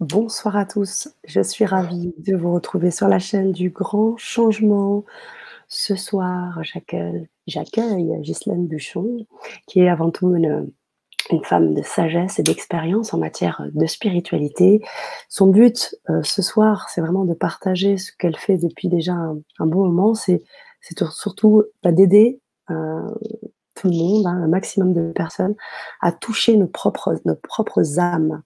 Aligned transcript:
Bonsoir 0.00 0.56
à 0.56 0.64
tous, 0.64 1.08
je 1.24 1.40
suis 1.40 1.64
ravie 1.64 2.14
de 2.18 2.36
vous 2.36 2.54
retrouver 2.54 2.92
sur 2.92 3.08
la 3.08 3.18
chaîne 3.18 3.50
du 3.50 3.70
Grand 3.70 4.16
Changement. 4.16 5.04
Ce 5.66 5.96
soir, 5.96 6.60
j'accueille, 6.62 8.20
Ghislaine 8.20 8.68
Buchon, 8.68 9.26
qui 9.66 9.80
est 9.80 9.88
avant 9.88 10.12
tout 10.12 10.36
une, 10.36 10.70
femme 11.42 11.74
de 11.74 11.82
sagesse 11.82 12.38
et 12.38 12.44
d'expérience 12.44 13.12
en 13.12 13.18
matière 13.18 13.66
de 13.74 13.86
spiritualité. 13.86 14.82
Son 15.28 15.48
but 15.48 15.96
euh, 16.10 16.22
ce 16.22 16.42
soir, 16.42 16.88
c'est 16.90 17.00
vraiment 17.00 17.24
de 17.24 17.34
partager 17.34 17.96
ce 17.96 18.12
qu'elle 18.16 18.36
fait 18.36 18.56
depuis 18.56 18.88
déjà 18.88 19.14
un, 19.14 19.66
bon 19.66 19.84
moment. 19.84 20.14
C'est, 20.14 20.44
surtout 21.10 21.64
bah, 21.82 21.90
d'aider 21.90 22.40
euh, 22.70 23.02
tout 23.78 23.88
le 23.88 23.96
monde, 23.96 24.26
hein, 24.26 24.42
un 24.44 24.48
maximum 24.48 24.92
de 24.92 25.12
personnes, 25.12 25.54
à 26.00 26.12
toucher 26.12 26.56
nos 26.56 26.66
propres, 26.66 27.16
nos 27.24 27.36
propres 27.36 27.98
âmes. 27.98 28.42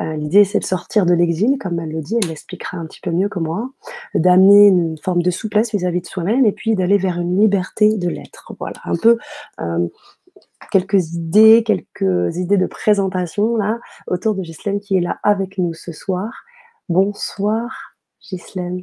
Euh, 0.00 0.16
l'idée, 0.16 0.44
c'est 0.44 0.58
de 0.58 0.64
sortir 0.64 1.06
de 1.06 1.14
l'exil, 1.14 1.58
comme 1.58 1.78
elle 1.78 1.92
le 1.92 2.00
dit, 2.00 2.16
elle 2.20 2.28
l'expliquera 2.28 2.78
un 2.78 2.86
petit 2.86 3.00
peu 3.00 3.10
mieux 3.10 3.28
que 3.28 3.38
moi, 3.38 3.70
d'amener 4.14 4.68
une 4.68 4.98
forme 4.98 5.22
de 5.22 5.30
souplesse 5.30 5.72
vis-à-vis 5.72 6.00
de 6.00 6.06
soi-même 6.06 6.44
et 6.44 6.52
puis 6.52 6.74
d'aller 6.74 6.98
vers 6.98 7.18
une 7.18 7.40
liberté 7.40 7.96
de 7.96 8.08
l'être. 8.08 8.52
Voilà, 8.58 8.80
un 8.84 8.96
peu 8.96 9.18
euh, 9.60 9.88
quelques 10.70 11.12
idées, 11.12 11.62
quelques 11.64 12.36
idées 12.36 12.56
de 12.56 12.66
présentation 12.66 13.56
là 13.56 13.78
autour 14.06 14.34
de 14.34 14.42
Ghislaine 14.42 14.80
qui 14.80 14.96
est 14.96 15.00
là 15.00 15.18
avec 15.22 15.58
nous 15.58 15.74
ce 15.74 15.92
soir. 15.92 16.30
Bonsoir, 16.88 17.94
Ghislaine. 18.20 18.82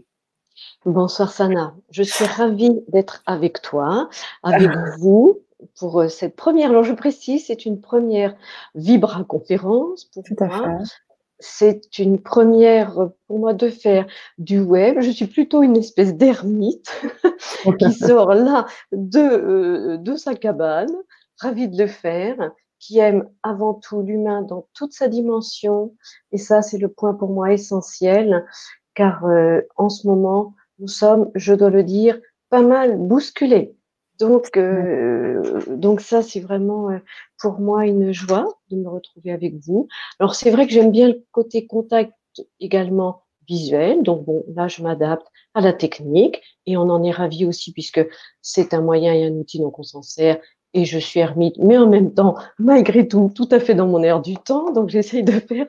Bonsoir 0.85 1.31
Sana, 1.31 1.73
je 1.89 2.03
suis 2.03 2.25
ravie 2.25 2.81
d'être 2.89 3.23
avec 3.25 3.61
toi, 3.61 4.09
avec 4.43 4.69
vous, 4.99 5.39
pour 5.77 6.01
euh, 6.01 6.07
cette 6.07 6.35
première, 6.35 6.69
alors 6.69 6.83
je 6.83 6.93
précise, 6.93 7.45
c'est 7.47 7.65
une 7.65 7.81
première 7.81 8.35
Vibra-conférence 8.75 10.05
pour 10.05 10.23
moi. 10.39 10.79
C'est 11.41 11.99
une 11.99 12.21
première 12.21 12.99
euh, 12.99 13.07
pour 13.27 13.39
moi 13.39 13.53
de 13.53 13.69
faire 13.69 14.05
du 14.37 14.59
web. 14.59 14.99
Je 14.99 15.11
suis 15.11 15.27
plutôt 15.27 15.63
une 15.63 15.77
espèce 15.77 16.15
d'ermite 16.15 16.89
qui 17.79 17.91
sort 17.93 18.33
là 18.33 18.65
de, 18.91 19.19
euh, 19.19 19.97
de 19.97 20.15
sa 20.15 20.35
cabane, 20.35 20.93
ravie 21.37 21.69
de 21.69 21.77
le 21.77 21.87
faire, 21.87 22.51
qui 22.79 22.99
aime 22.99 23.29
avant 23.43 23.73
tout 23.73 24.01
l'humain 24.01 24.41
dans 24.41 24.67
toute 24.73 24.93
sa 24.93 25.07
dimension. 25.07 25.93
Et 26.31 26.37
ça, 26.37 26.61
c'est 26.61 26.77
le 26.77 26.87
point 26.89 27.13
pour 27.13 27.29
moi 27.29 27.51
essentiel, 27.51 28.45
car 28.95 29.25
en 29.75 29.89
ce 29.89 30.07
moment, 30.07 30.55
nous 30.79 30.87
sommes, 30.87 31.29
je 31.35 31.53
dois 31.53 31.69
le 31.69 31.83
dire, 31.83 32.17
pas 32.49 32.61
mal 32.61 32.97
bousculés 32.97 33.75
donc, 34.19 34.57
euh, 34.57 35.61
donc 35.67 36.01
ça, 36.01 36.21
c'est 36.21 36.41
vraiment 36.41 36.89
euh, 36.89 36.99
pour 37.39 37.59
moi 37.59 37.85
une 37.85 38.11
joie 38.11 38.47
de 38.69 38.75
me 38.75 38.89
retrouver 38.89 39.31
avec 39.31 39.55
vous. 39.65 39.87
Alors, 40.19 40.35
c'est 40.35 40.51
vrai 40.51 40.67
que 40.67 40.73
j'aime 40.73 40.91
bien 40.91 41.07
le 41.07 41.25
côté 41.31 41.65
contact 41.67 42.13
également 42.59 43.23
visuel. 43.47 44.03
Donc, 44.03 44.25
bon, 44.25 44.43
là, 44.53 44.67
je 44.67 44.83
m'adapte 44.83 45.25
à 45.53 45.61
la 45.61 45.73
technique 45.73 46.41
et 46.65 46.77
on 46.77 46.89
en 46.89 47.03
est 47.03 47.11
ravi 47.11 47.45
aussi 47.45 47.71
puisque 47.71 48.05
c'est 48.41 48.73
un 48.73 48.81
moyen 48.81 49.13
et 49.13 49.25
un 49.25 49.33
outil 49.33 49.59
dont 49.59 49.73
on 49.77 49.83
s'en 49.83 50.01
sert. 50.01 50.39
Et 50.73 50.85
je 50.85 50.99
suis 50.99 51.19
ermite, 51.19 51.57
mais 51.57 51.77
en 51.77 51.89
même 51.89 52.13
temps, 52.13 52.35
malgré 52.59 53.07
tout, 53.07 53.31
tout 53.33 53.47
à 53.51 53.59
fait 53.59 53.73
dans 53.73 53.87
mon 53.87 54.03
air 54.03 54.21
du 54.21 54.35
temps. 54.35 54.71
Donc, 54.71 54.89
j'essaye 54.89 55.23
de 55.23 55.31
faire 55.39 55.67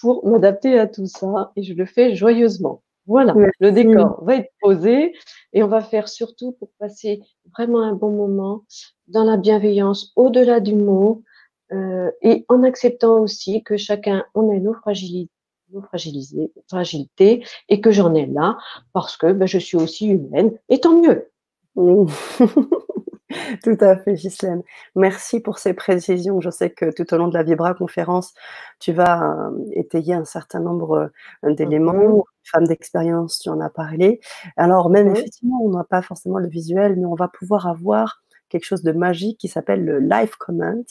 pour 0.00 0.26
m'adapter 0.26 0.78
à 0.78 0.86
tout 0.86 1.06
ça 1.06 1.52
et 1.54 1.62
je 1.62 1.74
le 1.74 1.86
fais 1.86 2.16
joyeusement. 2.16 2.82
Voilà, 3.10 3.34
le 3.58 3.72
décor 3.72 4.22
va 4.22 4.36
être 4.36 4.52
posé 4.60 5.16
et 5.52 5.64
on 5.64 5.66
va 5.66 5.80
faire 5.80 6.08
surtout 6.08 6.52
pour 6.52 6.68
passer 6.78 7.20
vraiment 7.58 7.82
un 7.82 7.92
bon 7.92 8.12
moment 8.12 8.62
dans 9.08 9.24
la 9.24 9.36
bienveillance 9.36 10.12
au-delà 10.14 10.60
du 10.60 10.76
mot 10.76 11.24
euh, 11.72 12.12
et 12.22 12.44
en 12.48 12.62
acceptant 12.62 13.18
aussi 13.18 13.64
que 13.64 13.76
chacun, 13.76 14.24
on 14.36 14.48
a 14.56 14.60
nos 14.60 14.74
fragilités, 14.74 15.32
nos 15.72 15.82
fragilités 15.82 17.44
et 17.68 17.80
que 17.80 17.90
j'en 17.90 18.14
ai 18.14 18.26
là 18.26 18.58
parce 18.92 19.16
que 19.16 19.32
ben, 19.32 19.46
je 19.46 19.58
suis 19.58 19.76
aussi 19.76 20.06
humaine 20.06 20.52
et 20.68 20.78
tant 20.78 20.94
mieux. 21.02 21.32
Tout 23.62 23.76
à 23.80 23.96
fait, 23.96 24.14
Ghislaine. 24.14 24.62
Merci 24.96 25.40
pour 25.40 25.58
ces 25.58 25.72
précisions. 25.74 26.40
Je 26.40 26.50
sais 26.50 26.70
que 26.70 26.90
tout 26.90 27.12
au 27.14 27.16
long 27.18 27.28
de 27.28 27.34
la 27.34 27.42
Vibra 27.42 27.74
conférence, 27.74 28.34
tu 28.80 28.92
vas 28.92 29.22
euh, 29.48 29.50
étayer 29.72 30.14
un 30.14 30.24
certain 30.24 30.60
nombre 30.60 31.10
euh, 31.44 31.54
d'éléments. 31.54 31.92
Mhm. 31.94 32.22
Femme 32.44 32.66
d'expérience, 32.66 33.38
tu 33.38 33.48
en 33.50 33.60
as 33.60 33.70
parlé. 33.70 34.20
Alors 34.56 34.90
même, 34.90 35.08
effectivement, 35.14 35.60
on 35.62 35.70
n'a 35.70 35.84
pas 35.84 36.02
forcément 36.02 36.38
le 36.38 36.48
visuel, 36.48 36.96
mais 36.96 37.06
on 37.06 37.14
va 37.14 37.28
pouvoir 37.28 37.66
avoir 37.68 38.20
quelque 38.50 38.64
chose 38.64 38.82
de 38.82 38.92
magique 38.92 39.38
qui 39.38 39.48
s'appelle 39.48 39.84
le 39.84 40.00
live 40.00 40.36
comment. 40.38 40.84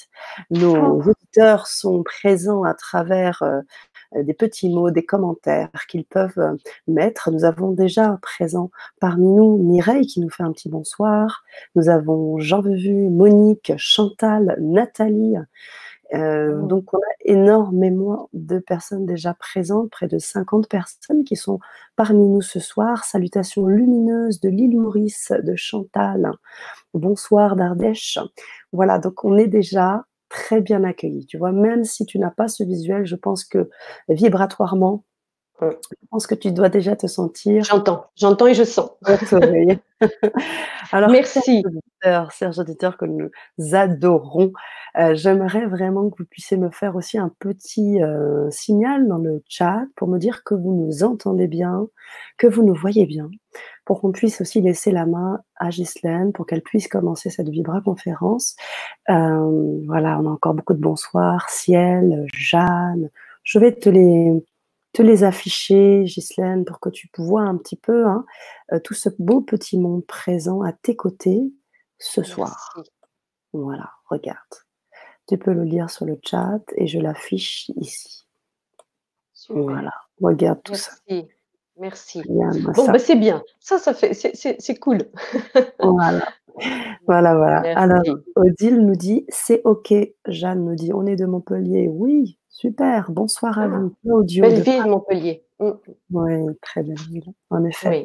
Nos 0.49 0.75
ah. 0.75 1.09
auditeurs 1.09 1.67
sont 1.67 2.01
présents 2.01 2.63
à 2.63 2.73
travers 2.73 3.43
euh, 3.43 3.61
des 4.15 4.33
petits 4.33 4.69
mots, 4.69 4.89
des 4.89 5.05
commentaires 5.05 5.69
qu'ils 5.87 6.05
peuvent 6.05 6.39
euh, 6.39 6.55
mettre. 6.87 7.29
Nous 7.31 7.45
avons 7.45 7.71
déjà 7.71 8.17
présent 8.21 8.71
parmi 8.99 9.27
nous 9.27 9.57
Mireille 9.57 10.07
qui 10.07 10.19
nous 10.21 10.29
fait 10.29 10.43
un 10.43 10.51
petit 10.51 10.69
bonsoir. 10.69 11.43
Nous 11.75 11.89
avons 11.89 12.39
Jean 12.39 12.61
Vevu, 12.61 13.09
Monique, 13.09 13.73
Chantal, 13.77 14.57
Nathalie. 14.59 15.35
Euh, 16.13 16.59
oh. 16.61 16.67
donc, 16.67 16.93
on 16.93 16.97
a 16.97 17.15
énormément 17.25 18.29
de 18.33 18.59
personnes 18.59 19.05
déjà 19.05 19.33
présentes, 19.33 19.89
près 19.89 20.07
de 20.07 20.17
50 20.17 20.67
personnes 20.67 21.23
qui 21.23 21.35
sont 21.35 21.59
parmi 21.95 22.27
nous 22.27 22.41
ce 22.41 22.59
soir. 22.59 23.03
Salutations 23.03 23.67
lumineuses 23.67 24.39
de 24.39 24.49
l'île 24.49 24.77
Maurice, 24.77 25.31
de 25.43 25.55
Chantal. 25.55 26.31
Bonsoir 26.93 27.55
d'Ardèche. 27.55 28.19
Voilà, 28.71 28.99
donc 28.99 29.23
on 29.23 29.37
est 29.37 29.47
déjà 29.47 30.05
très 30.29 30.61
bien 30.61 30.83
accueilli. 30.83 31.25
Tu 31.25 31.37
vois, 31.37 31.51
même 31.51 31.83
si 31.83 32.05
tu 32.05 32.19
n'as 32.19 32.31
pas 32.31 32.47
ce 32.47 32.63
visuel, 32.63 33.05
je 33.05 33.15
pense 33.15 33.43
que 33.43 33.69
vibratoirement, 34.07 35.03
je 35.61 36.07
pense 36.09 36.27
que 36.27 36.35
tu 36.35 36.51
dois 36.51 36.69
déjà 36.69 36.95
te 36.95 37.07
sentir. 37.07 37.63
J'entends, 37.63 38.05
j'entends 38.15 38.47
et 38.47 38.53
je 38.53 38.63
sens. 38.63 38.91
Alors, 40.91 41.09
merci. 41.09 41.63
Serge 42.31 42.59
auditeur, 42.59 42.97
que 42.97 43.05
nous 43.05 43.29
adorons, 43.73 44.53
euh, 44.97 45.15
j'aimerais 45.15 45.65
vraiment 45.67 46.09
que 46.09 46.15
vous 46.19 46.25
puissiez 46.25 46.57
me 46.57 46.69
faire 46.69 46.95
aussi 46.95 47.17
un 47.17 47.31
petit 47.39 48.01
euh, 48.01 48.49
signal 48.49 49.07
dans 49.07 49.17
le 49.17 49.43
chat 49.47 49.83
pour 49.95 50.07
me 50.07 50.17
dire 50.17 50.43
que 50.43 50.55
vous 50.55 50.73
nous 50.73 51.03
entendez 51.03 51.47
bien, 51.47 51.87
que 52.37 52.47
vous 52.47 52.63
nous 52.63 52.73
voyez 52.73 53.05
bien, 53.05 53.29
pour 53.85 54.01
qu'on 54.01 54.11
puisse 54.11 54.41
aussi 54.41 54.61
laisser 54.61 54.91
la 54.91 55.05
main 55.05 55.41
à 55.57 55.69
Ghislaine 55.69 56.31
pour 56.31 56.45
qu'elle 56.45 56.61
puisse 56.61 56.87
commencer 56.87 57.29
cette 57.29 57.49
Vibra 57.49 57.81
conférence. 57.81 58.55
Euh, 59.09 59.81
voilà, 59.85 60.19
on 60.19 60.27
a 60.27 60.31
encore 60.31 60.53
beaucoup 60.53 60.73
de 60.73 60.81
bonsoirs. 60.81 61.49
Ciel, 61.49 62.25
Jeanne, 62.33 63.09
je 63.43 63.59
vais 63.59 63.73
te 63.73 63.89
les 63.89 64.43
te 64.93 65.01
les 65.01 65.23
afficher, 65.23 66.03
Ghislaine, 66.03 66.65
pour 66.65 66.79
que 66.79 66.89
tu 66.89 67.09
vois 67.17 67.43
un 67.43 67.57
petit 67.57 67.75
peu 67.75 68.05
hein, 68.07 68.25
euh, 68.73 68.79
tout 68.79 68.93
ce 68.93 69.09
beau 69.19 69.41
petit 69.41 69.77
monde 69.79 70.05
présent 70.05 70.61
à 70.61 70.73
tes 70.73 70.95
côtés 70.95 71.53
ce 71.97 72.23
soir. 72.23 72.75
Voilà, 73.53 73.91
regarde. 74.05 74.37
Tu 75.27 75.37
peux 75.37 75.53
le 75.53 75.63
lire 75.63 75.89
sur 75.89 76.05
le 76.05 76.19
chat 76.23 76.61
et 76.75 76.87
je 76.87 76.99
l'affiche 76.99 77.69
ici. 77.75 78.25
Voilà, 79.49 79.93
regarde 80.21 80.61
tout 80.63 80.75
ça. 80.75 80.91
Merci. 81.79 82.21
bon, 82.27 82.85
bah, 82.87 82.99
c'est 82.99 83.15
bien. 83.15 83.43
Ça, 83.59 83.77
ça 83.77 83.93
fait, 83.93 84.13
c'est 84.13 84.79
cool. 84.79 84.99
voilà. 85.79 86.27
Voilà, 87.07 87.35
voilà. 87.35 87.61
Alors, 87.79 88.03
Odile 88.35 88.85
nous 88.85 88.97
dit, 88.97 89.25
c'est 89.29 89.61
OK. 89.63 89.93
Jeanne 90.27 90.65
nous 90.65 90.75
dit, 90.75 90.91
on 90.93 91.05
est 91.05 91.15
de 91.15 91.25
Montpellier. 91.25 91.87
Oui, 91.87 92.37
Super, 92.59 93.09
bonsoir 93.11 93.57
à 93.57 93.69
vous. 93.69 93.95
Belle 94.03 94.61
ville, 94.61 94.83
Montpellier. 94.85 95.45
Mm. 95.61 95.71
Oui, 96.11 96.57
très 96.61 96.83
belle 96.83 96.99
ville, 97.09 97.31
en 97.49 97.63
effet. 97.63 98.03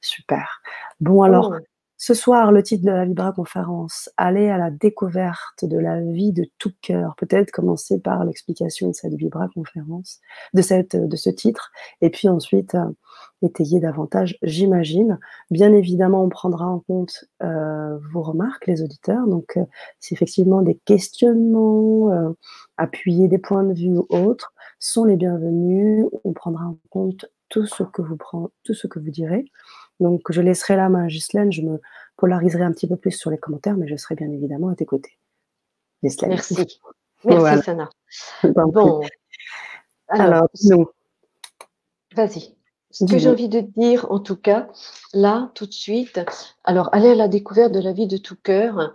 Super. 0.00 0.62
Bon, 1.00 1.20
alors, 1.20 1.52
oh. 1.54 1.64
Ce 2.02 2.14
soir, 2.14 2.50
le 2.50 2.62
titre 2.62 2.86
de 2.86 2.90
la 2.90 3.04
Libra 3.04 3.30
Conférence, 3.30 4.08
aller 4.16 4.48
à 4.48 4.56
la 4.56 4.70
découverte 4.70 5.66
de 5.66 5.76
la 5.76 6.00
vie 6.00 6.32
de 6.32 6.46
tout 6.56 6.72
cœur. 6.80 7.14
Peut-être 7.16 7.50
commencer 7.50 8.00
par 8.00 8.24
l'explication 8.24 8.88
de 8.88 8.94
cette 8.94 9.12
Vibra 9.12 9.48
Conférence, 9.54 10.18
de, 10.54 10.62
cette, 10.62 10.96
de 10.96 11.16
ce 11.16 11.28
titre, 11.28 11.70
et 12.00 12.08
puis 12.08 12.30
ensuite 12.30 12.74
euh, 12.74 12.86
étayer 13.42 13.80
davantage, 13.80 14.38
j'imagine. 14.42 15.18
Bien 15.50 15.74
évidemment, 15.74 16.24
on 16.24 16.30
prendra 16.30 16.66
en 16.66 16.78
compte 16.78 17.26
euh, 17.42 17.98
vos 18.14 18.22
remarques, 18.22 18.66
les 18.66 18.80
auditeurs. 18.80 19.26
Donc, 19.26 19.58
euh, 19.58 19.64
si 19.98 20.14
effectivement 20.14 20.62
des 20.62 20.80
questionnements, 20.86 22.34
appuyer 22.78 23.28
des 23.28 23.36
points 23.36 23.64
de 23.64 23.74
vue 23.74 23.98
ou 23.98 24.06
autres 24.08 24.54
sont 24.78 25.04
les 25.04 25.16
bienvenus. 25.16 26.06
On 26.24 26.32
prendra 26.32 26.64
en 26.64 26.78
compte 26.88 27.26
tout 27.50 27.66
ce 27.66 27.82
que 27.82 28.00
vous, 28.00 28.16
tout 28.64 28.72
ce 28.72 28.86
que 28.86 28.98
vous 28.98 29.10
direz. 29.10 29.44
Donc, 30.00 30.22
je 30.30 30.40
laisserai 30.40 30.76
la 30.76 30.88
main 30.88 31.04
à 31.04 31.06
Ghislaine. 31.08 31.52
Je 31.52 31.62
me 31.62 31.80
polariserai 32.16 32.64
un 32.64 32.72
petit 32.72 32.88
peu 32.88 32.96
plus 32.96 33.12
sur 33.12 33.30
les 33.30 33.38
commentaires, 33.38 33.76
mais 33.76 33.86
je 33.86 33.96
serai 33.96 34.14
bien 34.14 34.30
évidemment 34.30 34.68
à 34.68 34.74
tes 34.74 34.86
côtés. 34.86 35.18
Ghislaine. 36.02 36.30
Merci. 36.30 36.54
Merci, 37.24 37.62
Sana. 37.62 37.90
Bon. 38.44 39.02
Alors, 40.08 40.48
nous. 40.64 40.90
Vas-y. 42.14 42.59
Ce 42.92 43.04
que 43.04 43.18
j'ai 43.18 43.28
envie 43.28 43.48
de 43.48 43.60
dire, 43.60 44.06
en 44.10 44.18
tout 44.18 44.36
cas, 44.36 44.68
là, 45.14 45.52
tout 45.54 45.66
de 45.66 45.72
suite, 45.72 46.20
alors 46.64 46.88
aller 46.92 47.10
à 47.10 47.14
la 47.14 47.28
découverte 47.28 47.72
de 47.72 47.80
la 47.80 47.92
vie 47.92 48.08
de 48.08 48.16
tout 48.16 48.36
cœur. 48.42 48.94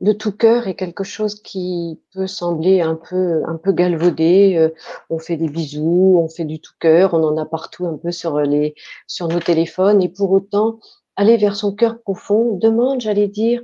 Le 0.00 0.12
tout 0.12 0.30
cœur 0.30 0.68
est 0.68 0.76
quelque 0.76 1.02
chose 1.02 1.42
qui 1.42 2.00
peut 2.12 2.28
sembler 2.28 2.80
un 2.80 2.94
peu, 2.94 3.42
un 3.46 3.56
peu 3.56 3.72
galvaudé. 3.72 4.54
Euh, 4.56 4.68
on 5.10 5.18
fait 5.18 5.36
des 5.36 5.48
bisous, 5.48 6.20
on 6.22 6.28
fait 6.28 6.44
du 6.44 6.60
tout 6.60 6.74
cœur, 6.78 7.14
on 7.14 7.24
en 7.24 7.36
a 7.36 7.44
partout 7.44 7.86
un 7.86 7.96
peu 7.96 8.12
sur 8.12 8.40
les, 8.40 8.74
sur 9.08 9.26
nos 9.26 9.40
téléphones. 9.40 10.00
Et 10.00 10.08
pour 10.08 10.30
autant, 10.30 10.78
aller 11.16 11.36
vers 11.36 11.56
son 11.56 11.74
cœur 11.74 12.00
profond 12.00 12.56
demande, 12.56 13.00
j'allais 13.00 13.28
dire, 13.28 13.62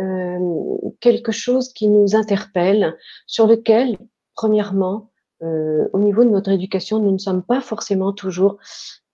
euh, 0.00 0.76
quelque 1.00 1.32
chose 1.32 1.72
qui 1.72 1.88
nous 1.88 2.14
interpelle, 2.14 2.96
sur 3.26 3.46
lequel, 3.46 3.98
premièrement, 4.34 5.10
euh, 5.42 5.88
au 5.92 5.98
niveau 5.98 6.24
de 6.24 6.30
notre 6.30 6.50
éducation, 6.50 6.98
nous 6.98 7.12
ne 7.12 7.18
sommes 7.18 7.42
pas 7.42 7.60
forcément 7.60 8.12
toujours, 8.12 8.58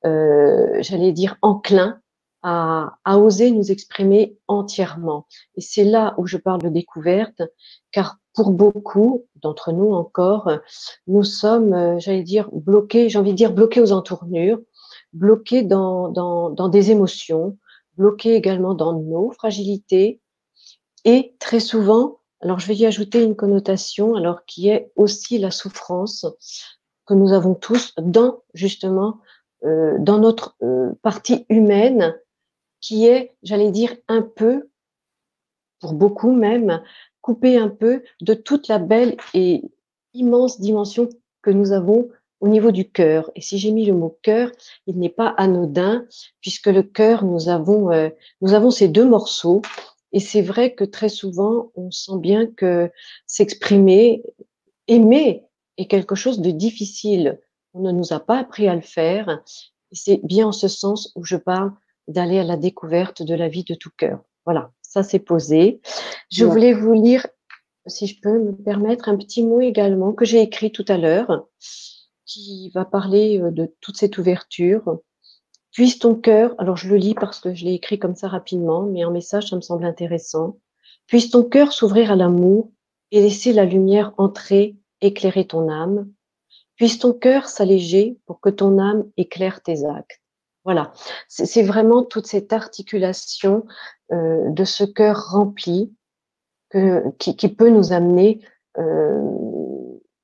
euh, 0.05 0.79
j'allais 0.81 1.13
dire, 1.13 1.37
enclins 1.43 2.01
à, 2.43 2.99
à, 3.05 3.19
oser 3.19 3.51
nous 3.51 3.71
exprimer 3.73 4.37
entièrement. 4.49 5.27
Et 5.57 5.61
c'est 5.61 5.85
là 5.85 6.15
où 6.19 6.27
je 6.27 6.37
parle 6.37 6.61
de 6.63 6.69
découverte, 6.69 7.43
car 7.91 8.19
pour 8.35 8.51
beaucoup 8.51 9.27
d'entre 9.37 9.73
nous 9.73 9.93
encore, 9.93 10.51
nous 11.07 11.25
sommes, 11.25 11.73
euh, 11.73 11.99
j'allais 11.99 12.23
dire, 12.23 12.51
bloqués, 12.53 13.09
j'ai 13.09 13.19
envie 13.19 13.31
de 13.31 13.37
dire 13.37 13.53
bloqués 13.53 13.81
aux 13.81 13.93
entournures, 13.93 14.59
bloqués 15.13 15.63
dans, 15.63 16.09
dans, 16.09 16.51
dans 16.51 16.69
des 16.69 16.91
émotions, 16.91 17.57
bloqués 17.97 18.35
également 18.35 18.75
dans 18.75 18.93
nos 18.93 19.31
fragilités, 19.31 20.21
et 21.05 21.35
très 21.39 21.61
souvent 21.61 22.19
alors, 22.45 22.59
je 22.59 22.69
vais 22.69 22.77
y 22.77 22.85
ajouter 22.85 23.23
une 23.23 23.37
connotation, 23.37 24.17
alors 24.17 24.45
qui 24.45 24.69
est 24.69 24.93
aussi 24.97 25.39
la 25.39 25.51
souffrance 25.51 26.27
que 27.07 27.15
nous 27.15 27.33
avons 27.33 27.55
tous 27.55 27.95
dans 27.97 28.43
justement 28.53 29.19
euh, 29.65 29.97
dans 29.99 30.19
notre 30.19 30.55
euh, 30.63 30.93
partie 31.01 31.47
humaine, 31.49 32.15
qui 32.83 33.07
est, 33.07 33.35
j'allais 33.43 33.71
dire, 33.71 33.97
un 34.09 34.21
peu, 34.21 34.69
pour 35.81 35.95
beaucoup 35.95 36.33
même, 36.33 36.83
coupée 37.23 37.57
un 37.57 37.71
peu 37.71 38.03
de 38.21 38.35
toute 38.35 38.69
la 38.69 38.79
belle 38.79 39.17
et 39.33 39.63
immense 40.13 40.61
dimension 40.61 41.09
que 41.41 41.51
nous 41.51 41.73
avons 41.73 42.11
au 42.41 42.49
niveau 42.49 42.73
du 42.73 42.91
cœur. 42.91 43.31
Et 43.37 43.41
si 43.41 43.57
j'ai 43.57 43.71
mis 43.71 43.87
le 43.87 43.95
mot 43.95 44.19
cœur, 44.21 44.51
il 44.87 44.99
n'est 44.99 45.09
pas 45.09 45.29
anodin, 45.39 46.05
puisque 46.43 46.67
le 46.67 46.83
cœur, 46.83 47.25
nous 47.25 47.49
avons, 47.49 47.91
euh, 47.91 48.11
nous 48.43 48.53
avons 48.53 48.71
ces 48.71 48.89
deux 48.89 49.07
morceaux 49.07 49.63
et 50.15 50.21
c'est 50.21 50.43
vrai 50.43 50.75
que 50.75 50.85
très 50.85 51.09
souvent, 51.09 51.73
on 51.75 51.91
sent 51.91 52.19
bien 52.19 52.47
que 52.47 52.89
s'exprimer, 53.27 54.23
aimer 54.87 55.43
est 55.77 55.87
quelque 55.87 56.15
chose 56.15 56.41
de 56.41 56.53
difficile. 56.53 57.41
On 57.75 57.81
ne 57.81 57.91
nous 57.91 58.13
a 58.13 58.21
pas 58.21 58.39
appris 58.39 58.69
à 58.69 58.77
le 58.77 58.81
faire. 58.81 59.43
Et 59.91 59.97
c'est 59.97 60.21
bien 60.23 60.47
en 60.47 60.53
ce 60.53 60.69
sens 60.69 61.13
où 61.17 61.25
je 61.25 61.35
parle 61.35 61.73
d'aller 62.07 62.39
à 62.39 62.45
la 62.45 62.57
découverte 62.57 63.23
de 63.23 63.35
la 63.35 63.49
vie 63.49 63.65
de 63.65 63.75
tout 63.75 63.91
cœur. 63.97 64.21
Voilà, 64.45 64.71
ça 64.83 65.03
c'est 65.03 65.19
posé. 65.19 65.81
Je 66.31 66.45
voulais 66.45 66.75
vous 66.75 66.93
lire, 66.93 67.27
si 67.89 68.07
je 68.07 68.21
peux 68.21 68.39
me 68.39 68.53
permettre, 68.53 69.09
un 69.09 69.17
petit 69.17 69.43
mot 69.43 69.61
également 69.61 70.13
que 70.13 70.25
j'ai 70.25 70.41
écrit 70.41 70.71
tout 70.71 70.85
à 70.87 70.97
l'heure, 70.97 71.49
qui 72.25 72.71
va 72.71 72.85
parler 72.85 73.41
euh, 73.41 73.51
de 73.51 73.75
toute 73.81 73.97
cette 73.97 74.17
ouverture. 74.17 75.01
Puisse 75.75 75.99
ton 75.99 76.15
cœur, 76.15 76.55
alors 76.59 76.77
je 76.77 76.89
le 76.89 76.95
lis 76.95 77.15
parce 77.15 77.41
que 77.41 77.53
je 77.53 77.65
l'ai 77.65 77.75
écrit 77.75 77.99
comme 77.99 78.15
ça 78.15 78.29
rapidement, 78.29 78.85
mais 78.85 79.05
en 79.05 79.11
message, 79.11 79.51
ça 79.51 79.57
me 79.57 79.61
semble 79.61 79.85
intéressant. 79.85 80.57
Puisse 81.09 81.31
ton 81.31 81.43
cœur 81.43 81.73
s'ouvrir 81.73 82.13
à 82.13 82.17
l'amour 82.17 82.71
et 83.11 83.21
laisser 83.21 83.53
la 83.53 83.65
lumière 83.65 84.15
entrer, 84.17 84.77
éclairer 85.01 85.49
ton 85.49 85.69
âme. 85.69 86.09
Puisse 86.77 87.01
ton 87.01 87.13
cœur 87.13 87.49
s'alléger 87.49 88.17
pour 88.25 88.41
que 88.41 88.51
ton 88.51 88.79
âme 88.79 89.05
éclaire 89.17 89.63
tes 89.63 89.85
actes. 89.85 90.23
Voilà, 90.65 90.93
c'est 91.29 91.63
vraiment 91.63 92.05
toute 92.05 92.27
cette 92.27 92.53
articulation 92.53 93.67
euh, 94.13 94.49
de 94.51 94.65
ce 94.65 94.85
cœur 94.85 95.33
rempli 95.33 95.93
qui, 97.19 97.49
peut 97.49 97.69
nous 97.69 97.93
amener 97.93 98.41
euh, 98.79 99.23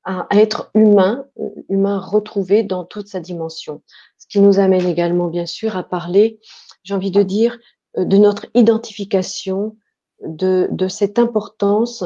à 0.05 0.26
être 0.31 0.70
humain, 0.75 1.26
euh, 1.38 1.49
humain 1.69 1.99
retrouvé 1.99 2.62
dans 2.62 2.85
toute 2.85 3.08
sa 3.08 3.20
dimension 3.20 3.82
qui 4.30 4.40
nous 4.40 4.58
amène 4.58 4.86
également, 4.86 5.26
bien 5.26 5.44
sûr, 5.44 5.76
à 5.76 5.82
parler, 5.82 6.40
j'ai 6.82 6.94
envie 6.94 7.10
de 7.10 7.22
dire, 7.22 7.58
euh, 7.98 8.04
de 8.06 8.16
notre 8.16 8.46
identification, 8.54 9.76
de, 10.24 10.68
de 10.70 10.88
cette 10.88 11.18
importance 11.18 12.04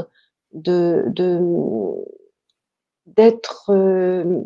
de 0.52 1.04
d'être 3.06 3.70
euh, 3.70 4.40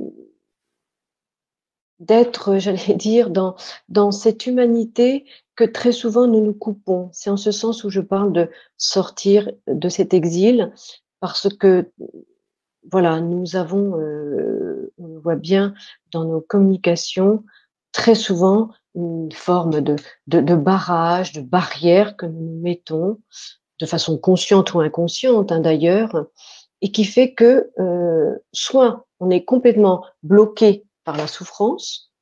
d'être, 2.00 2.58
j'allais 2.58 2.94
dire, 2.94 3.30
dans, 3.30 3.56
dans 3.88 4.10
cette 4.10 4.46
humanité 4.46 5.24
que 5.56 5.64
très 5.64 5.92
souvent 5.92 6.26
nous 6.26 6.40
nous 6.40 6.54
coupons. 6.54 7.10
C'est 7.12 7.30
en 7.30 7.36
ce 7.36 7.50
sens 7.50 7.84
où 7.84 7.90
je 7.90 8.00
parle 8.00 8.32
de 8.32 8.50
sortir 8.76 9.50
de 9.66 9.88
cet 9.88 10.14
exil, 10.14 10.72
parce 11.20 11.48
que 11.48 11.90
voilà, 12.90 13.20
nous 13.20 13.56
avons, 13.56 13.98
euh, 13.98 14.92
on 14.98 15.08
le 15.08 15.18
voit 15.18 15.36
bien 15.36 15.74
dans 16.12 16.24
nos 16.24 16.40
communications, 16.40 17.44
très 17.92 18.14
souvent 18.14 18.70
une 18.94 19.32
forme 19.32 19.80
de, 19.80 19.96
de, 20.26 20.54
barrage, 20.54 21.32
de 21.32 21.40
barrière 21.40 22.16
que 22.16 22.26
nous 22.26 22.60
mettons 22.60 23.18
de 23.80 23.86
façon 23.86 24.18
consciente 24.18 24.74
ou 24.74 24.80
inconsciente 24.80 25.52
hein, 25.52 25.60
d'ailleurs, 25.60 26.26
et 26.80 26.90
qui 26.90 27.04
fait 27.04 27.32
que 27.32 27.70
euh, 27.78 28.34
soit 28.52 29.06
on 29.20 29.30
est 29.30 29.44
complètement 29.44 30.04
bloqué 30.22 30.84
par 31.04 31.16
la 31.16 31.26
souffrance, 31.26 32.12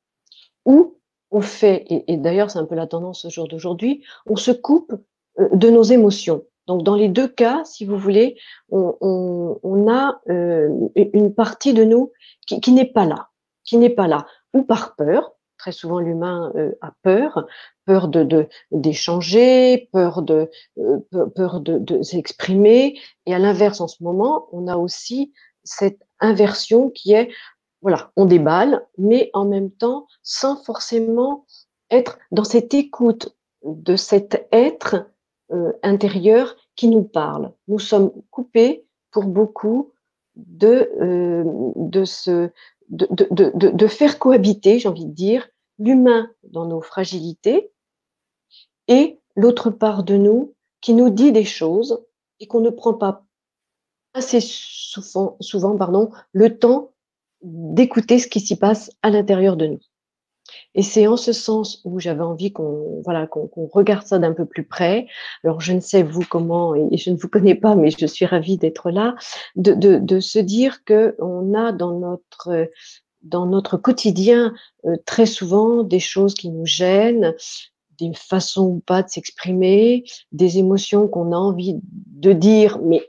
ou 0.65 0.99
on 1.31 1.41
fait, 1.41 1.85
et, 1.89 2.17
d'ailleurs 2.17 2.51
c'est 2.51 2.59
un 2.59 2.65
peu 2.65 2.75
la 2.75 2.87
tendance 2.87 3.25
au 3.25 3.29
jour 3.29 3.47
d'aujourd'hui, 3.47 4.03
on 4.27 4.35
se 4.35 4.51
coupe 4.51 4.93
euh, 5.39 5.49
de 5.53 5.69
nos 5.69 5.83
émotions. 5.83 6.43
Donc 6.67 6.83
dans 6.83 6.95
les 6.95 7.07
deux 7.07 7.27
cas, 7.27 7.63
si 7.63 7.85
vous 7.85 7.97
voulez, 7.97 8.37
on, 8.69 9.87
a 9.89 10.21
euh, 10.29 10.69
une 10.95 11.33
partie 11.33 11.73
de 11.73 11.85
nous 11.85 12.11
qui, 12.45 12.59
qui 12.59 12.73
n'est 12.73 12.91
pas 12.91 13.05
là, 13.05 13.29
qui 13.63 13.77
n'est 13.77 13.89
pas 13.89 14.07
là, 14.07 14.25
ou 14.53 14.63
par 14.63 14.95
peur, 14.95 15.36
très 15.57 15.71
souvent 15.71 15.99
l'humain 15.99 16.51
euh, 16.55 16.71
a 16.81 16.93
peur, 17.01 17.47
peur 17.85 18.07
de 18.07 18.47
d'échanger, 18.71 19.89
peur 19.91 20.21
de 20.21 20.49
euh, 20.77 20.99
peur 21.35 21.59
de, 21.59 22.01
s'exprimer. 22.01 22.99
Et 23.25 23.33
à 23.33 23.39
l'inverse, 23.39 23.81
en 23.81 23.87
ce 23.87 24.03
moment, 24.03 24.47
on 24.51 24.67
a 24.67 24.77
aussi 24.77 25.33
cette 25.63 26.01
inversion 26.19 26.89
qui 26.89 27.13
est 27.13 27.29
voilà, 27.81 28.11
on 28.15 28.25
déballe, 28.25 28.85
mais 28.97 29.29
en 29.33 29.45
même 29.45 29.71
temps 29.71 30.07
sans 30.23 30.63
forcément 30.63 31.45
être 31.91 32.17
dans 32.31 32.43
cette 32.43 32.73
écoute 32.73 33.35
de 33.63 33.95
cet 33.95 34.47
être 34.51 35.09
euh, 35.51 35.73
intérieur 35.83 36.55
qui 36.75 36.87
nous 36.87 37.03
parle. 37.03 37.53
Nous 37.67 37.79
sommes 37.79 38.11
coupés 38.31 38.85
pour 39.11 39.25
beaucoup 39.25 39.93
de, 40.35 40.91
de 41.75 42.05
ce, 42.05 42.51
de, 42.89 43.87
faire 43.87 44.19
cohabiter, 44.19 44.79
j'ai 44.79 44.89
envie 44.89 45.05
de 45.05 45.13
dire, 45.13 45.47
l'humain 45.79 46.29
dans 46.43 46.65
nos 46.65 46.81
fragilités 46.81 47.71
et 48.87 49.19
l'autre 49.35 49.69
part 49.69 50.03
de 50.03 50.15
nous 50.15 50.55
qui 50.81 50.93
nous 50.93 51.09
dit 51.09 51.31
des 51.31 51.43
choses 51.43 52.03
et 52.39 52.47
qu'on 52.47 52.61
ne 52.61 52.69
prend 52.69 52.93
pas 52.93 53.25
assez 54.13 54.39
souvent, 54.41 55.37
souvent 55.39 55.75
pardon, 55.77 56.11
le 56.31 56.57
temps 56.57 56.93
d'écouter 57.41 58.19
ce 58.19 58.27
qui 58.27 58.39
s'y 58.39 58.55
passe 58.55 58.91
à 59.01 59.09
l'intérieur 59.09 59.57
de 59.57 59.67
nous. 59.67 59.79
Et 60.75 60.81
c'est 60.81 61.07
en 61.07 61.17
ce 61.17 61.33
sens 61.33 61.81
où 61.85 61.99
j'avais 61.99 62.21
envie 62.21 62.51
qu'on 62.51 63.01
voilà 63.03 63.27
qu'on 63.27 63.49
regarde 63.71 64.05
ça 64.05 64.19
d'un 64.19 64.33
peu 64.33 64.45
plus 64.45 64.65
près. 64.65 65.07
Alors 65.43 65.61
je 65.61 65.73
ne 65.73 65.79
sais 65.79 66.03
vous 66.03 66.25
comment 66.27 66.75
et 66.75 66.97
je 66.97 67.09
ne 67.09 67.17
vous 67.17 67.27
connais 67.27 67.55
pas, 67.55 67.75
mais 67.75 67.91
je 67.91 68.05
suis 68.05 68.25
ravie 68.25 68.57
d'être 68.57 68.91
là, 68.91 69.15
de, 69.55 69.73
de, 69.73 69.97
de, 69.97 70.19
se 70.19 70.39
dire 70.39 70.83
que 70.83 71.15
on 71.19 71.53
a 71.53 71.71
dans 71.71 71.99
notre 71.99 72.69
dans 73.23 73.45
notre 73.45 73.77
quotidien 73.77 74.53
euh, 74.85 74.95
très 75.05 75.25
souvent 75.25 75.83
des 75.83 75.99
choses 75.99 76.33
qui 76.33 76.49
nous 76.49 76.65
gênent, 76.65 77.33
des 77.99 78.11
façons 78.13 78.67
ou 78.67 78.79
pas 78.79 79.03
de 79.03 79.09
s'exprimer, 79.09 80.03
des 80.31 80.59
émotions 80.59 81.07
qu'on 81.07 81.31
a 81.31 81.37
envie 81.37 81.75
de 81.83 82.33
dire, 82.33 82.79
mais 82.83 83.01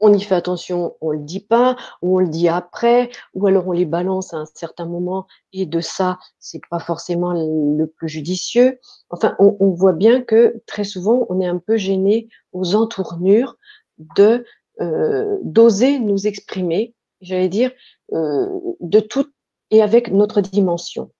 on 0.00 0.12
y 0.12 0.20
fait 0.20 0.34
attention, 0.34 0.96
on 1.00 1.10
le 1.10 1.18
dit 1.18 1.40
pas, 1.40 1.76
ou 2.02 2.16
on 2.16 2.20
le 2.20 2.28
dit 2.28 2.48
après, 2.48 3.10
ou 3.34 3.46
alors 3.46 3.66
on 3.68 3.72
les 3.72 3.84
balance 3.84 4.32
à 4.32 4.38
un 4.38 4.46
certain 4.46 4.86
moment, 4.86 5.26
et 5.52 5.66
de 5.66 5.80
ça, 5.80 6.18
c'est 6.38 6.60
pas 6.70 6.78
forcément 6.78 7.32
le 7.32 7.86
plus 7.86 8.08
judicieux. 8.08 8.78
Enfin, 9.10 9.34
on, 9.38 9.56
on, 9.60 9.70
voit 9.70 9.92
bien 9.92 10.22
que 10.22 10.62
très 10.66 10.84
souvent, 10.84 11.26
on 11.28 11.40
est 11.40 11.46
un 11.46 11.58
peu 11.58 11.76
gêné 11.76 12.28
aux 12.52 12.74
entournures 12.74 13.56
de 14.16 14.44
euh, 14.80 15.38
d'oser 15.42 15.98
nous 15.98 16.28
exprimer 16.28 16.94
j'allais 17.20 17.48
dire, 17.48 17.72
euh, 18.12 18.48
de 18.80 19.00
tout 19.00 19.26
et 19.70 19.82
avec 19.82 20.10
notre 20.10 20.40
dimension. 20.40 21.10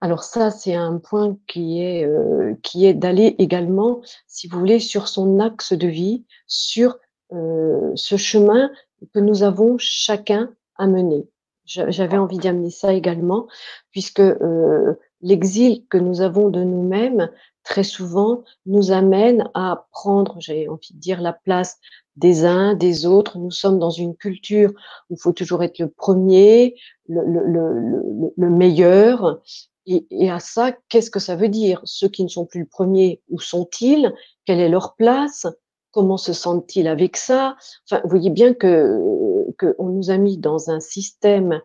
Alors 0.00 0.24
ça, 0.24 0.50
c'est 0.50 0.74
un 0.74 0.98
point 0.98 1.36
qui 1.46 1.82
est, 1.82 2.04
euh, 2.04 2.54
qui 2.62 2.86
est 2.86 2.94
d'aller 2.94 3.34
également, 3.38 4.00
si 4.26 4.48
vous 4.48 4.58
voulez, 4.58 4.80
sur 4.80 5.08
son 5.08 5.38
axe 5.40 5.74
de 5.74 5.86
vie, 5.86 6.24
sur 6.46 6.98
euh, 7.32 7.92
ce 7.94 8.16
chemin 8.16 8.70
que 9.14 9.20
nous 9.20 9.42
avons 9.42 9.76
chacun 9.78 10.50
à 10.76 10.86
mener. 10.86 11.28
J'avais 11.66 12.16
envie 12.16 12.38
d'amener 12.38 12.70
ça 12.70 12.92
également, 12.92 13.46
puisque 13.92 14.20
euh, 14.20 14.94
l'exil 15.20 15.86
que 15.88 15.98
nous 15.98 16.20
avons 16.20 16.48
de 16.48 16.64
nous-mêmes, 16.64 17.30
très 17.62 17.84
souvent, 17.84 18.42
nous 18.66 18.90
amène 18.90 19.48
à 19.54 19.86
prendre, 19.92 20.36
j'ai 20.40 20.68
envie 20.68 20.94
de 20.94 20.98
dire, 20.98 21.20
la 21.20 21.32
place 21.32 21.78
des 22.16 22.44
uns, 22.44 22.74
des 22.74 23.06
autres. 23.06 23.38
Nous 23.38 23.52
sommes 23.52 23.78
dans 23.78 23.90
une 23.90 24.16
culture 24.16 24.70
où 25.10 25.14
il 25.14 25.20
faut 25.20 25.32
toujours 25.32 25.62
être 25.62 25.78
le 25.78 25.88
premier, 25.88 26.74
le, 27.08 27.22
le, 27.24 27.46
le, 27.46 28.32
le 28.36 28.50
meilleur. 28.50 29.40
Et, 29.86 30.06
et, 30.10 30.30
à 30.30 30.40
ça, 30.40 30.72
qu'est-ce 30.88 31.10
que 31.10 31.20
ça 31.20 31.36
veut 31.36 31.48
dire? 31.48 31.80
Ceux 31.84 32.08
qui 32.08 32.24
ne 32.24 32.28
sont 32.28 32.46
plus 32.46 32.60
le 32.60 32.66
premier, 32.66 33.22
où 33.28 33.38
sont-ils? 33.38 34.12
Quelle 34.44 34.60
est 34.60 34.68
leur 34.68 34.96
place? 34.96 35.46
Comment 35.92 36.16
se 36.16 36.32
sentent-ils 36.32 36.86
avec 36.88 37.16
ça? 37.16 37.56
Enfin, 37.84 38.00
vous 38.04 38.10
voyez 38.10 38.30
bien 38.30 38.54
que 38.54 39.46
qu'on 39.58 39.88
nous 39.88 40.10
a 40.10 40.16
mis 40.16 40.38
dans 40.38 40.70
un 40.70 40.80
système 40.80 41.60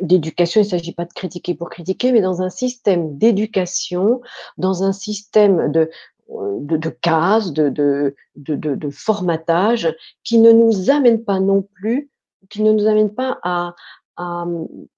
d'éducation, 0.00 0.60
il 0.60 0.64
ne 0.64 0.70
s'agit 0.70 0.92
pas 0.92 1.04
de 1.04 1.12
critiquer 1.12 1.54
pour 1.54 1.70
critiquer, 1.70 2.12
mais 2.12 2.20
dans 2.20 2.42
un 2.42 2.50
système 2.50 3.18
d'éducation, 3.18 4.20
dans 4.56 4.84
un 4.84 4.92
système 4.92 5.72
de, 5.72 5.90
de, 6.28 6.76
de 6.76 6.88
cases, 6.88 7.52
de, 7.52 7.68
de, 7.68 8.14
de, 8.36 8.90
formatage, 8.90 9.94
qui 10.24 10.38
ne 10.38 10.52
nous 10.52 10.90
amène 10.90 11.24
pas 11.24 11.40
non 11.40 11.62
plus, 11.74 12.10
qui 12.48 12.62
ne 12.62 12.72
nous 12.72 12.86
amène 12.86 13.12
pas 13.12 13.38
à, 13.42 13.74
à 14.16 14.46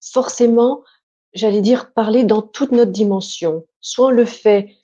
forcément, 0.00 0.83
j'allais 1.33 1.62
dire, 1.62 1.93
parler 1.93 2.25
dans 2.25 2.43
toute 2.43 2.73
notre 2.73 2.93
dimension. 2.93 3.65
Soit 3.81 4.09
on 4.09 4.11
le 4.11 4.25
fait 4.25 4.77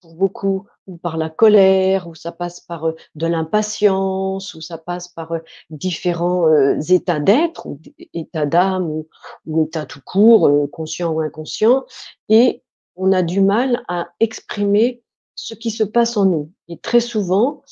pour 0.00 0.14
beaucoup 0.14 0.66
ou 0.86 0.96
par 0.96 1.16
la 1.16 1.30
colère, 1.30 2.08
ou 2.08 2.14
ça 2.14 2.32
passe 2.32 2.60
par 2.60 2.92
de 3.14 3.26
l'impatience, 3.26 4.54
ou 4.54 4.60
ça 4.60 4.78
passe 4.78 5.08
par 5.08 5.34
différents 5.70 6.48
états 6.80 7.20
d'être, 7.20 7.66
ou 7.66 7.78
états 8.12 8.46
d'âme, 8.46 8.90
ou, 8.90 9.08
ou 9.46 9.64
états 9.64 9.86
tout 9.86 10.00
court, 10.04 10.50
conscient 10.72 11.12
ou 11.12 11.20
inconscient, 11.20 11.84
et 12.28 12.62
on 12.96 13.12
a 13.12 13.22
du 13.22 13.40
mal 13.40 13.82
à 13.88 14.08
exprimer 14.20 15.02
ce 15.34 15.54
qui 15.54 15.70
se 15.70 15.84
passe 15.84 16.16
en 16.16 16.26
nous. 16.26 16.50
Et 16.68 16.78
très 16.78 17.00
souvent, 17.00 17.62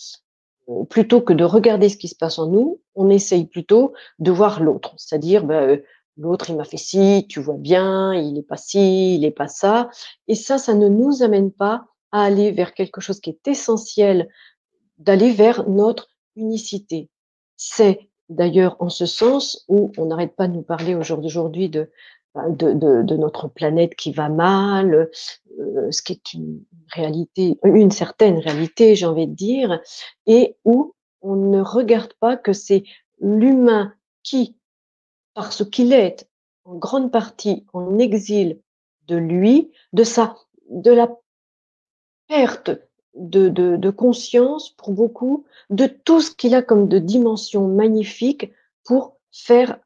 plutôt 0.89 1.21
que 1.21 1.33
de 1.33 1.45
regarder 1.45 1.89
ce 1.89 1.97
qui 1.97 2.09
se 2.09 2.17
passe 2.17 2.39
en 2.39 2.47
nous, 2.47 2.81
on 2.95 3.11
essaye 3.11 3.47
plutôt 3.47 3.93
de 4.19 4.31
voir 4.31 4.63
l'autre, 4.63 4.95
c'est-à-dire 4.97 5.45
ben, 5.45 5.81
l'autre 6.17 6.51
il 6.51 6.57
m'a 6.57 6.65
fait 6.65 6.77
ci, 6.77 7.27
tu 7.29 7.41
vois 7.41 7.57
bien, 7.57 8.13
il 8.15 8.35
n'est 8.35 8.43
pas 8.43 8.57
ci, 8.57 9.15
il 9.15 9.21
n'est 9.21 9.31
pas 9.31 9.49
ça, 9.49 9.89
et 10.27 10.35
ça, 10.35 10.59
ça 10.59 10.75
ne 10.75 10.89
nous 10.89 11.23
amène 11.23 11.53
pas 11.53 11.87
à 12.13 12.23
aller 12.23 12.53
vers 12.53 12.75
quelque 12.75 13.01
chose 13.01 13.21
qui 13.21 13.31
est 13.31 13.49
essentiel, 13.49 14.29
d'aller 14.99 15.33
vers 15.33 15.69
notre 15.69 16.09
unicité. 16.37 17.11
C'est 17.57 18.09
d'ailleurs 18.29 18.77
en 18.81 18.89
ce 18.89 19.07
sens 19.07 19.65
où 19.69 19.93
on 19.97 20.07
n'arrête 20.07 20.37
pas 20.37 20.49
de 20.49 20.55
nous 20.55 20.63
parler 20.63 20.95
aujourd'hui 20.95 21.69
de, 21.69 21.91
bah, 22.35 22.49
de, 22.51 23.17
notre 23.17 23.49
planète 23.49 23.95
qui 23.95 24.13
va 24.13 24.29
mal, 24.29 25.11
euh, 25.59 25.91
ce 25.91 26.03
qui 26.03 26.13
est 26.13 26.35
une 26.35 26.63
réalité, 26.93 27.59
une 27.65 27.91
certaine 27.91 28.39
réalité, 28.39 28.95
j'ai 28.95 29.07
envie 29.07 29.27
de 29.27 29.35
dire, 29.35 29.81
et 30.27 30.57
où 30.65 30.95
on 31.23 31.37
ne 31.37 31.61
regarde 31.61 32.13
pas 32.21 32.37
que 32.37 32.53
c'est 32.53 32.85
l'humain 33.21 33.95
qui, 34.23 34.57
parce 35.35 35.69
qu'il 35.69 35.93
est 35.93 36.29
en 36.65 36.77
grande 36.77 37.11
partie 37.11 37.67
en 37.73 37.99
exil 37.99 38.61
de 39.07 39.17
lui, 39.17 39.73
de 39.93 40.05
sa, 40.05 40.37
de 40.71 40.91
la 40.91 41.09
perte 42.29 42.71
de, 43.15 43.49
de, 43.49 43.77
de, 43.77 43.91
conscience 43.91 44.71
pour 44.71 44.93
beaucoup 44.93 45.45
de 45.71 45.87
tout 45.87 46.21
ce 46.21 46.31
qu'il 46.31 46.55
a 46.55 46.63
comme 46.63 46.89
de 46.89 46.99
dimension 46.99 47.67
magnifique 47.67 48.53
pour 48.85 49.17
faire 49.33 49.79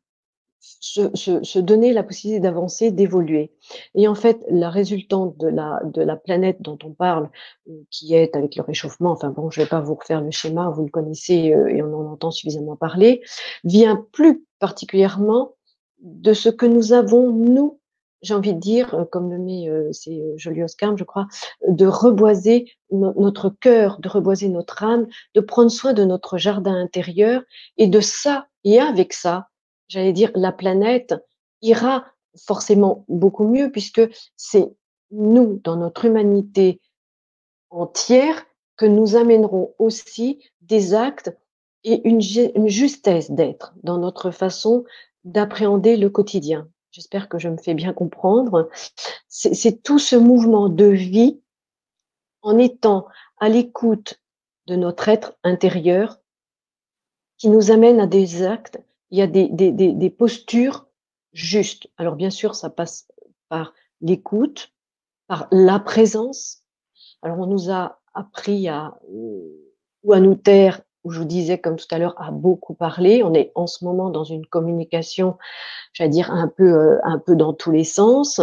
se, 0.63 1.43
se, 1.43 1.59
donner 1.59 1.93
la 1.93 2.03
possibilité 2.03 2.41
d'avancer, 2.41 2.93
d'évoluer. 2.93 3.53
Et 3.95 4.07
en 4.07 4.15
fait, 4.15 4.45
la 4.49 4.71
résultante 4.71 5.37
de 5.39 5.49
la, 5.49 5.81
de 5.85 6.03
la 6.03 6.17
planète 6.17 6.63
dont 6.63 6.79
on 6.85 6.93
parle, 6.93 7.31
euh, 7.69 7.73
qui 7.91 8.15
est 8.15 8.37
avec 8.37 8.57
le 8.57 8.63
réchauffement, 8.63 9.11
enfin 9.11 9.31
bon, 9.31 9.51
je 9.51 9.61
vais 9.61 9.67
pas 9.67 9.81
vous 9.81 9.95
refaire 9.95 10.21
le 10.21 10.31
schéma, 10.31 10.71
vous 10.71 10.85
le 10.85 10.91
connaissez 10.91 11.53
euh, 11.53 11.67
et 11.69 11.83
on 11.83 11.93
en 11.95 12.13
entend 12.13 12.31
suffisamment 12.31 12.77
parler, 12.77 13.23
vient 13.65 14.07
plus 14.13 14.45
particulièrement 14.61 15.57
de 16.01 16.33
ce 16.33 16.49
que 16.49 16.67
nous 16.67 16.93
avons, 16.93 17.33
nous, 17.33 17.81
j'ai 18.23 18.35
envie 18.35 18.55
de 18.55 18.61
dire, 18.61 18.95
euh, 18.95 19.05
comme 19.05 19.31
le 19.31 19.39
met 19.39 19.69
euh, 19.69 19.91
c'est 19.93 20.21
euh, 20.21 20.35
Jolie 20.37 20.63
Oscar, 20.63 20.97
je 20.97 21.05
crois, 21.05 21.27
de 21.67 21.87
reboiser 21.87 22.73
notre 22.91 23.51
cœur, 23.51 23.99
de 24.01 24.09
reboiser 24.09 24.49
notre 24.49 24.83
âme, 24.85 25.07
de 25.35 25.41
prendre 25.41 25.71
soin 25.71 25.93
de 25.93 26.05
notre 26.05 26.39
jardin 26.39 26.75
intérieur. 26.75 27.43
Et 27.77 27.89
de 27.89 28.01
ça, 28.01 28.47
et 28.65 28.81
avec 28.81 29.13
ça, 29.13 29.49
j'allais 29.89 30.13
dire, 30.13 30.31
la 30.35 30.53
planète 30.53 31.15
ira 31.61 32.05
forcément 32.37 33.05
beaucoup 33.09 33.47
mieux 33.47 33.71
puisque 33.71 34.03
c'est 34.37 34.73
nous, 35.11 35.61
dans 35.65 35.77
notre 35.77 36.05
humanité 36.05 36.81
entière, 37.71 38.45
que 38.77 38.87
nous 38.87 39.17
amènerons 39.17 39.75
aussi 39.79 40.43
des 40.63 40.95
actes 40.95 41.37
et 41.85 42.01
une 42.09 42.21
justesse 42.69 43.31
d'être 43.31 43.75
dans 43.83 43.99
notre 43.99 44.31
façon 44.31 44.85
d'appréhender 45.25 45.97
le 45.97 46.09
quotidien. 46.09 46.69
J'espère 46.93 47.31
que 47.31 47.39
je 47.39 47.49
me 47.49 47.57
fais 47.57 47.73
bien 47.73 47.95
comprendre. 47.95 48.69
C'est 49.27 49.83
tout 49.83 49.99
ce 49.99 50.15
mouvement 50.15 50.69
de 50.69 50.85
vie 50.85 51.41
en 52.43 52.59
étant 52.59 53.07
à 53.39 53.49
l'écoute 53.49 54.21
de 54.67 54.77
notre 54.77 55.09
être 55.09 55.35
intérieur 55.43 56.21
qui 57.39 57.49
nous 57.49 57.71
amène 57.71 57.99
à 57.99 58.07
des 58.07 58.43
actes, 58.43 58.79
il 59.11 59.19
y 59.19 59.23
a 59.23 59.27
des, 59.27 60.11
postures 60.11 60.87
justes. 61.33 61.89
Alors 61.97 62.15
bien 62.15 62.31
sûr, 62.31 62.55
ça 62.55 62.69
passe 62.69 63.09
par 63.49 63.73
l'écoute, 64.03 64.71
par 65.29 65.49
la 65.51 65.81
présence. 65.81 66.63
Alors 67.23 67.39
on 67.39 67.47
nous 67.47 67.71
a 67.71 68.03
appris 68.13 68.69
à 68.69 68.99
ou 69.09 70.13
à 70.13 70.21
nous 70.21 70.35
taire 70.35 70.83
où 71.05 71.11
je 71.11 71.19
vous 71.19 71.25
disais, 71.25 71.59
comme 71.59 71.77
tout 71.77 71.87
à 71.91 71.99
l'heure, 71.99 72.15
a 72.21 72.31
beaucoup 72.31 72.75
parlé. 72.75 73.23
On 73.23 73.35
est 73.35 73.53
en 73.55 73.67
ce 73.67 73.85
moment 73.85 74.11
dans 74.11 74.25
une 74.25 74.47
communication, 74.47 75.37
j'allais 75.93 76.11
dire, 76.11 76.31
un 76.31 76.49
peu, 76.49 76.73
euh, 76.73 76.99
un 77.05 77.19
peu 77.19 77.37
dans 77.37 77.53
tous 77.53 77.71
les 77.71 77.85
sens. 77.85 78.41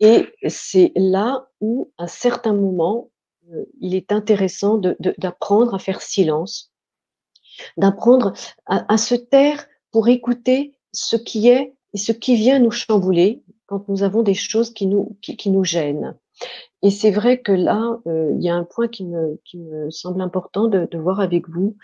Et 0.00 0.26
c'est 0.48 0.92
là 0.96 1.48
où, 1.60 1.92
à 1.98 2.08
certains 2.08 2.54
moments, 2.54 3.10
euh, 3.52 3.64
il 3.80 3.94
est 3.94 4.12
intéressant 4.12 4.78
d'apprendre 4.78 5.74
à 5.74 5.78
faire 5.78 6.00
silence, 6.00 6.72
d'apprendre 7.76 8.32
à, 8.66 8.96
se 8.96 9.14
taire 9.14 9.66
pour 9.90 10.08
écouter 10.08 10.72
ce 10.92 11.16
qui 11.16 11.48
est 11.48 11.74
et 11.92 11.98
ce 11.98 12.12
qui 12.12 12.36
vient 12.36 12.58
nous 12.58 12.70
chambouler 12.70 13.42
quand 13.66 13.88
nous 13.88 14.02
avons 14.02 14.22
des 14.22 14.34
choses 14.34 14.72
qui 14.72 14.86
nous 14.86 15.64
gênent. 15.64 16.16
Et 16.82 16.90
c'est 16.90 17.12
vrai 17.12 17.40
que 17.40 17.52
là, 17.52 18.00
euh, 18.08 18.32
il 18.34 18.42
y 18.42 18.48
a 18.48 18.56
un 18.56 18.64
point 18.64 18.88
qui 18.88 19.04
me, 19.04 19.40
qui 19.44 19.58
me 19.58 19.88
semble 19.90 20.20
important 20.20 20.66
de, 20.66 20.88
voir 20.98 21.20
avec 21.20 21.48
vous. 21.48 21.76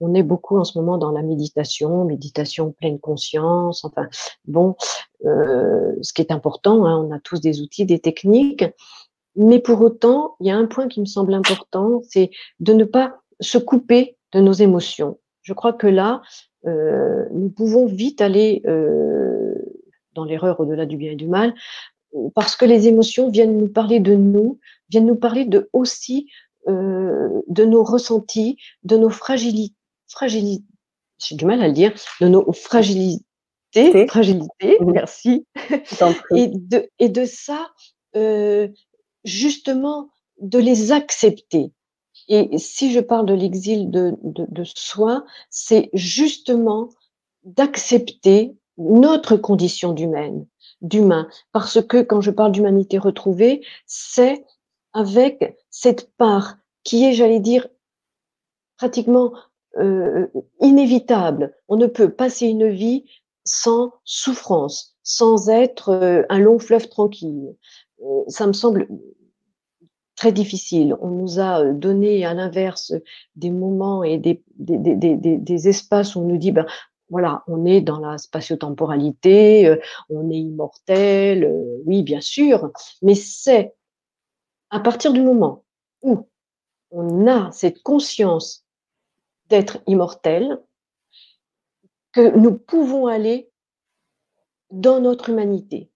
On 0.00 0.14
est 0.14 0.22
beaucoup 0.22 0.58
en 0.58 0.64
ce 0.64 0.78
moment 0.78 0.96
dans 0.96 1.10
la 1.10 1.22
méditation, 1.22 2.04
méditation 2.04 2.70
pleine 2.70 3.00
conscience. 3.00 3.84
Enfin, 3.84 4.08
bon, 4.46 4.76
euh, 5.24 5.92
ce 6.02 6.12
qui 6.12 6.22
est 6.22 6.30
important, 6.30 6.86
hein, 6.86 7.04
on 7.04 7.12
a 7.12 7.18
tous 7.18 7.40
des 7.40 7.60
outils, 7.60 7.84
des 7.84 7.98
techniques. 7.98 8.64
Mais 9.34 9.58
pour 9.58 9.80
autant, 9.80 10.36
il 10.38 10.46
y 10.46 10.52
a 10.52 10.56
un 10.56 10.66
point 10.66 10.86
qui 10.86 11.00
me 11.00 11.06
semble 11.06 11.34
important, 11.34 12.00
c'est 12.08 12.30
de 12.60 12.72
ne 12.72 12.84
pas 12.84 13.16
se 13.40 13.58
couper 13.58 14.16
de 14.32 14.40
nos 14.40 14.52
émotions. 14.52 15.18
Je 15.42 15.52
crois 15.52 15.72
que 15.72 15.88
là, 15.88 16.22
euh, 16.66 17.24
nous 17.32 17.50
pouvons 17.50 17.86
vite 17.86 18.20
aller 18.20 18.62
dans 20.14 20.24
l'erreur 20.24 20.60
au-delà 20.60 20.86
du 20.86 20.96
bien 20.96 21.10
et 21.12 21.16
du 21.16 21.26
mal, 21.26 21.54
parce 22.34 22.56
que 22.56 22.64
les 22.64 22.88
émotions 22.88 23.28
viennent 23.30 23.58
nous 23.58 23.68
parler 23.68 24.00
de 24.00 24.14
nous, 24.14 24.58
viennent 24.88 25.06
nous 25.06 25.16
parler 25.16 25.44
de 25.44 25.68
aussi 25.72 26.28
euh, 26.68 27.42
de 27.48 27.64
nos 27.64 27.84
ressentis, 27.84 28.56
de 28.84 28.96
nos 28.96 29.10
fragilités, 29.10 29.74
j'ai 31.18 31.36
du 31.36 31.44
mal 31.44 31.62
à 31.62 31.68
le 31.68 31.74
dire, 31.74 31.92
de 32.20 32.28
nos 32.28 32.52
fragilités, 32.52 33.22
fragilités, 34.08 34.78
mmh. 34.80 34.92
merci, 34.92 35.46
et 36.34 36.48
de, 36.48 36.88
et 36.98 37.08
de 37.08 37.24
ça, 37.24 37.70
euh, 38.16 38.68
justement, 39.24 40.10
de 40.40 40.58
les 40.58 40.92
accepter. 40.92 41.72
Et 42.28 42.56
si 42.58 42.92
je 42.92 43.00
parle 43.00 43.26
de 43.26 43.34
l'exil 43.34 43.90
de, 43.90 44.14
de, 44.22 44.46
de 44.48 44.64
soi, 44.64 45.24
c'est 45.50 45.90
justement 45.92 46.88
d'accepter 47.44 48.54
notre 48.78 49.36
condition 49.36 49.92
d'humaine, 49.92 50.46
d'humain. 50.84 51.28
Parce 51.50 51.82
que 51.82 52.02
quand 52.02 52.20
je 52.20 52.30
parle 52.30 52.52
d'humanité 52.52 52.98
retrouvée, 52.98 53.64
c'est 53.86 54.44
avec 54.92 55.58
cette 55.70 56.14
part 56.16 56.58
qui 56.84 57.04
est, 57.04 57.14
j'allais 57.14 57.40
dire, 57.40 57.66
pratiquement 58.76 59.32
euh, 59.78 60.26
inévitable. 60.60 61.52
On 61.68 61.76
ne 61.76 61.86
peut 61.86 62.10
passer 62.10 62.46
une 62.46 62.68
vie 62.68 63.04
sans 63.44 63.92
souffrance, 64.04 64.96
sans 65.02 65.48
être 65.48 65.88
euh, 65.88 66.22
un 66.28 66.38
long 66.38 66.58
fleuve 66.58 66.88
tranquille. 66.88 67.56
Euh, 68.02 68.22
ça 68.28 68.46
me 68.46 68.52
semble 68.52 68.86
très 70.16 70.32
difficile. 70.32 70.96
On 71.00 71.08
nous 71.08 71.40
a 71.40 71.64
donné 71.72 72.24
à 72.24 72.34
l'inverse 72.34 72.92
des 73.34 73.50
moments 73.50 74.04
et 74.04 74.18
des, 74.18 74.44
des, 74.56 74.78
des, 74.78 75.68
espaces 75.68 76.14
où 76.14 76.20
on 76.20 76.28
nous 76.28 76.36
dit 76.36 76.52
ben, 76.52 76.66
voilà, 77.10 77.44
on 77.46 77.64
est 77.64 77.80
dans 77.80 77.98
la 77.98 78.18
spatio-temporalité, 78.18 79.66
euh, 79.66 79.76
on 80.08 80.30
est 80.30 80.38
immortel, 80.38 81.44
euh, 81.44 81.82
oui, 81.86 82.02
bien 82.02 82.20
sûr, 82.20 82.70
mais 83.02 83.14
c'est 83.14 83.74
à 84.70 84.80
partir 84.80 85.12
du 85.12 85.20
moment 85.20 85.64
où 86.02 86.28
on 86.90 87.26
a 87.26 87.50
cette 87.52 87.82
conscience 87.82 88.64
d'être 89.48 89.78
immortel 89.86 90.60
que 92.12 92.36
nous 92.36 92.56
pouvons 92.56 93.06
aller 93.06 93.50
dans 94.70 95.00
notre 95.00 95.30
humanité. 95.30 95.90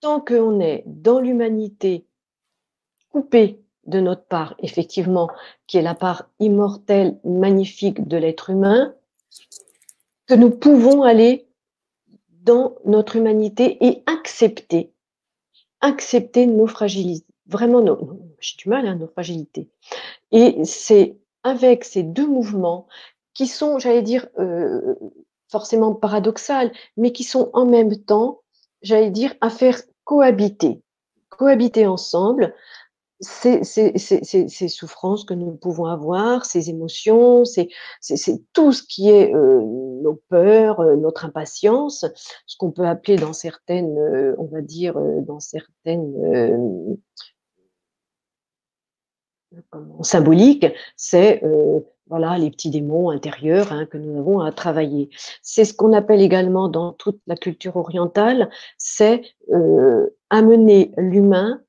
Tant 0.00 0.20
qu'on 0.20 0.60
est 0.60 0.82
dans 0.86 1.20
l'humanité 1.20 2.06
coupé 3.10 3.62
de 3.86 4.00
notre 4.00 4.26
part, 4.26 4.54
effectivement, 4.58 5.30
qui 5.66 5.78
est 5.78 5.82
la 5.82 5.94
part 5.94 6.28
immortelle, 6.40 7.18
magnifique 7.24 8.06
de 8.06 8.16
l'être 8.16 8.50
humain, 8.50 8.94
que 10.26 10.34
nous 10.34 10.50
pouvons 10.50 11.02
aller 11.02 11.48
dans 12.42 12.76
notre 12.84 13.16
humanité 13.16 13.84
et 13.84 14.02
accepter, 14.06 14.92
accepter 15.80 16.46
nos 16.46 16.66
fragilités, 16.66 17.26
vraiment, 17.46 17.80
nos, 17.80 18.18
j'ai 18.40 18.56
du 18.56 18.68
mal, 18.68 18.86
hein, 18.86 18.96
nos 18.96 19.08
fragilités. 19.08 19.68
Et 20.32 20.64
c'est 20.64 21.16
avec 21.42 21.84
ces 21.84 22.02
deux 22.02 22.26
mouvements 22.26 22.86
qui 23.34 23.46
sont, 23.46 23.78
j'allais 23.78 24.02
dire, 24.02 24.26
euh, 24.38 24.94
forcément 25.48 25.94
paradoxales, 25.94 26.72
mais 26.96 27.12
qui 27.12 27.24
sont 27.24 27.50
en 27.52 27.66
même 27.66 27.96
temps, 27.96 28.42
j'allais 28.82 29.10
dire, 29.10 29.34
à 29.40 29.50
faire 29.50 29.80
cohabiter, 30.04 30.82
cohabiter 31.28 31.86
ensemble, 31.86 32.54
ces, 33.20 33.64
ces, 33.64 34.68
souffrances 34.68 35.24
que 35.24 35.34
nous 35.34 35.52
pouvons 35.52 35.86
avoir, 35.86 36.44
ces 36.44 36.68
émotions, 36.68 37.44
c'est 37.44 37.68
tout 38.52 38.72
ce 38.72 38.82
qui 38.82 39.08
est 39.08 39.34
euh, 39.34 39.62
nos 40.02 40.20
peurs, 40.28 40.80
euh, 40.80 40.96
notre 40.96 41.24
impatience, 41.24 42.04
ce 42.46 42.56
qu'on 42.56 42.70
peut 42.70 42.86
appeler 42.86 43.16
dans 43.16 43.32
certaines, 43.32 43.96
euh, 43.98 44.34
on 44.38 44.44
va 44.44 44.60
dire, 44.60 44.98
dans 45.26 45.40
certaines 45.40 46.98
symboliques, 50.02 50.66
c'est 50.96 51.42
voilà 52.08 52.38
les 52.38 52.50
petits 52.50 52.70
démons 52.70 53.10
intérieurs 53.10 53.72
hein, 53.72 53.86
que 53.86 53.98
nous 53.98 54.16
avons 54.18 54.40
à 54.40 54.52
travailler. 54.52 55.08
C'est 55.42 55.64
ce 55.64 55.74
qu'on 55.74 55.92
appelle 55.92 56.20
également 56.20 56.68
dans 56.68 56.92
toute 56.92 57.20
la 57.26 57.36
culture 57.36 57.76
orientale, 57.76 58.50
c'est 58.76 59.22
amener 60.30 60.92
l'humain 60.98 61.62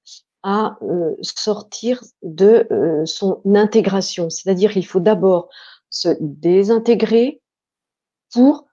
à 0.50 0.78
euh, 0.82 1.14
sortir 1.22 2.02
de 2.24 2.68
euh, 2.72 3.06
son 3.06 3.42
intégration. 3.54 4.30
C'est-à-dire 4.30 4.72
qu'il 4.72 4.86
faut 4.86 5.02
d'abord 5.02 5.50
se 5.90 6.16
désintégrer 6.22 7.42
pour 8.32 8.66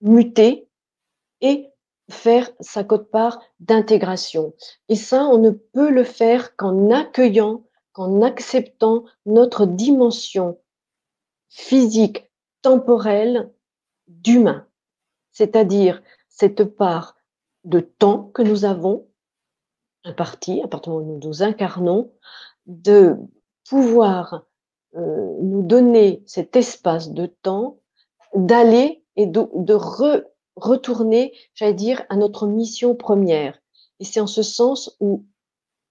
muter 0.00 0.68
et 1.40 1.66
faire 2.10 2.48
sa 2.60 2.84
cote-part 2.84 3.40
d'intégration. 3.58 4.54
Et 4.88 4.94
ça, 4.94 5.24
on 5.24 5.38
ne 5.38 5.50
peut 5.50 5.90
le 5.90 6.04
faire 6.04 6.54
qu'en 6.54 6.92
accueillant, 6.92 7.64
qu'en 7.92 8.22
acceptant 8.22 9.04
notre 9.26 9.66
dimension 9.66 10.60
physique, 11.48 12.30
temporelle, 12.62 13.50
d'humain. 14.06 14.64
C'est-à-dire 15.32 16.04
cette 16.28 16.62
part 16.62 17.16
de 17.64 17.80
temps 17.80 18.30
que 18.32 18.42
nous 18.42 18.64
avons 18.64 19.09
parti, 20.16 20.60
à 20.62 20.68
partir 20.68 20.92
du 20.92 20.98
moment 20.98 21.12
où 21.12 21.18
nous 21.18 21.28
nous 21.28 21.42
incarnons, 21.42 22.10
de 22.66 23.16
pouvoir 23.68 24.44
euh, 24.96 25.36
nous 25.40 25.62
donner 25.62 26.22
cet 26.26 26.56
espace 26.56 27.12
de 27.12 27.26
temps 27.26 27.78
d'aller 28.34 29.04
et 29.16 29.26
de, 29.26 29.40
retourner, 30.56 31.32
j'allais 31.54 31.74
dire, 31.74 32.02
à 32.08 32.16
notre 32.16 32.46
mission 32.46 32.94
première. 32.94 33.60
Et 34.00 34.04
c'est 34.04 34.20
en 34.20 34.26
ce 34.26 34.42
sens 34.42 34.96
où, 35.00 35.24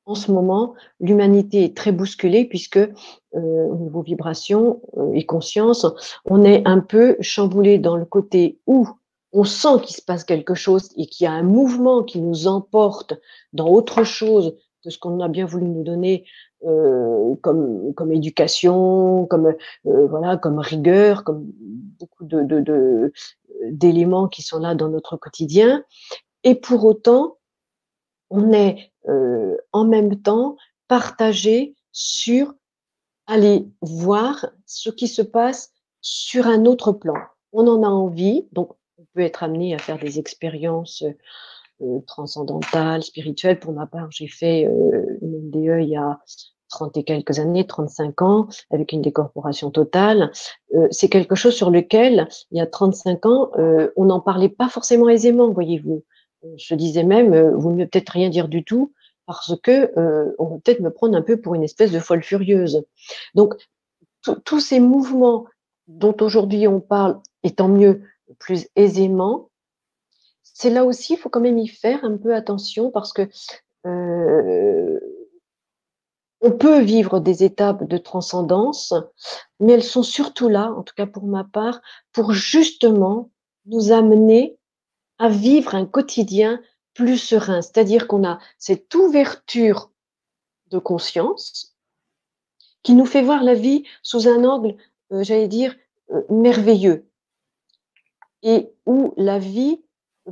en 0.05 0.15
ce 0.15 0.31
moment, 0.31 0.73
l'humanité 0.99 1.63
est 1.63 1.77
très 1.77 1.91
bousculée 1.91 2.45
puisque, 2.45 2.77
euh, 2.77 2.89
au 3.33 3.75
niveau 3.75 4.01
vibration 4.01 4.81
euh, 4.97 5.13
et 5.13 5.25
conscience, 5.25 5.85
on 6.25 6.43
est 6.43 6.67
un 6.67 6.79
peu 6.79 7.15
chamboulé 7.21 7.77
dans 7.77 7.95
le 7.95 8.05
côté 8.05 8.59
où 8.67 8.87
on 9.31 9.43
sent 9.43 9.81
qu'il 9.83 9.95
se 9.95 10.01
passe 10.01 10.23
quelque 10.23 10.55
chose 10.55 10.89
et 10.97 11.05
qu'il 11.05 11.25
y 11.25 11.27
a 11.27 11.31
un 11.31 11.43
mouvement 11.43 12.03
qui 12.03 12.19
nous 12.19 12.47
emporte 12.47 13.13
dans 13.53 13.67
autre 13.67 14.03
chose 14.03 14.55
que 14.83 14.89
ce 14.89 14.97
qu'on 14.97 15.19
a 15.19 15.27
bien 15.27 15.45
voulu 15.45 15.65
nous 15.67 15.83
donner 15.83 16.25
euh, 16.65 17.35
comme, 17.41 17.93
comme 17.93 18.11
éducation, 18.11 19.25
comme 19.27 19.55
euh, 19.85 20.07
voilà, 20.07 20.37
comme 20.37 20.59
rigueur, 20.59 21.23
comme 21.23 21.51
beaucoup 21.99 22.25
de, 22.25 23.13
d'éléments 23.69 24.27
qui 24.27 24.41
sont 24.41 24.59
là 24.59 24.75
dans 24.75 24.89
notre 24.89 25.17
quotidien. 25.17 25.83
Et 26.43 26.55
pour 26.55 26.85
autant, 26.85 27.37
on 28.29 28.51
est 28.51 28.91
euh, 29.07 29.57
en 29.71 29.85
même 29.85 30.21
temps 30.21 30.57
partagé 30.87 31.75
sur 31.91 32.53
aller 33.27 33.67
voir 33.81 34.47
ce 34.65 34.89
qui 34.89 35.07
se 35.07 35.21
passe 35.21 35.71
sur 36.01 36.47
un 36.47 36.65
autre 36.65 36.91
plan. 36.91 37.15
On 37.51 37.67
en 37.67 37.83
a 37.83 37.87
envie, 37.87 38.47
donc 38.51 38.71
on 38.99 39.05
peut 39.13 39.21
être 39.21 39.43
amené 39.43 39.73
à 39.73 39.77
faire 39.77 39.97
des 39.97 40.19
expériences 40.19 41.03
euh, 41.81 41.99
transcendantales, 42.05 43.03
spirituelles. 43.03 43.59
Pour 43.59 43.73
ma 43.73 43.87
part, 43.87 44.11
j'ai 44.11 44.27
fait 44.27 44.65
euh, 44.67 45.17
une 45.21 45.47
MDE 45.47 45.81
il 45.83 45.89
y 45.89 45.95
a 45.95 46.19
30 46.69 46.97
et 46.97 47.03
quelques 47.03 47.39
années, 47.39 47.65
35 47.65 48.21
ans, 48.21 48.47
avec 48.69 48.91
une 48.91 49.01
décorporation 49.01 49.71
totale. 49.71 50.31
Euh, 50.75 50.87
c'est 50.91 51.09
quelque 51.09 51.35
chose 51.35 51.55
sur 51.55 51.71
lequel, 51.71 52.27
il 52.51 52.57
y 52.57 52.61
a 52.61 52.67
35 52.67 53.25
ans, 53.25 53.51
on 53.95 54.05
n'en 54.05 54.19
parlait 54.19 54.49
pas 54.49 54.69
forcément 54.69 55.09
aisément, 55.09 55.49
voyez-vous. 55.51 56.03
Je 56.57 56.75
disais 56.75 57.03
même, 57.03 57.51
vous 57.55 57.71
ne 57.71 57.85
peut-être 57.85 58.11
rien 58.11 58.29
dire 58.29 58.47
du 58.49 58.63
tout, 58.63 58.93
parce 59.25 59.55
que 59.61 59.91
on 60.37 60.45
va 60.45 60.55
peut-être 60.63 60.79
me 60.79 60.91
prendre 60.91 61.17
un 61.17 61.21
peu 61.21 61.41
pour 61.41 61.55
une 61.55 61.63
espèce 61.63 61.91
de 61.91 61.99
folle 61.99 62.23
furieuse. 62.23 62.83
Donc, 63.33 63.55
tous 64.43 64.59
ces 64.59 64.79
mouvements 64.79 65.45
dont 65.87 66.15
aujourd'hui 66.21 66.67
on 66.67 66.81
parle, 66.81 67.19
et 67.41 67.51
tant 67.51 67.67
mieux, 67.67 68.03
plus 68.37 68.67
aisément, 68.75 69.49
c'est 70.43 70.69
là 70.69 70.83
aussi, 70.83 71.13
il 71.13 71.17
faut 71.17 71.29
quand 71.29 71.39
même 71.39 71.57
y 71.57 71.67
faire 71.67 72.03
un 72.03 72.17
peu 72.17 72.35
attention 72.35 72.91
parce 72.91 73.13
que 73.13 73.29
euh, 73.85 74.99
on 76.41 76.51
peut 76.51 76.81
vivre 76.81 77.19
des 77.19 77.43
étapes 77.43 77.83
de 77.83 77.97
transcendance, 77.97 78.93
mais 79.59 79.73
elles 79.73 79.83
sont 79.83 80.03
surtout 80.03 80.49
là, 80.49 80.73
en 80.73 80.83
tout 80.83 80.93
cas 80.95 81.05
pour 81.05 81.23
ma 81.23 81.43
part, 81.43 81.81
pour 82.11 82.33
justement 82.33 83.29
nous 83.65 83.91
amener 83.91 84.57
à 85.17 85.29
vivre 85.29 85.75
un 85.75 85.85
quotidien 85.85 86.61
plus 86.93 87.17
serein. 87.17 87.61
C'est-à-dire 87.61 88.07
qu'on 88.07 88.25
a 88.25 88.39
cette 88.57 88.93
ouverture 88.95 89.91
de 90.67 90.79
conscience 90.79 91.75
qui 92.83 92.93
nous 92.93 93.05
fait 93.05 93.21
voir 93.21 93.43
la 93.43 93.53
vie 93.53 93.83
sous 94.03 94.27
un 94.27 94.43
angle, 94.45 94.75
euh, 95.11 95.23
j'allais 95.23 95.47
dire, 95.47 95.75
euh, 96.11 96.21
merveilleux 96.29 97.08
et 98.43 98.71
où 98.85 99.13
la 99.17 99.39
vie 99.39 99.83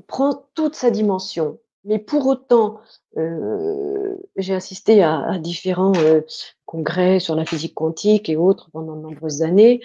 prend 0.08 0.48
toute 0.54 0.76
sa 0.76 0.92
dimension. 0.92 1.60
Mais 1.88 2.00
pour 2.00 2.28
autant, 2.28 2.82
euh, 3.18 4.16
j'ai 4.36 4.54
assisté 4.54 5.04
à, 5.04 5.38
différents 5.40 5.96
euh, 5.96 6.22
congrès 6.66 7.20
sur 7.20 7.34
la 7.34 7.46
physique 7.46 7.74
quantique 7.74 8.28
et 8.30 8.36
autres 8.36 8.70
pendant 8.72 8.98
de 8.98 9.02
nombreuses 9.02 9.42
années. 9.42 9.82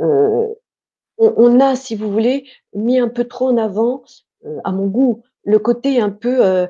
Euh, 0.00 0.48
on, 1.18 1.60
a, 1.60 1.76
si 1.76 1.94
vous 1.94 2.10
voulez, 2.10 2.46
mis 2.74 2.98
un 2.98 3.08
peu 3.08 3.24
trop 3.24 3.48
en 3.48 3.56
avant, 3.56 4.02
à 4.64 4.72
mon 4.72 4.86
goût, 4.86 5.22
le 5.44 5.58
côté 5.58 5.98
un 6.00 6.10
peu 6.10 6.68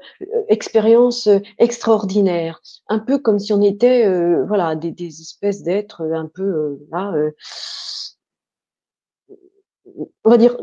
expérience 0.48 1.28
extraordinaire, 1.58 2.60
un 2.86 3.00
peu 3.00 3.18
comme 3.18 3.40
si 3.40 3.52
on 3.52 3.60
était, 3.60 4.08
voilà, 4.44 4.76
des, 4.76 4.92
des 4.92 5.20
espèces 5.20 5.64
d'êtres 5.64 6.02
un 6.12 6.30
peu 6.32 6.78
là, 6.92 7.12
on 10.22 10.30
va 10.30 10.36
dire 10.36 10.56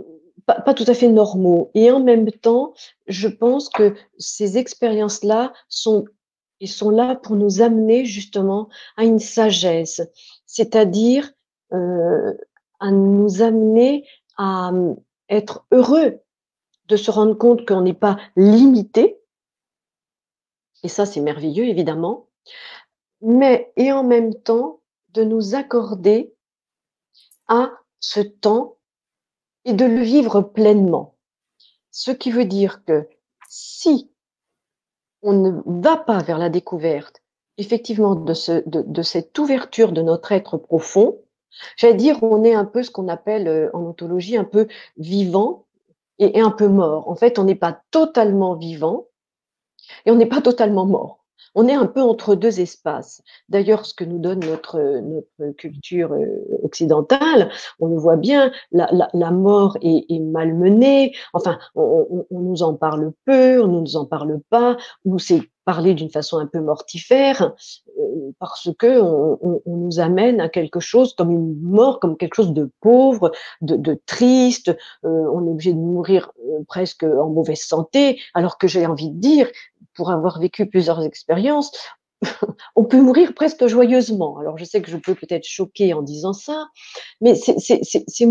pas, 0.45 0.73
tout 0.73 0.86
à 0.88 0.93
fait 0.93 1.08
normaux. 1.08 1.71
Et 1.73 1.91
en 1.91 1.99
même 1.99 2.32
temps, 2.32 2.73
je 3.08 3.27
pense 3.27 3.69
que 3.69 3.95
ces 4.17 4.58
expériences-là 4.58 5.53
sont, 5.69 6.06
sont 6.65 6.89
là 6.89 7.15
pour 7.15 7.36
nous 7.36 7.62
amener 7.62 8.06
justement 8.06 8.69
à 8.97 9.03
une 9.03 9.19
sagesse, 9.19 10.01
c'est-à-dire 10.45 11.32
euh, 11.73 12.34
à 12.79 12.91
nous 12.91 13.41
amener 13.41 14.08
à 14.38 14.71
euh, 14.71 14.95
être 15.29 15.65
heureux 15.71 16.19
de 16.88 16.97
se 16.97 17.12
rendre 17.12 17.34
compte 17.34 17.65
qu'on 17.65 17.82
n'est 17.82 17.93
pas 17.93 18.17
limité. 18.36 19.19
Et 20.84 20.89
ça, 20.89 21.06
c'est 21.06 21.21
merveilleux, 21.21 21.65
évidemment. 21.65 22.27
Mais, 23.21 23.71
et 23.77 23.91
en 23.93 24.03
même 24.03 24.34
temps, 24.34 24.82
de 25.13 25.23
nous 25.23 25.56
accorder 25.56 26.34
à 27.47 27.71
ce 27.99 28.19
temps 28.19 28.77
et 29.65 29.73
de 29.73 29.86
le 29.86 30.02
vivre 30.02 30.41
pleinement. 30.41 31.15
Ce 31.91 32.12
qui 32.12 32.32
veut 32.32 32.45
dire 32.45 32.84
que 32.86 33.08
si 33.47 34.12
on 35.21 35.34
ne 35.34 35.62
va 35.65 35.97
pas 35.97 36.21
vers 36.21 36.38
la 36.38 36.49
découverte, 36.49 37.21
effectivement, 37.58 38.15
de, 38.15 38.34
ce, 38.34 38.63
de, 38.67 39.02
cette 39.02 39.38
ouverture 39.38 39.91
de 39.91 40.02
notre 40.02 40.32
être 40.32 40.58
profond, 40.58 41.19
J'allais 41.78 41.95
dire, 41.95 42.21
on 42.23 42.43
est 42.43 42.54
un 42.54 42.65
peu 42.65 42.84
ce 42.84 42.91
qu'on 42.91 43.08
appelle 43.08 43.47
euh, 43.47 43.69
en 43.73 43.82
ontologie 43.82 44.38
un 44.38 44.43
peu 44.43 44.67
vivant 44.97 45.65
et, 46.19 46.39
un 46.39 46.52
peu 46.52 46.67
mort. 46.67 47.10
En 47.10 47.15
fait, 47.15 47.39
on 47.39 47.43
n'est 47.43 47.56
pas 47.56 47.82
totalement 47.91 48.56
vivant 48.56 49.08
et 50.06 50.12
on 50.12 50.15
n'est 50.15 50.26
pas 50.28 50.41
totalement 50.41 50.86
mort. 50.86 51.23
On 51.56 51.67
est 51.67 51.73
un 51.73 51.86
peu 51.86 52.01
entre 52.01 52.36
deux 52.36 52.60
espaces. 52.60 53.21
D'ailleurs, 53.49 53.86
ce 53.86 53.93
que 53.93 54.03
nous 54.03 54.19
donne 54.19 54.39
notre, 54.39 54.79
notre 54.79 55.56
culture 55.58 56.13
euh, 56.13 56.27
occidentale, 56.63 57.49
on 57.79 57.88
le 57.88 57.97
voit 57.97 58.17
bien, 58.17 58.51
la, 58.71 58.89
la, 59.13 59.32
mort 59.32 59.77
est, 59.82 60.06
est, 60.10 60.19
malmenée, 60.19 61.13
enfin, 61.34 61.60
on, 61.75 62.25
on, 62.29 62.39
nous 62.39 62.63
en 62.63 62.73
parle 62.73 63.12
peu, 63.25 63.62
on 63.62 63.67
ne 63.67 63.82
nous 63.82 63.95
en 63.95 64.06
parle 64.06 64.39
pas, 64.49 64.77
ou 65.06 65.19
c'est 65.19 65.41
parler 65.65 65.93
d'une 65.93 66.10
façon 66.10 66.38
un 66.38 66.45
peu 66.45 66.60
mortifère, 66.60 67.53
euh, 67.99 68.32
parce 68.39 68.69
que 68.77 69.01
on, 69.01 69.62
on, 69.65 69.77
nous 69.77 69.99
amène 69.99 70.41
à 70.41 70.49
quelque 70.49 70.79
chose 70.79 71.13
comme 71.13 71.32
une 71.32 71.60
mort, 71.62 71.99
comme 71.99 72.17
quelque 72.17 72.36
chose 72.36 72.53
de 72.53 72.71
pauvre, 72.82 73.32
de, 73.62 73.75
de 73.75 73.99
triste. 74.06 74.69
Euh, 75.06 75.10
on 75.34 75.47
est 75.47 75.51
obligé 75.51 75.73
de 75.73 75.79
mourir 75.79 76.32
euh, 76.39 76.63
presque 76.67 77.03
en 77.03 77.29
mauvaise 77.29 77.62
santé, 77.62 78.19
alors 78.34 78.58
que 78.58 78.67
j'ai 78.67 78.86
envie 78.86 79.10
de 79.10 79.19
dire, 79.19 79.47
pour 79.95 80.12
avoir 80.12 80.39
vécu 80.39 80.65
plusieurs 80.65 81.03
expériences, 81.03 81.71
on 82.75 82.86
peut 82.86 83.01
mourir 83.01 83.34
presque 83.34 83.65
joyeusement. 83.67 84.38
Alors 84.38 84.58
je 84.58 84.65
sais 84.65 84.82
que 84.82 84.89
je 84.89 84.97
peux 84.97 85.15
peut-être 85.15 85.45
choquer 85.45 85.93
en 85.93 86.01
disant 86.01 86.34
ça, 86.34 86.67
mais 87.21 87.36
c'est 87.36 88.25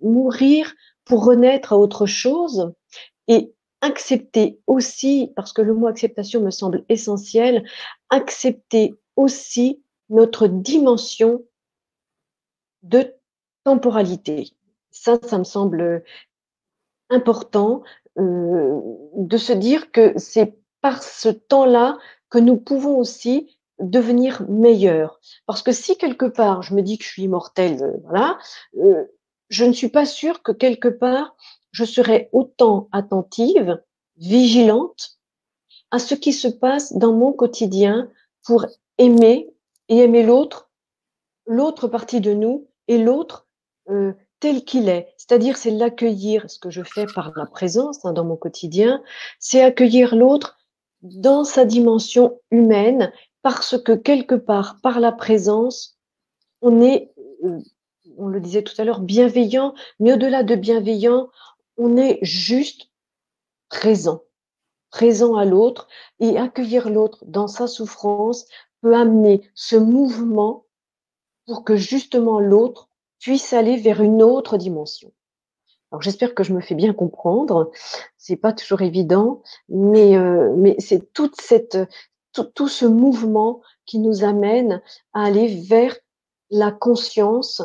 mourir 0.00 0.74
pour 1.04 1.24
renaître 1.24 1.72
à 1.72 1.78
autre 1.78 2.06
chose 2.06 2.72
et 3.28 3.52
accepter 3.80 4.60
aussi, 4.66 5.32
parce 5.34 5.52
que 5.52 5.62
le 5.62 5.74
mot 5.74 5.88
acceptation 5.88 6.40
me 6.40 6.50
semble 6.50 6.84
essentiel, 6.88 7.64
accepter 8.10 8.94
aussi 9.16 9.82
notre 10.08 10.46
dimension 10.46 11.42
de 12.82 13.14
temporalité. 13.64 14.50
Ça, 14.90 15.18
ça 15.24 15.38
me 15.38 15.44
semble 15.44 16.04
important 17.10 17.82
euh, 18.18 18.80
de 19.16 19.36
se 19.36 19.52
dire 19.52 19.90
que 19.90 20.12
c'est 20.18 20.54
par 20.82 21.02
ce 21.02 21.30
temps-là 21.30 21.96
que 22.28 22.38
nous 22.38 22.58
pouvons 22.58 22.98
aussi 22.98 23.56
devenir 23.78 24.44
meilleurs. 24.48 25.20
Parce 25.46 25.62
que 25.62 25.72
si 25.72 25.96
quelque 25.96 26.26
part 26.26 26.62
je 26.62 26.74
me 26.74 26.82
dis 26.82 26.98
que 26.98 27.04
je 27.04 27.08
suis 27.08 27.22
immortelle, 27.22 27.82
euh, 27.82 27.96
voilà, 28.04 28.38
euh, 28.76 29.04
je 29.48 29.64
ne 29.64 29.72
suis 29.72 29.88
pas 29.88 30.04
sûre 30.04 30.42
que 30.42 30.52
quelque 30.52 30.88
part 30.88 31.34
je 31.70 31.84
serai 31.84 32.28
autant 32.32 32.88
attentive, 32.92 33.80
vigilante 34.18 35.18
à 35.90 35.98
ce 35.98 36.14
qui 36.14 36.32
se 36.32 36.48
passe 36.48 36.92
dans 36.92 37.12
mon 37.12 37.32
quotidien 37.32 38.10
pour 38.44 38.66
aimer 38.98 39.54
et 39.88 39.98
aimer 39.98 40.22
l'autre, 40.22 40.70
l'autre 41.46 41.88
partie 41.88 42.20
de 42.20 42.34
nous 42.34 42.68
et 42.88 42.98
l'autre 42.98 43.46
euh, 43.88 44.12
tel 44.40 44.64
qu'il 44.64 44.88
est. 44.88 45.14
C'est-à-dire, 45.16 45.56
c'est 45.56 45.70
l'accueillir, 45.70 46.50
ce 46.50 46.58
que 46.58 46.70
je 46.70 46.82
fais 46.82 47.06
par 47.14 47.32
la 47.36 47.46
présence 47.46 48.04
hein, 48.04 48.12
dans 48.12 48.24
mon 48.24 48.36
quotidien, 48.36 49.02
c'est 49.38 49.62
accueillir 49.62 50.16
l'autre 50.16 50.58
dans 51.02 51.44
sa 51.44 51.64
dimension 51.64 52.40
humaine 52.50 53.12
parce 53.42 53.76
que 53.82 53.92
quelque 53.92 54.34
part, 54.34 54.80
par 54.80 55.00
la 55.00 55.12
présence, 55.12 55.98
on 56.60 56.80
est, 56.80 57.12
euh, 57.44 57.58
on 58.16 58.28
le 58.28 58.40
disait 58.40 58.62
tout 58.62 58.80
à 58.80 58.84
l'heure, 58.84 59.00
bienveillant, 59.00 59.74
mais 59.98 60.12
au-delà 60.12 60.44
de 60.44 60.54
bienveillant, 60.54 61.28
on 61.76 61.96
est 61.96 62.18
juste 62.22 62.90
présent, 63.68 64.22
présent 64.90 65.34
à 65.36 65.44
l'autre 65.44 65.88
et 66.20 66.38
accueillir 66.38 66.88
l'autre 66.88 67.24
dans 67.26 67.48
sa 67.48 67.66
souffrance 67.66 68.46
peut 68.80 68.94
amener 68.94 69.48
ce 69.54 69.76
mouvement 69.76 70.66
pour 71.46 71.64
que 71.64 71.76
justement 71.76 72.38
l'autre 72.38 72.88
puisse 73.18 73.52
aller 73.52 73.76
vers 73.76 74.02
une 74.02 74.22
autre 74.22 74.56
dimension. 74.56 75.12
Alors 75.92 76.00
j'espère 76.00 76.34
que 76.34 76.42
je 76.42 76.54
me 76.54 76.60
fais 76.60 76.74
bien 76.74 76.94
comprendre. 76.94 77.70
C'est 78.16 78.36
pas 78.36 78.54
toujours 78.54 78.80
évident, 78.80 79.42
mais 79.68 80.16
euh, 80.16 80.54
mais 80.56 80.74
c'est 80.78 81.12
toute 81.12 81.38
cette 81.40 81.78
tout, 82.32 82.68
ce 82.68 82.86
mouvement 82.86 83.60
qui 83.84 83.98
nous 83.98 84.24
amène 84.24 84.80
à 85.12 85.24
aller 85.24 85.60
vers 85.68 85.94
la 86.50 86.72
conscience, 86.72 87.60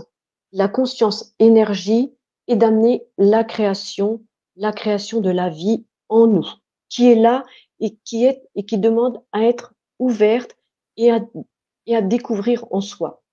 la 0.51 0.67
conscience 0.67 1.33
énergie 1.39 2.13
et 2.47 2.57
d'amener 2.57 3.07
la 3.17 3.45
création, 3.45 4.21
la 4.57 4.73
création 4.73 5.21
de 5.21 5.29
la 5.29 5.49
vie 5.49 5.85
en 6.09 6.27
nous, 6.27 6.47
qui 6.89 7.09
est 7.09 7.15
là 7.15 7.45
et 7.79 7.95
qui 8.03 8.25
est 8.25 8.43
et 8.55 8.65
qui 8.65 8.77
demande 8.77 9.21
à 9.31 9.43
être 9.43 9.73
ouverte 9.99 10.57
et 10.97 11.11
à, 11.11 11.21
et 11.85 11.95
à 11.95 12.01
découvrir 12.01 12.65
en 12.71 12.81
soi. 12.81 13.23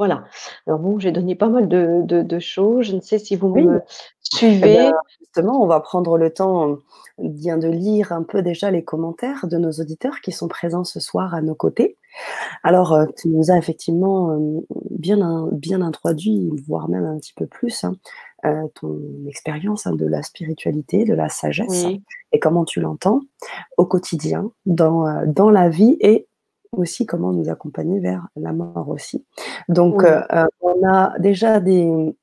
Voilà. 0.00 0.24
Alors 0.66 0.78
bon, 0.78 0.98
j'ai 0.98 1.12
donné 1.12 1.34
pas 1.34 1.50
mal 1.50 1.68
de, 1.68 2.00
de, 2.06 2.38
choses. 2.38 2.86
Je 2.86 2.96
ne 2.96 3.02
sais 3.02 3.18
si 3.18 3.36
vous 3.36 3.54
me 3.54 3.82
suivez. 4.22 4.88
Eh 4.88 4.90
justement, 5.18 5.62
on 5.62 5.66
va 5.66 5.78
prendre 5.80 6.16
le 6.16 6.32
temps 6.32 6.78
bien 7.18 7.58
de 7.58 7.68
lire 7.68 8.10
un 8.10 8.22
peu 8.22 8.40
déjà 8.40 8.70
les 8.70 8.82
commentaires 8.82 9.46
de 9.46 9.58
nos 9.58 9.72
auditeurs 9.72 10.22
qui 10.22 10.32
sont 10.32 10.48
présents 10.48 10.84
ce 10.84 11.00
soir 11.00 11.34
à 11.34 11.42
nos 11.42 11.54
côtés. 11.54 11.98
Alors, 12.62 12.94
euh, 12.94 13.04
tu 13.14 13.28
nous 13.28 13.50
as 13.50 13.58
effectivement 13.58 14.30
euh, 14.30 14.60
bien, 14.88 15.46
bien 15.52 15.82
introduit, 15.82 16.50
voire 16.66 16.88
même 16.88 17.04
un 17.04 17.18
petit 17.18 17.34
peu 17.34 17.46
plus, 17.46 17.84
hein, 17.84 17.92
euh, 18.46 18.68
ton 18.74 18.98
expérience 19.28 19.86
hein, 19.86 19.94
de 19.94 20.06
la 20.06 20.22
spiritualité, 20.22 21.04
de 21.04 21.12
la 21.12 21.28
sagesse, 21.28 21.84
et 22.32 22.38
comment 22.40 22.64
tu 22.64 22.80
l'entends 22.80 23.20
au 23.76 23.84
quotidien, 23.84 24.50
dans, 24.64 25.06
euh, 25.06 25.26
dans 25.26 25.50
la 25.50 25.68
vie 25.68 25.98
et 26.00 26.26
aussi 26.72 27.06
comment 27.06 27.32
nous 27.32 27.48
accompagner 27.48 28.00
vers 28.00 28.28
la 28.36 28.52
mort 28.52 28.88
aussi. 28.88 29.24
Donc, 29.68 30.04
euh, 30.04 30.22
on 30.60 30.86
a 30.86 31.18
déjà 31.18 31.60
des, 31.60 32.14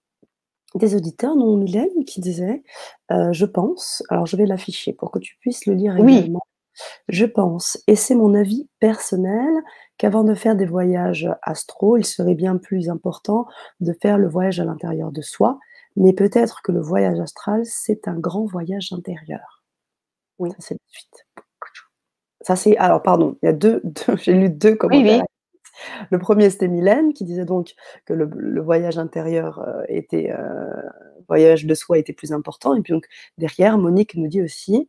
des 0.75 0.95
auditeurs, 0.95 1.35
non 1.35 1.57
Mylène, 1.57 2.05
qui 2.05 2.21
disaient 2.21 2.63
Je 3.09 3.45
pense, 3.45 4.03
alors 4.09 4.25
je 4.25 4.37
vais 4.37 4.45
l'afficher 4.45 4.93
pour 4.93 5.11
que 5.11 5.19
tu 5.19 5.37
puisses 5.39 5.65
le 5.65 5.73
lire 5.73 5.97
également. 5.97 6.41
Je 7.09 7.25
pense, 7.25 7.81
et 7.87 7.95
c'est 7.95 8.13
mon 8.13 8.35
avis 8.35 8.69
personnel, 8.79 9.49
qu'avant 9.97 10.23
de 10.23 10.35
faire 10.35 10.55
des 10.55 10.67
voyages 10.67 11.27
astro, 11.41 11.97
il 11.97 12.05
serait 12.05 12.35
bien 12.35 12.57
plus 12.57 12.89
important 12.89 13.47
de 13.79 13.93
faire 13.99 14.19
le 14.19 14.27
voyage 14.27 14.59
à 14.59 14.65
l'intérieur 14.65 15.11
de 15.11 15.23
soi 15.23 15.57
mais 15.97 16.13
peut-être 16.13 16.61
que 16.61 16.71
le 16.71 16.79
voyage 16.79 17.19
astral, 17.19 17.65
c'est 17.65 18.07
un 18.07 18.19
grand 18.19 18.45
voyage 18.45 18.93
intérieur. 18.93 19.63
Oui. 20.37 20.51
C'est 20.59 20.75
la 20.75 20.79
suite. 20.87 21.26
Ça, 22.47 22.55
c'est. 22.55 22.77
Alors, 22.77 23.03
pardon, 23.03 23.35
il 23.43 23.47
y 23.47 23.49
a 23.49 23.51
deux. 23.51 23.81
J'ai 24.21 24.31
lu 24.31 24.49
deux 24.49 24.73
commentaires. 24.73 25.25
Le 26.09 26.17
premier, 26.17 26.49
c'était 26.49 26.69
Mylène 26.69 27.11
qui 27.11 27.25
disait 27.25 27.43
donc 27.43 27.75
que 28.05 28.13
le, 28.13 28.61
voyage 28.61 28.97
intérieur 28.97 29.59
euh, 29.59 29.83
était. 29.89 30.31
Euh, 30.31 30.71
voyage 31.27 31.65
de 31.65 31.73
soi 31.73 31.97
était 31.97 32.13
plus 32.13 32.31
important. 32.31 32.73
Et 32.73 32.81
puis, 32.81 32.93
donc, 32.93 33.05
derrière, 33.37 33.77
Monique 33.77 34.15
nous 34.15 34.29
dit 34.29 34.41
aussi 34.41 34.87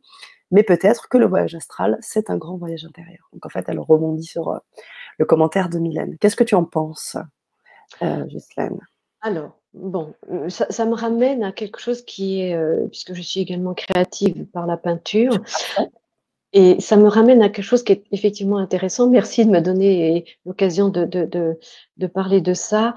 mais 0.51 0.63
peut-être 0.63 1.09
que 1.09 1.17
le 1.17 1.27
voyage 1.27 1.53
astral, 1.53 1.97
c'est 1.99 2.29
un 2.29 2.37
grand 2.37 2.57
voyage 2.57 2.85
intérieur. 2.85 3.29
Donc, 3.33 3.45
en 3.45 3.49
fait, 3.49 3.65
elle 3.67 3.77
rebondit 3.77 4.23
sur 4.23 4.47
euh, 4.47 4.57
le 5.17 5.25
commentaire 5.25 5.67
de 5.67 5.79
Mylène. 5.79 6.17
Qu'est-ce 6.17 6.37
que 6.37 6.45
tu 6.45 6.55
en 6.55 6.63
penses, 6.63 7.17
euh, 8.01 8.25
Alors, 9.21 9.59
Bon, 9.73 10.15
ça, 10.47 10.85
me 10.87 10.95
ramène 10.95 11.43
à 11.43 11.51
quelque 11.51 11.79
chose 11.79 12.01
qui 12.03 12.41
est, 12.41 12.55
euh, 12.55 12.87
puisque 12.87 13.13
je 13.13 13.21
suis 13.21 13.39
également 13.39 13.75
créative 13.75 14.45
par 14.45 14.65
la 14.65 14.77
peinture, 14.77 15.31
et 16.53 16.79
ça 16.81 16.97
me 16.97 17.07
ramène 17.07 17.41
à 17.41 17.49
quelque 17.49 17.65
chose 17.65 17.83
qui 17.83 17.91
est 17.93 18.03
effectivement 18.11 18.57
intéressant. 18.57 19.09
Merci 19.09 19.45
de 19.45 19.51
me 19.51 19.61
donner 19.61 20.25
l'occasion 20.45 20.89
de, 20.89 21.05
de, 21.05 22.07
parler 22.07 22.41
de 22.41 22.53
ça. 22.53 22.95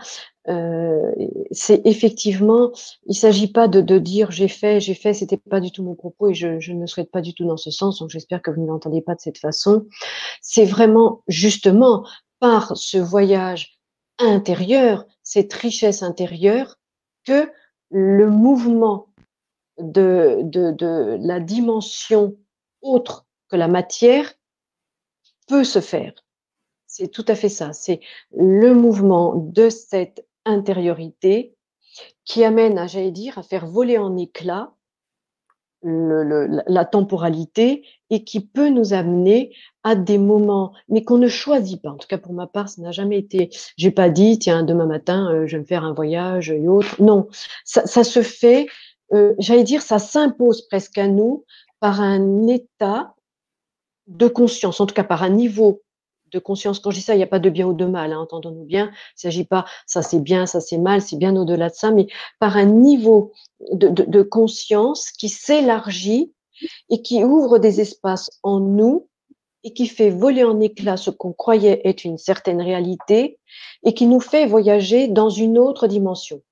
Euh, 0.49 1.13
c'est 1.51 1.87
effectivement, 1.87 2.73
il 3.07 3.15
s'agit 3.15 3.53
pas 3.53 3.69
de, 3.69 3.99
dire 3.99 4.31
j'ai 4.31 4.49
fait, 4.49 4.81
j'ai 4.81 4.95
fait, 4.95 5.15
c'était 5.15 5.37
pas 5.37 5.61
du 5.61 5.71
tout 5.71 5.83
mon 5.83 5.95
propos 5.95 6.31
et 6.31 6.35
je, 6.35 6.59
je 6.61 6.73
ne 6.73 6.87
souhaite 6.87 7.11
pas 7.11 7.21
du 7.21 7.35
tout 7.35 7.45
dans 7.45 7.57
ce 7.57 7.71
sens, 7.71 7.99
donc 7.99 8.11
j'espère 8.11 8.43
que 8.43 8.51
vous 8.51 8.61
ne 8.61 8.67
l'entendez 8.67 9.03
pas 9.03 9.15
de 9.15 9.21
cette 9.21 9.39
façon. 9.39 9.87
C'est 10.41 10.65
vraiment 10.65 11.23
justement 11.29 12.05
par 12.41 12.77
ce 12.77 12.99
voyage 12.99 13.79
intérieur, 14.19 15.07
cette 15.23 15.53
richesse 15.53 16.03
intérieure, 16.03 16.79
que 17.25 17.51
le 17.91 18.29
mouvement 18.31 19.09
de, 19.79 20.41
de, 20.43 21.19
la 21.21 21.41
dimension 21.41 22.37
autre 22.81 23.27
la 23.57 23.69
matière 23.69 24.33
peut 25.49 25.65
se 25.65 25.81
faire. 25.81 26.13
C'est 26.87 27.09
tout 27.09 27.25
à 27.29 27.35
fait 27.35 27.49
ça. 27.49 27.73
C'est 27.73 28.01
le 28.37 28.75
mouvement 28.75 29.35
de 29.35 29.71
cette 29.71 30.27
intériorité 30.45 31.57
qui 32.25 32.45
amène 32.45 32.79
à, 32.79 32.87
j'allais 32.87 33.11
dire, 33.11 33.39
à 33.39 33.43
faire 33.43 33.67
voler 33.67 33.99
en 33.99 34.17
éclats 34.17 34.75
la 35.85 36.85
temporalité 36.85 37.85
et 38.11 38.23
qui 38.23 38.41
peut 38.41 38.69
nous 38.69 38.93
amener 38.93 39.53
à 39.83 39.97
des 39.97 40.19
moments, 40.19 40.73
mais 40.89 41.03
qu'on 41.03 41.19
ne 41.19 41.27
choisit 41.27 41.83
pas. 41.83 41.91
En 41.91 41.97
tout 41.97 42.07
cas, 42.07 42.19
pour 42.19 42.35
ma 42.35 42.47
part, 42.47 42.69
ça 42.69 42.81
n'a 42.83 42.93
jamais 42.93 43.19
été. 43.19 43.51
J'ai 43.77 43.91
pas 43.91 44.09
dit, 44.09 44.39
tiens, 44.39 44.63
demain 44.63 44.87
matin, 44.87 45.33
euh, 45.33 45.47
je 45.49 45.57
vais 45.57 45.63
me 45.63 45.67
faire 45.67 45.85
un 45.85 45.93
voyage 45.93 46.51
et 46.51 46.69
autre. 46.69 47.03
Non, 47.03 47.27
ça, 47.65 47.85
ça 47.87 48.05
se 48.05 48.23
fait. 48.23 48.69
Euh, 49.13 49.35
J'allais 49.39 49.65
dire, 49.65 49.83
ça 49.83 49.99
s'impose 49.99 50.69
presque 50.69 50.99
à 50.99 51.09
nous 51.09 51.45
par 51.81 52.01
un 52.01 52.47
état 52.47 53.15
de 54.07 54.29
conscience, 54.29 54.81
en 54.81 54.87
tout 54.87 54.95
cas 54.95 55.05
par 55.05 55.23
un 55.23 55.31
niveau 55.31 55.83
de 56.33 56.39
conscience. 56.39 56.81
Quand 56.81 56.91
je 56.91 56.97
dis 56.97 57.03
ça, 57.03 57.15
il 57.15 57.19
n'y 57.19 57.23
a 57.23 57.29
pas 57.29 57.39
de 57.39 57.51
bien 57.51 57.67
ou 57.67 57.75
de 57.75 57.85
mal, 57.85 58.13
hein, 58.13 58.21
entendons-nous 58.21 58.65
bien. 58.65 58.87
Il 58.87 58.91
ne 58.91 59.31
s'agit 59.31 59.45
pas, 59.45 59.65
ça 59.87 60.03
c'est 60.03 60.21
bien, 60.21 60.47
ça 60.47 60.61
c'est 60.61 60.79
mal, 60.79 61.03
c'est 61.03 61.17
bien 61.17 61.37
au-delà 61.37 61.69
de 61.69 61.75
ça, 61.75 61.91
mais 61.91 62.07
par 62.39 62.57
un 62.57 62.65
niveau 62.65 63.33
de, 63.71 63.89
de 63.89 64.23
conscience 64.23 65.11
qui 65.11 65.29
s'élargit 65.29 66.33
et 66.91 67.03
qui 67.03 67.23
ouvre 67.25 67.59
des 67.59 67.81
espaces 67.81 68.31
en 68.43 68.61
nous 68.61 69.09
et 69.65 69.73
qui 69.73 69.87
fait 69.87 70.11
voler 70.11 70.45
en 70.45 70.61
éclats 70.61 70.97
ce 70.97 71.11
qu'on 71.11 71.33
croyait 71.33 71.83
être 71.85 72.05
une 72.05 72.19
certaine 72.19 72.61
réalité 72.61 73.39
et 73.85 73.95
qui 73.95 74.07
nous 74.07 74.21
fait 74.21 74.47
voyager 74.47 75.09
dans 75.09 75.31
une 75.31 75.59
autre 75.59 75.87
dimension. 75.87 76.43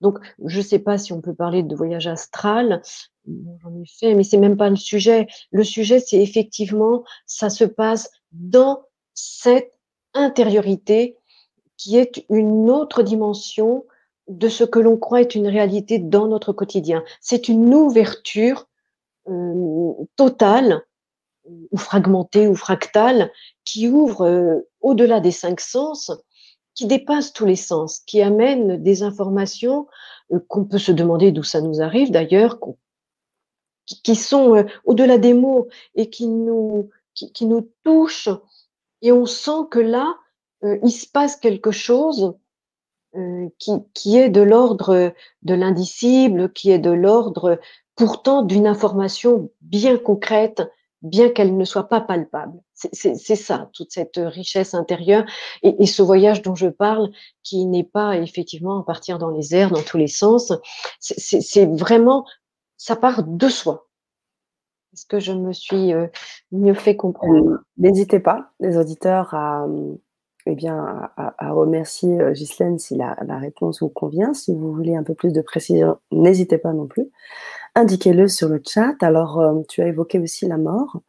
Donc, 0.00 0.18
je 0.44 0.58
ne 0.58 0.64
sais 0.64 0.78
pas 0.78 0.98
si 0.98 1.12
on 1.12 1.22
peut 1.22 1.34
parler 1.34 1.62
de 1.62 1.74
voyage 1.74 2.06
astral, 2.06 2.82
j'en 3.26 3.80
ai 3.80 3.86
fait, 3.86 4.14
mais 4.14 4.24
c'est 4.24 4.36
même 4.36 4.56
pas 4.56 4.70
le 4.70 4.76
sujet. 4.76 5.26
Le 5.50 5.64
sujet, 5.64 6.00
c'est 6.00 6.20
effectivement, 6.20 7.04
ça 7.26 7.50
se 7.50 7.64
passe 7.64 8.10
dans 8.32 8.82
cette 9.14 9.72
intériorité 10.14 11.16
qui 11.76 11.96
est 11.96 12.24
une 12.28 12.70
autre 12.70 13.02
dimension 13.02 13.84
de 14.28 14.48
ce 14.48 14.64
que 14.64 14.78
l'on 14.78 14.96
croit 14.96 15.20
être 15.20 15.34
une 15.34 15.48
réalité 15.48 15.98
dans 15.98 16.26
notre 16.28 16.52
quotidien. 16.52 17.04
C'est 17.20 17.48
une 17.48 17.74
ouverture 17.74 18.66
euh, 19.28 19.92
totale 20.16 20.82
ou 21.44 21.76
fragmentée 21.76 22.48
ou 22.48 22.54
fractale 22.54 23.30
qui 23.64 23.88
ouvre 23.88 24.22
euh, 24.22 24.68
au-delà 24.80 25.20
des 25.20 25.30
cinq 25.30 25.60
sens, 25.60 26.10
qui 26.74 26.86
dépasse 26.86 27.32
tous 27.32 27.44
les 27.44 27.56
sens, 27.56 28.00
qui 28.00 28.22
amène 28.22 28.82
des 28.82 29.02
informations 29.02 29.86
euh, 30.32 30.38
qu'on 30.48 30.64
peut 30.64 30.78
se 30.78 30.92
demander 30.92 31.32
d'où 31.32 31.42
ça 31.42 31.60
nous 31.60 31.82
arrive 31.82 32.10
d'ailleurs, 32.10 32.58
qui, 33.86 34.14
sont 34.14 34.56
euh, 34.56 34.64
au-delà 34.84 35.18
des 35.18 35.34
mots 35.34 35.68
et 35.94 36.10
qui 36.10 36.26
nous, 36.26 36.90
qui, 37.14 37.46
nous 37.46 37.70
touchent. 37.84 38.30
Et 39.02 39.12
on 39.12 39.26
sent 39.26 39.68
que 39.70 39.80
là, 39.80 40.16
il 40.82 40.90
se 40.90 41.06
passe 41.06 41.36
quelque 41.36 41.70
chose 41.70 42.34
qui, 43.58 43.72
qui 43.92 44.16
est 44.16 44.30
de 44.30 44.40
l'ordre 44.40 45.12
de 45.42 45.54
l'indicible, 45.54 46.50
qui 46.52 46.70
est 46.70 46.78
de 46.78 46.90
l'ordre 46.90 47.60
pourtant 47.96 48.42
d'une 48.42 48.66
information 48.66 49.50
bien 49.60 49.98
concrète, 49.98 50.62
bien 51.02 51.28
qu'elle 51.28 51.56
ne 51.56 51.64
soit 51.64 51.88
pas 51.88 52.00
palpable. 52.00 52.60
C'est 52.74 53.36
ça, 53.36 53.70
toute 53.72 53.92
cette 53.92 54.16
richesse 54.16 54.74
intérieure 54.74 55.24
et, 55.62 55.86
ce 55.86 56.02
voyage 56.02 56.42
dont 56.42 56.54
je 56.54 56.66
parle, 56.66 57.10
qui 57.42 57.66
n'est 57.66 57.84
pas 57.84 58.16
effectivement 58.16 58.80
à 58.80 58.84
partir 58.84 59.18
dans 59.18 59.30
les 59.30 59.54
airs, 59.54 59.70
dans 59.70 59.82
tous 59.82 59.98
les 59.98 60.08
sens. 60.08 60.52
C'est 60.98 61.66
vraiment, 61.66 62.26
ça 62.76 62.96
part 62.96 63.24
de 63.24 63.48
soi. 63.48 63.88
Est-ce 64.92 65.06
que 65.06 65.18
je 65.18 65.32
me 65.32 65.52
suis 65.52 65.92
euh, 65.92 66.06
mieux 66.52 66.74
fait 66.74 66.96
comprendre? 66.96 67.50
Euh, 67.50 67.58
N'hésitez 67.78 68.20
pas, 68.20 68.52
les 68.60 68.76
auditeurs, 68.76 69.34
à, 69.34 69.66
eh 70.46 70.54
bien, 70.54 71.10
à, 71.16 71.52
remercier 71.52 72.20
euh, 72.20 72.32
Ghislaine 72.32 72.78
si 72.78 72.96
la, 72.96 73.16
la, 73.26 73.38
réponse 73.38 73.80
vous 73.80 73.88
convient. 73.88 74.34
Si 74.34 74.54
vous 74.54 74.72
voulez 74.72 74.94
un 74.94 75.02
peu 75.02 75.14
plus 75.14 75.32
de 75.32 75.40
précision, 75.40 75.98
n'hésitez 76.12 76.58
pas 76.58 76.72
non 76.72 76.86
plus 76.86 77.10
indiquez-le 77.74 78.28
sur 78.28 78.48
le 78.48 78.60
chat. 78.66 78.94
Alors, 79.02 79.40
euh, 79.40 79.62
tu 79.68 79.82
as 79.82 79.88
évoqué 79.88 80.18
aussi 80.18 80.46
la 80.46 80.58
mort. 80.58 81.00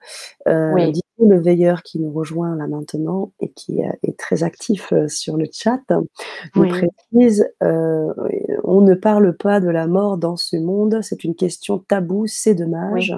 Euh, 0.48 0.74
oui. 0.74 1.00
Le 1.20 1.40
veilleur 1.40 1.82
qui 1.84 2.00
nous 2.00 2.12
rejoint 2.12 2.56
là 2.56 2.68
maintenant 2.68 3.32
et 3.40 3.52
qui 3.52 3.84
euh, 3.84 3.92
est 4.04 4.18
très 4.18 4.44
actif 4.44 4.94
sur 5.08 5.38
le 5.38 5.46
chat 5.52 5.82
nous 6.56 6.68
précise 6.68 7.48
on 7.62 8.82
ne 8.82 8.94
parle 8.94 9.36
pas 9.38 9.60
de 9.60 9.70
la 9.70 9.88
mort 9.88 10.18
dans 10.18 10.38
ce 10.38 10.58
monde, 10.58 11.00
c'est 11.02 11.24
une 11.24 11.36
question 11.36 11.80
taboue, 11.80 12.28
c'est 12.28 12.56
dommage. 12.56 13.16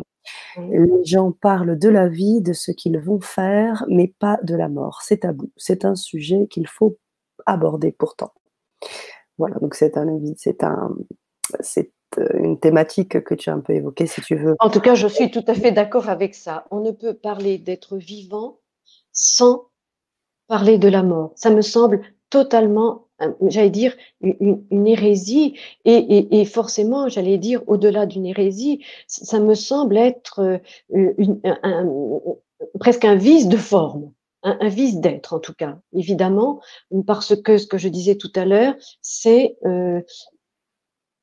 Les 0.57 1.05
gens 1.05 1.31
parlent 1.31 1.77
de 1.77 1.89
la 1.89 2.10
vie, 2.10 2.41
de 2.41 2.53
ce 2.53 2.71
qu'ils 2.71 2.99
vont 2.99 3.21
faire, 3.21 3.86
mais 3.88 4.13
pas 4.19 4.39
de 4.43 4.55
la 4.55 4.67
mort. 4.67 5.01
C'est 5.03 5.19
tabou. 5.19 5.51
C'est 5.55 5.86
un 5.86 5.95
sujet 5.95 6.47
qu'il 6.49 6.67
faut 6.67 6.97
aborder 7.45 7.91
pourtant. 7.91 8.33
Voilà, 9.38 9.55
donc 9.60 9.75
c'est 9.75 9.97
un, 9.97 10.19
c'est 10.36 10.63
un, 10.63 10.95
c'est 11.62 11.91
euh, 11.91 11.91
une 12.34 12.60
thématique 12.60 13.24
que 13.24 13.36
tu 13.36 13.50
as 13.50 13.54
un 13.54 13.60
peu 13.60 13.74
évoquée, 13.74 14.08
si 14.08 14.22
tu 14.22 14.36
veux. 14.36 14.56
En 14.60 14.70
tout 14.70 14.80
cas, 14.80 14.96
je 14.96 15.08
suis 15.08 15.32
tout 15.32 15.43
à 15.48 15.54
fait 15.54 15.72
d'accord 15.72 16.10
avec 16.10 16.36
ça. 16.36 16.65
On 16.72 16.80
ne 16.80 16.91
peut 16.91 17.13
parler 17.13 17.58
d'être 17.58 17.98
vivant 17.98 18.60
sans 19.12 19.65
parler 20.48 20.78
de 20.78 20.88
la 20.88 21.04
mort. 21.04 21.34
Ça 21.36 21.50
me 21.50 21.62
semble 21.62 22.02
totalement, 22.30 23.08
euh, 23.22 23.32
j'allais 23.48 23.70
dire, 23.70 23.96
une, 24.22 24.88
hérésie. 24.88 25.58
Et, 25.86 26.46
forcément, 26.46 27.10
j'allais 27.10 27.38
dire, 27.38 27.62
au-delà 27.67 28.06
d'une 28.06 28.26
hérésie, 28.26 28.84
ça 29.08 29.39
me 29.39 29.54
semble 29.54 29.98
être 29.98 30.60
euh, 30.93 31.13
presque 32.80 33.06
un 33.06 33.15
vice 33.15 33.48
de 33.48 33.58
forme. 33.58 34.12
Un, 34.43 34.70
vice 34.70 35.02
d'être 35.02 35.34
en 35.34 35.39
tout 35.39 35.54
cas, 35.54 35.78
évidemment, 35.93 36.62
parce 37.06 37.36
que 37.36 37.58
ce 37.58 37.67
que 37.67 37.78
je 37.78 37.89
disais 37.89 38.15
tout 38.15 38.32
à 38.36 38.46
l'heure, 38.46 38.76
c'est 39.02 39.58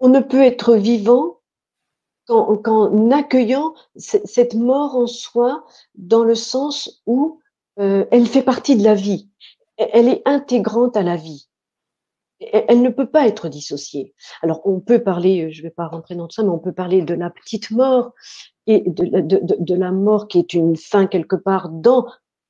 on 0.00 0.08
ne 0.08 0.20
peut 0.20 0.42
être 0.42 0.74
vivant 0.74 1.40
qu'en 2.26 3.10
accueillant 3.10 3.74
cette 3.96 4.54
mort 4.54 4.96
en 4.96 5.06
soi 5.06 5.64
dans 5.94 6.24
le 6.24 6.34
sens 6.34 7.02
où 7.06 7.40
euh, 7.78 8.06
elle 8.10 8.26
fait 8.26 8.42
partie 8.42 8.76
de 8.76 8.84
la 8.84 8.94
vie. 8.94 9.28
Elle 9.76 10.08
est 10.08 10.22
intégrante 10.24 10.96
à 10.96 11.02
la 11.02 11.16
vie. 11.16 11.48
Elle 12.40 12.82
ne 12.82 12.90
peut 12.90 13.06
pas 13.06 13.26
être 13.26 13.48
dissociée. 13.48 14.14
Alors, 14.42 14.60
on 14.64 14.80
peut 14.80 15.02
parler, 15.02 15.52
je 15.52 15.60
ne 15.60 15.68
vais 15.68 15.70
pas 15.70 15.86
rentrer 15.86 16.14
dans 16.14 16.26
tout 16.26 16.34
ça, 16.34 16.42
mais 16.42 16.50
on 16.50 16.58
peut 16.58 16.72
parler 16.72 17.02
de 17.02 17.14
la 17.14 17.30
petite 17.30 17.70
mort 17.70 18.12
et 18.66 18.82
de, 18.86 19.74
la 19.74 19.92
mort 19.92 20.28
qui 20.28 20.38
est 20.38 20.54
une 20.54 20.76
fin 20.76 21.06
quelque 21.06 21.36
part 21.36 21.68
dans 21.68 22.06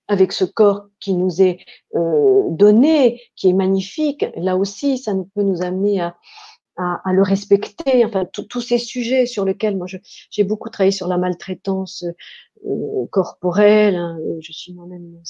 avec 0.07 0.33
ce 0.33 0.45
corps 0.45 0.87
qui 1.01 1.15
nous 1.15 1.41
est 1.41 1.59
euh, 1.95 2.43
donné, 2.51 3.23
qui 3.37 3.49
est 3.49 3.55
magnifique. 3.55 4.27
Là 4.37 4.57
aussi, 4.57 4.99
ça 4.99 5.15
peut 5.35 5.43
nous 5.43 5.63
amener 5.63 6.01
à, 6.01 6.17
à, 6.77 7.13
le 7.13 7.23
respecter, 7.23 8.05
enfin 8.05 8.25
tous 8.25 8.61
ces 8.61 8.79
sujets 8.79 9.27
sur 9.27 9.45
lesquels 9.45 9.77
moi 9.77 9.87
j'ai 10.31 10.45
beaucoup 10.45 10.71
travaillé 10.71 10.91
sur 10.91 11.07
la 11.07 11.19
maltraitance 11.19 12.05
euh, 12.67 13.07
corporelle, 13.11 13.97
hein, 13.97 14.19
je 14.41 14.53
suis 14.53 14.73
moi-même 14.73 15.21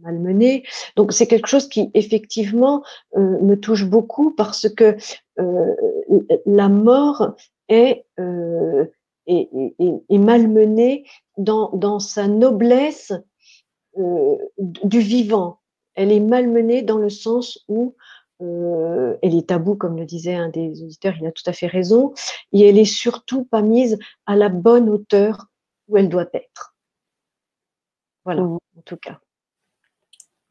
malmenée, 0.00 0.64
donc 0.96 1.12
c'est 1.12 1.26
quelque 1.26 1.48
chose 1.48 1.68
qui 1.68 1.90
effectivement 1.94 2.82
euh, 3.16 3.40
me 3.42 3.56
touche 3.56 3.84
beaucoup 3.84 4.30
parce 4.30 4.68
que 4.68 4.96
euh, 5.38 5.74
la 6.46 6.68
mort 6.68 7.34
est, 7.68 8.06
est, 9.26 9.48
est, 10.08 10.18
malmenée 10.18 11.04
dans, 11.36 11.70
dans 11.70 11.98
sa 11.98 12.26
noblesse 12.26 13.12
du 14.56 15.00
vivant. 15.00 15.58
Elle 15.94 16.12
est 16.12 16.20
malmenée 16.20 16.82
dans 16.82 16.98
le 16.98 17.10
sens 17.10 17.64
où 17.68 17.96
euh, 18.40 19.16
elle 19.22 19.34
est 19.34 19.48
taboue, 19.48 19.76
comme 19.76 19.96
le 19.96 20.04
disait 20.04 20.34
un 20.34 20.48
des 20.48 20.82
auditeurs, 20.82 21.14
il 21.20 21.26
a 21.26 21.32
tout 21.32 21.42
à 21.46 21.52
fait 21.52 21.66
raison, 21.66 22.12
et 22.52 22.68
elle 22.68 22.78
est 22.78 22.84
surtout 22.84 23.44
pas 23.44 23.62
mise 23.62 23.98
à 24.26 24.36
la 24.36 24.48
bonne 24.48 24.88
hauteur 24.88 25.46
où 25.88 25.96
elle 25.96 26.08
doit 26.08 26.28
être. 26.32 26.74
Voilà, 28.24 28.42
mmh. 28.42 28.58
en 28.78 28.82
tout 28.84 28.96
cas. 28.96 29.18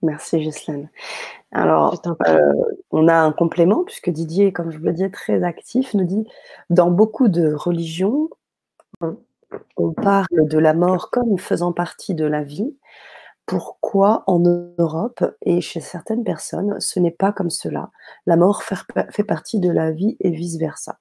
Merci 0.01 0.39
Ghislaine. 0.39 0.89
Alors, 1.51 1.99
euh, 2.27 2.53
on 2.91 3.07
a 3.07 3.15
un 3.15 3.31
complément, 3.31 3.83
puisque 3.83 4.09
Didier, 4.09 4.53
comme 4.53 4.71
je 4.71 4.77
vous 4.77 4.85
le 4.85 4.93
disais, 4.93 5.09
très 5.09 5.43
actif, 5.43 5.93
nous 5.93 6.05
dit, 6.05 6.27
dans 6.69 6.91
beaucoup 6.91 7.29
de 7.29 7.53
religions, 7.53 8.29
on 9.77 9.93
parle 9.93 10.27
de 10.47 10.57
la 10.57 10.73
mort 10.73 11.09
comme 11.09 11.37
faisant 11.39 11.71
partie 11.71 12.15
de 12.15 12.25
la 12.25 12.43
vie, 12.43 12.75
pourquoi 13.47 14.23
en 14.27 14.39
Europe 14.77 15.23
et 15.41 15.61
chez 15.61 15.79
certaines 15.79 16.23
personnes, 16.23 16.79
ce 16.79 16.99
n'est 16.99 17.11
pas 17.11 17.31
comme 17.31 17.49
cela. 17.49 17.89
La 18.27 18.35
mort 18.35 18.61
fait, 18.61 19.23
partie 19.23 19.59
de 19.59 19.71
la 19.71 19.91
vie 19.91 20.17
et 20.19 20.29
vice-versa. 20.29 20.99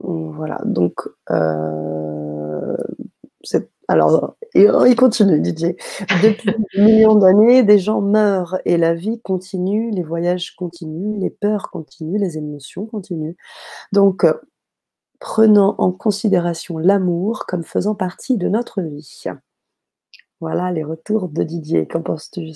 Voilà, 0.00 0.60
donc, 0.64 1.00
euh, 1.30 2.76
alors, 3.88 4.36
il 4.54 4.96
continue, 4.96 5.40
Didier. 5.40 5.76
Depuis 6.22 6.52
des 6.74 6.82
millions 6.82 7.16
d'années, 7.16 7.62
des 7.62 7.78
gens 7.78 8.00
meurent 8.00 8.58
et 8.64 8.78
la 8.78 8.94
vie 8.94 9.20
continue, 9.20 9.90
les 9.90 10.02
voyages 10.02 10.56
continuent, 10.56 11.18
les 11.18 11.30
peurs 11.30 11.70
continuent, 11.70 12.18
les 12.18 12.38
émotions 12.38 12.86
continuent. 12.86 13.36
Donc, 13.92 14.26
prenons 15.20 15.74
en 15.78 15.92
considération 15.92 16.78
l'amour 16.78 17.44
comme 17.46 17.64
faisant 17.64 17.94
partie 17.94 18.38
de 18.38 18.48
notre 18.48 18.80
vie. 18.80 19.24
Voilà 20.40 20.72
les 20.72 20.84
retours 20.84 21.28
de 21.28 21.42
Didier. 21.42 21.86
Qu'en 21.86 22.02
penses-tu, 22.02 22.52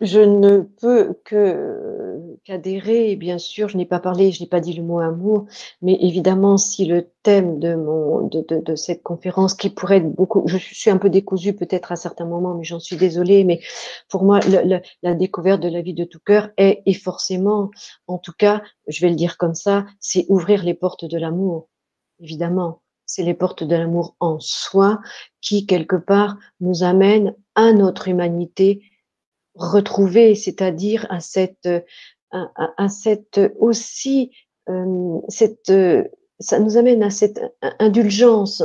je 0.00 0.20
ne 0.20 0.60
peux 0.60 1.18
que 1.24 2.38
qu'adhérer. 2.44 3.16
Bien 3.16 3.38
sûr, 3.38 3.68
je 3.68 3.76
n'ai 3.76 3.86
pas 3.86 4.00
parlé, 4.00 4.32
je 4.32 4.42
n'ai 4.42 4.48
pas 4.48 4.60
dit 4.60 4.72
le 4.72 4.82
mot 4.82 5.00
amour, 5.00 5.46
mais 5.82 5.96
évidemment, 6.00 6.58
si 6.58 6.84
le 6.84 7.10
thème 7.22 7.58
de 7.58 7.74
mon 7.74 8.26
de, 8.28 8.44
de, 8.48 8.76
cette 8.76 9.02
conférence, 9.02 9.54
qui 9.54 9.70
pourrait 9.70 9.98
être 9.98 10.12
beaucoup, 10.12 10.42
je 10.46 10.58
suis 10.58 10.90
un 10.90 10.98
peu 10.98 11.10
décousue 11.10 11.54
peut-être 11.54 11.92
à 11.92 11.96
certains 11.96 12.26
moments, 12.26 12.54
mais 12.54 12.64
j'en 12.64 12.80
suis 12.80 12.96
désolée. 12.96 13.44
Mais 13.44 13.60
pour 14.08 14.24
moi, 14.24 14.40
la 15.02 15.14
découverte 15.14 15.60
de 15.60 15.68
la 15.68 15.80
vie 15.80 15.94
de 15.94 16.04
tout 16.04 16.20
cœur 16.24 16.50
est 16.56 16.82
et 16.86 16.94
forcément, 16.94 17.70
en 18.06 18.18
tout 18.18 18.34
cas, 18.36 18.62
je 18.88 19.00
vais 19.00 19.10
le 19.10 19.16
dire 19.16 19.38
comme 19.38 19.54
ça, 19.54 19.86
c'est 20.00 20.26
ouvrir 20.28 20.64
les 20.64 20.74
portes 20.74 21.04
de 21.04 21.18
l'amour, 21.18 21.68
évidemment 22.20 22.83
c'est 23.14 23.22
les 23.22 23.34
portes 23.34 23.62
de 23.62 23.76
l'amour 23.76 24.16
en 24.18 24.40
soi 24.40 25.00
qui, 25.40 25.66
quelque 25.66 25.94
part, 25.94 26.36
nous 26.58 26.82
amènent 26.82 27.36
à 27.54 27.72
notre 27.72 28.08
humanité 28.08 28.82
retrouvée, 29.54 30.34
c'est-à-dire 30.34 31.06
à 31.10 31.20
cette, 31.20 31.68
à, 32.32 32.88
cette 32.88 33.40
aussi, 33.60 34.32
euh, 34.68 35.20
cette, 35.28 35.72
ça 36.40 36.58
nous 36.58 36.76
amène 36.76 37.04
à 37.04 37.10
cette 37.10 37.40
indulgence, 37.78 38.64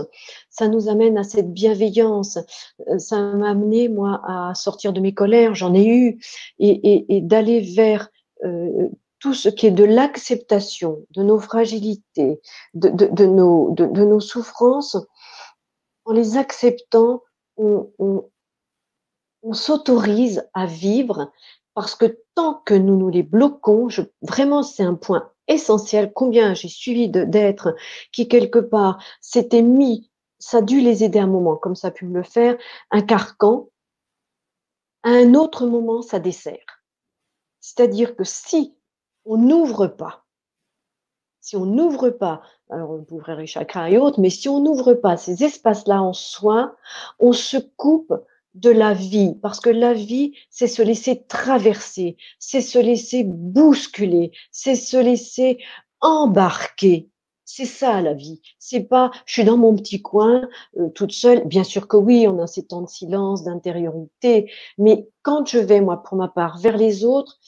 ça 0.49 0.67
nous 0.67 0.89
amène 0.89 1.19
à 1.19 1.23
cette 1.23 1.53
bienveillance. 1.53 2.39
Euh, 2.87 2.97
ça 2.97 3.21
m'a 3.21 3.51
amené, 3.51 3.87
moi, 3.87 4.19
à 4.25 4.55
sortir 4.55 4.93
de 4.93 4.99
mes 4.99 5.13
colères, 5.13 5.53
j'en 5.53 5.75
ai 5.75 5.85
eu, 5.85 6.19
et, 6.57 7.21
d'aller 7.21 7.61
vers 7.61 8.09
euh, 8.45 8.89
tout 9.19 9.33
ce 9.33 9.49
qui 9.49 9.67
est 9.67 9.71
de 9.71 9.83
l'acceptation 9.83 11.05
de 11.11 11.23
nos 11.23 11.39
fragilités, 11.39 12.41
de, 12.73 13.25
nos, 13.25 14.19
souffrances. 14.19 14.97
En 16.05 16.13
les 16.13 16.37
acceptant, 16.37 17.23
on, 17.57 17.91
s'autorise 19.51 20.49
à 20.53 20.65
vivre 20.65 21.31
parce 21.73 21.95
que 21.95 22.19
tant 22.35 22.55
que 22.55 22.73
nous 22.73 22.97
nous 22.97 23.09
les 23.09 23.23
bloquons, 23.23 23.87
vraiment 24.21 24.63
c'est 24.63 24.83
un 24.83 24.95
point 24.95 25.31
essentiel, 25.47 26.11
combien 26.13 26.53
j'ai 26.53 26.67
suivi 26.67 27.09
d'êtres 27.09 27.75
qui 28.11 28.27
quelque 28.27 28.59
part 28.59 29.01
s'étaient 29.21 29.61
mis, 29.61 30.09
ça 30.39 30.57
a 30.57 30.61
dû 30.61 30.81
les 30.81 31.03
aider 31.03 31.19
un 31.19 31.27
moment, 31.27 31.55
comme 31.55 31.75
ça 31.75 31.87
a 31.87 31.91
pu 31.91 32.05
me 32.05 32.17
le 32.17 32.23
faire, 32.23 32.57
un 32.91 33.01
carcan, 33.01 33.69
à 35.03 35.09
un 35.09 35.33
autre 35.33 35.65
moment 35.65 36.01
ça 36.01 36.19
dessert. 36.19 36.83
C'est-à-dire 37.61 38.15
que 38.15 38.23
si 38.23 38.75
on 39.25 39.37
n'ouvre 39.37 39.87
pas, 39.87 40.25
si 41.41 41.55
on 41.55 41.65
n'ouvre 41.65 42.09
pas, 42.09 42.41
alors 42.69 42.91
on 42.91 43.03
peut 43.03 43.15
ouvrir 43.15 43.37
les 43.37 43.47
chakras 43.47 43.89
et 43.89 43.97
autres, 43.97 44.19
mais 44.19 44.29
si 44.29 44.49
on 44.49 44.61
n'ouvre 44.61 44.93
pas 44.93 45.17
ces 45.17 45.43
espaces-là 45.43 46.01
en 46.01 46.13
soi, 46.13 46.75
on 47.19 47.33
se 47.33 47.57
coupe 47.57 48.13
de 48.55 48.69
la 48.69 48.93
vie, 48.93 49.35
parce 49.41 49.59
que 49.59 49.69
la 49.69 49.93
vie, 49.93 50.33
c'est 50.49 50.67
se 50.67 50.81
laisser 50.81 51.23
traverser, 51.27 52.17
c'est 52.39 52.61
se 52.61 52.79
laisser 52.79 53.23
bousculer, 53.23 54.31
c'est 54.51 54.75
se 54.75 54.97
laisser 54.97 55.59
embarquer. 56.01 57.09
C'est 57.45 57.65
ça 57.65 57.99
la 58.01 58.13
vie. 58.13 58.41
C'est 58.59 58.81
pas, 58.83 59.09
je 59.25 59.33
suis 59.33 59.43
dans 59.43 59.57
mon 59.57 59.75
petit 59.75 60.03
coin, 60.03 60.47
euh, 60.77 60.89
toute 60.89 61.11
seule. 61.11 61.47
Bien 61.47 61.63
sûr 61.63 61.87
que 61.87 61.97
oui, 61.97 62.27
on 62.27 62.37
a 62.37 62.45
ces 62.45 62.67
temps 62.67 62.83
de 62.83 62.87
silence, 62.89 63.43
d'intériorité, 63.43 64.51
mais 64.77 65.09
quand 65.23 65.47
je 65.47 65.57
vais 65.57 65.81
moi 65.81 66.03
pour 66.03 66.15
ma 66.15 66.27
part 66.27 66.59
vers 66.59 66.77
les 66.77 67.05
autres, 67.05 67.39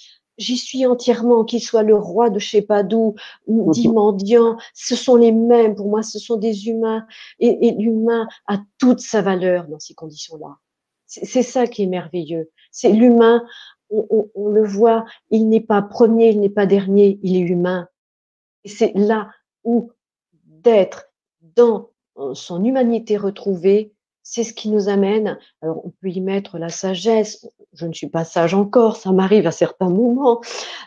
j'y 0.41 0.57
suis 0.57 0.85
entièrement, 0.85 1.45
qu'il 1.45 1.61
soit 1.61 1.83
le 1.83 1.95
roi 1.95 2.29
de 2.29 2.39
je 2.39 2.49
sais 2.49 2.61
pas 2.61 2.83
d'où, 2.83 3.15
ou 3.47 3.71
mendiant, 3.91 4.57
ce 4.73 4.95
sont 4.95 5.15
les 5.15 5.31
mêmes. 5.31 5.75
Pour 5.75 5.87
moi, 5.87 6.03
ce 6.03 6.19
sont 6.19 6.37
des 6.37 6.67
humains, 6.67 7.05
et, 7.39 7.67
et 7.67 7.71
l'humain 7.73 8.27
a 8.47 8.59
toute 8.79 8.99
sa 8.99 9.21
valeur 9.21 9.67
dans 9.67 9.79
ces 9.79 9.93
conditions-là. 9.93 10.57
C'est 11.05 11.43
ça 11.43 11.67
qui 11.67 11.83
est 11.83 11.87
merveilleux. 11.87 12.49
C'est 12.71 12.91
l'humain, 12.91 13.45
on, 13.89 14.47
le 14.47 14.63
voit, 14.63 15.05
il 15.29 15.49
n'est 15.49 15.59
pas 15.59 15.81
premier, 15.81 16.29
il 16.29 16.39
n'est 16.39 16.49
pas 16.49 16.65
dernier, 16.65 17.19
il 17.21 17.35
est 17.35 17.47
humain. 17.47 17.89
Et 18.63 18.69
c'est 18.69 18.93
là 18.95 19.29
où 19.65 19.91
d'être 20.45 21.11
dans 21.41 21.89
son 22.33 22.63
humanité 22.63 23.17
retrouvée, 23.17 23.93
c'est 24.23 24.43
ce 24.43 24.53
qui 24.53 24.69
nous 24.69 24.87
amène. 24.87 25.37
Alors, 25.61 25.85
on 25.85 25.89
peut 25.89 26.09
y 26.09 26.21
mettre 26.21 26.57
la 26.57 26.69
sagesse. 26.69 27.45
Je 27.73 27.85
ne 27.85 27.93
suis 27.93 28.09
pas 28.09 28.25
sage 28.25 28.53
encore, 28.53 28.97
ça 28.97 29.11
m'arrive 29.11 29.47
à 29.47 29.51
certains 29.51 29.89
moments, 29.89 30.41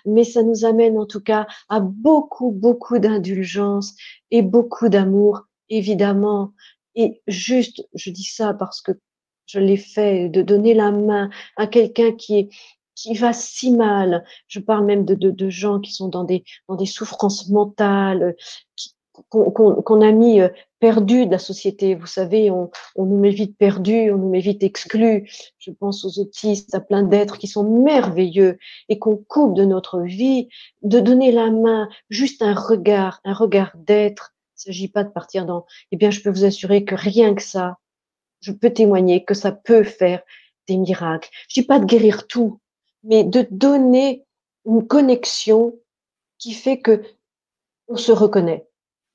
mais 0.04 0.24
ça 0.24 0.42
nous 0.42 0.64
amène 0.64 0.98
en 0.98 1.06
tout 1.06 1.20
cas 1.20 1.46
à 1.68 1.80
beaucoup, 1.80 2.50
beaucoup 2.50 2.98
d'indulgence 2.98 3.94
et 4.30 4.42
beaucoup 4.42 4.88
d'amour, 4.88 5.46
évidemment. 5.70 6.52
Et 6.94 7.22
juste, 7.26 7.86
je 7.94 8.10
dis 8.10 8.24
ça 8.24 8.52
parce 8.52 8.82
que 8.82 8.92
je 9.46 9.58
l'ai 9.58 9.76
fait, 9.76 10.28
de 10.28 10.42
donner 10.42 10.74
la 10.74 10.90
main 10.90 11.30
à 11.56 11.66
quelqu'un 11.66 12.12
qui 12.12 12.38
est 12.38 12.48
qui 12.94 13.14
va 13.14 13.32
si 13.32 13.72
mal. 13.72 14.24
Je 14.46 14.60
parle 14.60 14.84
même 14.84 15.04
de, 15.04 15.14
de, 15.14 15.30
de, 15.30 15.50
gens 15.50 15.80
qui 15.80 15.92
sont 15.92 16.08
dans 16.08 16.24
des, 16.24 16.44
dans 16.68 16.76
des 16.76 16.86
souffrances 16.86 17.48
mentales, 17.48 18.36
qu'on 19.28 20.00
a 20.00 20.12
mis 20.12 20.40
euh, 20.40 20.48
perdus 20.80 21.26
de 21.26 21.30
la 21.30 21.38
société. 21.38 21.94
Vous 21.94 22.06
savez, 22.06 22.50
on, 22.50 22.70
on 22.96 23.06
nous 23.06 23.18
met 23.18 23.30
vite 23.30 23.56
perdus, 23.56 24.10
on 24.10 24.18
nous 24.18 24.28
met 24.28 24.40
vite 24.40 24.62
exclus. 24.62 25.30
Je 25.58 25.70
pense 25.70 26.04
aux 26.04 26.20
autistes, 26.20 26.74
à 26.74 26.80
plein 26.80 27.02
d'êtres 27.02 27.38
qui 27.38 27.46
sont 27.46 27.64
merveilleux 27.82 28.58
et 28.88 28.98
qu'on 28.98 29.16
coupe 29.16 29.54
de 29.54 29.64
notre 29.64 30.00
vie, 30.00 30.48
de 30.82 31.00
donner 31.00 31.32
la 31.32 31.50
main, 31.50 31.88
juste 32.10 32.42
un 32.42 32.54
regard, 32.54 33.20
un 33.24 33.34
regard 33.34 33.72
d'être. 33.76 34.34
Il 34.56 34.70
ne 34.70 34.72
s'agit 34.72 34.88
pas 34.88 35.04
de 35.04 35.10
partir 35.10 35.46
dans. 35.46 35.66
Eh 35.90 35.96
bien, 35.96 36.10
je 36.10 36.20
peux 36.20 36.30
vous 36.30 36.44
assurer 36.44 36.84
que 36.84 36.94
rien 36.94 37.34
que 37.34 37.42
ça, 37.42 37.78
je 38.40 38.52
peux 38.52 38.70
témoigner 38.70 39.24
que 39.24 39.34
ça 39.34 39.52
peut 39.52 39.84
faire 39.84 40.22
des 40.68 40.76
miracles. 40.76 41.30
Je 41.48 41.60
dis 41.60 41.66
pas 41.66 41.78
de 41.78 41.84
guérir 41.84 42.26
tout, 42.26 42.60
mais 43.02 43.24
de 43.24 43.46
donner 43.50 44.24
une 44.66 44.86
connexion 44.86 45.74
qui 46.38 46.52
fait 46.52 46.78
que 46.78 47.02
on 47.88 47.96
se 47.96 48.12
reconnaît. 48.12 48.66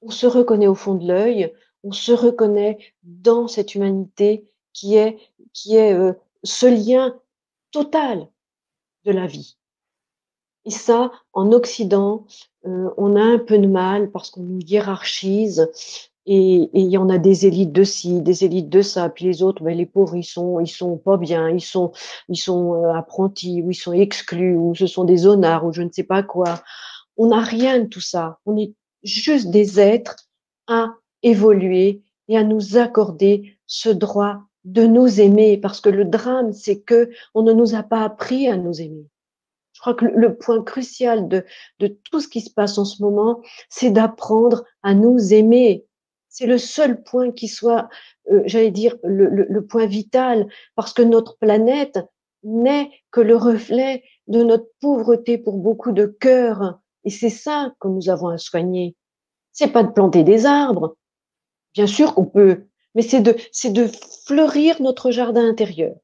On 0.02 0.10
se 0.10 0.28
reconnaît 0.28 0.68
au 0.68 0.76
fond 0.76 0.96
de 0.96 1.08
l'œil, 1.08 1.54
on 1.84 1.92
se 1.92 2.12
reconnaît 2.12 2.78
dans 3.04 3.48
cette 3.48 3.76
humanité 3.76 4.46
qui 4.74 4.96
est, 4.96 5.18
qui 5.54 5.76
est 5.76 5.94
euh, 5.94 6.14
ce 6.44 6.66
lien 6.66 7.20
total 7.72 8.28
de 9.06 9.12
la 9.12 9.28
vie. 9.28 9.58
Et 10.66 10.72
ça, 10.72 11.12
en 11.34 11.52
Occident, 11.52 12.26
euh, 12.66 12.90
on 12.98 13.16
a 13.16 13.22
un 13.22 13.40
peu 13.40 13.58
de 13.58 13.68
mal 13.68 14.12
parce 14.12 14.30
qu'on 14.30 14.44
nous 14.44 14.60
hiérarchise 14.60 15.70
et 16.32 16.70
il 16.74 16.90
y 16.90 16.98
en 16.98 17.10
a 17.10 17.18
des 17.18 17.48
élites 17.48 17.72
de 17.72 17.84
ci, 17.84 18.22
des 18.22 18.44
élites 18.46 18.70
de 18.70 18.84
ça, 18.84 19.10
puis 19.10 19.26
les 19.26 19.42
autres, 19.42 19.64
ben, 19.64 19.76
les 19.76 19.88
pauvres, 19.88 20.16
ils 20.16 20.24
sont, 20.24 20.60
ils 20.60 20.68
sont 20.68 20.96
pas 20.96 21.18
bien, 21.18 21.50
ils 21.50 21.60
sont, 21.60 21.92
ils 22.28 22.38
sont 22.38 22.76
euh, 22.76 22.94
apprentis, 22.94 23.64
ou 23.64 23.72
ils 23.72 23.76
sont 23.76 23.94
exclus, 23.94 24.56
ou 24.56 24.76
ce 24.76 24.86
sont 24.86 25.06
des 25.06 25.26
honnards, 25.26 25.66
ou 25.66 25.74
je 25.74 25.82
ne 25.82 25.90
sais 25.92 26.04
pas 26.04 26.22
quoi. 26.22 26.62
On 27.18 27.30
n'a 27.30 27.42
rien 27.42 27.80
de 27.80 27.86
tout 27.88 28.02
ça. 28.02 28.40
Juste 29.04 29.50
des 29.50 29.80
êtres 29.80 30.16
à 30.68 30.94
évoluer 31.24 32.02
et 32.28 32.38
à 32.38 32.44
nous 32.44 32.78
accorder 32.78 33.58
ce 33.66 33.90
droit 33.90 34.42
de 34.66 34.86
nous 34.86 35.22
aimer, 35.22 35.58
parce 35.58 35.82
que 35.82 35.90
le 35.90 36.06
drame, 36.06 36.54
c'est 36.54 36.82
que 36.82 37.10
on 37.34 37.44
ne 37.44 37.54
nous 37.54 37.76
a 37.76 37.84
pas 37.84 38.04
appris 38.04 38.48
à 38.48 38.58
nous 38.58 38.82
aimer. 38.82 39.06
Je 39.74 39.82
crois 39.82 39.94
que 39.94 40.06
le 40.06 40.36
point 40.36 40.62
crucial 40.64 41.28
de, 41.30 41.46
de 41.80 41.88
tout 41.88 42.20
ce 42.20 42.28
qui 42.28 42.42
se 42.42 42.52
passe 42.52 42.78
en 42.78 42.86
ce 42.86 43.02
moment, 43.02 43.42
c'est 43.70 43.92
d'apprendre 43.92 44.66
à 44.84 44.94
nous 44.94 45.34
aimer, 45.34 45.88
c'est 46.30 46.46
le 46.46 46.58
seul 46.58 47.04
point 47.04 47.32
qui 47.32 47.48
soit, 47.48 47.90
euh, 48.32 48.44
j'allais 48.46 48.72
dire, 48.72 48.96
le, 49.04 49.60
point 49.66 49.88
vital, 49.88 50.48
parce 50.76 50.94
que 50.94 51.02
notre 51.02 51.38
planète 51.38 52.00
n'est 52.44 52.90
que 53.12 53.20
le 53.20 53.36
reflet 53.36 54.04
de 54.28 54.44
notre 54.44 54.68
pauvreté 54.80 55.38
pour 55.38 55.58
beaucoup 55.58 55.92
de 55.92 56.06
cœurs. 56.06 56.80
Et 57.04 57.10
c'est 57.10 57.30
ça 57.30 57.74
que 57.80 57.88
nous 57.88 58.10
avons 58.10 58.30
à 58.30 58.38
soigner. 58.38 58.96
C'est 59.52 59.72
pas 59.72 59.84
de 59.84 59.92
planter 59.92 60.24
des 60.24 60.46
arbres. 60.46 60.96
Bien 61.74 61.88
sûr 61.88 62.14
qu'on 62.16 62.26
peut, 62.26 62.66
mais 62.96 63.02
c'est 63.02 63.22
de, 63.22 63.36
c'est 63.52 63.72
de 63.72 63.88
fleurir 64.26 64.82
notre 64.82 65.12
jardin 65.12 65.48
intérieur. 65.48 65.96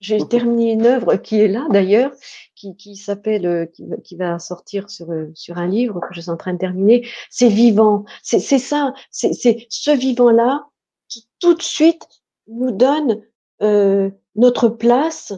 J'ai 0.00 0.18
terminé 0.26 0.72
une 0.72 0.86
œuvre 0.86 1.16
qui 1.16 1.38
est 1.40 1.48
là 1.48 1.66
d'ailleurs, 1.70 2.12
qui, 2.54 2.74
qui 2.76 2.96
s'appelle, 2.96 3.46
euh, 3.46 3.66
qui, 3.66 3.84
qui, 4.02 4.16
va 4.16 4.38
sortir 4.38 4.88
sur, 4.88 5.10
euh, 5.10 5.30
sur 5.34 5.58
un 5.58 5.66
livre 5.66 6.00
que 6.00 6.14
je 6.14 6.22
suis 6.22 6.30
en 6.30 6.38
train 6.38 6.54
de 6.54 6.58
terminer. 6.58 7.06
C'est 7.28 7.48
vivant. 7.48 8.04
C'est 8.22 8.40
ça. 8.40 8.94
C'est 9.10 9.66
ce 9.68 9.90
vivant-là 9.90 10.64
qui 11.08 11.28
tout 11.38 11.54
de 11.54 11.62
suite 11.62 12.06
nous 12.46 12.70
donne 12.70 13.22
euh, 13.62 14.10
notre 14.36 14.68
place 14.68 15.34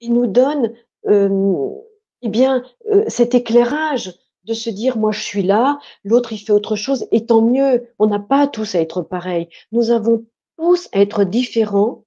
et 0.00 0.08
nous 0.08 0.26
donne 0.26 0.72
euh, 1.06 1.68
eh 2.22 2.28
bien 2.28 2.64
euh, 2.90 3.04
cet 3.06 3.34
éclairage 3.34 4.12
de 4.44 4.54
se 4.54 4.70
dire 4.70 4.96
moi 4.96 5.12
je 5.12 5.22
suis 5.22 5.42
là, 5.42 5.78
l'autre 6.04 6.32
il 6.32 6.38
fait 6.38 6.52
autre 6.52 6.76
chose 6.76 7.06
et 7.10 7.26
tant 7.26 7.42
mieux. 7.42 7.88
On 7.98 8.06
n'a 8.06 8.18
pas 8.18 8.46
tous 8.46 8.74
à 8.74 8.80
être 8.80 9.02
pareils. 9.02 9.48
Nous 9.70 9.90
avons 9.90 10.24
tous 10.58 10.88
à 10.92 11.00
être 11.00 11.24
différents 11.24 12.04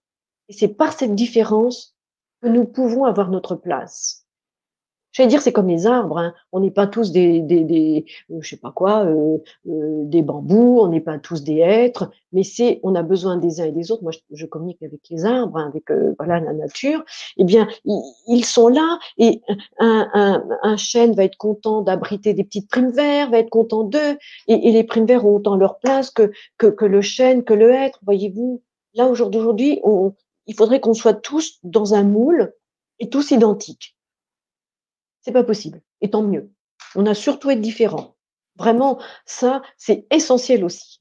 et 0.50 0.54
c'est 0.54 0.67
par 0.67 0.93
cette 0.93 1.15
différence 1.15 1.95
que 2.41 2.48
nous 2.48 2.65
pouvons 2.65 3.06
avoir 3.06 3.30
notre 3.30 3.56
place. 3.56 4.25
J'allais 5.15 5.30
dire, 5.30 5.41
c'est 5.41 5.54
comme 5.54 5.69
les 5.69 5.88
arbres. 5.88 6.17
Hein. 6.17 6.34
On 6.51 6.60
n'est 6.60 6.71
pas 6.71 6.88
tous 6.88 7.13
des, 7.13 7.39
des, 7.39 7.63
des 7.63 8.06
euh, 8.32 8.39
je 8.41 8.49
sais 8.49 8.58
pas 8.58 8.71
quoi, 8.71 9.06
euh, 9.06 9.38
euh, 9.69 10.04
des 10.04 10.21
bambous. 10.21 10.82
On 10.82 10.89
n'est 10.89 10.99
pas 10.99 11.17
tous 11.19 11.41
des 11.41 11.60
êtres. 11.60 12.12
Mais 12.34 12.43
c'est, 12.43 12.82
on 12.84 12.95
a 12.95 13.01
besoin 13.01 13.38
des 13.38 13.62
uns 13.62 13.65
et 13.65 13.71
des 13.71 13.91
autres. 13.91 14.04
Moi, 14.04 14.12
je, 14.30 14.45
communique 14.45 14.84
avec 14.84 14.99
les 15.10 15.23
arbres, 15.23 15.58
hein, 15.58 15.67
avec 15.69 15.86
voilà 16.19 16.41
la 16.41 16.51
nature. 16.51 17.06
Eh 17.38 17.45
bien, 17.45 17.69
ils, 17.86 18.43
sont 18.43 18.67
là. 18.67 18.99
Et 19.17 19.41
un, 19.80 20.10
un, 20.13 20.43
un, 20.63 20.76
chêne 20.76 21.13
va 21.13 21.24
être 21.24 21.38
content 21.38 21.82
d'abriter 21.82 22.34
des 22.34 22.43
petites 22.43 22.70
primes 22.70 22.91
verts, 22.91 23.30
va 23.30 23.38
être 23.38 23.49
content 23.49 23.86
d'eux. 23.86 24.18
Et, 24.49 24.70
les 24.70 24.84
primes 24.84 25.05
verts 25.05 25.26
ont 25.26 25.36
autant 25.36 25.55
leur 25.55 25.80
place 25.80 26.11
que 26.11 26.30
que, 26.57 26.68
que 26.68 26.84
le 26.84 26.99
chêne, 26.99 27.45
que 27.45 27.53
le 27.53 27.72
être. 27.72 27.99
Voyez-vous. 28.03 28.61
Là, 28.95 29.07
aujourd'hui, 29.07 29.82
il 30.47 30.55
faudrait 30.55 30.82
qu'on 30.82 30.93
soit 30.93 31.13
tous 31.13 31.59
dans 31.63 31.93
un 31.93 32.03
moule 32.03 32.53
et 32.99 33.07
tous 33.09 33.32
identiques. 33.32 33.95
C'est 35.26 35.32
pas 35.32 35.43
possible. 35.43 35.82
Et 36.01 36.11
tant 36.11 36.21
mieux. 36.21 36.51
On 36.95 37.07
a 37.07 37.15
surtout 37.15 37.49
être 37.49 37.59
différents. 37.59 38.15
Vraiment, 38.57 38.99
ça, 39.26 39.63
c'est 39.76 40.05
essentiel 40.11 40.63
aussi. 40.63 40.99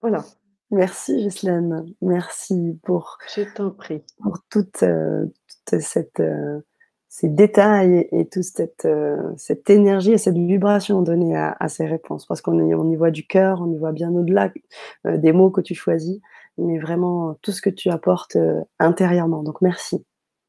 Voilà. 0.00 0.24
Merci 0.70 1.14
Ghislaine, 1.18 1.84
merci 2.00 2.80
pour, 2.82 3.18
Je 3.34 3.42
t'en 3.54 3.70
prie. 3.70 4.02
pour 4.20 4.38
toute, 4.50 4.82
euh, 4.82 5.26
toute 5.66 5.80
cette, 5.80 6.18
euh, 6.20 6.60
ces 7.08 7.28
détails 7.28 8.08
et, 8.10 8.26
toute 8.28 8.42
cette, 8.42 8.86
euh, 8.86 9.16
cette 9.36 9.68
énergie 9.70 10.12
et 10.12 10.18
cette 10.18 10.36
vibration 10.36 11.02
donnée 11.02 11.36
à, 11.36 11.54
à 11.60 11.68
ces 11.68 11.86
réponses. 11.86 12.24
Parce 12.24 12.40
qu'on 12.40 12.58
y, 12.66 12.74
on 12.74 12.90
y 12.90 12.96
voit 12.96 13.10
du 13.10 13.26
cœur, 13.26 13.60
on 13.60 13.70
y 13.70 13.76
voit 13.76 13.92
bien 13.92 14.10
au-delà 14.12 14.50
des 15.04 15.32
mots 15.32 15.50
que 15.50 15.60
tu 15.60 15.74
choisis, 15.74 16.18
mais 16.56 16.78
vraiment 16.78 17.36
tout 17.42 17.52
ce 17.52 17.60
que 17.60 17.70
tu 17.70 17.90
apportes 17.90 18.38
intérieurement. 18.78 19.42
Donc 19.42 19.60
merci. 19.60 20.02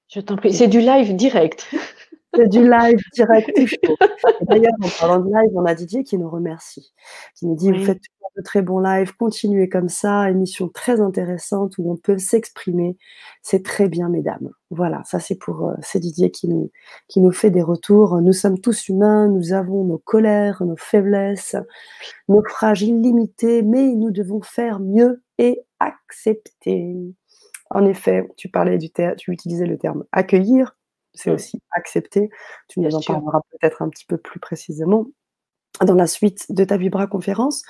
Je 0.08 0.22
t'en 0.22 0.38
prie. 0.38 0.54
C'est 0.54 0.68
du 0.68 0.80
live 0.80 1.16
direct. 1.16 1.68
C'est 2.36 2.50
du 2.50 2.70
live 2.70 3.00
direct 3.14 3.50
D'ailleurs, 4.42 4.74
en 4.82 4.90
parlant 5.00 5.20
de 5.20 5.34
live, 5.34 5.52
on 5.56 5.66
a 5.66 5.74
Didier 5.74 6.04
qui 6.04 6.18
nous 6.18 6.30
remercie, 6.30 6.94
qui 7.36 7.48
nous 7.48 7.56
dit 7.56 7.72
Oui. 7.72 7.80
Vous 7.80 7.86
faites 7.86 8.02
toujours 8.02 8.32
de 8.36 8.42
très 8.44 8.62
bons 8.62 8.80
lives, 8.80 9.14
continuez 9.18 9.70
comme 9.70 9.90
ça, 9.90 10.30
émission 10.30 10.70
très 10.70 11.02
intéressante 11.02 11.78
où 11.78 11.92
on 11.92 11.98
peut 11.98 12.18
s'exprimer. 12.18 12.98
C'est 13.42 13.64
très 13.64 13.90
bien, 13.90 14.10
mesdames. 14.10 14.50
Voilà, 14.70 15.02
ça 15.06 15.20
c'est 15.20 15.36
pour 15.36 15.70
euh, 15.70 15.74
c'est 15.82 16.00
Didier 16.00 16.30
qui 16.30 16.48
nous, 16.48 16.72
qui 17.08 17.22
nous 17.22 17.32
fait 17.32 17.50
des 17.50 17.62
retours. 17.62 18.22
Nous 18.22 18.34
sommes 18.34 18.60
tous 18.60 18.90
humains, 18.90 19.28
nous 19.28 19.54
avons 19.54 19.84
nos 19.86 19.98
colères, 19.98 20.64
nos 20.64 20.78
faiblesses, 20.78 21.56
nos 22.28 22.44
fragiles 22.44 23.02
limités, 23.02 23.64
mais 23.64 23.94
nous 23.94 24.12
devons 24.12 24.42
faire 24.42 24.80
mieux 24.80 25.24
et 25.38 25.62
accepter. 25.80 26.96
En 27.70 27.86
effet, 27.86 28.28
tu 28.38 28.50
parlais 28.50 28.78
du 28.78 28.90
tu 29.18 29.32
utilisais 29.32 29.66
le 29.66 29.78
terme 29.78 30.06
accueillir, 30.12 30.78
c'est 31.18 31.32
aussi 31.32 31.62
accepter. 31.72 32.30
Tu 32.70 32.80
nous 32.80 32.96
en 32.96 33.02
parleras 33.02 33.42
peut-être 33.52 33.82
un 33.82 33.90
petit 33.90 34.06
peu 34.06 34.18
plus 34.18 34.40
précisément. 34.40 35.06
Dans 35.86 35.94
la 35.96 36.08
suite 36.08 36.46
de 36.52 36.64
ta 36.64 36.78
Vibra 36.78 37.06
conférence, 37.06 37.62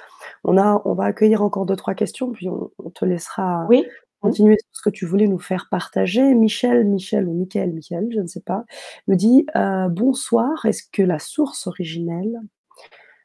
on, 0.45 0.58
a, 0.58 0.82
on 0.86 0.93
va 0.93 1.06
accueillir 1.06 1.41
encore 1.41 1.66
deux, 1.66 1.76
trois 1.76 1.93
questions, 1.95 2.32
puis 2.32 2.48
on, 2.48 2.72
on 2.78 2.89
te 2.89 3.04
laissera 3.04 3.66
Oui. 3.68 3.86
continuer 4.22 4.56
sur 4.60 4.70
ce 4.72 4.82
que 4.82 4.89
tu 4.89 5.06
voulais 5.06 5.28
nous 5.28 5.39
faire 5.39 5.68
partager. 5.70 6.34
Michel, 6.34 6.86
Michel 6.86 7.28
ou 7.28 7.34
Michael, 7.34 7.74
Michael, 7.74 8.08
je 8.14 8.20
ne 8.22 8.28
sais 8.28 8.39
pas, 8.41 8.64
me 9.08 9.16
dit 9.16 9.45
euh, 9.58 9.89
Bonsoir, 9.89 10.66
est-ce 10.66 10.84
que 10.91 11.02
la 11.02 11.20
source 11.20 11.68
originelle 11.68 12.39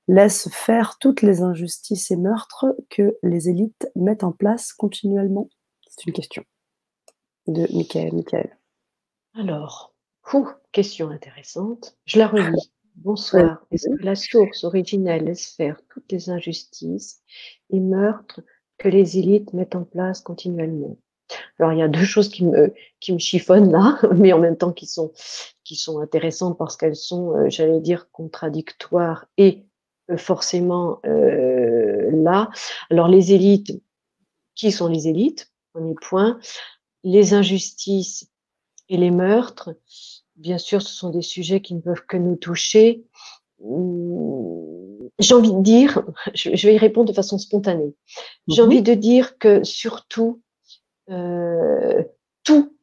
laisse 0.09 0.49
faire 0.51 0.99
toutes 0.99 1.23
les 1.23 1.43
injustices 1.43 2.11
et 2.11 2.17
meurtres 2.17 2.67
que 2.91 3.17
les 3.23 3.49
élites 3.49 3.89
mettent 3.95 4.25
en 4.25 4.33
place 4.33 4.73
continuellement? 4.73 5.49
C'est 5.87 6.07
une 6.07 6.13
question 6.13 6.43
de 7.47 7.69
Michael, 7.73 8.15
Michael. 8.15 8.59
Alors, 9.39 9.92
ouh, 10.33 10.49
question 10.73 11.11
intéressante. 11.11 11.97
Je 12.05 12.19
la 12.19 12.29
relis. 12.29 12.73
Bonsoir. 12.97 13.65
Est-ce 13.71 13.89
que 13.89 14.03
la 14.03 14.15
source 14.15 14.65
originelle 14.65 15.25
laisse 15.25 15.47
faire 15.47 15.81
toutes 15.89 16.11
les 16.13 16.31
injustices 16.31 17.23
et 17.71 17.81
meurtres 17.81 18.41
que 18.79 18.89
les 18.89 19.19
élites 19.19 19.53
mettent 19.55 19.77
en 19.77 19.85
place 19.85 20.21
continuellement? 20.21 20.99
Alors, 21.59 21.73
il 21.73 21.79
y 21.79 21.83
a 21.83 21.89
deux 21.89 22.05
choses 22.05 22.29
qui 22.29 22.45
me, 22.45 22.75
qui 23.01 23.13
me 23.13 23.19
chiffonnent 23.19 23.73
là, 23.73 23.99
mais 24.15 24.33
en 24.33 24.39
même 24.39 24.57
temps 24.57 24.73
qui 24.73 24.87
sont, 24.87 25.13
qui 25.65 25.77
sont 25.77 26.01
intéressantes 26.01 26.59
parce 26.59 26.77
qu'elles 26.77 26.97
sont, 26.97 27.35
euh, 27.35 27.49
j'allais 27.49 27.81
dire, 27.81 28.11
contradictoires 28.11 29.27
et 29.39 29.65
euh, 30.11 30.17
forcément 30.17 31.01
euh, 31.07 32.11
là. 32.13 32.51
Alors, 32.91 33.09
les 33.09 33.33
élites, 33.33 33.83
qui 34.55 34.71
sont 34.71 34.89
les 34.89 35.09
élites? 35.09 35.51
Premier 35.73 35.95
point. 35.95 36.39
Les 37.05 37.33
injustices 37.33 38.31
et 38.93 38.97
les 38.99 39.11
meurtres, 39.11 39.71
bien 40.37 40.59
sûr, 40.59 40.83
ce 40.83 40.95
sont 40.95 41.11
des 41.11 41.23
sujets 41.23 41.61
qui 41.63 41.75
ne 41.75 41.81
peuvent 41.81 42.05
que 42.07 42.17
nous 42.19 42.37
toucher. 42.37 43.05
Hum, 43.65 45.09
J'ai 45.19 45.35
envie 45.35 45.53
de 45.53 45.63
dire, 45.63 46.03
je 46.35 46.67
vais 46.67 46.75
y 46.75 46.79
répondre 46.79 47.09
de 47.09 47.15
façon 47.15 47.39
spontanée. 47.39 47.95
J'ai 48.49 48.63
Mhm. 48.63 48.69
envie 48.69 48.83
de 48.83 48.95
dire 48.95 49.39
que 49.39 49.65
surtout, 49.65 50.41
euh, 51.11 52.03
tout 52.45 52.77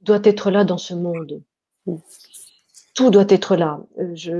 doit 0.00 0.20
être 0.24 0.50
là 0.50 0.64
dans 0.64 0.78
ce 0.78 0.94
monde. 0.94 1.42
Mhm. 1.86 2.00
Tout 2.94 3.10
doit 3.10 3.26
être 3.28 3.54
là. 3.56 3.80
Euh, 3.98 4.10
Je, 4.14 4.32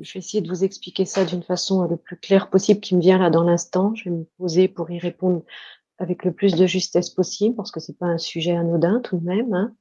je 0.00 0.12
vais 0.14 0.18
essayer 0.20 0.40
de 0.40 0.48
vous 0.48 0.64
expliquer 0.64 1.04
ça 1.04 1.24
d'une 1.26 1.42
façon 1.42 1.82
le 1.86 1.96
plus 1.98 2.16
claire 2.16 2.48
possible 2.48 2.80
qui 2.80 2.94
me 2.96 3.00
vient 3.00 3.18
là 3.18 3.28
dans 3.30 3.42
l'instant. 3.42 3.94
Je 3.94 4.04
vais 4.04 4.16
me 4.16 4.24
poser 4.38 4.68
pour 4.68 4.90
y 4.90 4.98
répondre 4.98 5.42
avec 5.98 6.24
le 6.24 6.32
plus 6.32 6.54
de 6.54 6.66
justesse 6.66 7.10
possible 7.10 7.54
parce 7.56 7.70
que 7.70 7.80
c'est 7.80 7.98
pas 7.98 8.06
un 8.06 8.18
sujet 8.18 8.56
anodin 8.56 9.00
tout 9.02 9.18
de 9.18 9.24
même. 9.24 9.52
hein. 9.54 9.74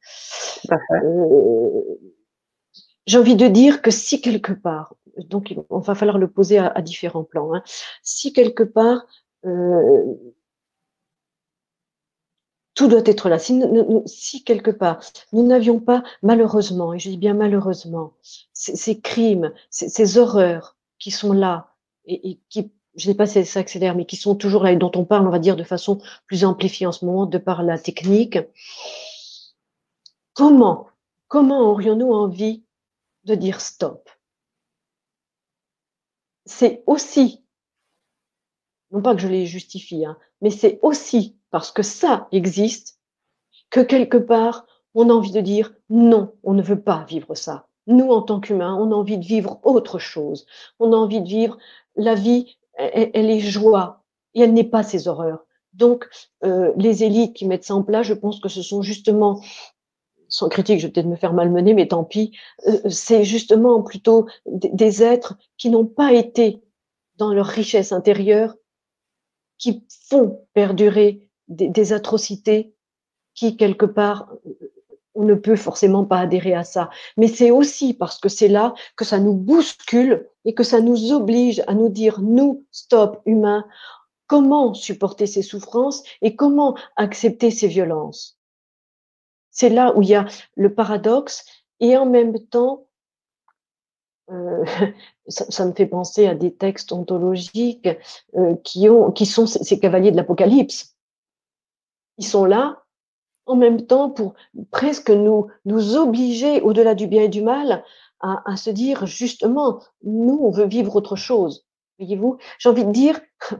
Euh, 0.91 1.81
j'ai 3.05 3.17
envie 3.17 3.35
de 3.35 3.47
dire 3.47 3.81
que 3.81 3.91
si 3.91 4.21
quelque 4.21 4.51
part, 4.53 4.95
donc 5.29 5.51
il 5.51 5.57
va 5.69 5.95
falloir 5.95 6.17
le 6.17 6.29
poser 6.29 6.57
à, 6.57 6.67
à 6.67 6.81
différents 6.81 7.23
plans, 7.23 7.53
hein, 7.53 7.63
si 8.03 8.33
quelque 8.33 8.63
part 8.63 9.05
euh, 9.45 10.15
tout 12.73 12.87
doit 12.87 13.01
être 13.05 13.29
là, 13.29 13.39
si, 13.39 13.53
nous- 13.53 13.71
nous- 13.71 14.03
si 14.05 14.43
quelque 14.43 14.71
part 14.71 14.99
nous 15.31 15.43
n'avions 15.45 15.79
pas 15.79 16.03
malheureusement, 16.21 16.93
et 16.93 16.99
je 16.99 17.09
dis 17.09 17.17
bien 17.17 17.33
malheureusement, 17.33 18.13
ces, 18.53 18.75
ces 18.75 18.99
crimes, 18.99 19.53
ces, 19.69 19.87
ces 19.89 20.17
horreurs 20.17 20.77
qui 20.99 21.11
sont 21.11 21.31
là 21.33 21.73
et, 22.05 22.31
et 22.31 22.39
qui, 22.49 22.71
je 22.95 23.07
ne 23.07 23.13
sais 23.13 23.17
pas 23.17 23.27
si 23.27 23.45
ça 23.45 23.59
accélère, 23.59 23.95
mais 23.95 24.05
qui 24.05 24.15
sont 24.15 24.35
toujours 24.35 24.63
là 24.63 24.71
et 24.71 24.77
dont 24.77 24.91
on 24.95 25.05
parle, 25.05 25.27
on 25.27 25.31
va 25.31 25.39
dire, 25.39 25.55
de 25.55 25.63
façon 25.63 26.01
plus 26.27 26.45
amplifiée 26.45 26.87
en 26.87 26.91
ce 26.91 27.05
moment 27.05 27.25
de 27.25 27.37
par 27.37 27.63
la 27.63 27.77
technique, 27.77 28.39
comment, 30.33 30.87
comment 31.27 31.61
aurions-nous 31.71 32.11
envie 32.11 32.63
de 33.25 33.35
dire 33.35 33.61
stop? 33.61 34.09
C'est 36.45 36.83
aussi, 36.85 37.43
non 38.91 39.01
pas 39.01 39.15
que 39.15 39.21
je 39.21 39.27
les 39.27 39.45
justifie, 39.45 40.05
hein, 40.05 40.17
mais 40.41 40.51
c'est 40.51 40.79
aussi 40.81 41.37
parce 41.49 41.71
que 41.71 41.83
ça 41.83 42.27
existe 42.31 42.99
que 43.69 43.79
quelque 43.79 44.17
part, 44.17 44.65
on 44.93 45.09
a 45.09 45.13
envie 45.13 45.31
de 45.31 45.41
dire 45.41 45.73
non, 45.89 46.33
on 46.43 46.53
ne 46.53 46.61
veut 46.61 46.79
pas 46.79 47.03
vivre 47.05 47.35
ça. 47.35 47.67
Nous, 47.87 48.09
en 48.09 48.21
tant 48.21 48.39
qu'humains, 48.39 48.75
on 48.75 48.91
a 48.91 48.95
envie 48.95 49.17
de 49.17 49.25
vivre 49.25 49.59
autre 49.63 49.99
chose. 49.99 50.45
On 50.79 50.93
a 50.93 50.95
envie 50.95 51.21
de 51.21 51.27
vivre 51.27 51.57
la 51.95 52.15
vie, 52.15 52.57
elle, 52.77 53.11
elle 53.13 53.29
est 53.29 53.39
joie 53.39 54.03
et 54.33 54.41
elle 54.41 54.53
n'est 54.53 54.63
pas 54.63 54.83
ces 54.83 55.07
horreurs. 55.07 55.45
Donc, 55.73 56.07
euh, 56.43 56.71
les 56.77 57.03
élites 57.03 57.33
qui 57.33 57.45
mettent 57.45 57.65
ça 57.65 57.75
en 57.75 57.83
place, 57.83 58.07
je 58.07 58.13
pense 58.13 58.39
que 58.39 58.49
ce 58.49 58.61
sont 58.61 58.81
justement 58.81 59.41
sans 60.27 60.49
critique, 60.49 60.79
je 60.79 60.87
vais 60.87 60.91
peut-être 60.93 61.07
me 61.07 61.15
faire 61.15 61.33
malmener, 61.33 61.73
mais 61.73 61.87
tant 61.87 62.03
pis, 62.03 62.37
euh, 62.67 62.89
c'est 62.89 63.23
justement 63.23 63.81
plutôt 63.83 64.25
des, 64.45 65.03
êtres 65.03 65.35
qui 65.57 65.69
n'ont 65.69 65.85
pas 65.85 66.13
été 66.13 66.61
dans 67.17 67.33
leur 67.33 67.45
richesse 67.45 67.91
intérieure, 67.91 68.55
qui 69.57 69.85
font 70.09 70.45
perdurer 70.53 71.27
des, 71.47 71.69
des 71.69 71.93
atrocités 71.93 72.73
qui, 73.33 73.55
quelque 73.55 73.85
part, 73.85 74.29
on 75.13 75.23
ne 75.23 75.35
peut 75.35 75.55
forcément 75.55 76.05
pas 76.05 76.19
adhérer 76.19 76.53
à 76.53 76.63
ça. 76.63 76.89
Mais 77.17 77.27
c'est 77.27 77.51
aussi 77.51 77.93
parce 77.93 78.19
que 78.19 78.29
c'est 78.29 78.47
là 78.47 78.73
que 78.95 79.05
ça 79.05 79.19
nous 79.19 79.33
bouscule 79.33 80.29
et 80.45 80.53
que 80.53 80.63
ça 80.63 80.79
nous 80.79 81.11
oblige 81.11 81.63
à 81.67 81.73
nous 81.73 81.89
dire, 81.89 82.21
nous, 82.21 82.65
stop, 82.71 83.21
humains, 83.25 83.65
comment 84.27 84.73
supporter 84.73 85.27
ces 85.27 85.41
souffrances 85.41 86.03
et 86.21 86.35
comment 86.35 86.75
accepter 86.95 87.51
ces 87.51 87.67
violences. 87.67 88.39
C'est 89.51 89.69
là 89.69 89.95
où 89.95 90.01
il 90.01 90.09
y 90.09 90.15
a 90.15 90.25
le 90.55 90.73
paradoxe 90.73 91.45
et 91.79 91.97
en 91.97 92.05
même 92.05 92.39
temps, 92.39 92.87
euh, 94.31 94.65
ça, 95.27 95.65
me 95.65 95.73
fait 95.73 95.85
penser 95.85 96.27
à 96.27 96.35
des 96.35 96.53
textes 96.53 96.91
ontologiques 96.91 97.89
euh, 98.35 98.55
qui, 98.63 98.89
ont, 98.89 99.11
qui 99.11 99.25
sont 99.25 99.47
ces, 99.47 99.79
cavaliers 99.79 100.11
de 100.11 100.17
l'Apocalypse. 100.17 100.95
Ils 102.17 102.25
sont 102.25 102.45
là 102.45 102.83
en 103.45 103.55
même 103.55 103.85
temps 103.85 104.09
pour 104.09 104.33
presque 104.71 105.11
nous 105.11 105.95
obliger, 105.95 106.61
au-delà 106.61 106.95
du 106.95 107.05
bien 107.05 107.23
et 107.23 107.29
du 107.29 107.43
mal, 107.43 107.83
à, 108.19 108.55
se 108.55 108.69
dire 108.69 109.05
justement, 109.05 109.81
nous, 110.03 110.39
on 110.41 110.49
veut 110.49 110.65
vivre 110.65 110.95
autre 110.95 111.15
chose. 111.15 111.65
Voyez-vous, 111.99 112.37
j'ai 112.59 112.69
envie 112.69 112.85
de 112.85 112.91
dire, 112.91 113.19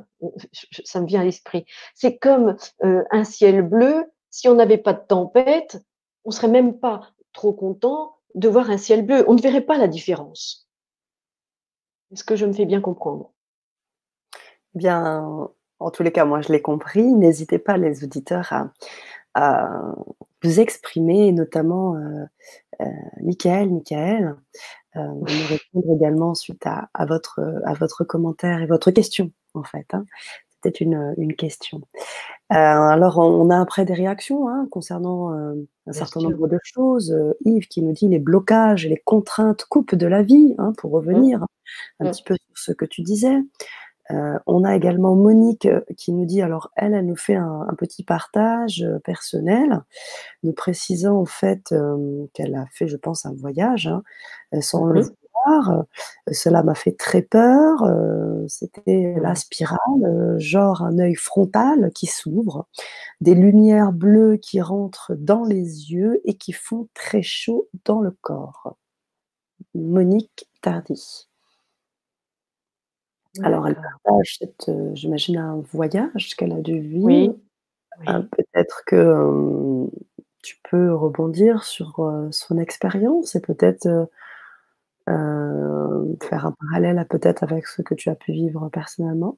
ça 0.84 1.02
me 1.02 1.06
vient 1.06 1.22
à 1.22 1.24
l'esprit, 1.24 1.66
c'est 1.94 2.18
comme 2.18 2.56
euh, 2.84 3.04
un 3.12 3.24
ciel 3.24 3.62
bleu 3.62 4.06
si 4.36 4.50
on 4.50 4.56
n'avait 4.56 4.78
pas 4.78 4.92
de 4.92 5.00
tempête, 5.08 5.82
on 6.26 6.32
serait 6.32 6.50
même 6.50 6.78
pas 6.78 7.10
trop 7.32 7.54
content 7.54 8.18
de 8.34 8.50
voir 8.50 8.70
un 8.70 8.78
ciel 8.78 9.06
bleu. 9.06 9.24
On 9.30 9.34
ne 9.34 9.42
verrait 9.42 9.62
pas 9.62 9.78
la 9.78 9.88
différence. 9.88 10.70
Est-ce 12.12 12.26
que 12.26 12.36
je 12.36 12.46
me 12.46 12.52
fais 12.52 12.66
bien 12.66 12.82
comprendre? 12.82 13.32
Bien, 14.74 15.50
en 15.80 15.90
tous 15.90 16.04
les 16.04 16.12
cas, 16.12 16.26
moi 16.26 16.42
je 16.42 16.52
l'ai 16.52 16.62
compris. 16.62 17.04
N'hésitez 17.04 17.60
pas, 17.60 17.78
les 17.78 18.04
auditeurs, 18.04 18.52
à, 18.52 18.74
à, 19.36 19.94
vous 20.44 20.60
exprimer, 20.60 21.32
notamment 21.32 21.96
euh, 21.96 22.26
euh, 22.82 22.86
Michael, 23.22 23.70
Michael, 23.72 24.36
euh, 24.96 25.00
nous 25.02 25.26
répondre 25.26 25.96
également 25.96 26.36
suite 26.36 26.66
à, 26.66 26.90
à, 26.94 27.06
votre, 27.06 27.42
à 27.66 27.74
votre 27.74 28.04
commentaire 28.04 28.62
et 28.62 28.66
votre 28.66 28.92
question, 28.92 29.32
en 29.54 29.64
fait. 29.64 29.88
Hein. 29.94 30.06
C'était 30.64 30.84
une, 30.84 31.14
une 31.18 31.36
question. 31.36 31.82
Euh, 32.52 32.56
alors, 32.56 33.20
on 33.20 33.50
a 33.50 33.60
après 33.60 33.86
des 33.86 33.94
réactions 33.94 34.48
hein, 34.48 34.68
concernant 34.72 35.32
un 35.32 35.92
certain 35.94 36.22
nombre 36.22 36.48
de 36.48 36.58
choses. 36.64 37.16
Yves 37.44 37.68
qui 37.68 37.84
nous 37.84 37.92
dit 37.92 38.08
les 38.08 38.20
blocages 38.20 38.86
et 38.86 38.90
les 38.90 39.02
contraintes 39.04 39.66
coupent 39.66 39.96
de 39.96 40.08
la 40.08 40.24
vie, 40.24 40.56
hein, 40.58 40.74
pour 40.78 40.92
revenir 40.92 41.40
mmh. 41.40 41.46
un 42.00 42.06
mmh. 42.06 42.12
petit 42.12 42.24
peu 42.24 42.36
sur 42.36 42.58
ce 42.58 42.72
que 42.72 42.86
tu 42.86 43.04
disais. 43.04 43.38
Heu, 44.12 44.40
on 44.48 44.64
a 44.66 44.76
également 44.76 45.16
Monique, 45.16 45.66
heu, 45.68 45.86
qui 45.98 46.14
nous 46.14 46.26
dit 46.26 46.42
alors 46.44 46.72
elle, 46.76 46.94
elle 46.94 47.06
nous 47.08 47.16
fait 47.18 47.36
un 47.36 47.66
un 47.70 47.74
petit 47.76 48.04
partage, 48.04 48.84
heu, 48.84 49.00
personnel, 49.00 49.82
nous 50.44 50.54
précisant 50.54 51.18
en 51.22 51.26
fait, 51.26 51.72
hem, 51.74 52.28
qu'elle 52.34 52.56
a 52.56 52.66
fait, 52.72 52.88
je 52.88 52.98
pense, 52.98 53.26
un 53.28 53.34
voyage, 53.36 53.88
hein, 53.88 54.04
sans 54.62 54.86
Mmh 54.88 54.94
le 54.94 55.02
heu, 55.02 55.84
cela 56.34 56.64
m'a 56.64 56.76
fait 56.76 56.94
très 56.98 57.22
peur, 57.24 57.84
heu, 57.86 58.46
c'était 58.50 59.16
la 59.22 59.36
spirale, 59.36 59.80
genre 60.40 60.84
un 60.84 61.00
œil 61.00 61.16
frontal 61.16 61.92
qui 61.96 62.08
s'ouvre, 62.08 62.68
des 63.22 63.36
lumières 63.36 63.94
bleues 63.94 64.38
qui 64.38 64.62
rentrent 64.62 65.14
dans 65.18 65.46
les 65.46 65.92
yeux 65.94 66.22
et 66.26 66.36
qui 66.36 66.54
font 66.54 66.90
très 66.96 67.22
chaud 67.24 67.68
dans 67.86 68.02
le 68.02 68.12
corps. 68.22 68.78
Monique 69.76 70.48
Tardy. 70.62 71.28
Alors 73.44 73.68
elle 73.68 73.76
partage 73.76 74.38
cette, 74.40 74.72
j'imagine 74.94 75.38
un 75.38 75.62
voyage 75.74 76.36
qu'elle 76.36 76.54
a 76.54 76.62
dû 76.62 76.80
vivre. 76.80 77.06
Oui, 77.06 77.30
oui. 78.08 78.14
peut-être 78.32 78.84
que, 78.88 79.88
tu 80.44 80.58
peux 80.70 80.94
rebondir 80.94 81.64
sur, 81.64 82.14
son 82.32 82.58
expérience 82.60 83.36
et 83.36 83.42
peut-être, 83.42 83.88
heu, 85.10 86.18
faire 86.24 86.48
un 86.48 86.54
parallèle 86.54 87.06
peut-être 87.10 87.44
avec 87.44 87.68
ce 87.68 87.82
que 87.84 87.96
tu 87.96 88.10
as 88.10 88.16
pu 88.16 88.34
vivre 88.34 88.70
personnellement? 88.70 89.38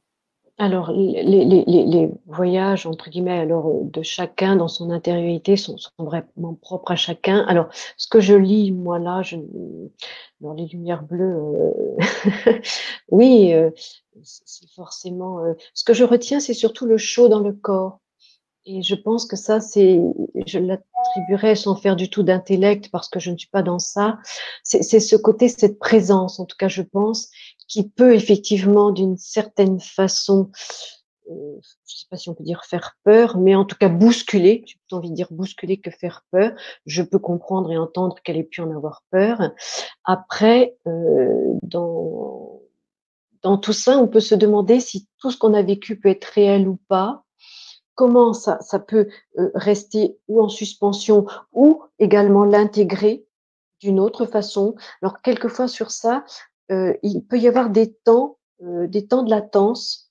Alors 0.60 0.92
les 0.92 1.24
les 1.24 1.54
les 1.86 2.10
«voyages» 2.26 2.88
entre 2.88 3.12
guillemets 3.12 3.38
alors, 3.40 3.68
heu, 3.70 3.82
de 3.94 4.02
chacun 4.02 4.56
dans 4.56 4.68
son 4.68 4.90
intériorité 4.90 5.56
sont 5.56 5.78
sont 5.78 5.92
vraiment 6.00 6.56
propres 6.60 6.92
à 6.92 6.96
chacun. 6.96 7.46
Alors 7.48 7.68
ce 7.96 8.08
que 8.08 8.20
je 8.20 8.34
lis 8.34 8.72
moi 8.72 8.98
là, 8.98 9.22
je 9.22 9.36
dans 10.42 10.54
les 10.54 10.66
lumières 10.66 11.04
bleues, 11.04 11.36
heu, 11.36 11.74
oui, 13.12 13.54
heu, 13.54 13.72
c'est 14.24 14.68
forcément, 14.76 15.46
heu 15.46 15.56
ce 15.76 15.84
que 15.84 15.94
je 15.94 16.04
retiens, 16.04 16.40
c'est 16.40 16.56
surtout 16.56 16.88
le 16.88 16.98
chaud 16.98 17.28
dans 17.30 17.40
le 17.42 17.54
corps 17.54 18.00
et 18.66 18.84
je 18.84 18.96
pense 18.96 19.26
que 19.26 19.36
ça 19.38 19.62
c'est 19.62 20.00
je 20.48 20.60
l'attribuerais 20.60 21.56
sans 21.56 21.76
faire 21.76 21.96
du 21.96 22.10
tout 22.10 22.24
d'intellect 22.24 22.90
parce 22.92 23.10
que 23.10 23.20
je 23.20 23.32
ne 23.32 23.38
suis 23.38 23.50
pas 23.50 23.64
dans 23.64 23.80
ça. 23.80 24.20
C'est 24.64 25.00
ce 25.00 25.16
côté, 25.16 25.50
cette 25.50 25.80
présence 25.80 26.40
en 26.40 26.46
tout 26.46 26.58
cas 26.58 26.68
je 26.68 26.82
pense, 26.84 27.30
qui 27.68 27.90
peut 27.90 28.14
effectivement 28.16 28.92
d'une 28.92 29.18
certaine 29.18 29.80
façon, 29.80 30.52
heu, 31.30 31.60
je 31.88 31.96
sais 31.98 32.06
pas 32.10 32.18
si 32.18 32.30
on 32.30 32.34
peut 32.36 32.44
dire 32.44 32.64
faire 32.66 32.98
peur, 33.04 33.38
mais 33.38 33.56
en 33.56 33.66
tout 33.66 33.76
cas 33.78 33.90
bousculer, 33.90 34.64
j'ai 34.66 34.76
plutôt 34.78 34.98
envie 34.98 35.10
de 35.12 35.16
dire 35.16 35.28
bousculer 35.32 35.80
que 35.80 35.92
faire 35.92 36.26
peur. 36.32 36.52
Je 36.86 37.04
peux 37.04 37.20
comprendre 37.20 37.72
et 37.72 37.78
entendre 37.78 38.18
qu'elle 38.24 38.38
ait 38.38 38.44
pu 38.44 38.62
en 38.62 38.72
avoir 38.76 39.04
peur. 39.12 39.52
Après, 40.06 40.78
heu, 40.88 41.54
dans 41.64 42.62
dans 43.44 43.58
tout 43.58 43.74
ça, 43.74 43.98
on 44.00 44.08
peut 44.08 44.20
se 44.20 44.36
demander 44.36 44.80
si 44.80 45.08
tout 45.20 45.32
ce 45.32 45.38
qu'on 45.38 45.54
a 45.54 45.62
vécu 45.62 46.00
peut 46.00 46.10
être 46.10 46.26
réel 46.26 46.68
ou 46.68 46.78
pas. 46.88 47.24
Comment 47.96 48.34
ça 48.34 48.60
ça 48.62 48.80
peut, 48.80 49.08
heu, 49.40 49.52
rester 49.56 50.18
ou 50.28 50.42
en 50.42 50.50
suspension 50.50 51.26
ou 51.54 51.84
également 52.00 52.46
l'intégrer 52.46 53.26
d'une 53.82 54.00
autre 54.00 54.26
façon. 54.26 54.76
Alors 55.02 55.22
quelquefois 55.22 55.68
sur 55.68 55.92
ça, 55.92 56.26
heu, 56.72 56.98
il 57.04 57.22
peut 57.24 57.40
y 57.40 57.48
avoir 57.48 57.70
des 57.70 57.94
temps, 57.94 58.38
heu, 58.64 58.88
des 58.88 59.08
temps 59.08 59.24
de 59.24 59.30
latence 59.30 60.04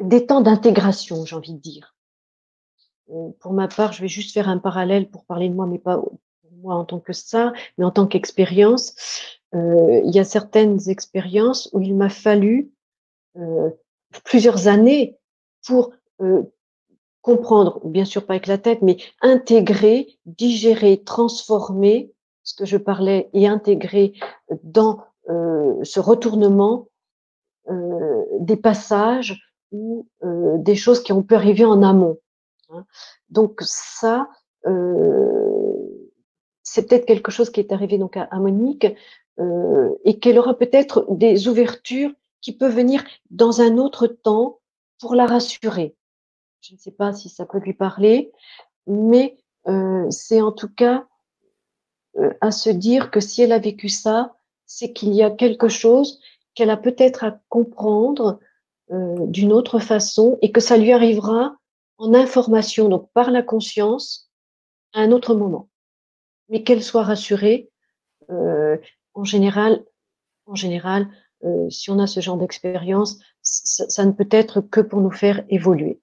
des 0.00 0.26
temps 0.26 0.40
d'intégration, 0.40 1.24
j'ai 1.24 1.36
envie 1.36 1.52
de 1.54 1.60
dire. 1.60 1.94
Heu, 3.10 3.32
pour 3.40 3.52
ma 3.52 3.68
part, 3.68 3.92
je 3.92 4.00
vais 4.02 4.08
juste 4.08 4.32
faire 4.32 4.48
un 4.48 4.58
parallèle 4.58 5.08
pour 5.10 5.24
parler 5.24 5.48
de 5.48 5.54
moi, 5.54 5.66
mais 5.66 5.78
pas 5.78 6.02
moi 6.62 6.74
en 6.76 6.84
tant 6.84 7.00
que 7.00 7.12
ça, 7.12 7.52
mais 7.78 7.84
en 7.84 7.90
tant 7.90 8.06
qu'expérience. 8.06 8.94
Il 9.52 10.10
y 10.12 10.18
a 10.18 10.24
certaines 10.24 10.88
expériences 10.88 11.68
où 11.72 11.80
il 11.80 11.94
m'a 11.94 12.08
fallu, 12.08 12.72
plusieurs 14.24 14.68
années 14.68 15.18
pour, 15.66 15.92
comprendre, 17.22 17.80
bien 17.86 18.04
sûr 18.04 18.26
pas 18.26 18.34
avec 18.34 18.46
la 18.48 18.58
tête, 18.58 18.82
mais 18.82 18.98
intégrer, 19.22 20.18
digérer, 20.26 21.02
transformer 21.04 22.12
ce 22.44 22.54
que 22.54 22.66
je 22.66 22.76
parlais 22.78 23.30
et 23.34 23.48
intégrer 23.48 24.14
dans, 24.64 25.00
heu, 25.30 25.78
ce 25.84 26.00
retournement, 26.00 26.88
heu, 27.70 28.26
des 28.40 28.56
passages 28.56 29.40
ou, 29.72 30.08
heu, 30.24 30.56
des 30.58 30.76
choses 30.76 31.02
qui 31.02 31.12
ont 31.12 31.22
pu 31.24 31.34
arriver 31.36 31.64
en 31.66 31.82
amont, 31.82 32.18
hein. 32.70 32.84
Donc 33.30 33.60
ça, 33.62 34.28
heu, 34.66 36.10
c'est 36.64 36.88
peut-être 36.88 37.06
quelque 37.06 37.30
chose 37.32 37.50
qui 37.50 37.60
est 37.60 37.72
arrivé 37.72 37.98
donc 37.98 38.16
à 38.18 38.24
à 38.24 38.38
Monique, 38.40 38.86
heu 39.40 39.98
et 40.04 40.18
qu'elle 40.20 40.38
aura 40.40 40.54
peut-être 40.58 41.06
des 41.10 41.48
ouvertures 41.48 42.12
qui 42.42 42.52
peuvent 42.56 42.74
venir 42.76 43.04
dans 43.30 43.60
un 43.62 43.78
autre 43.78 44.06
temps 44.08 44.60
pour 45.00 45.14
la 45.16 45.26
rassurer. 45.26 45.96
Je 46.62 46.74
ne 46.74 46.78
sais 46.80 46.92
pas 46.92 47.12
si 47.14 47.28
ça 47.30 47.46
peut 47.46 47.58
lui 47.60 47.74
parler, 47.74 48.32
mais 48.88 49.36
heu, 49.68 50.06
c'est 50.10 50.42
en 50.42 50.52
tout 50.52 50.70
cas 50.74 51.06
à 52.40 52.50
se 52.50 52.70
dire 52.70 53.10
que 53.10 53.20
si 53.20 53.42
elle 53.42 53.52
a 53.52 53.58
vécu 53.58 53.88
ça, 53.88 54.36
c'est 54.66 54.92
qu'il 54.92 55.14
y 55.14 55.22
a 55.22 55.30
quelque 55.30 55.68
chose 55.68 56.20
qu'elle 56.54 56.70
a 56.70 56.76
peut-être 56.76 57.24
à 57.24 57.40
comprendre, 57.48 58.38
heu, 58.92 59.16
d'une 59.26 59.52
autre 59.52 59.78
façon 59.78 60.38
et 60.42 60.52
que 60.52 60.60
ça 60.60 60.76
lui 60.76 60.92
arrivera 60.92 61.56
en 61.98 62.14
information, 62.14 62.88
donc 62.88 63.10
par 63.12 63.30
la 63.30 63.42
conscience, 63.42 64.30
à 64.92 65.00
un 65.00 65.12
autre 65.12 65.34
moment. 65.34 65.68
Mais 66.48 66.62
qu'elle 66.62 66.82
soit 66.82 67.04
rassurée, 67.04 67.70
heu, 68.30 68.80
en 69.14 69.24
général 69.24 69.84
en 70.46 70.54
général, 70.54 71.08
si 71.70 71.90
on 71.90 71.98
a 71.98 72.06
ce 72.06 72.20
genre 72.20 72.36
d'expérience, 72.36 73.18
ça 73.42 74.04
ne 74.04 74.12
peut 74.12 74.28
être 74.30 74.60
que 74.60 74.80
pour 74.80 75.00
nous 75.00 75.10
faire 75.10 75.44
évoluer, 75.48 76.00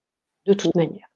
de 0.48 0.54
toute 0.54 0.76
manière. 0.76 1.11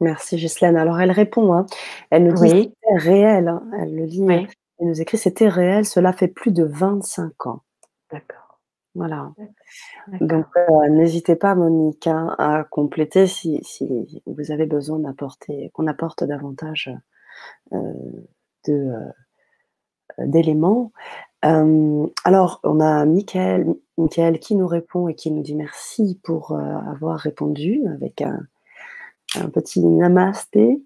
Merci 0.00 0.36
Ghislaine. 0.36 0.76
Alors 0.76 1.00
elle 1.00 1.10
répond, 1.10 1.52
hein, 1.52 1.66
elle 2.10 2.24
nous 2.24 2.34
dit: 2.34 2.42
Oui. 2.42 2.74
«C'était 2.84 2.98
réel», 3.10 3.48
hein, 3.48 3.62
elle 3.80 3.96
le 3.96 4.06
dit, 4.06 4.22
Oui. 4.22 4.46
elle 4.78 4.86
nous 4.86 5.00
écrit: 5.00 5.18
«C'était 5.18 5.48
réel, 5.48 5.84
cela 5.84 6.12
fait 6.12 6.28
plus 6.28 6.52
de 6.52 6.64
25 6.64 7.46
ans». 7.46 7.62
D'accord. 8.12 8.60
Voilà. 8.94 9.32
Donc 10.20 10.46
heu, 10.56 10.88
n'hésitez 10.90 11.36
pas 11.36 11.54
Monique, 11.54 12.06
hein, 12.06 12.34
à 12.38 12.64
compléter 12.64 13.26
si 13.26 13.60
si 13.62 14.22
vous 14.26 14.50
avez 14.52 14.66
besoin 14.66 14.98
d'apporter 14.98 15.70
qu'on 15.74 15.86
apporte 15.86 16.24
davantage, 16.24 16.90
heu, 17.72 17.78
de, 18.66 18.72
heu, 18.72 19.12
d'éléments. 20.26 20.92
Alors 21.42 22.60
on 22.64 22.80
a 22.80 23.04
Michaël 23.04 23.66
Michaël 23.98 24.38
qui 24.40 24.56
nous 24.56 24.66
répond 24.66 25.08
et 25.08 25.14
qui 25.14 25.30
nous 25.30 25.42
dit: 25.42 25.54
«Merci 25.54 26.18
pour, 26.24 26.52
avoir 26.56 27.18
répondu» 27.18 27.82
avec 27.94 28.22
un 28.22 28.40
un 29.36 29.48
petit 29.50 29.80
namasté 29.84 30.82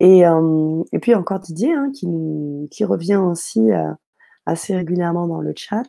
et 0.00 0.20
hem 0.20 0.84
et 0.92 0.98
puis 1.00 1.14
encore 1.14 1.40
Didier, 1.40 1.74
hein, 1.74 1.90
qui 1.94 2.08
qui 2.72 2.84
revient 2.84 3.16
aussi, 3.16 3.70
heu, 3.72 3.84
assez 4.46 4.76
régulièrement 4.76 5.26
dans 5.28 5.40
le 5.42 5.52
chat, 5.56 5.84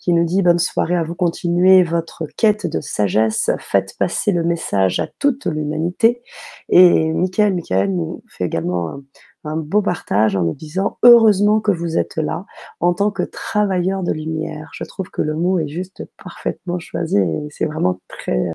qui 0.00 0.12
nous 0.14 0.24
dit: 0.24 0.42
«Bonne 0.42 0.58
soirée 0.60 0.96
à 0.96 1.04
vous, 1.04 1.14
continuez 1.16 1.82
votre 1.84 2.26
quête 2.38 2.66
de 2.68 2.80
sagesse, 2.82 3.50
faites 3.60 3.96
passer 3.98 4.32
le 4.32 4.44
message 4.44 5.00
à 5.00 5.08
toute 5.20 5.46
l'humanité» 5.46 6.22
et 6.70 7.12
Michaël 7.14 7.54
Michaël 7.54 7.92
nous 7.94 8.22
fait 8.30 8.44
également 8.46 9.00
un 9.44 9.56
beau 9.58 9.82
partage 9.82 10.36
en 10.36 10.42
nous 10.44 10.54
disant: 10.54 10.98
«Heureusement 11.04 11.60
que 11.60 11.72
vous 11.72 11.98
êtes 11.98 12.16
là, 12.18 12.46
en 12.80 12.94
tant 12.94 13.10
que 13.12 13.22
travailleur 13.24 14.02
de 14.04 14.12
lumière». 14.12 14.70
Je 14.74 14.84
trouve 14.84 15.10
que 15.10 15.22
le 15.22 15.34
mot 15.36 15.58
est 15.60 15.68
juste 15.68 16.04
parfaitement 16.22 16.78
choisi 16.80 17.18
et 17.18 17.48
c'est 17.50 17.66
vraiment 17.66 18.00
très, 18.08 18.38
heu, 18.38 18.54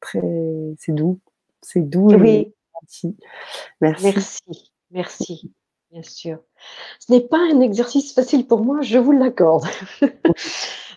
très 0.00 0.22
c'est 0.80 0.94
doux, 0.94 1.20
c'est 1.64 1.80
doux 1.82 2.10
Oui. 2.14 2.52
Merci. 2.82 3.16
Merci, 3.80 4.72
merci, 4.90 5.52
bien 5.92 6.02
sûr. 6.02 6.38
Ce 7.00 7.12
n'est 7.12 7.20
pas 7.22 7.38
un 7.38 7.60
exercice 7.60 8.14
facile 8.14 8.46
pour 8.46 8.60
moi, 8.64 8.82
je 8.82 8.98
vous 8.98 9.12
l'accorde. 9.12 9.64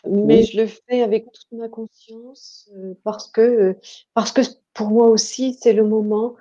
Mais 0.06 0.40
Oui. 0.40 0.44
je 0.46 0.58
le 0.62 0.68
fais 0.68 1.02
avec 1.04 1.26
toute 1.32 1.48
ma 1.60 1.70
conscience, 1.70 2.70
heu, 2.76 2.98
parce 3.04 3.30
que, 3.30 3.76
parce 4.14 4.32
que 4.32 4.42
pour 4.74 4.90
moi 4.90 5.08
aussi, 5.08 5.58
c'est 5.62 5.74
le 5.74 5.84
moment, 5.86 6.36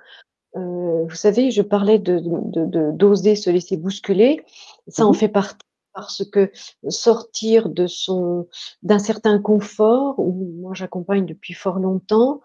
heu, 0.57 1.05
vous 1.09 1.15
savez, 1.15 1.51
je 1.51 1.61
parlais 1.63 1.99
de 1.99 2.19
de 2.21 2.65
de 2.65 2.91
d'oser 2.93 3.35
se 3.37 3.49
laisser 3.51 3.77
bousculer, 3.77 4.43
ça 4.89 5.03
Mmh 5.05 5.07
en 5.07 5.13
fait 5.13 5.29
partie 5.29 5.59
parce 5.97 6.23
que 6.29 6.51
sortir 6.89 7.69
de 7.69 7.87
son 7.87 8.47
d'un 8.83 8.99
certain 8.99 9.39
confort 9.39 10.19
où 10.19 10.53
moi 10.61 10.73
j'accompagne 10.75 11.25
depuis 11.25 11.55
fort 11.55 11.79
longtemps, 11.79 12.41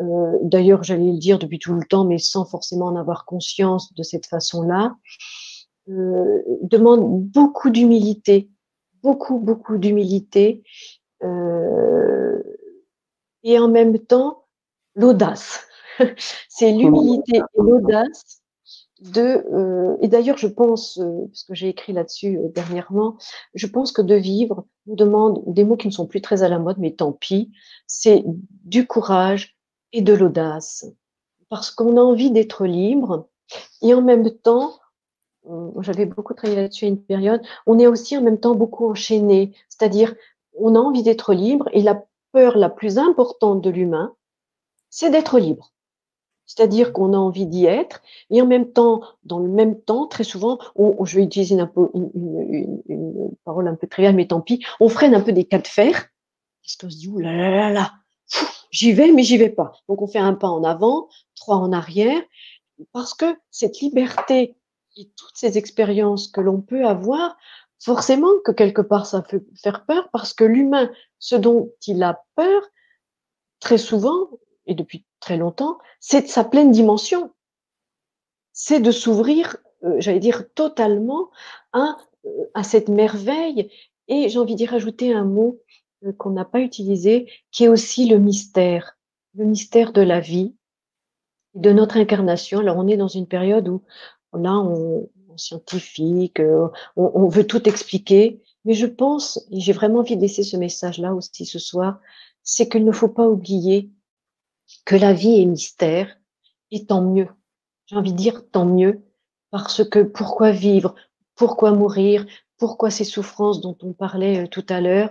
heu, 0.00 0.38
d'ailleurs 0.42 0.82
j'allais 0.82 1.12
le 1.12 1.18
dire 1.18 1.38
depuis 1.38 1.60
tout 1.60 1.74
le 1.74 1.86
temps, 1.86 2.04
mais 2.04 2.18
sans 2.18 2.44
forcément 2.44 2.86
en 2.86 2.96
avoir 2.96 3.24
conscience 3.24 3.94
de 3.94 4.02
cette 4.02 4.26
façon-là, 4.26 4.96
heu, 5.88 6.44
demande 6.62 7.22
beaucoup 7.22 7.70
d'humilité, 7.70 8.50
beaucoup, 9.04 9.38
beaucoup 9.38 9.78
d'humilité, 9.78 10.64
heu 11.22 12.42
et 13.44 13.60
en 13.60 13.68
même 13.68 13.96
temps, 13.98 14.44
l'audace. 14.96 15.60
C'est 16.48 16.72
l'humilité 16.72 17.38
et 17.38 17.60
l'audace 17.62 18.37
heu 19.16 19.96
et 20.00 20.08
d'ailleurs 20.08 20.38
je 20.38 20.46
pense, 20.48 20.98
heu, 20.98 21.26
parce 21.28 21.44
que 21.44 21.54
j'ai 21.54 21.68
écrit 21.68 21.92
là-dessus, 21.92 22.36
heu, 22.38 22.48
dernièrement, 22.54 23.16
je 23.54 23.66
pense 23.66 23.92
que 23.92 24.02
de 24.02 24.14
vivre 24.14 24.64
nous 24.86 24.96
demande 24.96 25.42
des 25.46 25.64
mots 25.64 25.76
qui 25.76 25.86
ne 25.88 25.92
sont 25.92 26.06
plus 26.06 26.20
très 26.20 26.42
à 26.42 26.48
la 26.48 26.58
mode, 26.58 26.78
mais 26.78 26.92
tant 26.92 27.12
pis, 27.12 27.50
c'est 27.86 28.24
du 28.64 28.86
courage 28.86 29.56
et 29.92 30.02
de 30.02 30.12
l'audace. 30.12 30.86
Parce 31.48 31.70
qu'on 31.70 31.96
a 31.96 32.00
envie 32.00 32.30
d'être 32.30 32.66
libre 32.66 33.28
et 33.82 33.94
en 33.94 34.02
même 34.02 34.30
temps, 34.30 34.74
euh, 35.50 35.70
j'avais 35.80 36.06
beaucoup 36.06 36.34
travaillé 36.34 36.60
là-dessus 36.62 36.84
à 36.86 36.88
une 36.88 37.02
période, 37.02 37.42
on 37.66 37.78
est 37.78 37.86
aussi 37.86 38.16
en 38.16 38.22
même 38.22 38.40
temps 38.40 38.54
beaucoup 38.54 38.88
enchaîné. 38.90 39.54
C'est-à-dire, 39.68 40.14
on 40.58 40.74
a 40.74 40.78
envie 40.78 41.02
d'être 41.02 41.32
libre 41.34 41.68
et 41.72 41.82
la 41.82 42.04
peur 42.32 42.58
la 42.58 42.68
plus 42.70 42.98
importante 42.98 43.62
de 43.62 43.70
l'humain, 43.70 44.14
c'est 44.90 45.10
d'être 45.10 45.38
libre. 45.38 45.72
C'est-à-dire 46.48 46.94
qu'on 46.94 47.12
a 47.12 47.18
envie 47.18 47.46
d'y 47.46 47.66
être, 47.66 48.00
et 48.30 48.40
en 48.40 48.46
même 48.46 48.72
temps, 48.72 49.02
dans 49.22 49.38
le 49.38 49.50
même 49.50 49.78
temps, 49.82 50.06
très 50.06 50.24
souvent, 50.24 50.58
on, 50.76 51.04
je 51.04 51.16
vais 51.16 51.24
utiliser 51.24 51.54
une, 51.54 53.30
parole 53.44 53.68
un 53.68 53.74
peu 53.74 53.86
triviale, 53.86 54.14
mais 54.14 54.26
tant 54.26 54.40
pis, 54.40 54.64
on 54.80 54.88
freine 54.88 55.14
un 55.14 55.20
peu 55.20 55.32
des 55.32 55.44
cas 55.44 55.58
de 55.58 55.66
fer, 55.66 56.08
parce 56.62 56.76
qu'on 56.76 56.88
se 56.88 56.96
dit, 56.96 57.08
ouh 57.08 57.18
là 57.18 57.36
là 57.36 57.50
là 57.50 57.70
là, 57.70 57.92
j'y 58.70 58.92
vais, 58.92 59.12
mais 59.12 59.24
j'y 59.24 59.36
vais 59.36 59.50
pas. 59.50 59.72
Donc 59.88 60.00
on 60.00 60.06
fait 60.06 60.18
un 60.18 60.32
pas 60.32 60.48
en 60.48 60.64
avant, 60.64 61.08
trois 61.36 61.56
en 61.56 61.70
arrière, 61.70 62.22
parce 62.92 63.12
que 63.12 63.26
cette 63.50 63.80
liberté 63.80 64.56
et 64.96 65.10
toutes 65.16 65.36
ces 65.36 65.58
expériences 65.58 66.28
que 66.28 66.40
l'on 66.40 66.62
peut 66.62 66.86
avoir, 66.86 67.36
forcément 67.78 68.32
que 68.42 68.52
quelque 68.52 68.82
part 68.82 69.04
ça 69.04 69.20
peut 69.20 69.44
faire 69.62 69.84
peur, 69.84 70.08
parce 70.12 70.32
que 70.32 70.44
l'humain, 70.44 70.90
ce 71.18 71.36
dont 71.36 71.70
il 71.86 72.02
a 72.02 72.24
peur, 72.36 72.62
très 73.60 73.76
souvent, 73.76 74.30
et 74.68 74.74
depuis 74.74 75.04
très 75.18 75.36
longtemps, 75.36 75.78
c'est 75.98 76.22
de 76.22 76.28
sa 76.28 76.44
pleine 76.44 76.70
dimension. 76.70 77.32
C'est 78.52 78.80
de 78.80 78.92
s'ouvrir, 78.92 79.56
euh, 79.82 79.96
j'allais 79.98 80.20
dire, 80.20 80.44
totalement 80.54 81.30
à, 81.72 81.96
euh, 82.26 82.44
à 82.54 82.62
cette 82.62 82.88
merveille. 82.88 83.70
Et 84.06 84.28
j'ai 84.28 84.38
envie 84.38 84.54
d'y 84.54 84.66
rajouter 84.66 85.12
un 85.12 85.24
mot 85.24 85.60
euh, 86.04 86.12
qu'on 86.12 86.30
n'a 86.30 86.44
pas 86.44 86.60
utilisé, 86.60 87.32
qui 87.50 87.64
est 87.64 87.68
aussi 87.68 88.06
le 88.08 88.18
mystère, 88.18 88.96
le 89.34 89.46
mystère 89.46 89.92
de 89.92 90.02
la 90.02 90.20
vie, 90.20 90.54
de 91.54 91.72
notre 91.72 91.96
incarnation. 91.96 92.60
Alors 92.60 92.76
on 92.76 92.86
est 92.86 92.96
dans 92.98 93.08
une 93.08 93.26
période 93.26 93.68
où 93.68 93.82
là, 94.34 94.52
on, 94.52 95.08
on 95.30 95.38
scientifique, 95.38 96.40
on, 96.40 96.70
on 96.96 97.28
veut 97.28 97.46
tout 97.46 97.66
expliquer, 97.68 98.42
mais 98.66 98.74
je 98.74 98.86
pense, 98.86 99.46
et 99.50 99.60
j'ai 99.60 99.72
vraiment 99.72 100.00
envie 100.00 100.16
de 100.16 100.20
laisser 100.20 100.42
ce 100.42 100.58
message-là 100.58 101.14
aussi 101.14 101.46
ce 101.46 101.58
soir, 101.58 102.00
c'est 102.42 102.68
qu'il 102.68 102.84
ne 102.84 102.92
faut 102.92 103.08
pas 103.08 103.26
oublier 103.26 103.90
que 104.84 104.96
la 104.96 105.12
vie 105.12 105.40
est 105.40 105.46
mystère, 105.46 106.18
et 106.70 106.86
tant 106.86 107.02
mieux. 107.02 107.28
J'ai 107.86 107.96
envie 107.96 108.12
de 108.12 108.18
dire 108.18 108.48
tant 108.50 108.66
mieux, 108.66 109.02
parce 109.50 109.88
que 109.88 110.00
pourquoi 110.00 110.50
vivre, 110.50 110.94
pourquoi 111.34 111.72
mourir, 111.72 112.26
pourquoi 112.58 112.90
ces 112.90 113.04
souffrances 113.04 113.60
dont 113.60 113.76
on 113.82 113.92
parlait 113.92 114.44
euh, 114.44 114.46
tout 114.46 114.66
à 114.68 114.80
l'heure? 114.80 115.10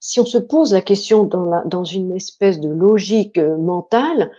Si 0.00 0.20
on 0.20 0.26
se 0.26 0.38
pose 0.38 0.72
la 0.72 0.82
question 0.82 1.24
dans, 1.24 1.84
une 1.84 2.16
espèce 2.16 2.58
de 2.58 2.68
logique 2.68 3.38
euh, 3.38 3.56
mentale, 3.56 4.32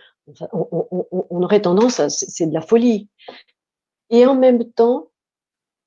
on, 0.52 1.42
aurait 1.42 1.62
tendance 1.62 2.00
à, 2.00 2.08
c'est 2.08 2.46
de 2.46 2.54
la 2.54 2.60
folie. 2.60 3.08
Et 4.10 4.26
en 4.26 4.34
même 4.34 4.64
temps, 4.64 5.08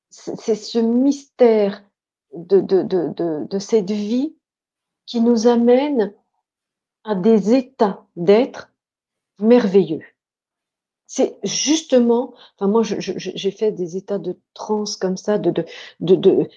c'est 0.10 0.56
ce 0.56 0.80
mystère 0.80 1.84
de 2.34 3.60
cette 3.60 3.92
vie 3.92 4.36
qui 5.06 5.22
nous 5.22 5.48
amène 5.48 6.14
à 7.04 7.16
des 7.16 7.54
états 7.54 8.06
d'être 8.16 8.72
merveilleux. 9.40 10.02
C'est 11.08 11.38
justement, 11.44 12.34
enfin 12.58 12.68
moi 12.68 12.82
j'ai 12.84 13.52
fait 13.52 13.72
des 13.72 13.96
états 13.98 14.18
de 14.20 14.40
transe 14.54 14.98
comme 14.98 15.18
ça, 15.18 15.38
de, 15.38 15.52
de, 15.52 15.66
de, 16.00 16.16
de, 16.16 16.48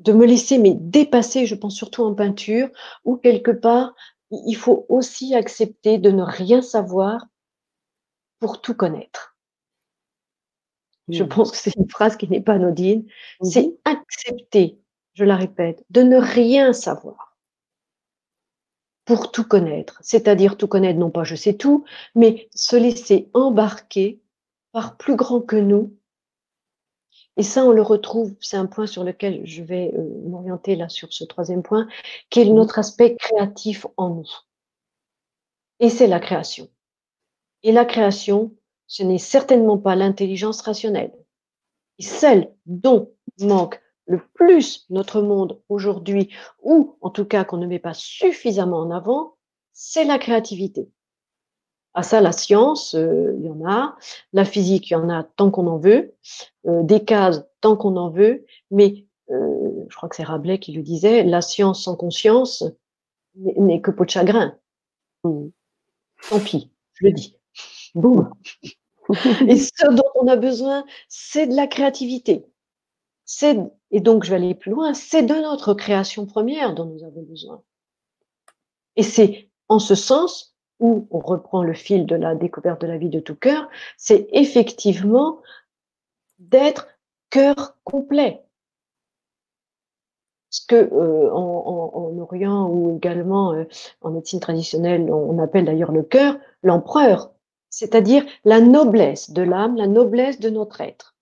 de 0.00 0.12
me 0.12 0.26
laisser 0.26 0.58
mais 0.58 0.74
dépasser, 0.74 1.46
je 1.46 1.54
pense 1.54 1.74
surtout 1.76 2.02
en 2.04 2.14
peinture, 2.14 2.68
où 3.04 3.16
quelque 3.16 3.50
part 3.50 3.94
il 4.30 4.54
faut 4.56 4.86
aussi 4.88 5.34
accepter 5.34 5.98
de 5.98 6.10
ne 6.10 6.22
rien 6.22 6.62
savoir 6.62 7.26
pour 8.38 8.62
tout 8.62 8.74
connaître. 8.74 9.36
Je 11.08 11.24
pense 11.24 11.50
que 11.50 11.56
c'est 11.56 11.74
une 11.76 11.88
phrase 11.90 12.16
qui 12.16 12.28
n'est 12.28 12.40
pas 12.40 12.54
anodine. 12.54 13.06
C'est 13.42 13.76
accepter, 13.84 14.78
je 15.14 15.24
la 15.24 15.36
répète, 15.36 15.84
de 15.90 16.02
ne 16.02 16.16
rien 16.16 16.72
savoir 16.72 17.25
pour 19.06 19.30
tout 19.30 19.44
connaître, 19.44 19.98
c'est-à-dire 20.02 20.58
tout 20.58 20.68
connaître, 20.68 20.98
non 20.98 21.10
pas 21.10 21.24
je 21.24 21.36
sais 21.36 21.54
tout, 21.54 21.84
mais 22.14 22.50
se 22.54 22.76
laisser 22.76 23.30
embarquer 23.32 24.20
par 24.72 24.98
plus 24.98 25.16
grand 25.16 25.40
que 25.40 25.56
nous. 25.56 25.96
Et 27.38 27.42
ça, 27.42 27.64
on 27.64 27.70
le 27.70 27.82
retrouve, 27.82 28.34
c'est 28.40 28.56
un 28.56 28.66
point 28.66 28.86
sur 28.86 29.04
lequel 29.04 29.46
je 29.46 29.62
vais 29.62 29.92
euh, 29.94 30.28
m'orienter 30.28 30.74
là 30.74 30.88
sur 30.88 31.12
ce 31.12 31.22
troisième 31.24 31.62
point, 31.62 31.86
qui 32.30 32.40
est 32.40 32.46
notre 32.46 32.78
aspect 32.78 33.16
créatif 33.16 33.86
en 33.96 34.10
nous. 34.10 34.30
Et 35.78 35.88
c'est 35.88 36.08
la 36.08 36.18
création. 36.18 36.68
Et 37.62 37.72
la 37.72 37.84
création, 37.84 38.54
ce 38.86 39.02
n'est 39.02 39.18
certainement 39.18 39.78
pas 39.78 39.94
l'intelligence 39.94 40.62
rationnelle. 40.62 41.12
Celle 41.98 42.52
dont 42.66 43.12
manque 43.38 43.80
le 44.06 44.20
plus 44.34 44.86
notre 44.90 45.20
monde 45.20 45.60
aujourd'hui, 45.68 46.30
ou 46.62 46.96
en 47.00 47.10
tout 47.10 47.24
cas 47.24 47.44
qu'on 47.44 47.56
ne 47.56 47.66
met 47.66 47.78
pas 47.78 47.94
suffisamment 47.94 48.78
en 48.78 48.90
avant, 48.90 49.36
c'est 49.72 50.04
la 50.04 50.18
créativité. 50.18 50.88
À 51.94 52.02
ça, 52.02 52.20
la 52.20 52.32
science, 52.32 52.94
euh, 52.94 53.34
il 53.38 53.46
y 53.46 53.50
en 53.50 53.64
a, 53.66 53.96
la 54.32 54.44
physique, 54.44 54.90
il 54.90 54.92
y 54.92 54.96
en 54.96 55.08
a 55.08 55.24
tant 55.24 55.50
qu'on 55.50 55.66
en 55.66 55.78
veut, 55.78 56.14
euh, 56.66 56.82
des 56.82 57.04
cases 57.04 57.44
tant 57.60 57.76
qu'on 57.76 57.96
en 57.96 58.10
veut, 58.10 58.44
mais 58.70 59.06
euh, 59.30 59.84
je 59.88 59.96
crois 59.96 60.08
que 60.08 60.16
c'est 60.16 60.22
Rabelais 60.22 60.58
qui 60.58 60.72
le 60.72 60.82
disait, 60.82 61.24
la 61.24 61.40
science 61.40 61.84
sans 61.84 61.96
conscience 61.96 62.64
n'est 63.34 63.80
que 63.80 63.90
peau 63.90 64.04
de 64.04 64.10
chagrin. 64.10 64.56
Mmh. 65.24 65.48
Tant 66.28 66.40
pis, 66.40 66.70
je 66.94 67.06
le 67.06 67.12
dis. 67.12 67.38
Boum. 67.94 68.30
Et 69.48 69.56
ce 69.56 69.90
dont 69.90 70.10
on 70.16 70.26
a 70.26 70.36
besoin, 70.36 70.84
c'est 71.08 71.46
de 71.46 71.54
la 71.54 71.66
créativité. 71.66 72.46
C'est 73.26 73.58
et 73.90 74.00
donc, 74.00 74.24
je 74.24 74.30
vais 74.30 74.36
aller 74.36 74.54
plus 74.54 74.70
loin, 74.70 74.94
c'est 74.94 75.22
de 75.22 75.34
notre 75.34 75.74
création 75.74 76.26
première 76.26 76.74
dont 76.74 76.86
nous 76.86 77.04
avons 77.04 77.22
besoin. 77.22 77.62
Et 78.96 79.02
c'est 79.02 79.50
en 79.68 79.78
ce 79.78 79.94
sens 79.94 80.56
où 80.80 81.06
on 81.10 81.20
reprend 81.20 81.62
le 81.62 81.74
fil 81.74 82.06
de 82.06 82.16
la 82.16 82.34
découverte 82.34 82.80
de 82.80 82.86
la 82.86 82.98
vie 82.98 83.08
de 83.08 83.20
tout 83.20 83.34
cœur, 83.34 83.68
c'est 83.96 84.28
effectivement 84.32 85.40
d'être 86.38 86.88
cœur 87.30 87.76
complet. 87.84 88.44
Ce 90.50 90.64
que 90.66 90.76
euh, 90.76 91.32
en, 91.32 92.18
Orient 92.18 92.68
ou 92.68 92.96
également 92.96 93.52
euh, 93.52 93.64
en 94.00 94.10
médecine 94.10 94.40
traditionnelle, 94.40 95.10
on 95.10 95.38
appelle 95.38 95.64
d'ailleurs 95.64 95.92
le 95.92 96.02
cœur 96.02 96.38
l'empereur, 96.62 97.32
c'est-à-dire 97.70 98.24
la 98.44 98.60
noblesse 98.60 99.30
de 99.30 99.42
l'âme, 99.42 99.76
la 99.76 99.86
noblesse 99.86 100.40
de 100.40 100.50
notre 100.50 100.80
être. 100.80 101.14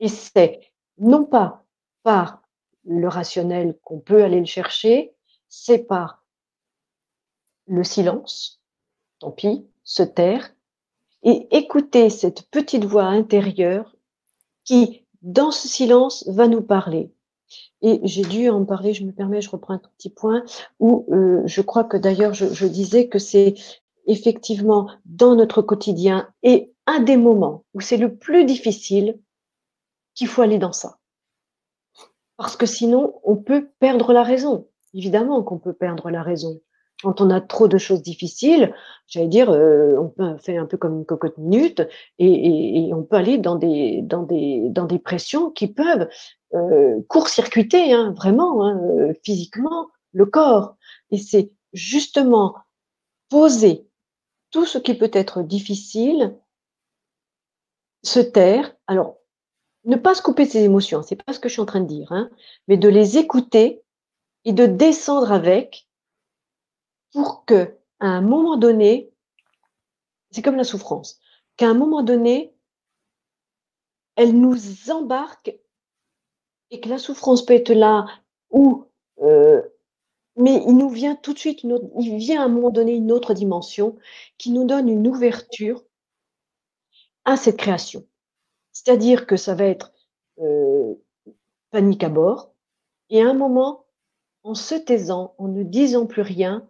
Et 0.00 0.08
c'est 0.08 0.60
non 0.98 1.24
pas 1.24 1.64
par 2.02 2.42
le 2.84 3.08
rationnel 3.08 3.78
qu'on 3.82 3.98
peut 3.98 4.22
aller 4.22 4.40
le 4.40 4.46
chercher, 4.46 5.14
c'est 5.48 5.78
par 5.78 6.24
le 7.66 7.82
silence, 7.82 8.60
tant 9.18 9.30
pis, 9.30 9.66
se 9.84 10.02
taire, 10.02 10.54
et 11.22 11.48
écouter 11.56 12.10
cette 12.10 12.42
petite 12.50 12.84
voix 12.84 13.04
intérieure 13.04 13.96
qui, 14.64 15.06
dans 15.22 15.50
ce 15.50 15.68
silence, 15.68 16.28
va 16.28 16.48
nous 16.48 16.60
parler. 16.60 17.10
Et 17.80 18.00
j'ai 18.04 18.22
dû 18.22 18.48
en 18.50 18.64
parler, 18.64 18.92
je 18.92 19.04
me 19.04 19.12
permets, 19.12 19.40
je 19.40 19.50
reprends 19.50 19.74
un 19.74 19.82
petit 19.96 20.10
point, 20.10 20.44
où 20.80 21.06
euh, 21.12 21.42
je 21.46 21.60
crois 21.62 21.84
que 21.84 21.96
d'ailleurs 21.96 22.34
je 22.34 22.66
disais 22.66 23.08
que 23.08 23.18
c'est 23.18 23.54
effectivement 24.06 24.90
dans 25.04 25.34
notre 25.34 25.62
quotidien 25.62 26.28
et 26.42 26.72
un 26.86 27.00
des 27.00 27.16
moments 27.16 27.64
où 27.74 27.80
c'est 27.80 27.96
le 27.96 28.14
plus 28.14 28.44
difficile 28.44 29.18
qu'il 30.14 30.28
faut 30.28 30.42
aller 30.42 30.58
dans 30.58 30.72
ça. 30.72 30.98
Parce 32.36 32.56
que 32.56 32.66
sinon, 32.66 33.20
on 33.22 33.36
peut 33.36 33.68
perdre 33.78 34.12
la 34.12 34.22
raison. 34.22 34.68
Évidemment 34.92 35.42
qu'on 35.42 35.58
peut 35.58 35.72
perdre 35.72 36.10
la 36.10 36.22
raison. 36.22 36.60
Quand 37.02 37.20
on 37.20 37.30
a 37.30 37.40
trop 37.40 37.68
de 37.68 37.76
choses 37.76 38.02
difficiles, 38.02 38.72
j'allais 39.08 39.28
dire, 39.28 39.50
euh, 39.50 39.96
on 39.98 40.38
faire 40.38 40.62
un 40.62 40.66
peu 40.66 40.76
comme 40.76 40.98
une 40.98 41.04
cocotte 41.04 41.36
minute 41.38 41.82
et, 42.18 42.86
et, 42.86 42.94
on 42.94 43.02
peut 43.02 43.16
aller 43.16 43.36
dans 43.36 43.56
des, 43.56 44.00
dans 44.02 44.22
des, 44.22 44.62
dans 44.70 44.86
des 44.86 44.98
pressions 44.98 45.50
qui 45.50 45.66
peuvent 45.66 46.08
euh, 46.54 47.00
court-circuiter 47.08 47.92
hein, 47.92 48.14
vraiment 48.16 48.64
hein, 48.64 48.80
euh, 48.84 49.12
physiquement 49.24 49.88
le 50.12 50.24
corps. 50.24 50.76
Et 51.10 51.18
c'est 51.18 51.50
justement 51.72 52.54
poser 53.28 53.86
tout 54.50 54.64
ce 54.64 54.78
qui 54.78 54.94
peut 54.94 55.10
être 55.12 55.42
difficile, 55.42 56.38
se 58.04 58.20
taire. 58.20 58.76
Alors, 58.86 59.18
ne 59.84 59.96
pas 59.96 60.14
se 60.14 60.22
couper 60.22 60.46
de 60.46 60.50
ses 60.50 60.64
émotions, 60.64 61.02
c'est 61.02 61.22
pas 61.22 61.32
ce 61.32 61.38
que 61.38 61.48
je 61.48 61.54
suis 61.54 61.62
en 61.62 61.66
train 61.66 61.80
de 61.80 61.86
dire, 61.86 62.10
hein, 62.12 62.30
mais 62.68 62.76
de 62.76 62.88
les 62.88 63.18
écouter 63.18 63.82
et 64.44 64.52
de 64.52 64.66
descendre 64.66 65.32
avec 65.32 65.88
pour 67.12 67.44
que, 67.44 67.76
à 68.00 68.06
un 68.06 68.20
moment 68.20 68.56
donné, 68.56 69.10
c'est 70.30 70.42
comme 70.42 70.56
la 70.56 70.64
souffrance, 70.64 71.20
qu'à 71.56 71.68
un 71.68 71.74
moment 71.74 72.02
donné, 72.02 72.54
elle 74.16 74.38
nous 74.38 74.90
embarque 74.90 75.56
et 76.70 76.80
que 76.80 76.88
la 76.88 76.98
souffrance 76.98 77.44
peut 77.44 77.54
être 77.54 77.72
là 77.72 78.06
ou 78.50 78.86
euh, 79.22 79.62
Mais 80.36 80.62
il 80.66 80.76
nous 80.76 80.88
vient 80.88 81.14
tout 81.14 81.32
de 81.32 81.38
suite 81.38 81.62
il 81.62 82.16
vient 82.16 82.42
à 82.42 82.44
un 82.44 82.48
moment 82.48 82.70
donné 82.70 82.94
une 82.94 83.12
autre 83.12 83.34
dimension 83.34 83.96
qui 84.38 84.50
nous 84.50 84.64
donne 84.64 84.88
une 84.88 85.06
ouverture 85.06 85.84
à 87.24 87.36
cette 87.36 87.56
création. 87.56 88.06
C'est-à-dire 88.84 89.26
que 89.26 89.36
ça 89.36 89.54
va 89.54 89.64
être, 89.64 89.92
heu, 90.40 91.00
panique 91.70 92.04
à 92.04 92.08
bord 92.08 92.52
et 93.10 93.22
à 93.22 93.28
un 93.28 93.34
moment, 93.34 93.86
en 94.42 94.54
se 94.54 94.74
taisant, 94.74 95.34
en 95.38 95.48
ne 95.48 95.62
disant 95.62 96.06
plus 96.06 96.22
rien, 96.22 96.68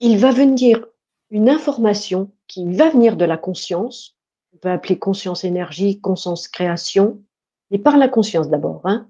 il 0.00 0.18
va 0.18 0.32
venir 0.32 0.86
une 1.30 1.48
information 1.48 2.30
qui 2.46 2.72
va 2.74 2.90
venir 2.90 3.16
de 3.16 3.24
la 3.24 3.38
conscience, 3.38 4.16
on 4.52 4.58
peut 4.58 4.70
appeler 4.70 4.98
conscience 4.98 5.44
énergie, 5.44 6.00
conscience 6.00 6.48
création, 6.48 7.22
mais 7.70 7.78
par 7.78 7.96
la 7.96 8.08
conscience 8.08 8.48
d'abord, 8.48 8.82
hein. 8.84 9.08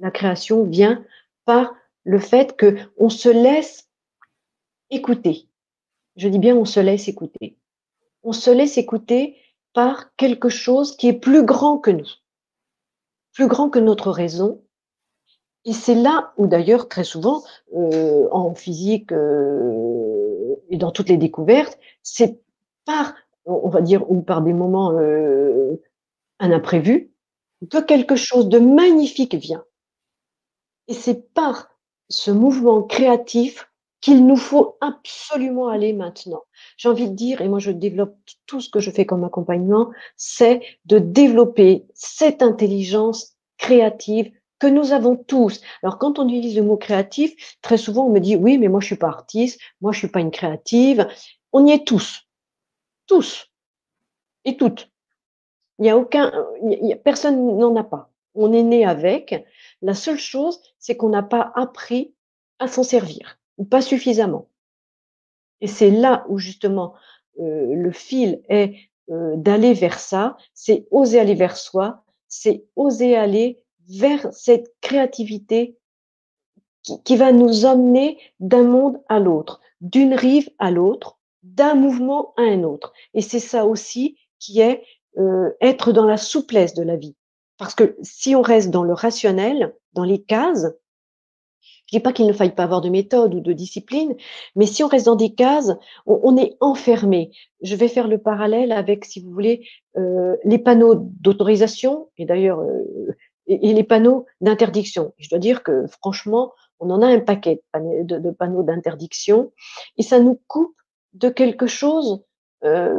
La 0.00 0.10
création 0.10 0.64
vient 0.64 1.04
par 1.44 1.74
le 2.04 2.18
fait 2.20 2.56
qu'on 2.58 3.10
se 3.10 3.28
laisse 3.28 3.88
écouter. 4.90 5.48
Je 6.16 6.28
dis 6.28 6.38
bien 6.38 6.56
on 6.56 6.64
se 6.64 6.80
laisse 6.80 7.08
écouter. 7.08 7.56
On 8.22 8.32
se 8.32 8.50
laisse 8.50 8.78
écouter 8.78 9.36
par 9.72 10.14
quelque 10.16 10.48
chose 10.48 10.96
qui 10.96 11.08
est 11.08 11.18
plus 11.18 11.44
grand 11.44 11.78
que 11.78 11.90
nous, 11.90 12.08
plus 13.32 13.46
grand 13.46 13.70
que 13.70 13.78
notre 13.78 14.10
raison. 14.10 14.62
Et 15.64 15.72
c'est 15.72 15.94
là 15.94 16.32
où 16.36 16.46
d'ailleurs 16.46 16.88
très 16.88 17.04
souvent 17.04 17.42
euh, 17.74 18.28
en 18.32 18.54
physique 18.54 19.12
euh, 19.12 20.54
et 20.70 20.76
dans 20.76 20.90
toutes 20.90 21.08
les 21.08 21.16
découvertes, 21.16 21.78
c'est 22.02 22.40
par, 22.84 23.14
on 23.44 23.68
va 23.68 23.80
dire, 23.80 24.10
ou 24.10 24.22
par 24.22 24.42
des 24.42 24.52
moments 24.52 24.92
euh, 24.92 25.76
un 26.38 26.52
imprévu, 26.52 27.12
que 27.70 27.82
quelque 27.82 28.16
chose 28.16 28.48
de 28.48 28.58
magnifique 28.58 29.34
vient. 29.34 29.64
Et 30.86 30.94
c'est 30.94 31.32
par 31.34 31.68
ce 32.08 32.30
mouvement 32.30 32.82
créatif 32.82 33.67
qu'il 34.00 34.26
nous 34.26 34.36
faut 34.36 34.76
absolument 34.80 35.68
aller 35.68 35.92
maintenant. 35.92 36.42
J'ai 36.76 36.88
envie 36.88 37.10
de 37.10 37.14
dire, 37.14 37.40
et 37.40 37.48
moi 37.48 37.58
je 37.58 37.70
développe 37.70 38.16
tout 38.46 38.60
ce 38.60 38.70
que 38.70 38.80
je 38.80 38.90
fais 38.90 39.06
comme 39.06 39.24
accompagnement, 39.24 39.90
c'est 40.16 40.60
de 40.84 40.98
développer 40.98 41.84
cette 41.94 42.42
intelligence 42.42 43.36
créative 43.56 44.32
que 44.58 44.66
nous 44.66 44.92
avons 44.92 45.16
tous. 45.16 45.60
Alors 45.82 45.98
quand 45.98 46.18
on 46.18 46.28
utilise 46.28 46.56
le 46.56 46.62
mot 46.62 46.76
créatif, 46.76 47.58
très 47.62 47.76
souvent 47.76 48.06
on 48.06 48.10
me 48.10 48.20
dit 48.20 48.36
oui, 48.36 48.58
mais 48.58 48.68
moi 48.68 48.80
je 48.80 48.86
suis 48.86 48.96
pas 48.96 49.08
artiste, 49.08 49.60
moi 49.80 49.92
je 49.92 49.98
suis 49.98 50.08
pas 50.08 50.20
une 50.20 50.30
créative. 50.30 51.08
On 51.52 51.66
y 51.66 51.72
est 51.72 51.86
tous, 51.86 52.26
tous 53.06 53.50
et 54.44 54.56
toutes. 54.56 54.90
Il 55.78 55.82
n'y 55.82 55.90
a 55.90 55.96
aucun, 55.96 56.32
personne 57.04 57.58
n'en 57.58 57.76
a 57.76 57.84
pas. 57.84 58.10
On 58.34 58.52
est 58.52 58.62
né 58.62 58.84
avec. 58.84 59.46
La 59.80 59.94
seule 59.94 60.18
chose, 60.18 60.60
c'est 60.78 60.96
qu'on 60.96 61.08
n'a 61.08 61.22
pas 61.22 61.52
appris 61.54 62.14
à 62.58 62.66
s'en 62.66 62.82
servir 62.82 63.37
ou 63.58 63.64
pas 63.64 63.82
suffisamment. 63.82 64.48
Et 65.60 65.66
c'est 65.66 65.90
là 65.90 66.24
où 66.28 66.38
justement 66.38 66.94
euh, 67.40 67.74
le 67.74 67.92
fil 67.92 68.42
est 68.48 68.74
euh, 69.10 69.36
d'aller 69.36 69.74
vers 69.74 69.98
ça, 69.98 70.36
c'est 70.54 70.86
oser 70.90 71.18
aller 71.18 71.34
vers 71.34 71.56
soi, 71.56 72.04
c'est 72.28 72.64
oser 72.76 73.16
aller 73.16 73.62
vers 73.88 74.32
cette 74.32 74.74
créativité 74.80 75.78
qui, 76.82 77.02
qui 77.02 77.16
va 77.16 77.32
nous 77.32 77.64
emmener 77.64 78.18
d'un 78.40 78.64
monde 78.64 79.00
à 79.08 79.18
l'autre, 79.18 79.60
d'une 79.80 80.14
rive 80.14 80.50
à 80.58 80.70
l'autre, 80.70 81.18
d'un 81.42 81.74
mouvement 81.74 82.34
à 82.36 82.42
un 82.42 82.62
autre. 82.62 82.92
Et 83.14 83.22
c'est 83.22 83.40
ça 83.40 83.66
aussi 83.66 84.18
qui 84.38 84.60
est 84.60 84.84
euh, 85.18 85.50
être 85.60 85.92
dans 85.92 86.04
la 86.04 86.16
souplesse 86.16 86.74
de 86.74 86.82
la 86.82 86.96
vie. 86.96 87.16
Parce 87.56 87.74
que 87.74 87.96
si 88.02 88.36
on 88.36 88.42
reste 88.42 88.70
dans 88.70 88.84
le 88.84 88.92
rationnel, 88.92 89.74
dans 89.92 90.04
les 90.04 90.22
cases, 90.22 90.66
je 91.90 91.96
dis 91.96 92.02
pas 92.02 92.12
qu'il 92.12 92.26
ne 92.26 92.32
faille 92.34 92.54
pas 92.54 92.64
avoir 92.64 92.82
de 92.82 92.90
méthode 92.90 93.34
ou 93.34 93.40
de 93.40 93.52
discipline, 93.54 94.14
mais 94.56 94.66
si 94.66 94.84
on 94.84 94.88
reste 94.88 95.06
dans 95.06 95.16
des 95.16 95.34
cases, 95.34 95.72
on, 96.04 96.36
est 96.36 96.56
enfermé. 96.60 97.30
Je 97.62 97.74
vais 97.76 97.88
faire 97.88 98.08
le 98.08 98.18
parallèle 98.18 98.72
avec, 98.72 99.06
si 99.06 99.20
vous 99.20 99.30
voulez, 99.30 99.66
euh, 99.96 100.36
les 100.44 100.58
panneaux 100.58 100.94
d'autorisation 100.96 102.10
et 102.18 102.26
d'ailleurs 102.26 102.60
euh, 102.60 103.16
et, 103.46 103.72
les 103.72 103.84
panneaux 103.84 104.26
d'interdiction. 104.42 105.14
Je 105.16 105.30
dois 105.30 105.38
dire 105.38 105.62
que 105.62 105.86
franchement, 105.86 106.52
on 106.78 106.90
en 106.90 107.00
a 107.00 107.06
un 107.06 107.20
paquet 107.20 107.62
de, 107.74 108.30
panneaux 108.32 108.62
d'interdiction 108.62 109.52
et 109.96 110.02
ça 110.02 110.20
nous 110.20 110.38
coupe 110.46 110.76
de 111.14 111.30
quelque 111.30 111.66
chose. 111.66 112.22
Euh, 112.64 112.98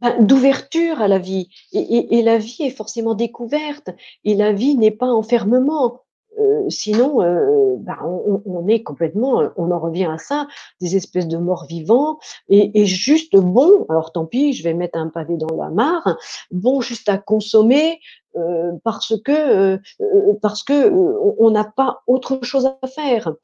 ben, 0.00 0.20
d'ouverture 0.20 1.00
à 1.00 1.06
la 1.06 1.20
vie. 1.20 1.48
Et, 1.72 2.22
la 2.22 2.36
vie 2.36 2.64
est 2.64 2.70
forcément 2.76 3.14
découverte. 3.14 3.90
Et 4.24 4.34
la 4.34 4.52
vie 4.52 4.76
n'est 4.76 4.90
pas 4.90 5.06
enfermement. 5.06 6.00
Euh, 6.38 6.68
sinon, 6.70 7.22
euh, 7.22 7.76
ben, 7.78 7.98
on, 8.02 8.42
on, 8.46 8.66
est 8.66 8.82
complètement, 8.82 9.42
on 9.56 9.70
en 9.70 9.78
revient 9.78 10.06
à 10.06 10.18
ça, 10.18 10.46
des 10.80 10.96
espèces 10.96 11.28
de 11.28 11.36
morts 11.36 11.66
vivants, 11.66 12.18
et, 12.48 12.80
et, 12.80 12.86
juste 12.86 13.36
bon, 13.36 13.84
alors 13.90 14.12
tant 14.12 14.24
pis, 14.24 14.54
je 14.54 14.62
vais 14.62 14.72
mettre 14.72 14.98
un 14.98 15.08
pavé 15.08 15.36
dans 15.36 15.54
la 15.54 15.68
mare, 15.68 16.16
bon 16.50 16.80
juste 16.80 17.08
à 17.08 17.18
consommer, 17.18 18.00
euh, 18.36 18.72
parce 18.82 19.14
que 19.22 19.32
euh, 19.32 19.78
euh, 20.00 20.32
parce 20.40 20.62
que 20.62 20.90
on 21.38 21.50
n'a 21.50 21.64
pas 21.64 22.00
autre 22.06 22.38
chose 22.42 22.64
à 22.66 22.86
faire 22.86 23.34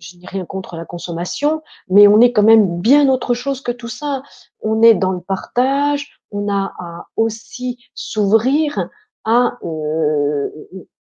je 0.00 0.16
n'ai 0.16 0.26
rien 0.26 0.44
contre 0.44 0.76
la 0.76 0.84
consommation, 0.84 1.62
mais 1.88 2.08
on 2.08 2.20
est 2.20 2.32
quand 2.32 2.42
même 2.42 2.80
bien 2.80 3.08
autre 3.08 3.34
chose 3.34 3.60
que 3.60 3.72
tout 3.72 3.88
ça. 3.88 4.22
On 4.60 4.82
est 4.82 4.94
dans 4.94 5.12
le 5.12 5.20
partage, 5.20 6.20
on 6.30 6.48
a 6.50 6.72
à 6.78 7.06
aussi 7.16 7.78
s'ouvrir 7.94 8.88
à, 9.24 9.58
euh, 9.62 10.48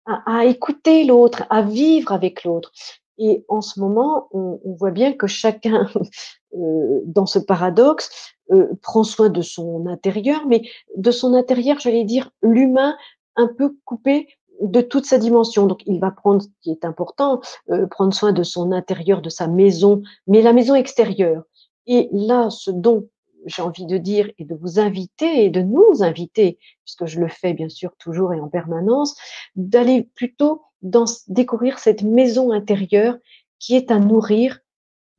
à, 0.07 0.39
à, 0.39 0.45
écouter 0.45 1.05
l'autre, 1.05 1.45
à 1.51 1.63
vivre 1.63 2.13
avec 2.13 2.45
l'autre. 2.45 2.73
Et 3.19 3.45
en 3.49 3.61
ce 3.61 3.79
moment, 3.79 4.29
on, 4.33 4.61
on 4.65 4.73
voit 4.73 4.91
bien 4.91 5.13
que 5.13 5.27
chacun, 5.27 5.89
euh, 6.55 7.01
dans 7.05 7.27
ce 7.27 7.39
paradoxe, 7.39 8.35
euh, 8.53 8.69
prend 8.83 9.05
soin 9.05 9.29
de 9.29 9.43
son 9.43 9.87
intérieur, 9.87 10.47
mais 10.47 10.63
de 10.97 11.11
son 11.11 11.35
intérieur, 11.35 11.79
j'allais 11.79 12.05
dire, 12.05 12.31
l'humain 12.43 12.97
un 13.37 13.47
peu 13.47 13.77
coupé 13.85 14.27
de 14.61 14.81
toute 14.81 15.07
sa 15.07 15.19
dimension. 15.19 15.67
Donc, 15.67 15.83
il 15.87 16.01
va 16.01 16.11
prendre, 16.11 16.43
ce 16.43 16.49
qui 16.63 16.71
est 16.71 16.85
important, 16.85 17.41
euh, 17.71 17.87
prendre 17.87 18.13
soin 18.13 18.33
de 18.33 18.43
son 18.43 18.73
intérieur, 18.73 19.23
de 19.23 19.31
sa 19.31 19.47
maison, 19.47 20.03
mais 20.27 20.43
la 20.43 20.53
maison 20.53 20.75
extérieure. 20.75 21.45
Et 21.87 22.09
là, 22.13 22.51
ce 22.51 22.71
dont 22.71 23.09
j'ai 23.47 23.63
envie 23.63 23.87
de 23.87 23.99
dire 23.99 24.31
et 24.39 24.45
de 24.45 24.55
vous 24.55 24.79
inviter 24.79 25.45
et 25.45 25.51
de 25.51 25.63
nous 25.63 26.03
inviter, 26.03 26.59
puisque 26.85 27.07
je 27.07 27.21
le 27.21 27.29
fais 27.29 27.55
bien 27.55 27.69
sûr 27.69 27.95
toujours 27.99 28.35
et 28.35 28.41
en 28.41 28.49
permanence, 28.49 29.17
d'aller 29.57 30.03
plutôt 30.15 30.63
dans, 30.83 31.05
découvrir 31.29 31.79
cette 31.79 32.03
maison 32.03 32.53
intérieure 32.53 33.17
qui 33.59 33.77
est 33.77 33.91
à 33.91 33.99
nourrir 33.99 34.61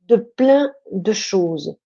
de 0.06 0.16
plein 0.16 0.72
de 0.90 1.12
choses. 1.12 1.76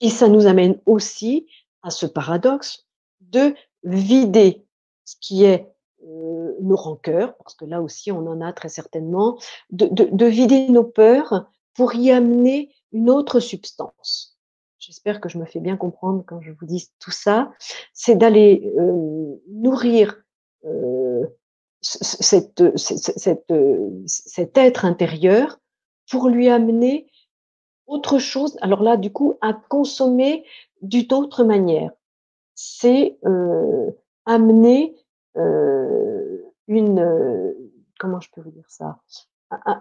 Et 0.00 0.08
ça 0.08 0.28
nous 0.28 0.46
amène 0.46 0.80
aussi 0.86 1.46
à 1.82 1.90
ce 1.90 2.06
paradoxe 2.06 2.86
de 3.20 3.54
vider 3.84 4.64
ce 5.04 5.16
qui 5.20 5.44
est 5.44 5.68
euh, 6.04 6.56
nos 6.60 6.76
rancœurs, 6.76 7.36
parce 7.36 7.54
que 7.54 7.64
là 7.64 7.82
aussi 7.82 8.10
on 8.10 8.26
en 8.26 8.40
a 8.40 8.52
très 8.52 8.68
certainement, 8.68 9.38
de, 9.70 9.86
de, 9.86 10.08
de, 10.10 10.26
vider 10.26 10.68
nos 10.68 10.84
peurs 10.84 11.50
pour 11.74 11.94
y 11.94 12.10
amener 12.10 12.74
une 12.92 13.10
autre 13.10 13.40
substance. 13.40 14.31
J'espère 14.84 15.20
que 15.20 15.28
je 15.28 15.38
me 15.38 15.44
fais 15.44 15.60
bien 15.60 15.76
comprendre 15.76 16.24
quand 16.26 16.40
je 16.40 16.50
vous 16.50 16.66
dis 16.66 16.90
tout 16.98 17.12
ça. 17.12 17.52
C'est 17.92 18.16
d'aller 18.16 18.72
euh, 18.76 19.40
nourrir 19.48 20.20
euh, 20.64 21.24
cette, 21.80 22.76
cette, 22.76 23.16
cette, 23.16 23.52
cet 24.06 24.58
être 24.58 24.84
intérieur 24.84 25.60
pour 26.10 26.28
lui 26.28 26.48
amener 26.48 27.06
autre 27.86 28.18
chose. 28.18 28.58
Alors 28.60 28.82
là, 28.82 28.96
du 28.96 29.12
coup, 29.12 29.34
à 29.40 29.52
consommer 29.52 30.44
d'une 30.80 31.12
autre 31.12 31.44
manière. 31.44 31.92
C'est 32.54 33.18
euh, 33.24 33.88
amener 34.26 34.96
euh, 35.36 36.42
une, 36.66 36.98
euh, 36.98 37.52
comment 38.00 38.20
je 38.20 38.30
peux 38.34 38.40
vous 38.40 38.50
dire 38.50 38.68
ça, 38.68 39.00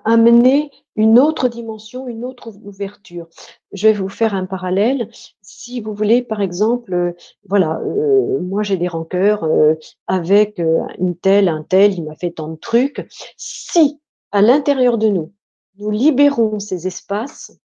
amener 0.05 0.71
une 0.95 1.19
autre 1.19 1.47
dimension, 1.47 2.07
une 2.07 2.25
autre 2.25 2.51
ouverture. 2.63 3.27
Je 3.71 3.87
vais 3.87 3.93
vous 3.93 4.09
faire 4.09 4.35
un 4.35 4.45
parallèle. 4.45 5.09
Si 5.41 5.81
vous 5.81 5.93
voulez, 5.93 6.21
par 6.21 6.41
exemple, 6.41 6.93
euh, 6.93 7.13
voilà, 7.47 7.79
euh, 7.79 8.39
moi 8.41 8.63
j'ai 8.63 8.77
des 8.77 8.87
rancœurs 8.87 9.43
euh, 9.43 9.75
avec 10.07 10.59
une 10.99 11.15
telle, 11.15 11.47
un 11.47 11.63
tel, 11.63 11.93
il 11.93 12.03
m'a 12.03 12.15
fait 12.15 12.31
tant 12.31 12.49
de 12.49 12.57
trucs. 12.57 13.07
Si 13.37 13.99
à 14.31 14.41
l'intérieur 14.41 14.97
de 14.97 15.07
nous, 15.07 15.33
nous 15.77 15.89
libérons 15.89 16.59
ces 16.59 16.87
espaces, 16.87 17.57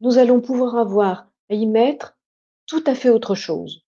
nous 0.00 0.18
allons 0.18 0.40
pouvoir 0.40 0.76
avoir 0.76 1.28
à 1.50 1.54
y 1.54 1.66
mettre 1.66 2.16
tout 2.66 2.82
à 2.86 2.94
fait 2.94 3.10
autre 3.10 3.34
chose. 3.34 3.84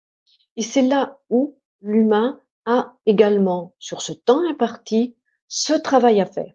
Et 0.57 0.63
c'est 0.63 0.83
là 0.83 1.19
où 1.31 1.57
l'humain 1.81 2.41
a 2.67 2.95
également, 3.07 3.75
sur 3.79 4.03
ce 4.03 4.13
temps 4.13 4.43
imparti, 4.49 5.17
ce 5.49 5.75
travail 5.75 6.21
à 6.21 6.27
faire. 6.27 6.55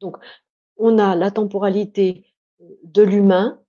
Donc, 0.00 0.16
on 0.76 0.98
a 0.98 1.14
la 1.16 1.30
temporalité 1.30 2.26
de 2.82 3.02
l'humain 3.02 3.60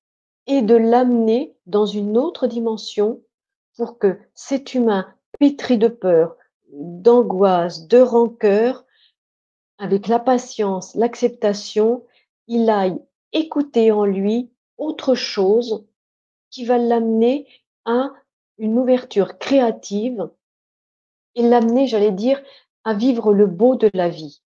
et 0.47 0.61
de 0.61 0.75
l'amener 0.75 1.55
dans 1.65 1.85
une 1.85 2.17
autre 2.17 2.47
dimension 2.47 3.21
pour 3.75 3.97
que 3.97 4.19
cet 4.33 4.73
humain 4.73 5.13
pétri 5.39 5.77
de 5.77 5.87
peur, 5.87 6.35
d'angoisse, 6.71 7.87
de 7.87 7.99
rancœur, 7.99 8.85
avec 9.77 10.07
la 10.07 10.19
patience, 10.19 10.95
l'acceptation, 10.95 12.05
il 12.47 12.69
aille 12.69 12.99
écouter 13.33 13.91
en 13.91 14.05
lui 14.05 14.51
autre 14.77 15.15
chose 15.15 15.85
qui 16.49 16.65
va 16.65 16.77
l'amener 16.77 17.47
à 17.85 18.11
une 18.57 18.79
ouverture 18.79 19.37
créative 19.37 20.29
et 21.35 21.47
l'amener, 21.47 21.87
j'allais 21.87 22.11
dire, 22.11 22.41
à 22.85 22.93
vivre 22.93 23.33
le 23.33 23.45
beau 23.45 23.75
de 23.75 23.89
la 23.93 24.07
vie. 24.07 24.41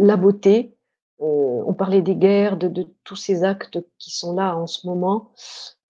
La 0.00 0.16
beauté, 0.16 0.74
euh, 1.20 1.62
on 1.66 1.74
parlait 1.74 2.00
des 2.00 2.16
guerres, 2.16 2.56
de, 2.56 2.86
tous 3.04 3.16
ces 3.16 3.44
actes 3.44 3.78
qui 3.98 4.10
sont 4.10 4.34
là 4.34 4.56
en 4.56 4.66
ce 4.66 4.86
moment, 4.86 5.32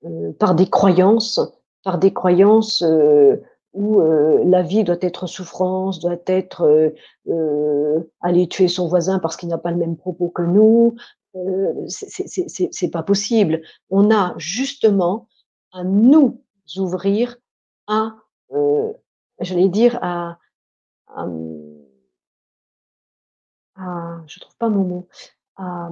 euh, 0.05 0.33
par 0.33 0.57
des 0.57 0.69
croyances, 0.69 1.41
par 1.85 1.99
des 1.99 2.13
croyances 2.13 2.83
euh, 2.83 3.37
où 3.73 4.01
la 4.01 4.63
vie 4.63 4.83
doit 4.83 4.97
être 5.01 5.29
souffrance, 5.29 6.01
doit 6.01 6.19
être 6.27 6.93
aller 8.21 8.49
tuer 8.49 8.67
son 8.67 8.89
voisin 8.89 9.21
parce 9.21 9.37
qu'il 9.37 9.49
n'a 9.49 9.59
pas 9.59 9.71
le 9.71 9.77
même 9.77 9.97
propos 9.97 10.29
que 10.29 10.43
nous. 10.43 10.97
c'est 11.87 12.91
pas 12.91 13.05
possible. 13.05 13.63
On 13.89 14.11
a 14.11 14.35
justement 14.39 15.29
à 15.71 15.85
nous 15.85 16.43
ouvrir 16.79 17.37
à, 17.87 18.17
j'allais 19.39 19.69
dire, 19.69 20.01
à, 20.03 20.37
à 21.07 21.29
à, 23.81 24.21
je 24.27 24.41
trouve 24.41 24.57
pas 24.57 24.69
mon 24.69 24.85
mot, 24.85 25.09
à, 25.57 25.91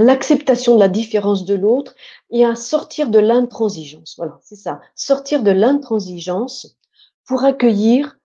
l'acceptation 0.00 0.74
de 0.74 0.80
la 0.80 0.88
différence 0.88 1.44
de 1.44 1.54
l'autre 1.54 1.94
et 2.30 2.44
à 2.44 2.56
sortir 2.56 3.10
de 3.10 3.18
l'intransigeance. 3.18 4.14
Voilà, 4.16 4.38
c'est 4.42 4.56
ça. 4.56 4.80
Sortir 4.94 5.42
de 5.42 5.50
l'intransigeance 5.50 6.76
pour 7.26 7.44
accueillir 7.44 8.18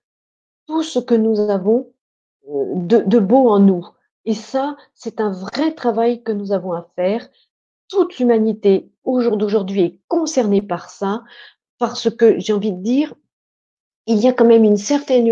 tout 0.68 0.84
ce 0.84 1.00
que 1.00 1.16
nous 1.16 1.40
avons 1.40 1.92
de, 2.48 2.98
de 2.98 3.20
beau 3.20 3.50
en 3.50 3.60
nous. 3.60 3.88
Et 4.26 4.34
ça, 4.34 4.76
c'est 4.94 5.22
un 5.22 5.32
vrai 5.32 5.74
travail 5.74 6.24
que 6.24 6.32
nous 6.32 6.52
avons 6.52 6.74
à 6.74 6.90
faire. 6.96 7.30
Toute 7.88 8.20
l'humanité 8.20 8.92
au 9.04 9.22
jour 9.22 9.38
d'aujourd'hui 9.38 9.82
est 9.82 10.00
concernée 10.08 10.62
par 10.62 10.90
ça, 10.90 11.24
parce 11.80 12.10
que 12.10 12.40
j'ai 12.40 12.54
envie 12.54 12.72
de 12.72 12.82
dire, 12.82 13.16
il 14.06 14.18
y 14.18 14.28
a 14.28 14.34
quand 14.34 14.46
même 14.46 14.64
une 14.64 14.78
certaine 14.78 15.28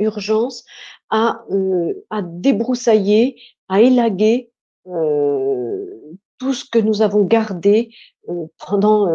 urgence 0.00 0.64
à, 1.10 1.44
euh, 1.50 2.04
à 2.10 2.22
débroussailler, 2.22 3.40
à 3.68 3.80
élaguer 3.80 4.50
euh, 4.86 5.86
tout 6.38 6.54
ce 6.54 6.64
que 6.64 6.78
nous 6.78 7.02
avons 7.02 7.24
gardé 7.24 7.90
euh, 8.28 8.46
pendant, 8.58 9.08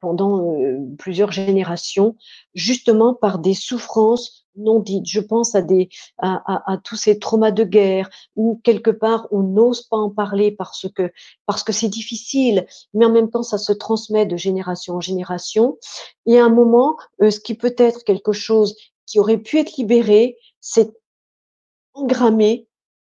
pendant 0.00 0.56
plusieurs 0.98 1.32
générations, 1.32 2.16
justement 2.54 3.14
par 3.14 3.38
des 3.38 3.54
souffrances 3.54 4.46
non 4.58 4.80
dites. 4.80 5.06
Je 5.06 5.20
pense 5.20 5.54
à, 5.54 5.60
des, 5.60 5.90
à, 6.16 6.72
à, 6.72 6.78
tous 6.78 6.96
ces 6.96 7.18
traumas 7.18 7.50
de 7.50 7.62
guerre 7.62 8.08
où 8.36 8.58
quelque 8.64 8.90
part 8.90 9.28
on 9.30 9.42
n'ose 9.42 9.82
pas 9.82 9.98
en 9.98 10.08
parler 10.08 10.50
parce 10.50 10.86
que 10.94 11.12
parce 11.44 11.62
que 11.62 11.72
c'est 11.72 11.88
difficile, 11.90 12.66
mais 12.94 13.04
en 13.04 13.12
même 13.12 13.28
temps 13.30 13.42
ça 13.42 13.58
se 13.58 13.74
transmet 13.74 14.24
de 14.24 14.38
génération 14.38 14.94
en 14.94 15.00
génération. 15.00 15.76
Et 16.24 16.38
à 16.38 16.44
un 16.46 16.48
moment, 16.48 16.96
ce 17.20 17.38
qui 17.38 17.54
peut 17.54 17.74
être 17.76 18.02
quelque 18.04 18.32
chose 18.32 18.76
qui 19.04 19.20
aurait 19.20 19.38
pu 19.38 19.58
être 19.58 19.76
libéré, 19.76 20.36
c'est 20.60 20.90
engrammé 21.96 22.68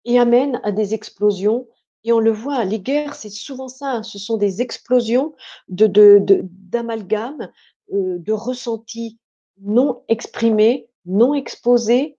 et 0.05 0.19
amène 0.19 0.61
à 0.65 0.73
des 0.73 0.95
explosions. 0.95 1.69
Et 2.05 2.13
on 2.13 2.21
le 2.21 2.31
voit, 2.31 2.65
les 2.65 2.81
guerres, 2.81 3.15
c'est 3.15 3.29
souvent 3.29 3.69
ça, 3.69 4.03
ce 4.03 4.19
sont 4.19 4.37
des 4.37 4.63
explosions 4.63 5.35
d'amalgames, 5.69 7.51
de, 7.91 7.97
euh, 7.97 8.19
de 8.19 8.33
ressentis 8.33 9.19
non 9.61 10.03
exprimés, 10.09 10.89
non 11.05 11.35
exposés, 11.35 12.17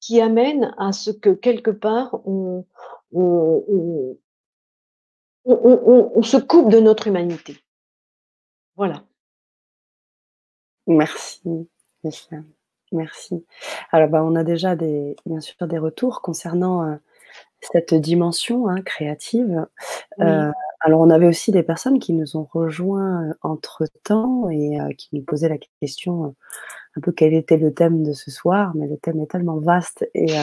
qui 0.00 0.20
amènent 0.20 0.74
à 0.78 0.92
ce 0.92 1.10
que 1.10 1.30
quelque 1.30 1.70
part 1.70 2.20
on, 2.26 2.66
on 3.12 4.16
se 6.22 6.36
coupe 6.36 6.70
de 6.70 6.80
notre 6.80 7.06
humanité. 7.06 7.58
Voilà. 8.76 9.04
Merci, 10.86 11.40
Michel. 12.02 12.44
Merci. 12.92 13.44
Alors, 13.90 14.08
bah, 14.08 14.22
on 14.22 14.36
a 14.36 14.44
déjà 14.44 14.76
des, 14.76 15.16
bien 15.26 15.40
sûr 15.40 15.66
des 15.66 15.78
retours 15.78 16.20
concernant 16.20 16.84
euh, 16.84 16.96
cette 17.60 17.94
dimension 17.94 18.68
hein, 18.68 18.82
créative. 18.82 19.66
Euh, 20.20 20.50
alors, 20.80 21.00
on 21.00 21.10
avait 21.10 21.26
aussi 21.26 21.52
des 21.52 21.62
personnes 21.62 21.98
qui 21.98 22.12
nous 22.12 22.36
ont 22.36 22.46
rejoints 22.52 23.28
euh, 23.28 23.34
entre-temps 23.42 24.48
et 24.50 24.78
qui 24.96 25.08
nous 25.12 25.22
posaient 25.22 25.48
la 25.48 25.58
question 25.80 26.34
un 26.96 27.00
peu 27.00 27.12
quel 27.12 27.32
était 27.32 27.56
le 27.56 27.72
thème 27.72 28.02
de 28.02 28.12
ce 28.12 28.30
soir, 28.30 28.72
mais 28.74 28.86
le 28.86 28.98
thème 28.98 29.20
est 29.20 29.30
tellement 29.30 29.58
vaste 29.58 30.06
et, 30.14 30.34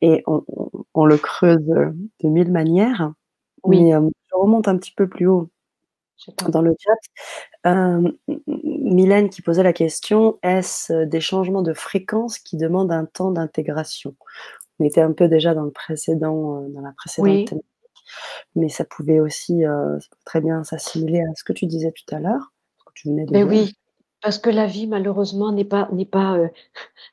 et 0.00 0.22
on, 0.94 1.04
le 1.04 1.16
creuse 1.16 1.66
de 1.66 2.28
mille 2.28 2.52
manières. 2.52 3.12
Oui. 3.64 3.90
je 3.90 4.36
remonte 4.36 4.68
un 4.68 4.78
petit 4.78 4.92
peu 4.92 5.08
plus 5.08 5.26
haut 5.26 5.50
dans 6.48 6.62
le 6.62 6.74
chat. 6.78 7.70
Euh, 7.70 8.10
Mylène 8.46 9.30
qui 9.30 9.42
posait 9.42 9.62
la 9.62 9.72
question 9.72 10.38
est-ce 10.42 11.04
des 11.04 11.20
changements 11.20 11.62
de 11.62 11.74
fréquence 11.74 12.38
qui 12.38 12.56
demandent 12.56 12.92
un 12.92 13.04
temps 13.04 13.30
d'intégration? 13.30 14.14
On 14.78 14.84
était 14.84 15.00
un 15.00 15.12
peu 15.12 15.28
déjà 15.28 15.54
dans 15.54 15.64
le 15.64 15.70
précédent, 15.70 16.62
euh, 16.62 16.68
dans 16.68 16.80
la 16.80 16.92
précédente 16.92 17.54
mais 18.54 18.68
ça 18.68 18.84
pouvait 18.84 19.20
aussi 19.20 19.64
euh, 19.64 19.98
très 20.24 20.40
bien 20.40 20.64
s'assimiler 20.64 21.20
à 21.20 21.34
ce 21.34 21.44
que 21.44 21.52
tu 21.52 21.66
disais 21.66 21.92
tout 21.92 22.14
à 22.14 22.20
l'heure. 22.20 22.52
Tu 22.94 23.08
venais 23.08 23.26
de 23.26 23.32
mais 23.32 23.42
oui, 23.44 23.74
parce 24.20 24.38
que 24.38 24.50
la 24.50 24.66
vie, 24.66 24.86
malheureusement, 24.86 25.52
n'est 25.52 25.64
pas, 25.64 25.88
n'est 25.92 26.04
pas, 26.04 26.36
euh, 26.36 26.48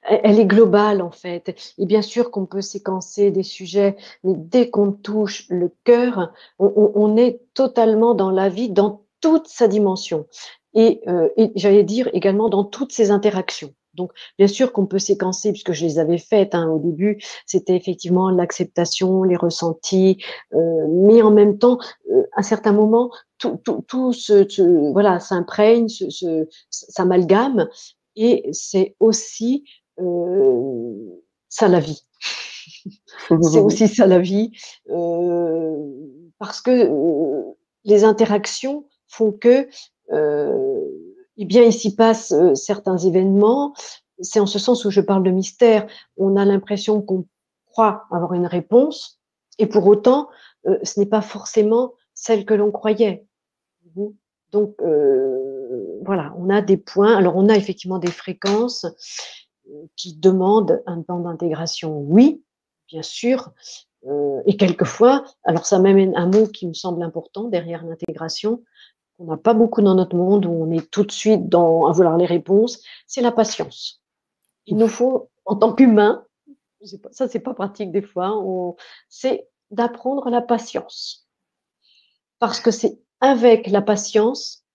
elle 0.04 0.40
est 0.40 0.46
globale 0.46 1.02
en 1.02 1.12
fait. 1.12 1.56
Et 1.78 1.86
bien 1.86 2.02
sûr 2.02 2.32
qu'on 2.32 2.46
peut 2.46 2.62
séquencer 2.62 3.32
des 3.32 3.44
sujets, 3.44 3.96
mais 4.24 4.34
dès 4.36 4.70
qu'on 4.70 4.92
touche 4.92 5.48
le 5.50 5.72
cœur, 5.84 6.34
on, 6.60 7.18
est 7.18 7.42
totalement 7.54 8.16
dans 8.16 8.32
la 8.32 8.50
vie, 8.50 8.70
dans 8.70 9.04
toute 9.22 9.48
sa 9.48 9.68
dimension. 9.68 10.26
Et, 10.74 11.02
euh, 11.08 11.30
et 11.38 11.52
j'allais 11.56 11.84
dire 11.84 12.10
également 12.14 12.50
dans 12.50 12.64
toutes 12.64 12.92
ses 12.92 13.12
interactions. 13.12 13.74
Donc, 13.96 14.12
bien 14.38 14.48
sûr 14.48 14.72
qu'on 14.72 14.86
peut 14.86 15.00
séquencer, 15.00 15.52
puisque 15.52 15.74
je 15.74 15.86
les 15.86 16.00
avais 16.00 16.18
faites 16.18 16.56
hein, 16.56 16.70
au 16.70 16.80
début, 16.80 17.22
c'était 17.46 17.76
effectivement 17.76 18.30
l'acceptation, 18.30 19.24
les 19.24 19.36
ressentis, 19.36 20.24
euh, 20.54 20.88
mais 20.90 21.22
en 21.22 21.32
même 21.32 21.58
temps, 21.58 21.80
euh, 22.12 22.24
à 22.36 22.44
certains 22.44 22.74
moments, 22.74 23.12
tout, 23.38 23.60
tout, 23.64 23.84
tout 23.88 24.14
ce, 24.14 24.92
voilà, 24.92 25.20
s'imprègne, 25.20 25.88
s'amalgame, 26.70 27.68
et 28.16 28.48
c'est 28.52 28.96
aussi 29.00 29.66
euh, 30.00 31.22
ça 31.50 31.68
la 31.68 31.80
vie. 31.80 32.06
c'est 33.42 33.60
aussi 33.60 33.88
ça 33.88 34.08
la 34.08 34.20
vie, 34.20 34.52
euh, 34.90 35.78
parce 36.40 36.62
que 36.62 36.72
euh, 36.72 37.44
les 37.84 38.04
interactions 38.04 38.86
font 39.08 39.32
que 39.32 39.68
euh, 40.12 40.84
eh 41.38 41.46
bien, 41.46 41.64
il 41.64 41.74
s'y 41.74 41.96
passe 41.96 42.32
euh, 42.32 42.56
certains 42.56 42.98
événements. 42.98 43.74
C'est 44.20 44.40
en 44.40 44.46
ce 44.46 44.60
sens 44.60 44.86
où 44.86 44.92
je 44.92 45.02
parle 45.02 45.24
de 45.24 45.32
mystère. 45.32 45.88
On 46.18 46.36
a 46.38 46.46
l'impression 46.46 47.02
qu'on 47.02 47.26
croit 47.66 48.06
avoir 48.12 48.34
une 48.34 48.48
réponse, 48.48 49.20
et 49.60 49.68
pour 49.68 49.86
autant, 49.88 50.30
euh, 50.68 50.78
ce 50.84 51.00
n'est 51.00 51.06
pas 51.06 51.22
forcément 51.22 51.94
celle 52.14 52.46
que 52.46 52.54
l'on 52.54 52.72
croyait. 52.72 53.26
Donc, 54.52 54.76
euh, 54.82 56.00
voilà, 56.06 56.34
on 56.38 56.50
a 56.50 56.62
des 56.62 56.78
points. 56.78 57.16
Alors, 57.18 57.36
on 57.36 57.50
a 57.50 57.56
effectivement 57.56 58.00
des 58.00 58.12
fréquences 58.12 58.86
qui 59.98 60.16
demandent 60.16 60.82
un 60.86 61.02
temps 61.02 61.20
d'intégration, 61.20 61.98
oui, 61.98 62.44
bien 62.88 63.02
sûr. 63.02 63.52
et 64.46 64.58
quelquefois, 64.58 65.24
alors 65.44 65.66
ça 65.66 65.80
m'amène 65.80 66.16
un 66.16 66.28
mot 66.28 66.46
qui 66.46 66.68
me 66.68 66.74
semble 66.74 67.02
important 67.02 67.46
derrière 67.46 67.84
l'intégration, 67.84 68.62
on 69.20 69.26
n'a 69.26 69.38
pas 69.38 69.54
beaucoup 69.54 69.82
dans 69.82 69.96
notre 69.96 70.16
monde, 70.16 70.46
où 70.46 70.52
on 70.52 70.72
est 70.72 70.90
tout 70.92 71.04
de 71.04 71.12
suite 71.12 71.48
dans, 71.48 71.88
à 71.88 71.92
vouloir 71.92 72.18
les 72.18 72.26
réponses, 72.26 72.82
c'est 73.08 73.22
la 73.22 73.32
patience. 73.32 74.04
Il 74.66 74.78
nous 74.78 74.88
faut, 74.88 75.30
en 75.46 75.56
tant 75.56 75.74
qu'humain, 75.74 76.26
ça 77.12 77.28
c'est 77.28 77.40
pas 77.40 77.54
pratique 77.54 77.92
des 77.92 78.02
fois, 78.02 78.44
c'est 79.10 79.48
d'apprendre 79.72 80.30
la 80.30 80.42
patience. 80.42 81.28
Parce 82.40 82.60
que 82.60 82.72
c'est 82.72 83.00
avec 83.22 83.68
la 83.68 83.82
patience 83.82 84.66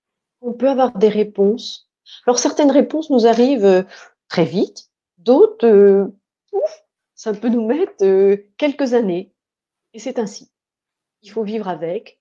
qu'on 0.41 0.55
peut 0.55 0.69
avoir 0.69 0.97
des 0.97 1.09
réponses. 1.09 1.91
Alors 2.27 2.39
certaines 2.39 2.71
réponses 2.71 3.11
nous 3.11 3.27
arrivent 3.27 3.65
euh, 3.65 3.83
très 4.29 4.45
vite, 4.45 4.91
d'autres, 5.19 5.67
euh, 5.67 6.07
ça 7.15 7.35
peut 7.35 7.51
nous 7.51 7.67
mettre 7.67 8.03
euh, 8.03 8.37
quelques 8.57 8.95
années. 8.95 9.33
Et 9.93 9.99
c'est 9.99 10.19
ainsi. 10.19 10.51
Il 11.23 11.31
faut 11.31 11.43
vivre 11.43 11.69
avec, 11.69 12.21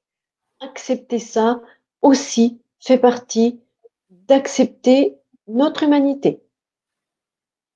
accepter 0.60 1.20
ça, 1.20 1.62
aussi 2.02 2.62
fait 2.80 2.98
partie 2.98 3.62
d'accepter 4.10 5.18
notre 5.48 5.84
humanité. 5.84 6.44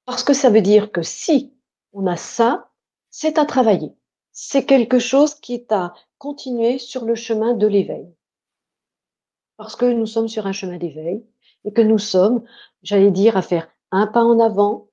Parce 0.05 0.24
que 0.24 0.34
ça 0.34 0.49
veut 0.49 0.61
dire 0.61 0.91
que 0.91 1.01
si 1.01 1.53
on 1.93 2.07
a 2.07 2.17
ça, 2.17 2.69
c'est 3.09 3.38
à 3.38 3.45
travailler. 3.45 3.93
C'est 4.32 4.65
quelque 4.65 4.99
chose 4.99 5.36
qui 5.36 5.53
est 5.53 5.71
à 5.71 5.93
continuer 6.17 6.80
sur 6.80 7.05
le 7.05 7.15
chemin 7.15 7.53
de 7.53 7.67
l'éveil. 7.67 8.07
Parce 9.57 9.76
que 9.76 9.86
nous 9.86 10.07
sommes 10.07 10.28
sur 10.28 10.47
un 10.47 10.51
chemin 10.51 10.78
d'éveil 10.78 11.24
et 11.65 11.71
que 11.71 11.82
nous 11.82 11.99
sommes, 11.99 12.43
j'allais 12.82 13.11
dire, 13.11 13.38
à 13.38 13.41
faire 13.41 13.69
un 13.91 14.07
pas 14.07 14.24
en 14.24 14.39
avant 14.39 14.88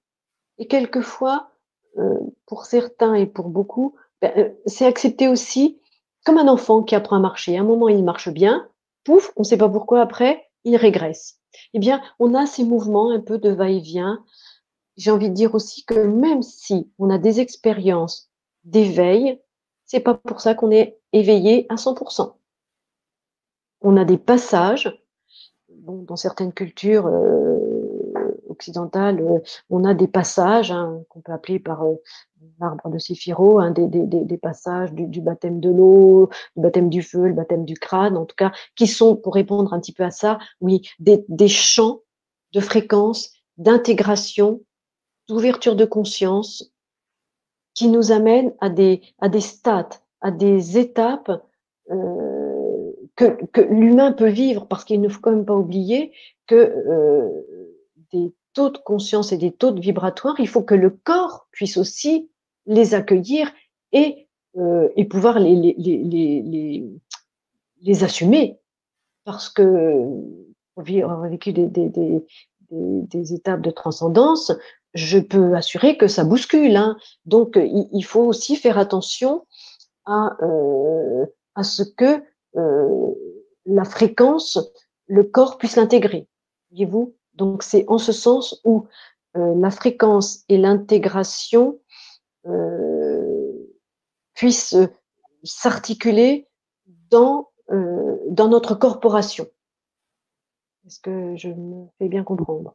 et 0.59 0.67
quelquefois, 0.67 1.51
euh, 1.97 2.19
pour 2.47 2.67
certains 2.67 3.15
et 3.15 3.27
pour 3.27 3.49
beaucoup, 3.49 3.97
ben, 4.21 4.33
euh, 4.37 4.51
c'est 4.67 4.85
accepter 4.85 5.27
aussi, 5.27 5.81
comme 6.25 6.37
un 6.37 6.49
enfant 6.49 6.83
qui 6.83 6.95
apprend 6.95 7.17
à 7.17 7.21
marcher. 7.21 7.57
À 7.57 7.63
un 7.63 7.65
moment, 7.65 7.89
il 7.89 8.05
marche 8.05 8.29
bien, 8.29 8.69
pouf, 9.05 9.33
on 9.37 9.43
ne 9.43 9.47
sait 9.47 9.57
pas 9.57 9.69
pourquoi 9.69 10.01
après, 10.01 10.49
il 10.65 10.77
régresse. 10.77 11.41
Eh 11.75 11.79
bien, 11.79 12.03
on 12.19 12.35
a 12.35 12.47
ces 12.47 12.65
mouvements 12.65 13.11
un 13.11 13.21
peu 13.21 13.39
de 13.39 13.51
va-et-vient. 13.51 14.25
J'ai 14.97 15.11
envie 15.11 15.31
de 15.31 15.35
dire 15.35 15.55
aussi 15.55 15.85
que 15.85 15.95
même 15.95 16.43
si 16.43 16.91
on 16.99 17.11
a 17.11 17.19
des 17.19 17.41
expériences 17.41 18.31
d'éveil, 18.65 19.41
c'est 19.87 20.01
pas 20.01 20.15
pour 20.15 20.41
ça 20.41 20.55
qu'on 20.55 20.71
est 20.71 20.99
éveillé 21.13 21.67
à 21.69 21.77
100%. 21.77 22.35
On 23.81 23.97
a 23.97 24.05
des 24.05 24.19
passages, 24.19 25.03
bon, 25.69 26.03
dans 26.03 26.17
certaines 26.17 26.53
cultures 26.53 27.07
euh, 27.07 27.80
occidentales, 28.61 29.21
euh, 29.21 29.39
on 29.71 29.85
a 29.85 29.95
des 29.95 30.07
passages 30.07 30.71
hein, 30.71 31.03
qu'on 31.09 31.21
peut 31.21 31.33
appeler 31.33 31.59
par 31.59 31.83
euh, 31.83 31.95
l'arbre 32.61 32.91
de 32.91 32.99
Séphiro, 32.99 33.59
hein, 33.59 33.71
des, 33.71 34.39
passages 34.39 34.93
du, 34.93 35.21
baptême 35.21 35.61
de 35.61 35.71
l'eau, 35.71 36.29
du 36.57 36.63
baptême 36.63 36.91
du 36.91 37.03
feu, 37.03 37.29
le 37.29 37.35
baptême 37.35 37.65
du 37.65 37.75
crâne, 37.75 38.17
en 38.17 38.27
tout 38.27 38.37
cas, 38.37 38.53
qui 38.77 38.87
sont, 38.87 39.17
pour 39.17 39.35
répondre 39.35 39.73
un 39.73 39.81
petit 39.81 39.93
peu 39.93 40.05
à 40.05 40.11
ça, 40.11 40.39
oui, 40.61 40.83
des, 40.99 41.49
champs 41.49 42.01
de 42.53 42.61
fréquence, 42.61 43.33
d'intégration, 43.57 44.61
d'ouverture 45.29 45.77
de 45.77 45.85
conscience, 45.85 46.73
qui 47.75 47.89
nous 47.89 48.13
amènent 48.13 48.53
à 48.61 48.69
des, 48.69 49.01
à 49.21 49.29
des 49.29 49.41
stades, 49.41 49.95
à 50.21 50.31
des 50.31 50.77
étapes 50.79 51.31
euh, 51.91 52.93
que, 53.17 53.61
l'humain 53.61 54.13
peut 54.13 54.29
vivre, 54.29 54.67
parce 54.67 54.85
qu'il 54.85 55.01
ne 55.01 55.09
faut 55.09 55.21
quand 55.21 55.31
même 55.31 55.45
pas 55.45 55.55
oublier 55.55 56.13
que 56.47 56.75
des 58.13 58.33
de 58.69 58.79
conscience 58.79 59.33
et 59.33 59.39
des 59.39 59.53
taux 59.53 59.71
de 59.71 59.81
vibratoires, 59.81 60.39
il 60.39 60.49
faut 60.49 60.63
que 60.63 60.75
le 60.75 60.91
corps 60.91 61.49
puisse 61.53 61.79
aussi 61.79 62.31
les 62.67 62.95
accueillir 62.95 63.51
et, 63.93 64.29
euh, 64.57 64.89
pouvoir 65.09 65.39
les, 65.39 65.57
les, 65.57 65.75
les, 65.79 66.85
les, 67.81 68.05
assumer. 68.05 68.59
Parce 69.25 69.49
que 69.49 69.63
on 70.77 71.29
vécu 71.29 71.53
des, 71.53 71.69
étapes 73.33 73.63
de 73.63 73.71
transcendance, 73.71 74.53
je 74.95 75.19
peux 75.19 75.55
assurer 75.55 75.97
que 75.97 76.09
ça 76.09 76.25
bouscule. 76.25 76.77
Hein. 76.77 76.97
Donc, 77.25 77.57
il, 77.57 78.05
faut 78.05 78.25
aussi 78.25 78.57
faire 78.57 78.79
attention 78.79 79.47
à, 80.05 80.37
euh, 80.43 81.27
ce 81.63 81.83
que 81.83 82.23
euh, 82.57 83.15
la 83.67 83.85
fréquence, 83.85 84.59
le 85.07 85.25
corps 85.25 85.59
puisse 85.59 85.77
l'intégrer. 85.77 86.27
Voyez-vous? 86.71 87.15
Donc, 87.41 87.63
c'est 87.63 87.87
en 87.89 87.97
ce 87.97 88.13
sens 88.13 88.61
où 88.65 88.87
euh, 89.35 89.55
la 89.57 89.71
fréquence 89.71 90.45
et 90.51 90.59
l'intégration 90.59 91.81
euh, 92.47 93.51
puissent 94.35 94.77
s'articuler 95.43 96.49
dans, 97.11 97.49
euh, 97.71 98.19
dans 98.29 98.49
notre 98.49 98.75
corporation. 98.75 99.47
Est-ce 100.87 101.01
que 101.01 101.35
je 101.37 101.49
me 101.49 101.87
fais 101.99 102.09
bien 102.09 102.25
comprendre? 102.25 102.75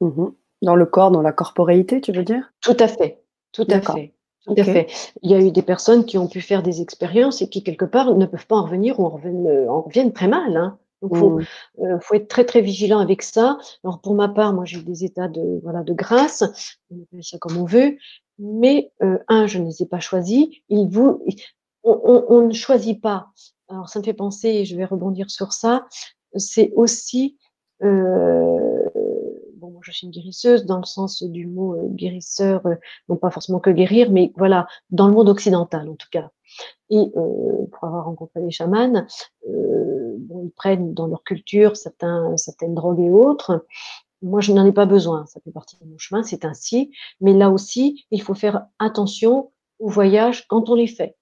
Mmh 0.00 0.28
Dans 0.62 0.74
le 0.74 0.86
corps, 0.86 1.10
dans 1.10 1.20
la 1.20 1.32
corporéité, 1.32 2.00
tu 2.00 2.12
veux 2.12 2.24
dire? 2.24 2.50
Tout 2.62 2.76
à 2.78 2.88
fait, 2.88 3.22
tout 3.52 3.66
à 3.68 3.82
fait. 3.82 4.14
Tout 4.46 4.54
à 4.56 4.64
fait. 4.64 4.86
Il 5.20 5.30
y 5.30 5.34
a 5.34 5.38
eu 5.38 5.52
des 5.52 5.62
personnes 5.62 6.06
qui 6.06 6.16
ont 6.16 6.28
pu 6.28 6.40
faire 6.40 6.62
des 6.62 6.80
expériences 6.80 7.42
et 7.42 7.48
qui, 7.50 7.62
quelque 7.62 7.84
part, 7.84 8.14
ne 8.14 8.26
peuvent 8.26 8.46
pas 8.46 8.56
en 8.56 8.64
revenir 8.64 8.98
ou 8.98 9.04
en 9.04 9.10
reviennent, 9.10 9.68
en 9.68 9.82
reviennent 9.82 10.12
très 10.14 10.28
mal. 10.28 10.56
Hein. 10.56 10.78
Donc, 11.02 11.16
faut, 11.16 11.30
mmh. 11.30 11.44
euh, 11.80 12.00
faut 12.00 12.14
être 12.14 12.28
très 12.28 12.44
très 12.44 12.60
vigilant 12.60 13.00
avec 13.00 13.22
ça. 13.22 13.58
Alors 13.84 14.00
pour 14.00 14.14
ma 14.14 14.28
part, 14.28 14.54
moi 14.54 14.64
j'ai 14.64 14.78
eu 14.78 14.84
des 14.84 15.04
états 15.04 15.28
de 15.28 15.60
voilà 15.62 15.82
de 15.82 15.92
grâce, 15.92 16.42
on 16.90 17.02
appelle 17.02 17.24
ça 17.24 17.38
comme 17.38 17.56
on 17.56 17.64
veut. 17.64 17.96
Mais 18.38 18.92
euh, 19.02 19.18
un, 19.28 19.46
je 19.46 19.58
ne 19.58 19.66
les 19.66 19.82
ai 19.82 19.86
pas 19.86 20.00
choisis. 20.00 20.46
Il 20.68 20.88
vous, 20.88 21.24
on, 21.82 22.00
on, 22.04 22.24
on, 22.28 22.46
ne 22.46 22.52
choisit 22.52 23.00
pas. 23.00 23.28
Alors 23.68 23.88
ça 23.88 23.98
me 23.98 24.04
fait 24.04 24.14
penser, 24.14 24.48
et 24.48 24.64
je 24.64 24.76
vais 24.76 24.84
rebondir 24.84 25.30
sur 25.30 25.52
ça. 25.52 25.86
C'est 26.36 26.72
aussi 26.76 27.36
euh, 27.82 28.88
bon, 29.62 29.70
moi, 29.70 29.80
je 29.84 29.92
suis 29.92 30.06
une 30.06 30.12
guérisseuse 30.12 30.66
dans 30.66 30.78
le 30.78 30.84
sens 30.84 31.22
du 31.22 31.46
mot 31.46 31.76
euh, 31.76 31.88
guérisseur, 31.88 32.66
euh, 32.66 32.74
non 33.08 33.16
pas 33.16 33.30
forcément 33.30 33.60
que 33.60 33.70
guérir, 33.70 34.10
mais 34.10 34.32
voilà, 34.36 34.66
dans 34.90 35.06
le 35.06 35.14
monde 35.14 35.28
occidental 35.28 35.88
en 35.88 35.94
tout 35.94 36.08
cas. 36.10 36.30
Et 36.90 37.12
euh, 37.16 37.66
pour 37.70 37.84
avoir 37.84 38.04
rencontré 38.06 38.40
les 38.40 38.50
chamans, 38.50 39.06
euh, 39.48 40.18
ils 40.44 40.52
prennent 40.56 40.92
dans 40.92 41.06
leur 41.06 41.22
culture 41.22 41.76
certaines 41.76 42.74
drogues 42.74 43.00
et 43.00 43.10
autres. 43.10 43.64
Moi, 44.20 44.40
je 44.40 44.52
n'en 44.52 44.66
ai 44.66 44.72
pas 44.72 44.86
besoin, 44.86 45.26
ça 45.26 45.40
fait 45.40 45.52
partie 45.52 45.76
de 45.80 45.84
mon 45.84 45.98
chemin, 45.98 46.22
c'est 46.24 46.44
ainsi. 46.44 46.92
Mais 47.20 47.32
là 47.32 47.50
aussi, 47.50 48.04
il 48.10 48.20
faut 48.20 48.34
faire 48.34 48.66
attention 48.80 49.52
aux 49.78 49.88
voyages 49.88 50.46
quand 50.48 50.68
on 50.68 50.74
les 50.74 50.88
fait. 50.88 51.16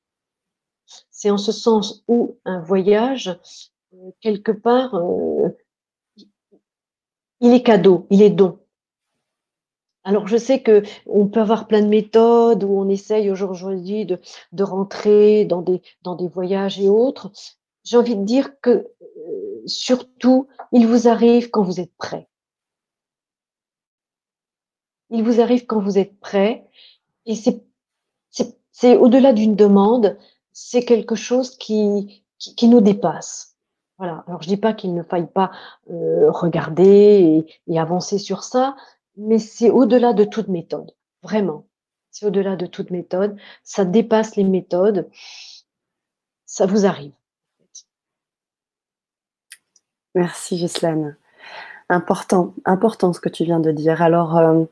C'est 1.10 1.30
en 1.30 1.38
ce 1.38 1.52
sens 1.52 2.02
où 2.08 2.38
un 2.44 2.60
voyage, 2.60 3.38
quelque 4.20 4.52
part, 4.52 5.00
il 7.40 7.52
est 7.52 7.62
cadeau, 7.62 8.06
il 8.10 8.22
est 8.22 8.30
don. 8.30 8.58
Alors 10.04 10.26
je 10.26 10.36
sais 10.36 10.62
que 10.62 10.82
on 11.06 11.26
peut 11.26 11.40
avoir 11.40 11.66
plein 11.66 11.82
de 11.82 11.88
méthodes 11.88 12.64
où 12.64 12.78
on 12.78 12.88
essaye 12.88 13.30
aujourd'hui 13.30 14.06
de, 14.06 14.18
rentrer 14.62 15.44
dans 15.44 15.62
des, 15.62 15.82
dans 16.02 16.16
des 16.16 16.28
voyages 16.28 16.80
et 16.80 16.88
autres. 16.88 17.30
J'ai 17.84 17.96
envie 17.96 18.16
de 18.16 18.24
dire 18.24 18.60
que 18.60 18.70
euh, 18.70 19.62
surtout, 19.66 20.48
il 20.72 20.86
vous 20.86 21.06
arrive 21.08 21.50
quand 21.50 21.62
vous 21.62 21.80
êtes 21.80 21.94
prêt. 21.96 22.28
Il 25.10 25.22
vous 25.22 25.40
arrive 25.40 25.66
quand 25.66 25.80
vous 25.80 25.98
êtes 25.98 26.18
prêt 26.20 26.66
et 27.26 27.34
c'est 27.34 28.96
au-delà 28.96 29.34
d'une 29.34 29.56
demande, 29.56 30.16
c'est 30.52 30.84
quelque 30.84 31.14
chose 31.14 31.56
qui, 31.58 32.24
qui 32.38 32.68
nous 32.68 32.80
dépasse. 32.80 33.49
Voilà. 34.00 34.24
Alors 34.26 34.40
je 34.40 34.48
dis 34.48 34.56
pas 34.56 34.72
qu'il 34.72 34.94
ne 34.94 35.02
faille 35.02 35.26
pas 35.30 35.50
euh, 35.90 36.30
regarder 36.30 37.44
et, 37.68 37.78
avancer 37.78 38.16
sur 38.16 38.42
ça, 38.44 38.74
mais 39.18 39.38
c'est 39.38 39.68
au-delà 39.68 40.14
de 40.14 40.24
toute 40.24 40.48
méthode, 40.48 40.90
vraiment. 41.22 41.66
C'est 42.10 42.24
au-delà 42.24 42.56
de 42.56 42.64
toute 42.64 42.90
méthode. 42.90 43.36
Ça 43.62 43.84
dépasse 43.84 44.36
les 44.36 44.44
méthodes. 44.44 45.10
Ça 46.46 46.64
vous 46.64 46.86
arrive. 46.86 47.12
Merci 50.14 50.56
Gislaine. 50.56 51.18
Important, 51.90 52.54
important 52.64 53.12
ce 53.12 53.20
que 53.20 53.28
tu 53.28 53.44
viens 53.44 53.60
de 53.60 53.70
dire. 53.70 54.00
Alors, 54.00 54.38
euh, 54.38 54.64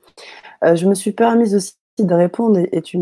euh, 0.65 0.75
je 0.75 0.89
me 0.89 0.95
suis 0.95 1.13
permise 1.13 1.55
aussi 1.55 1.75
de 1.99 2.15
répondre 2.15 2.61
et, 2.73 2.81
tu, 2.81 2.99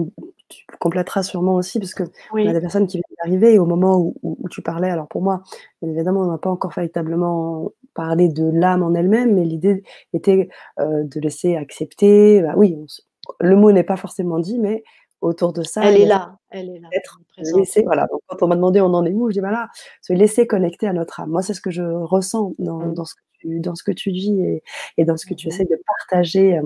tu 0.49 0.64
compléteras 0.78 1.22
sûrement 1.22 1.55
aussi, 1.55 1.78
parce 1.78 1.94
que 1.94 2.05
oui. 2.32 2.44
y 2.44 2.49
a 2.49 2.53
des 2.53 2.61
personnes 2.61 2.86
qui 2.86 2.99
viennent 2.99 3.16
d'arriver 3.24 3.55
et 3.55 3.59
au 3.59 3.66
moment 3.66 3.97
où, 3.99 4.14
où, 4.22 4.36
où, 4.40 4.49
tu 4.49 4.62
parlais, 4.62 4.90
alors 4.90 5.09
pour 5.09 5.22
moi, 5.22 5.42
évidemment, 5.82 6.20
on 6.22 6.30
n'a 6.30 6.38
pas 6.38 6.51
encore 6.51 6.72
véritablement 6.72 7.72
parlé 7.94 8.28
de 8.28 8.49
l'âme 8.53 8.82
en 8.82 8.94
elle-même, 8.94 9.34
mais 9.34 9.44
l'idée 9.44 9.82
était 10.12 10.49
euh, 10.78 11.03
de 11.05 11.20
laisser 11.20 11.57
accepter. 11.57 12.42
Bah 12.42 12.55
oui, 12.57 12.76
on, 12.78 12.86
le 13.40 13.57
mot 13.57 13.72
n'est 13.72 13.84
pas 13.84 13.97
forcément 13.97 14.38
dit, 14.38 14.59
mais 14.59 14.84
autour 15.20 15.53
de 15.53 15.62
ça. 15.62 15.84
Elle 15.84 16.01
est 16.01 16.07
là, 16.07 16.38
elle 16.51 16.68
est 16.68 16.78
là. 16.78 16.88
Être 16.92 17.20
laissé, 17.57 17.82
voilà. 17.82 18.07
Donc, 18.11 18.20
quand 18.26 18.42
on 18.42 18.49
m'a 18.49 18.55
demandé 18.55 18.80
on 18.80 18.94
en 18.94 19.05
est 19.05 19.12
où, 19.12 19.28
je 19.30 19.34
dis 19.34 19.40
voilà, 19.40 19.68
se 20.03 20.12
laisser 20.12 20.47
connecter 20.47 20.86
à 20.86 20.92
notre 20.92 21.20
âme. 21.20 21.30
Moi, 21.30 21.42
c'est 21.42 21.55
ce 21.55 21.61
que 21.61 21.70
je 21.70 21.82
ressens 21.82 22.53
dans, 22.59 22.86
dans 22.86 23.05
ce 23.05 23.14
que 23.14 23.20
dans 23.61 23.74
ce 23.74 23.82
que 23.82 23.92
tu 23.92 24.12
dis 24.12 24.40
et, 24.40 24.62
et 24.97 25.05
dans 25.05 25.16
ce 25.16 25.26
que 25.26 25.34
tu 25.34 25.49
mmh 25.49 25.51
essaies 25.51 25.64
de 25.64 25.80
partager 25.86 26.59
euh, 26.59 26.62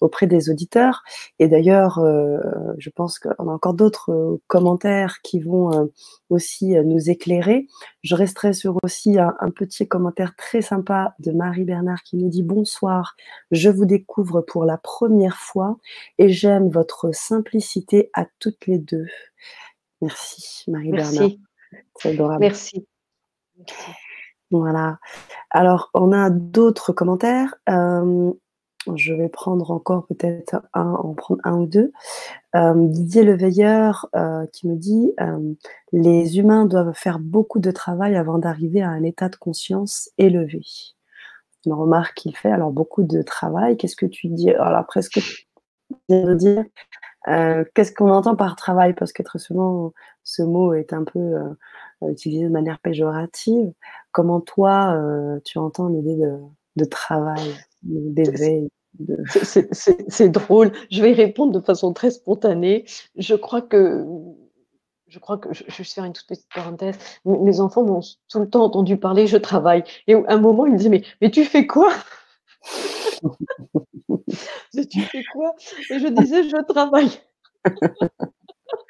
auprès 0.00 0.26
des 0.26 0.50
auditeurs. 0.50 1.02
Et 1.38 1.48
d'ailleurs, 1.48 1.98
euh, 1.98 2.38
je 2.78 2.90
pense 2.90 3.18
qu'on 3.18 3.48
a 3.48 3.52
encore 3.52 3.74
d'autres 3.74 4.10
euh, 4.10 4.40
commentaires 4.46 5.20
qui 5.22 5.40
vont 5.40 5.90
aussi 6.30 6.70
nous 6.84 7.10
éclairer. 7.10 7.66
Je 8.02 8.14
resterai 8.14 8.52
sur 8.52 8.78
aussi 8.82 9.18
un, 9.18 9.34
un, 9.40 9.50
petit 9.50 9.86
commentaire 9.86 10.34
très 10.36 10.62
sympa 10.62 11.14
de 11.18 11.32
Marie 11.32 11.64
Bernard 11.64 12.02
qui 12.02 12.16
nous 12.16 12.28
dit 12.28 12.42
bonsoir, 12.42 13.16
je 13.50 13.70
vous 13.70 13.84
découvre 13.84 14.40
pour 14.40 14.64
la 14.64 14.78
première 14.78 15.36
fois 15.36 15.78
et 16.18 16.28
j'aime 16.28 16.68
votre 16.68 17.14
simplicité 17.14 18.10
à 18.14 18.26
toutes 18.38 18.66
les 18.66 18.78
deux. 18.78 19.06
Merci 20.00 20.64
Marie 20.70 20.90
Merci. 20.90 21.18
Bernard. 21.18 21.36
C'est 21.96 22.10
adorable. 22.10 22.40
Merci. 22.40 22.86
Merci. 23.58 24.01
Voilà. 24.52 24.98
Alors, 25.50 25.90
on 25.94 26.12
a 26.12 26.30
d'autres 26.30 26.92
commentaires. 26.92 27.54
Euh, 27.68 28.32
je 28.94 29.14
vais 29.14 29.28
prendre 29.28 29.70
encore 29.70 30.06
peut-être 30.06 30.62
un, 30.74 30.92
en 30.92 31.14
prendre 31.14 31.40
un 31.44 31.56
ou 31.58 31.66
deux. 31.66 31.92
Euh, 32.54 32.74
Didier 32.76 33.22
Leveilleur 33.22 34.08
euh, 34.14 34.44
qui 34.52 34.68
me 34.68 34.76
dit 34.76 35.12
les 35.92 36.38
humains 36.38 36.66
doivent 36.66 36.92
faire 36.92 37.18
beaucoup 37.18 37.60
de 37.60 37.70
travail 37.70 38.16
avant 38.16 38.38
d'arriver 38.38 38.82
à 38.82 38.90
un 38.90 39.02
état 39.04 39.28
de 39.28 39.36
conscience 39.36 40.10
élevé. 40.18 40.62
Une 41.64 41.72
remarque 41.72 42.14
qu'il 42.16 42.36
fait. 42.36 42.50
Alors 42.50 42.72
beaucoup 42.72 43.04
de 43.04 43.22
travail. 43.22 43.76
Qu'est-ce 43.76 43.96
que 43.96 44.06
tu 44.06 44.28
dis? 44.28 44.50
Alors 44.50 44.84
presque 44.86 45.20
dire. 46.08 46.64
Euh, 47.28 47.64
qu'est-ce 47.74 47.92
qu'on 47.92 48.10
entend 48.10 48.36
par 48.36 48.56
travail? 48.56 48.94
Parce 48.94 49.12
que 49.12 49.22
très 49.22 49.38
souvent, 49.38 49.92
ce 50.24 50.42
mot 50.42 50.74
est 50.74 50.92
un 50.92 51.04
peu 51.04 51.34
utilisé 52.10 52.44
de 52.44 52.50
manière 52.50 52.78
péjorative. 52.80 53.72
Comment 54.12 54.40
toi, 54.40 54.94
euh, 54.94 55.40
tu 55.44 55.58
entends 55.58 55.88
l'idée 55.88 56.16
de, 56.16 56.38
de, 56.76 56.84
travail, 56.84 57.54
d'éveil 57.82 58.68
de... 58.98 59.16
C'est 60.08 60.28
drôle. 60.28 60.72
Je 60.90 61.02
vais 61.02 61.12
répondre 61.12 61.52
de 61.52 61.60
façon 61.60 61.92
très 61.92 62.10
spontanée. 62.10 62.84
Je 63.16 63.34
crois 63.34 63.62
que 63.62 64.06
je 65.12 65.18
crois 65.18 65.36
que 65.36 65.52
je, 65.52 65.64
je 65.68 65.78
vais 65.78 65.84
faire 65.84 66.04
une 66.04 66.14
toute 66.14 66.26
petite 66.26 66.48
parenthèse. 66.54 66.96
Mes, 67.26 67.60
enfants 67.60 67.84
m'ont 67.84 68.00
tout 68.30 68.40
le 68.40 68.48
temps 68.48 68.64
entendu 68.64 68.96
parler, 68.96 69.26
je 69.26 69.36
travaille. 69.36 69.84
Et 70.06 70.14
à 70.14 70.22
un 70.28 70.38
moment, 70.38 70.64
ils 70.64 70.72
me 70.72 70.78
disaient, 70.78 70.88
mais, 70.88 71.04
mais 71.20 71.30
tu 71.30 71.44
fais 71.44 71.66
quoi? 71.66 71.92
Tu 74.90 75.02
fais 75.02 75.22
quoi? 75.32 75.54
Et 75.90 75.98
je 75.98 76.08
disais, 76.08 76.44
je 76.44 76.56
travaille. 76.64 77.10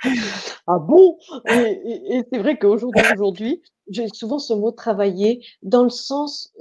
ah 0.66 0.78
bon? 0.78 1.18
Et, 1.49 2.22
c'est 2.30 2.39
vrai 2.39 2.59
qu'aujourd'hui, 2.59 3.03
aujourd'hui, 3.14 3.62
j'ai 3.89 4.09
souvent 4.09 4.39
ce 4.39 4.55
mot 4.55 4.70
travailler 4.70 5.45
dans 5.62 5.83
le 5.83 5.91
sens. 5.91 6.53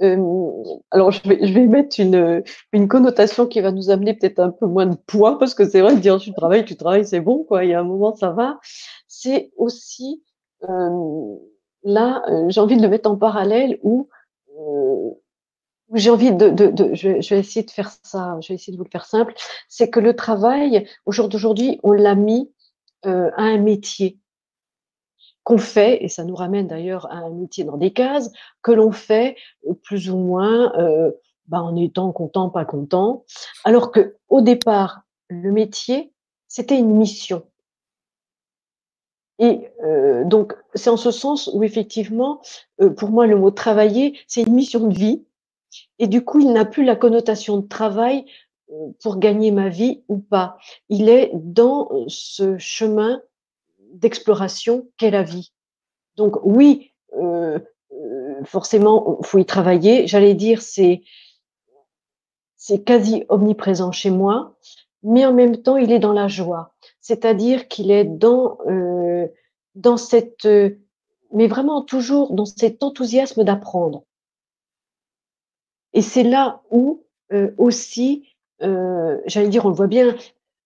alors, 0.90 1.10
je 1.10 1.28
vais, 1.28 1.46
je 1.46 1.58
mettre 1.60 2.00
une, 2.00 2.42
une 2.72 2.88
connotation 2.88 3.46
qui 3.46 3.60
va 3.60 3.72
nous 3.72 3.90
amener 3.90 4.14
peut-être 4.14 4.40
un 4.40 4.50
peu 4.50 4.66
moins 4.66 4.86
de 4.86 4.96
poids, 4.96 5.38
parce 5.38 5.54
que 5.54 5.68
c'est 5.68 5.80
vrai 5.80 5.94
que 5.94 6.00
dire 6.00 6.18
tu 6.18 6.32
travailles, 6.32 6.64
tu 6.64 6.76
travailles, 6.76 7.06
c'est 7.06 7.20
bon, 7.20 7.44
quoi. 7.44 7.64
Il 7.64 7.70
y 7.70 7.74
a 7.74 7.80
un 7.80 7.84
moment, 7.84 8.14
ça 8.14 8.30
va. 8.30 8.58
C'est 9.06 9.52
aussi. 9.56 10.22
là, 11.84 12.22
j'ai 12.48 12.60
envie 12.60 12.76
de 12.76 12.82
le 12.82 12.88
mettre 12.88 13.10
en 13.10 13.16
parallèle 13.16 13.78
où 13.82 14.08
j'ai 15.94 16.10
envie 16.10 16.32
de, 16.32 16.48
de, 16.50 16.66
de 16.68 16.94
je, 16.94 17.08
vais, 17.08 17.40
essayer 17.40 17.64
de 17.64 17.70
faire 17.70 17.90
ça, 18.02 18.38
je 18.42 18.48
vais 18.48 18.54
essayer 18.54 18.72
de 18.72 18.78
vous 18.78 18.84
le 18.84 18.90
faire 18.90 19.04
simple, 19.04 19.34
c'est 19.68 19.90
que 19.90 20.00
le 20.00 20.14
travail, 20.14 20.86
au 21.06 21.12
jour 21.12 21.28
d'aujourd'hui, 21.28 21.80
on 21.82 21.92
l'a 21.92 22.14
mis 22.14 22.50
euh, 23.06 23.30
à 23.36 23.42
un 23.42 23.58
métier 23.58 24.18
qu'on 25.44 25.58
fait, 25.58 26.04
et 26.04 26.08
ça 26.08 26.24
nous 26.24 26.36
ramène 26.36 26.68
d'ailleurs 26.68 27.10
à 27.10 27.16
un 27.16 27.30
métier 27.30 27.64
dans 27.64 27.76
des 27.76 27.92
cases, 27.92 28.30
que 28.62 28.72
l'on 28.72 28.92
fait 28.92 29.36
euh, 29.68 29.74
plus 29.74 30.10
ou 30.10 30.16
moins 30.16 30.72
euh, 30.78 31.10
bah, 31.46 31.62
en 31.62 31.76
étant 31.76 32.12
content, 32.12 32.48
pas 32.48 32.64
content, 32.64 33.24
alors 33.64 33.90
que 33.90 34.16
au 34.28 34.40
départ, 34.40 35.02
le 35.28 35.50
métier, 35.50 36.12
c'était 36.48 36.78
une 36.78 36.96
mission. 36.96 37.44
Et 39.38 39.72
euh, 39.82 40.24
donc, 40.24 40.54
c'est 40.74 40.90
en 40.90 40.96
ce 40.96 41.10
sens 41.10 41.50
où 41.52 41.64
effectivement, 41.64 42.40
euh, 42.80 42.90
pour 42.90 43.10
moi, 43.10 43.26
le 43.26 43.36
mot 43.36 43.50
travailler, 43.50 44.18
c'est 44.28 44.42
une 44.42 44.54
mission 44.54 44.86
de 44.86 44.94
vie 44.94 45.24
et 45.98 46.06
du 46.06 46.24
coup, 46.24 46.40
il 46.40 46.52
n'a 46.52 46.64
plus 46.64 46.84
la 46.84 46.96
connotation 46.96 47.56
de 47.56 47.66
travail 47.66 48.26
pour 49.00 49.18
gagner 49.18 49.50
ma 49.50 49.68
vie 49.68 50.02
ou 50.08 50.18
pas. 50.18 50.58
Il 50.88 51.08
est 51.08 51.30
dans 51.34 51.88
euh, 51.92 52.04
ce 52.08 52.58
chemin 52.58 53.22
d'exploration 53.92 54.88
qu'est 54.96 55.10
la 55.10 55.22
vie. 55.22 55.52
Donc 56.16 56.36
oui, 56.42 56.92
euh, 57.18 57.58
forcément, 58.44 59.18
il 59.20 59.26
faut 59.26 59.38
y 59.38 59.46
travailler. 59.46 60.06
J'allais 60.06 60.34
dire, 60.34 60.62
c'est 60.62 61.02
quasi 62.84 63.24
omniprésent 63.28 63.92
chez 63.92 64.10
moi, 64.10 64.56
mais 65.02 65.26
en 65.26 65.32
même 65.32 65.62
temps, 65.62 65.76
il 65.76 65.92
est 65.92 65.98
dans 65.98 66.12
la 66.12 66.28
joie. 66.28 66.74
C'est-à-dire 67.00 67.68
qu'il 67.68 67.90
est 67.90 68.04
dans 68.04 68.58
dans 69.74 69.96
cette, 69.96 70.46
mais 71.32 71.46
vraiment 71.46 71.82
toujours 71.82 72.34
dans 72.34 72.44
cet 72.44 72.82
enthousiasme 72.82 73.44
d'apprendre. 73.44 74.04
Et 75.92 76.02
c'est 76.02 76.22
là 76.22 76.62
où 76.70 77.04
euh, 77.32 77.52
aussi, 77.58 78.28
euh, 78.62 79.18
j'allais 79.26 79.48
dire, 79.48 79.64
on 79.64 79.68
le 79.68 79.74
voit 79.74 79.86
bien, 79.86 80.14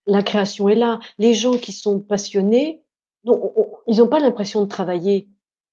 la 0.07 0.23
création 0.23 0.69
est 0.69 0.75
là. 0.75 1.01
Les 1.19 1.35
gens 1.35 1.59
qui 1.59 1.73
sont 1.73 2.01
passionnés, 2.01 2.83
ils 3.25 3.99
n'ont 3.99 4.09
pas 4.09 4.21
l'impression 4.21 4.63
de 4.63 4.69
travailler. 4.69 5.29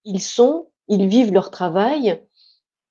Ils 0.06 0.22
sont, 0.22 0.68
ils 0.88 1.08
vivent 1.08 1.34
leur 1.34 1.52
travail. 1.52 2.22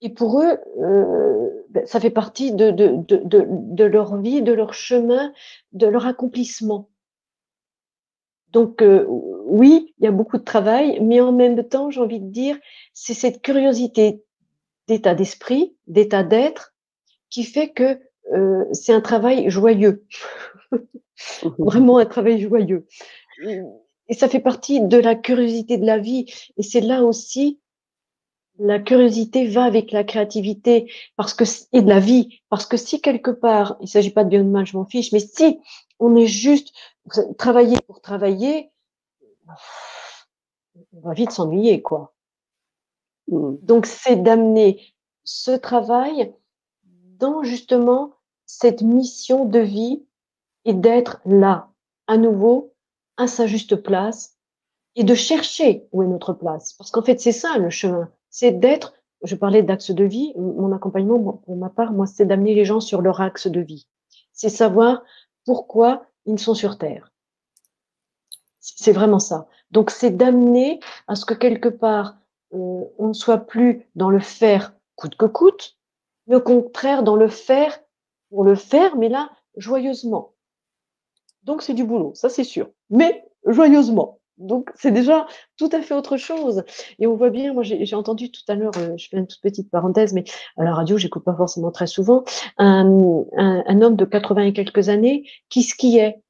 Et 0.01 0.11
pour 0.11 0.41
eux, 0.41 0.59
euh, 0.81 1.51
ben, 1.71 1.87
ça 1.87 2.01
fait 2.01 2.11
partie 2.11 2.53
de, 2.53 2.71
de, 2.71 2.97
de, 3.07 3.47
de, 3.49 3.85
leur 3.85 4.17
vie, 4.21 4.43
de 4.43 4.53
leur 4.53 4.75
chemin, 4.75 5.33
de 5.73 5.87
leur 5.87 6.07
accomplissement. 6.07 6.89
Donc 8.51 8.83
euh, 8.83 9.07
oui, 9.09 9.95
il 9.99 10.05
y 10.05 10.09
a 10.09 10.13
beaucoup 10.13 10.39
de 10.39 10.45
travail, 10.45 11.01
mais 11.01 11.21
en 11.21 11.33
même 11.33 11.63
temps, 11.65 11.91
j'ai 11.91 12.01
envie 12.01 12.21
de 12.21 12.31
dire, 12.31 12.59
c'est 12.93 13.15
cette 13.15 13.43
curiosité 13.43 14.23
d'état 14.89 15.15
d'esprit, 15.15 15.77
d'état 15.87 16.23
d'être, 16.23 16.75
qui 17.31 17.45
fait 17.45 17.71
que 17.71 17.99
euh, 18.33 18.65
c'est 18.73 18.93
un 18.93 19.01
travail 19.01 19.51
joyeux. 19.51 20.05
Vraiment 21.59 21.99
un 21.99 22.07
travail 22.07 22.41
joyeux. 22.41 22.87
Et 24.09 24.15
ça 24.15 24.29
fait 24.29 24.41
partie 24.41 24.81
de 24.81 24.99
la 24.99 25.15
curiosité 25.15 25.79
de 25.79 25.87
la 25.87 25.99
vie. 25.99 26.27
Et 26.57 26.63
c'est 26.63 26.81
là 26.81 27.03
aussi, 27.03 27.61
la 28.59 28.79
curiosité 28.79 29.49
va 29.49 29.65
avec 29.65 29.93
la 29.93 30.05
créativité 30.05 30.91
parce 31.17 31.35
que, 31.35 31.45
et 31.73 31.83
de 31.83 31.89
la 31.89 32.01
vie. 32.01 32.41
Parce 32.49 32.67
que 32.67 32.77
si 32.77 33.01
quelque 33.01 33.31
part, 33.31 33.77
il 33.81 33.85
ne 33.85 33.89
s'agit 33.89 34.11
pas 34.11 34.25
de 34.25 34.31
bien 34.31 34.41
ou 34.43 34.45
de 34.45 34.51
mal, 34.51 34.67
je 34.67 34.77
m'en 34.77 34.85
fiche, 34.85 35.13
mais 35.13 35.21
si 35.21 35.61
on 35.99 36.17
est 36.17 36.27
juste 36.27 36.73
travailler 37.39 37.79
pour 37.87 38.01
travailler, 38.01 38.71
on 40.93 41.01
va 41.01 41.15
vite 41.15 41.31
s'ennuyer, 41.31 41.83
quoi. 41.83 42.15
Mmh. 43.29 43.57
Donc, 43.63 43.87
c'est 43.87 44.17
d'amener 44.17 44.81
ce 45.25 45.53
travail 45.53 46.35
justement 47.43 48.15
cette 48.47 48.83
mission 48.83 49.45
de 49.45 49.61
vie 49.61 50.05
et 50.65 50.75
d'être 50.75 51.21
là, 51.25 51.71
à 52.07 52.17
nouveau, 52.17 52.75
à 53.17 53.27
sa 53.27 53.47
juste 53.47 53.77
place 53.77 54.37
et 54.95 55.05
de 55.05 55.15
chercher 55.15 55.87
où 55.93 56.03
est 56.03 56.07
notre 56.07 56.33
place. 56.33 56.75
Parce 56.75 56.91
qu'en 56.91 57.03
fait, 57.03 57.21
c'est 57.21 57.33
ça 57.33 57.59
le 57.59 57.71
chemin. 57.71 58.11
C'est 58.31 58.53
d'être, 58.53 58.95
je 59.23 59.35
parlais 59.37 59.63
d'axe 59.63 59.91
de 59.91 60.05
vie, 60.05 60.33
mon 60.37 60.73
accompagnement, 60.73 61.33
pour 61.45 61.57
ma 61.57 61.71
part, 61.71 61.93
moi, 61.93 62.07
c'est 62.07 62.27
d'amener 62.27 62.55
les 62.55 62.65
gens 62.65 62.81
sur 62.81 63.01
leur 63.01 63.21
axe 63.21 63.47
de 63.47 63.61
vie. 63.61 63.87
C'est 64.33 64.49
savoir 64.49 65.03
pourquoi 65.45 66.07
ils 66.27 66.39
sont 66.39 66.55
sur 66.55 66.79
Terre. 66.79 67.13
C'est 68.61 68.93
vraiment 68.93 69.19
ça. 69.19 69.49
Donc, 69.71 69.91
c'est 69.91 70.17
d'amener 70.17 70.81
à 71.09 71.17
ce 71.17 71.25
que 71.25 71.35
quelque 71.35 71.69
part, 71.69 72.17
euh, 72.53 72.85
on 72.99 73.09
ne 73.09 73.13
soit 73.13 73.39
plus 73.39 73.89
dans 73.95 74.11
le 74.11 74.21
faire 74.21 74.75
coûte 74.95 75.17
que 75.17 75.27
coûte, 75.27 75.79
au 76.29 76.41
contraire 76.41 77.03
dans 77.03 77.17
le 77.17 77.29
faire 77.29 77.81
pour 78.31 78.45
le 78.45 78.55
faire, 78.55 78.97
mais 78.97 79.09
là, 79.09 79.31
joyeusement. 79.57 80.33
Donc, 81.45 81.63
c'est 81.63 81.75
du 81.75 81.85
boulot, 81.85 82.13
ça 82.15 82.29
c'est 82.29 82.45
sûr, 82.45 82.71
mais 82.91 83.25
joyeusement. 83.47 84.21
Donc, 84.39 84.71
c'est 84.75 84.91
déjà 84.91 85.27
tout 85.57 85.69
à 85.73 85.83
fait 85.83 85.95
autre 85.95 86.17
chose. 86.17 86.65
Et 86.99 87.07
on 87.07 87.15
voit 87.15 87.31
bien, 87.31 87.53
moi, 87.53 87.63
j'ai 87.63 87.95
entendu 87.95 88.31
tout 88.31 88.43
à 88.49 88.55
l'heure, 88.55 88.73
euh, 88.79 88.97
je 88.97 89.09
fais 89.09 89.19
une 89.19 89.27
toute 89.27 89.41
petite 89.41 89.71
parenthèse, 89.71 90.13
mais 90.15 90.25
à 90.57 90.65
la 90.65 90.75
radio, 90.75 90.97
j'écoute 90.97 91.25
pas 91.25 91.35
forcément 91.37 91.71
très 91.71 91.87
souvent, 91.87 92.25
un, 92.59 93.25
un, 93.37 93.63
un, 93.67 93.83
homme 93.83 93.97
de 93.97 94.05
80 94.05 94.43
et 94.45 94.53
quelques 94.53 94.89
années 94.89 95.29
qui 95.49 95.63
skiait. 95.63 96.23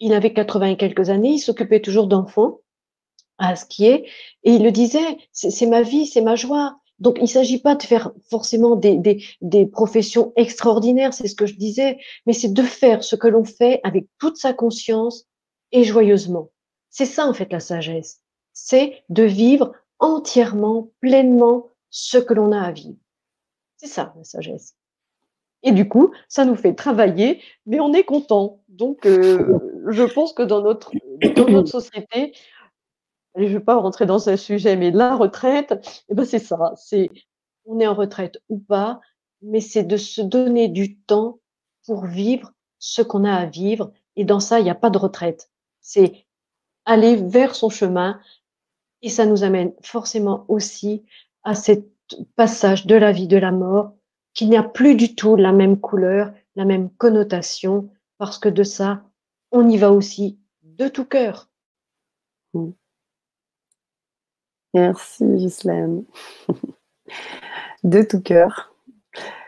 Il 0.00 0.12
avait 0.12 0.32
80 0.32 0.66
et 0.66 0.76
quelques 0.76 1.10
années, 1.10 1.32
il 1.32 1.38
s'occupait 1.38 1.80
toujours 1.80 2.06
d'enfants 2.06 2.60
à 3.38 3.54
skier, 3.54 4.08
et 4.44 4.52
il 4.52 4.62
le 4.62 4.72
disait, 4.72 5.18
c'est 5.32 5.66
ma 5.66 5.82
vie, 5.82 6.06
c'est 6.06 6.22
ma 6.22 6.36
joie. 6.36 6.78
Donc, 6.98 7.16
il 7.18 7.24
ne 7.24 7.28
s'agit 7.28 7.60
pas 7.60 7.74
de 7.74 7.82
faire 7.82 8.12
forcément 8.30 8.74
des, 8.74 8.96
des, 8.96 9.22
des 9.42 9.66
professions 9.66 10.32
extraordinaires, 10.36 11.12
c'est 11.12 11.28
ce 11.28 11.34
que 11.34 11.46
je 11.46 11.56
disais, 11.56 11.98
mais 12.26 12.32
c'est 12.32 12.52
de 12.52 12.62
faire 12.62 13.04
ce 13.04 13.16
que 13.16 13.28
l'on 13.28 13.44
fait 13.44 13.80
avec 13.84 14.06
toute 14.18 14.36
sa 14.36 14.52
conscience 14.52 15.26
et 15.72 15.84
joyeusement. 15.84 16.50
C'est 16.90 17.04
ça, 17.04 17.26
en 17.26 17.34
fait, 17.34 17.52
la 17.52 17.60
sagesse. 17.60 18.20
C'est 18.52 19.02
de 19.10 19.24
vivre 19.24 19.72
entièrement, 19.98 20.90
pleinement 21.00 21.68
ce 21.90 22.18
que 22.18 22.34
l'on 22.34 22.52
a 22.52 22.60
à 22.60 22.72
vivre. 22.72 22.96
C'est 23.76 23.86
ça, 23.86 24.14
la 24.16 24.24
sagesse. 24.24 24.74
Et 25.62 25.72
du 25.72 25.88
coup, 25.88 26.12
ça 26.28 26.44
nous 26.44 26.54
fait 26.54 26.74
travailler, 26.74 27.42
mais 27.66 27.80
on 27.80 27.92
est 27.92 28.04
content. 28.04 28.60
Donc, 28.68 29.04
euh, 29.04 29.58
je 29.88 30.02
pense 30.04 30.32
que 30.32 30.42
dans 30.42 30.62
notre, 30.62 30.92
dans 31.34 31.48
notre 31.48 31.68
société, 31.68 32.32
je 33.36 33.42
ne 33.42 33.58
vais 33.58 33.60
pas 33.60 33.76
rentrer 33.76 34.06
dans 34.06 34.18
ce 34.18 34.36
sujet, 34.36 34.76
mais 34.76 34.90
la 34.90 35.14
retraite, 35.14 35.74
eh 36.08 36.14
ben 36.14 36.24
c'est 36.24 36.38
ça. 36.38 36.72
C'est 36.76 37.10
on 37.66 37.80
est 37.80 37.86
en 37.86 37.94
retraite 37.94 38.38
ou 38.48 38.58
pas, 38.58 39.00
mais 39.42 39.60
c'est 39.60 39.84
de 39.84 39.96
se 39.96 40.22
donner 40.22 40.68
du 40.68 40.96
temps 40.96 41.40
pour 41.84 42.06
vivre 42.06 42.52
ce 42.78 43.02
qu'on 43.02 43.24
a 43.24 43.32
à 43.32 43.46
vivre. 43.46 43.92
Et 44.16 44.24
dans 44.24 44.40
ça, 44.40 44.60
il 44.60 44.64
n'y 44.64 44.70
a 44.70 44.74
pas 44.74 44.90
de 44.90 44.98
retraite. 44.98 45.50
C'est 45.80 46.26
aller 46.84 47.16
vers 47.16 47.54
son 47.54 47.68
chemin. 47.68 48.20
Et 49.02 49.10
ça 49.10 49.26
nous 49.26 49.44
amène 49.44 49.72
forcément 49.82 50.46
aussi 50.48 51.04
à 51.42 51.54
ce 51.54 51.72
passage 52.36 52.86
de 52.86 52.94
la 52.94 53.12
vie, 53.12 53.28
de 53.28 53.36
la 53.36 53.52
mort, 53.52 53.92
qui 54.32 54.46
n'a 54.46 54.62
plus 54.62 54.94
du 54.94 55.14
tout 55.14 55.36
la 55.36 55.52
même 55.52 55.78
couleur, 55.78 56.32
la 56.54 56.64
même 56.64 56.90
connotation, 56.90 57.90
parce 58.18 58.38
que 58.38 58.48
de 58.48 58.62
ça, 58.62 59.02
on 59.52 59.68
y 59.68 59.76
va 59.76 59.92
aussi 59.92 60.38
de 60.62 60.88
tout 60.88 61.04
cœur. 61.04 61.50
Mmh. 62.54 62.70
Merci 64.76 65.24
Ghislaine. 65.24 66.04
De 67.82 68.02
tout 68.02 68.20
cœur. 68.20 68.74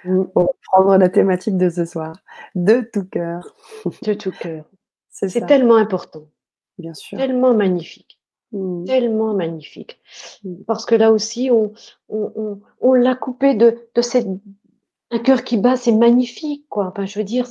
Mm. 0.04 0.24
Pour 0.32 0.54
prendre 0.62 0.96
la 0.96 1.10
thématique 1.10 1.58
de 1.58 1.68
ce 1.68 1.84
soir. 1.84 2.16
De 2.54 2.80
tout 2.92 3.04
cœur. 3.04 3.54
De 4.02 4.14
tout 4.14 4.32
cœur. 4.32 4.64
C'est 5.10 5.46
tellement 5.46 5.76
important. 5.76 6.28
Bien 6.78 6.94
sûr. 6.94 7.18
Tellement 7.18 7.52
magnifique. 7.52 8.18
Mm. 8.52 8.84
Tellement 8.84 9.34
magnifique. 9.34 10.00
Mm. 10.44 10.62
Parce 10.66 10.86
que 10.86 10.94
là 10.94 11.12
aussi, 11.12 11.50
on, 11.50 11.72
on, 12.08 12.94
l'a 12.94 13.14
coupé 13.14 13.54
de, 13.54 13.86
de 13.94 14.00
cette 14.02 14.28
un 15.10 15.18
cœur 15.18 15.44
qui 15.44 15.56
bat, 15.56 15.76
c'est 15.76 15.92
magnifique, 15.92 16.66
quoi. 16.68 16.88
Enfin, 16.88 17.06
je 17.06 17.18
veux 17.18 17.24
dire, 17.24 17.46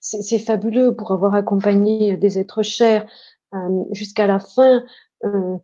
c'est 0.00 0.38
fabuleux 0.38 0.94
pour 0.94 1.12
avoir 1.12 1.34
accompagné 1.34 2.16
des 2.16 2.38
êtres 2.38 2.62
chers 2.62 3.06
euh, 3.54 3.84
jusqu'à 3.92 4.26
la 4.26 4.38
fin. 4.40 4.84
Euh, 5.24 5.56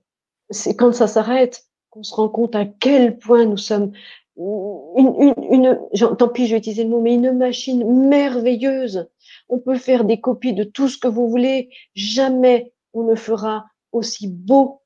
c'est 0.55 0.75
quand 0.77 0.93
ça 0.95 1.07
s'arrête 1.07 1.67
qu'on 1.91 2.03
se 2.03 2.15
rend 2.15 2.29
compte 2.29 2.55
à 2.55 2.65
quel 2.65 3.19
point 3.19 3.45
nous 3.45 3.57
sommes 3.57 3.93
une, 4.37 5.79
tant 6.19 6.29
pis, 6.29 6.47
je 6.47 6.53
vais 6.53 6.59
utiliser 6.59 6.85
le 6.85 6.91
mot, 6.91 7.01
mais 7.01 7.15
une 7.15 7.33
machine 7.33 8.09
merveilleuse. 8.09 9.09
On 9.49 9.59
peut 9.59 9.79
faire 9.79 10.05
des 10.05 10.21
copies 10.21 10.55
de 10.55 10.65
tout 10.65 10.89
ce 10.89 10.99
que 10.99 11.09
vous 11.09 11.29
voulez. 11.29 11.71
Jamais 11.95 12.73
on 12.93 13.05
ne 13.05 13.15
fera 13.15 13.67
aussi 13.93 14.29
beau 14.29 14.83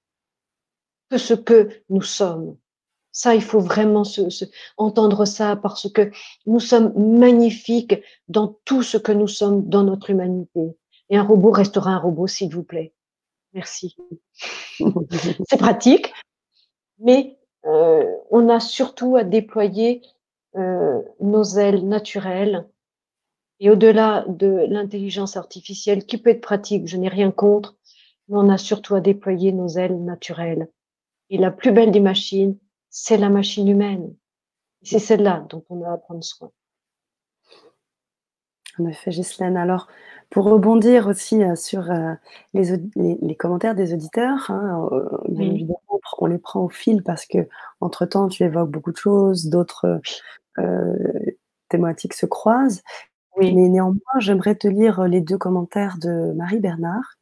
que 1.10 1.18
ce 1.18 1.34
que 1.34 1.70
nous 1.88 2.02
sommes. 2.02 2.56
Ça, 3.10 3.34
il 3.34 3.42
faut 3.42 3.60
vraiment 3.60 4.04
se, 4.04 4.44
entendre 4.76 5.24
ça 5.24 5.56
parce 5.56 5.90
que 5.90 6.10
nous 6.46 6.60
sommes 6.60 6.92
magnifiques 6.96 8.00
dans 8.28 8.58
tout 8.64 8.82
ce 8.82 8.98
que 8.98 9.12
nous 9.12 9.28
sommes 9.28 9.66
dans 9.68 9.82
notre 9.82 10.10
humanité. 10.10 10.76
Et 11.10 11.16
un 11.16 11.22
robot 11.22 11.50
restera 11.50 11.90
un 11.90 11.98
robot, 11.98 12.26
s'il 12.26 12.54
vous 12.54 12.62
plaît. 12.62 12.92
Merci. 13.58 13.96
C'est 15.48 15.58
pratique, 15.58 16.12
mais 17.00 17.40
euh, 17.66 18.04
on 18.30 18.48
a 18.48 18.60
surtout 18.60 19.16
à 19.16 19.24
déployer 19.24 20.00
euh, 20.54 21.02
nos 21.18 21.42
ailes 21.42 21.84
naturelles. 21.88 22.68
Et 23.58 23.68
au-delà 23.68 24.24
de 24.28 24.64
l'intelligence 24.68 25.36
artificielle, 25.36 26.06
qui 26.06 26.18
peut 26.18 26.30
être 26.30 26.40
pratique, 26.40 26.86
je 26.86 26.96
n'ai 26.96 27.08
rien 27.08 27.32
contre, 27.32 27.74
mais 28.28 28.36
on 28.38 28.48
a 28.48 28.58
surtout 28.58 28.94
à 28.94 29.00
déployer 29.00 29.50
nos 29.50 29.70
ailes 29.70 30.04
naturelles. 30.04 30.68
Et 31.28 31.36
la 31.36 31.50
plus 31.50 31.72
belle 31.72 31.90
des 31.90 31.98
machines, 31.98 32.56
c'est 32.90 33.16
la 33.16 33.28
machine 33.28 33.66
humaine. 33.66 34.14
C'est 34.82 35.00
celle-là 35.00 35.44
dont 35.50 35.64
on 35.68 35.82
a 35.82 35.94
à 35.94 35.96
prendre 35.96 36.22
soin. 36.22 36.52
En 38.78 38.86
effet. 38.86 39.10
Alors, 39.56 39.88
pour 40.30 40.44
rebondir 40.44 41.06
aussi 41.08 41.42
euh, 41.42 41.56
sur 41.56 41.90
euh, 41.90 42.14
les, 42.52 43.36
commentaires 43.36 43.74
des 43.74 43.94
auditeurs, 43.94 44.50
hein, 44.50 44.88
euh, 44.92 45.08
bien 45.28 45.50
évidemment, 45.50 45.80
on 46.18 46.26
les 46.26 46.38
prend 46.38 46.60
au 46.60 46.68
fil 46.68 47.02
parce 47.02 47.26
que 47.26 47.38
entre 47.80 48.06
temps, 48.06 48.28
tu 48.28 48.42
évoques 48.42 48.70
beaucoup 48.70 48.92
de 48.92 48.96
choses, 48.96 49.46
d'autres 49.46 50.00
thématiques 51.68 52.14
se 52.14 52.26
croisent. 52.26 52.82
Mais 53.40 53.52
néanmoins, 53.52 54.18
j'aimerais 54.18 54.56
te 54.56 54.66
lire 54.66 55.02
les 55.06 55.20
deux 55.20 55.38
commentaires 55.38 55.98
de 56.00 56.32
Marie 56.32 56.58
Bernard 56.58 57.18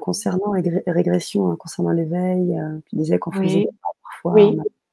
concernant 0.00 0.52
les 0.52 0.82
régressions, 0.86 1.50
hein, 1.50 1.56
concernant 1.58 1.90
l'éveil. 1.90 2.56
tu 2.86 2.96
disais 2.96 3.18
qu'on 3.18 3.32
faisait 3.32 3.68
parfois, 4.04 4.52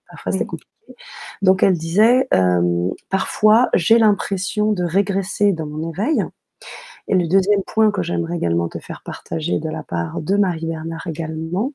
parfois 0.09 0.31
c'était 0.31 0.45
compliqué. 0.45 0.78
Donc 1.41 1.63
elle 1.63 1.77
disait, 1.77 2.27
parfois 3.09 3.69
j'ai 3.73 3.97
l'impression 3.97 4.71
de 4.71 4.83
régresser 4.83 5.53
dans 5.53 5.65
mon 5.65 5.91
éveil 5.91 6.23
et 7.09 7.15
le 7.15 7.27
deuxième 7.27 7.63
point 7.63 7.89
que 7.89 8.03
j'aimerais 8.03 8.35
également 8.35 8.69
te 8.69 8.77
faire 8.77 9.01
partager 9.03 9.59
de 9.59 9.69
la 9.69 9.81
part 9.81 10.21
de 10.21 10.35
Marie 10.35 10.67
Bernard 10.67 11.07
également, 11.07 11.73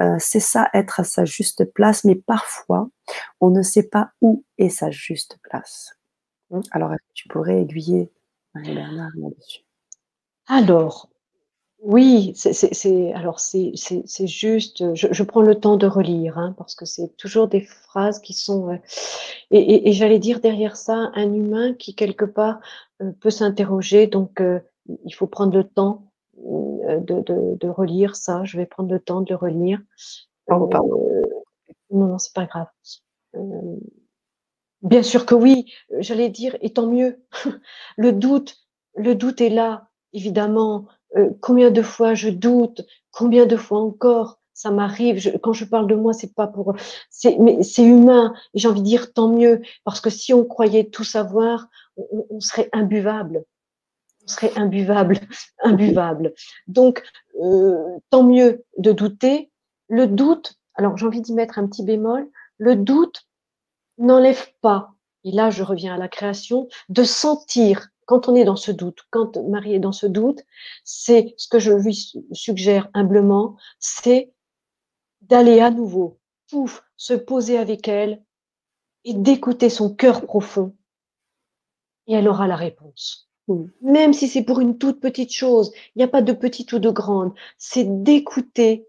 euh, 0.00 0.16
c'est 0.18 0.40
ça, 0.40 0.68
être 0.74 1.00
à 1.00 1.04
sa 1.04 1.24
juste 1.24 1.64
place, 1.72 2.04
mais 2.04 2.16
parfois, 2.16 2.90
on 3.40 3.50
ne 3.50 3.62
sait 3.62 3.84
pas 3.88 4.10
où 4.20 4.44
est 4.58 4.68
sa 4.68 4.90
juste 4.90 5.38
place. 5.42 5.96
Mmh. 6.50 6.60
Alors, 6.72 6.90
tu 7.14 7.28
pourrais 7.28 7.62
aiguiller 7.62 8.10
Marie 8.54 8.74
Bernard 8.74 9.12
là-dessus? 9.16 9.60
Alors, 10.48 11.08
oui, 11.88 12.32
c'est 12.34 13.12
alors 13.12 13.38
c'est 13.38 13.76
juste, 14.26 14.94
je, 14.96 15.22
prends 15.22 15.42
le 15.42 15.54
temps 15.54 15.76
de 15.76 15.86
relire, 15.86 16.36
hein, 16.36 16.52
parce 16.58 16.74
que 16.74 16.84
c'est 16.84 17.16
toujours 17.16 17.46
des 17.46 17.60
phrases 17.60 18.18
qui 18.18 18.32
sont, 18.32 18.72
euh, 18.72 18.76
et, 19.52 19.92
j'allais 19.92 20.18
dire 20.18 20.40
derrière 20.40 20.76
ça, 20.76 21.12
un 21.14 21.32
humain 21.32 21.74
qui 21.74 21.94
quelque 21.94 22.24
part 22.24 22.58
euh, 23.02 23.12
peut 23.20 23.30
s'interroger, 23.30 24.08
donc 24.08 24.40
euh, 24.40 24.58
il 25.04 25.14
faut 25.14 25.28
prendre 25.28 25.56
le 25.56 25.62
temps 25.62 26.10
de, 26.36 27.68
relire 27.68 28.16
ça, 28.16 28.42
je 28.42 28.56
vais 28.56 28.66
prendre 28.66 28.90
le 28.90 28.98
temps 28.98 29.20
de 29.20 29.30
le 29.30 29.36
relire. 29.36 29.78
non, 30.48 32.08
non, 32.08 32.18
c'est 32.18 32.34
pas 32.34 32.46
grave. 32.46 32.66
bien 34.82 35.04
sûr 35.04 35.24
que 35.24 35.36
oui, 35.36 35.72
j'allais 36.00 36.30
dire, 36.30 36.56
et 36.62 36.72
tant 36.72 36.88
mieux. 36.88 37.22
le 37.96 38.10
doute, 38.10 38.56
le 38.96 39.14
doute 39.14 39.40
est 39.40 39.50
là, 39.50 39.88
évidemment. 40.12 40.88
Euh, 41.16 41.30
combien 41.40 41.70
de 41.70 41.82
fois 41.82 42.14
je 42.14 42.28
doute, 42.28 42.82
combien 43.12 43.46
de 43.46 43.56
fois 43.56 43.80
encore 43.80 44.38
ça 44.56 44.70
m'arrive. 44.70 45.38
quand 45.42 45.52
je 45.52 45.66
parle 45.66 45.86
de 45.86 45.94
moi, 45.94 46.14
c'est 46.14 46.34
pas 46.34 46.46
pour, 46.46 46.74
c'est, 47.10 47.36
mais 47.38 47.62
c'est 47.62 47.84
humain. 47.84 48.32
Et 48.54 48.58
j'ai 48.58 48.68
envie 48.68 48.80
de 48.80 48.86
dire 48.86 49.12
tant 49.12 49.28
mieux, 49.28 49.60
parce 49.84 50.00
que 50.00 50.08
si 50.08 50.32
on 50.32 50.46
croyait 50.46 50.84
tout 50.84 51.04
savoir, 51.04 51.68
on, 51.98 52.40
serait 52.40 52.70
imbuvable. 52.72 53.44
On 54.24 54.28
serait 54.28 54.56
imbuvable, 54.56 55.20
imbuvable. 55.62 56.32
Donc, 56.68 57.02
euh, 57.42 57.98
tant 58.08 58.22
mieux 58.22 58.64
de 58.78 58.92
douter. 58.92 59.50
Le 59.88 60.06
doute, 60.06 60.54
alors 60.74 60.96
j'ai 60.96 61.04
envie 61.04 61.20
d'y 61.20 61.34
mettre 61.34 61.58
un 61.58 61.66
petit 61.66 61.84
bémol. 61.84 62.26
Le 62.56 62.76
doute 62.76 63.26
n'enlève 63.98 64.48
pas. 64.62 64.94
Et 65.24 65.32
là, 65.32 65.50
je 65.50 65.62
reviens 65.62 65.96
à 65.96 65.98
la 65.98 66.08
création 66.08 66.66
de 66.88 67.04
sentir 67.04 67.88
quand 68.06 68.28
on 68.28 68.34
est 68.34 68.44
dans 68.44 68.56
ce 68.56 68.70
doute, 68.70 69.00
quand 69.10 69.36
Marie 69.48 69.74
est 69.74 69.80
dans 69.80 69.92
ce 69.92 70.06
doute, 70.06 70.40
c'est 70.84 71.34
ce 71.36 71.48
que 71.48 71.58
je 71.58 71.72
lui 71.72 72.14
suggère 72.32 72.88
humblement, 72.94 73.56
c'est 73.78 74.32
d'aller 75.22 75.60
à 75.60 75.70
nouveau, 75.70 76.18
pouf, 76.48 76.82
se 76.96 77.14
poser 77.14 77.58
avec 77.58 77.88
elle 77.88 78.22
et 79.04 79.14
d'écouter 79.14 79.68
son 79.68 79.94
cœur 79.94 80.22
profond. 80.22 80.74
Et 82.06 82.14
elle 82.14 82.28
aura 82.28 82.46
la 82.46 82.56
réponse. 82.56 83.28
Mmh. 83.48 83.64
Même 83.82 84.12
si 84.12 84.28
c'est 84.28 84.44
pour 84.44 84.60
une 84.60 84.78
toute 84.78 85.00
petite 85.00 85.32
chose, 85.32 85.72
il 85.94 85.98
n'y 85.98 86.04
a 86.04 86.08
pas 86.08 86.22
de 86.22 86.32
petite 86.32 86.72
ou 86.72 86.78
de 86.78 86.90
grande, 86.90 87.32
c'est 87.58 88.02
d'écouter 88.02 88.88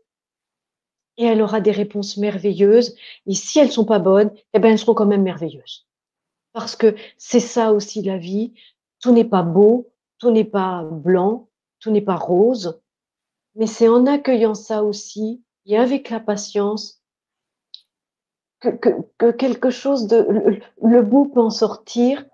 et 1.17 1.25
elle 1.25 1.41
aura 1.41 1.61
des 1.61 1.71
réponses 1.71 2.17
merveilleuses. 2.17 2.95
Et 3.25 3.33
si 3.33 3.59
elles 3.59 3.71
sont 3.71 3.85
pas 3.85 3.99
bonnes, 3.99 4.31
eh 4.53 4.59
ben 4.59 4.71
elles 4.71 4.79
seront 4.79 4.93
quand 4.93 5.05
même 5.05 5.23
merveilleuses. 5.23 5.87
Parce 6.53 6.75
que 6.75 6.95
c'est 7.17 7.39
ça 7.39 7.71
aussi 7.71 8.01
la 8.01 8.17
vie, 8.17 8.53
tout 9.01 9.11
n'est 9.11 9.25
pas 9.25 9.43
beau, 9.43 9.91
tout 10.19 10.31
n'est 10.31 10.45
pas 10.45 10.83
blanc, 10.83 11.49
tout 11.79 11.91
n'est 11.91 12.01
pas 12.01 12.15
rose, 12.15 12.81
mais 13.55 13.67
c'est 13.67 13.87
en 13.87 14.05
accueillant 14.05 14.55
ça 14.55 14.83
aussi 14.83 15.43
et 15.65 15.77
avec 15.77 16.09
la 16.09 16.19
patience 16.19 17.01
que, 18.59 19.31
quelque 19.31 19.69
chose 19.69 20.07
de 20.07 20.61
le, 20.81 21.01
beau 21.01 21.25
peut 21.25 21.41
en 21.41 21.49
sortir. 21.49 22.25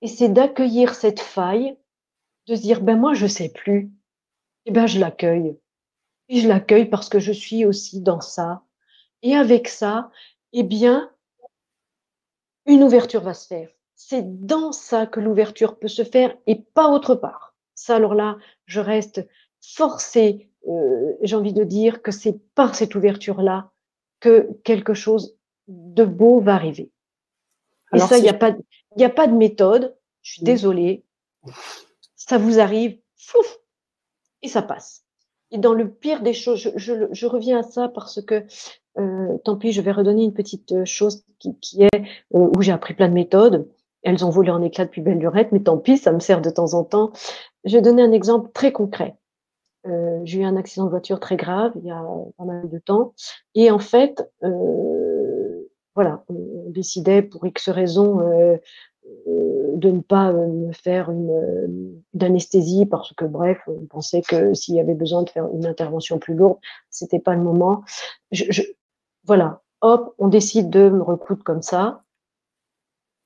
Et 0.00 0.06
c'est 0.06 0.28
d'accueillir 0.28 0.94
cette 0.94 1.18
faille, 1.18 1.76
de 2.46 2.54
se 2.54 2.62
dire 2.62 2.80
ben 2.80 2.96
moi 2.96 3.14
je 3.14 3.26
sais 3.26 3.48
plus, 3.48 3.90
et 4.64 4.70
eh 4.70 4.70
ben 4.70 4.86
je 4.86 5.00
l'accueille. 5.00 5.58
Et 6.28 6.40
je 6.40 6.48
l'accueille 6.48 6.86
parce 6.86 7.08
que 7.08 7.18
je 7.18 7.32
suis 7.32 7.64
aussi 7.64 8.00
dans 8.00 8.20
ça. 8.20 8.62
Et 9.22 9.34
avec 9.34 9.66
ça, 9.66 10.10
eh 10.52 10.62
bien 10.62 11.10
une 12.66 12.84
ouverture 12.84 13.22
va 13.22 13.34
se 13.34 13.46
faire 13.46 13.70
c'est 14.00 14.22
dans 14.46 14.70
ça 14.70 15.06
que 15.06 15.18
l'ouverture 15.18 15.76
peut 15.76 15.88
se 15.88 16.04
faire 16.04 16.34
et 16.46 16.62
pas 16.62 16.88
autre 16.88 17.16
part. 17.16 17.56
Ça, 17.74 17.96
alors 17.96 18.14
là, 18.14 18.38
je 18.64 18.78
reste 18.78 19.26
forcée, 19.60 20.48
euh, 20.68 21.14
j'ai 21.20 21.34
envie 21.34 21.52
de 21.52 21.64
dire 21.64 22.00
que 22.00 22.12
c'est 22.12 22.38
par 22.54 22.76
cette 22.76 22.94
ouverture-là 22.94 23.72
que 24.20 24.48
quelque 24.62 24.94
chose 24.94 25.36
de 25.66 26.04
beau 26.04 26.40
va 26.40 26.54
arriver. 26.54 26.92
Et 27.92 27.98
ça, 27.98 28.18
il 28.18 28.22
n'y 28.22 28.28
a, 28.28 28.34
a 28.34 29.10
pas 29.10 29.26
de 29.26 29.36
méthode, 29.36 29.96
je 30.22 30.34
suis 30.34 30.44
désolée, 30.44 31.04
ça 32.14 32.38
vous 32.38 32.60
arrive, 32.60 33.00
fouf, 33.16 33.58
et 34.42 34.48
ça 34.48 34.62
passe. 34.62 35.04
Et 35.50 35.58
dans 35.58 35.74
le 35.74 35.90
pire 35.90 36.22
des 36.22 36.34
choses, 36.34 36.70
je, 36.76 37.26
reviens 37.26 37.60
à 37.60 37.62
ça 37.64 37.88
parce 37.88 38.22
que, 38.22 38.46
euh, 38.98 39.38
tant 39.44 39.56
pis, 39.56 39.72
je 39.72 39.80
vais 39.80 39.92
redonner 39.92 40.22
une 40.22 40.34
petite 40.34 40.70
euh, 40.70 40.84
chose 40.84 41.24
qui, 41.40 41.82
est 41.82 42.04
où 42.30 42.62
j'ai 42.62 42.72
appris 42.72 42.94
plein 42.94 43.08
de 43.08 43.14
méthodes. 43.14 43.68
Elles 44.08 44.24
ont 44.24 44.30
volé 44.30 44.48
en 44.48 44.62
éclats 44.62 44.86
depuis 44.86 45.02
belle 45.02 45.18
lurette, 45.18 45.52
mais 45.52 45.60
tant 45.60 45.76
pis, 45.76 45.98
ça 45.98 46.12
me 46.12 46.18
sert 46.18 46.40
de 46.40 46.48
temps 46.48 46.72
en 46.72 46.82
temps. 46.82 47.12
Je 47.64 47.76
vais 47.76 47.82
donner 47.82 48.02
un 48.02 48.12
exemple 48.12 48.50
très 48.54 48.72
concret. 48.72 49.16
Euh, 49.86 50.20
j'ai 50.24 50.40
eu 50.40 50.44
un 50.44 50.56
accident 50.56 50.86
de 50.86 50.90
voiture 50.90 51.20
très 51.20 51.36
grave 51.36 51.72
il 51.76 51.84
y 51.84 51.90
a 51.90 52.02
pas 52.38 52.44
mal 52.44 52.70
de 52.70 52.78
temps. 52.78 53.12
Et 53.54 53.70
en 53.70 53.78
fait, 53.78 54.26
euh, 54.44 55.68
voilà, 55.94 56.24
on, 56.30 56.70
décidait 56.70 57.20
pour 57.20 57.44
X 57.44 57.68
raisons 57.68 58.20
euh, 58.20 58.56
de 59.76 59.90
ne 59.90 60.00
pas 60.00 60.32
me 60.32 60.72
faire 60.72 61.10
une, 61.10 62.02
d'anesthésie 62.14 62.86
parce 62.86 63.12
que, 63.12 63.26
bref, 63.26 63.58
on 63.66 63.84
pensait 63.84 64.22
que 64.22 64.54
s'il 64.54 64.74
y 64.76 64.80
avait 64.80 64.94
besoin 64.94 65.22
de 65.22 65.28
faire 65.28 65.48
une 65.52 65.66
intervention 65.66 66.18
plus 66.18 66.34
lourde, 66.34 66.56
c'était 66.88 67.20
pas 67.20 67.34
le 67.34 67.42
moment. 67.42 67.84
Voilà, 69.26 69.60
hop, 69.82 70.14
on 70.16 70.28
décide 70.28 70.70
de 70.70 70.88
me 70.88 71.02
recoudre 71.02 71.44
comme 71.44 71.60
ça. 71.60 72.04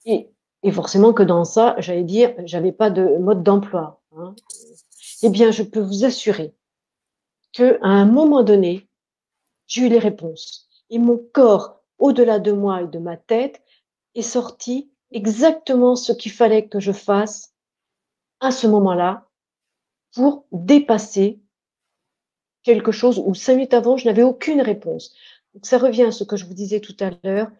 Et 0.04 0.32
et 0.62 0.70
forcément 0.70 1.12
que 1.12 1.22
dans 1.22 1.44
ça, 1.44 1.74
j'allais 1.78 2.04
dire, 2.04 2.34
j'avais 2.44 2.72
pas 2.72 2.90
de 2.90 3.18
mode 3.18 3.42
d'emploi. 3.42 4.00
Hein. 4.16 4.34
Eh 5.22 5.30
bien, 5.30 5.50
je 5.50 5.62
peux 5.62 5.80
vous 5.80 6.04
assurer 6.04 6.54
que 7.52 7.78
à 7.82 7.88
un 7.88 8.06
moment 8.06 8.42
donné, 8.42 8.88
j'ai 9.66 9.82
eu 9.82 9.88
les 9.88 9.98
réponses. 9.98 10.68
Et 10.90 10.98
mon 10.98 11.18
corps, 11.32 11.82
au-delà 11.98 12.38
de 12.38 12.52
moi 12.52 12.82
et 12.82 12.86
de 12.86 12.98
ma 12.98 13.16
tête, 13.16 13.62
est 14.14 14.22
sorti 14.22 14.90
exactement 15.10 15.96
ce 15.96 16.12
qu'il 16.12 16.32
fallait 16.32 16.66
que 16.66 16.80
je 16.80 16.92
fasse 16.92 17.52
à 18.40 18.50
ce 18.50 18.66
moment-là 18.66 19.28
pour 20.14 20.44
dépasser 20.52 21.40
quelque 22.62 22.92
chose 22.92 23.18
où 23.24 23.34
cinq 23.34 23.54
minutes 23.54 23.74
avant, 23.74 23.96
je 23.96 24.06
n'avais 24.06 24.22
aucune 24.22 24.60
réponse. 24.60 25.14
Donc, 25.54 25.66
ça 25.66 25.78
revient 25.78 26.04
à 26.04 26.12
ce 26.12 26.24
que 26.24 26.36
je 26.36 26.44
vous 26.44 26.54
disais 26.54 26.80
tout 26.80 26.96
à 27.00 27.10
l'heure, 27.24 27.50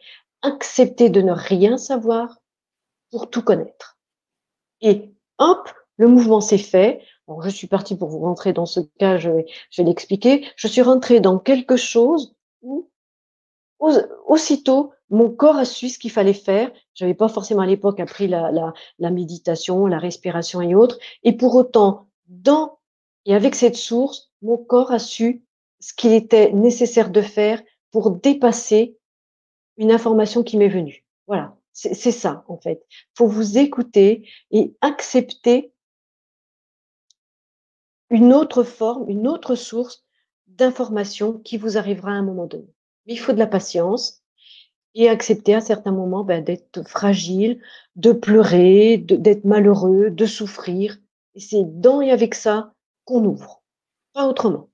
accepter 0.42 1.10
de 1.10 1.20
ne 1.20 1.32
rien 1.32 1.78
savoir 1.78 2.41
pour 3.12 3.30
tout 3.30 3.42
connaître. 3.42 3.98
Et 4.80 5.12
hop, 5.38 5.70
le 5.98 6.08
mouvement 6.08 6.40
s'est 6.40 6.58
fait. 6.58 7.02
je 7.44 7.48
suis 7.50 7.68
partie 7.68 7.94
pour 7.94 8.08
vous 8.08 8.18
rentrer 8.18 8.52
dans 8.52 8.66
ce 8.66 8.80
cas, 8.98 9.18
je 9.18 9.30
vais, 9.30 9.46
je 9.70 9.82
vais 9.82 9.86
l'expliquer. 9.86 10.48
Je 10.56 10.66
suis 10.66 10.82
rentrée 10.82 11.20
dans 11.20 11.38
quelque 11.38 11.76
chose 11.76 12.34
où 12.62 12.88
aussitôt, 14.26 14.92
mon 15.10 15.30
corps 15.30 15.56
a 15.56 15.64
su 15.64 15.88
ce 15.88 15.98
qu'il 15.98 16.10
fallait 16.10 16.32
faire. 16.32 16.70
Je 16.94 17.04
n'avais 17.04 17.14
pas 17.14 17.28
forcément 17.28 17.62
à 17.62 17.66
l'époque 17.66 18.00
appris 18.00 18.28
la, 18.28 18.50
la, 18.50 18.72
la, 18.98 19.10
méditation, 19.10 19.86
la 19.86 19.98
respiration 19.98 20.60
et 20.62 20.74
autres. 20.74 20.98
Et 21.22 21.36
pour 21.36 21.54
autant, 21.54 22.08
dans 22.28 22.78
et 23.24 23.34
avec 23.34 23.54
cette 23.54 23.76
source, 23.76 24.32
mon 24.40 24.56
corps 24.56 24.90
a 24.90 24.98
su 24.98 25.44
ce 25.80 25.92
qu'il 25.94 26.12
était 26.12 26.52
nécessaire 26.52 27.10
de 27.10 27.20
faire 27.20 27.62
pour 27.90 28.10
dépasser 28.12 28.96
une 29.76 29.92
information 29.92 30.42
qui 30.42 30.56
m'est 30.56 30.68
venue. 30.68 31.04
Voilà, 31.26 31.56
c'est 31.72 32.12
ça 32.12 32.44
en 32.48 32.58
fait. 32.58 32.84
Il 32.90 33.16
faut 33.16 33.26
vous 33.26 33.58
écouter 33.58 34.28
et 34.50 34.74
accepter 34.80 35.72
une 38.10 38.32
autre 38.34 38.62
forme, 38.62 39.08
une 39.08 39.26
autre 39.26 39.54
source 39.54 40.04
d'information 40.46 41.38
qui 41.38 41.56
vous 41.56 41.78
arrivera 41.78 42.10
à 42.10 42.14
un 42.14 42.22
moment 42.22 42.46
donné. 42.46 42.68
il 43.06 43.18
faut 43.18 43.32
de 43.32 43.38
la 43.38 43.46
patience 43.46 44.22
et 44.94 45.08
accepter 45.08 45.54
à 45.54 45.62
certains 45.62 45.92
moments 45.92 46.24
ben, 46.24 46.44
d'être 46.44 46.86
fragile, 46.86 47.60
de 47.96 48.12
pleurer, 48.12 48.98
d'être 48.98 49.44
malheureux, 49.44 50.10
de 50.10 50.26
souffrir. 50.26 50.98
Et 51.34 51.40
c'est 51.40 51.64
dans 51.64 52.02
et 52.02 52.10
avec 52.10 52.34
ça 52.34 52.74
qu'on 53.04 53.24
ouvre, 53.24 53.62
pas 54.12 54.26
autrement. 54.26 54.68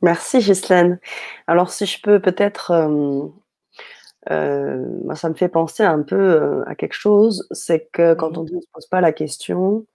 Merci 0.00 0.38
Ghislaine. 0.38 0.98
Alors 1.46 1.70
si 1.70 1.86
je 1.86 2.00
peux 2.00 2.20
peut-être, 2.20 2.70
euh, 2.70 3.28
euh, 4.30 4.84
moi 5.04 5.14
ça 5.16 5.28
me 5.28 5.34
fait 5.34 5.48
penser 5.48 5.82
un 5.82 6.02
peu 6.02 6.16
euh, 6.16 6.64
à 6.66 6.74
quelque 6.74 6.94
chose, 6.94 7.48
c'est 7.50 7.88
que 7.92 8.14
quand 8.14 8.38
on 8.38 8.44
ne 8.44 8.48
se 8.48 8.66
pose 8.72 8.86
pas 8.86 9.00
la 9.00 9.12
question, 9.12 9.86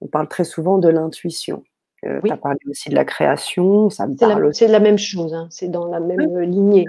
on 0.00 0.06
parle 0.06 0.28
très 0.28 0.44
souvent 0.44 0.78
de 0.78 0.88
l'intuition. 0.88 1.62
Euh, 2.06 2.20
tu 2.24 2.32
as 2.32 2.36
parlé 2.36 2.58
aussi 2.70 2.88
de 2.88 2.94
la 2.94 3.04
création, 3.04 3.90
ça 3.90 4.06
me 4.06 4.16
parle 4.16 4.54
C'est 4.54 4.68
la 4.68 4.80
même 4.80 4.96
chose, 4.96 5.34
hein, 5.34 5.48
c'est 5.50 5.68
dans 5.68 5.86
la 5.86 6.00
même 6.00 6.40
lignée. 6.40 6.86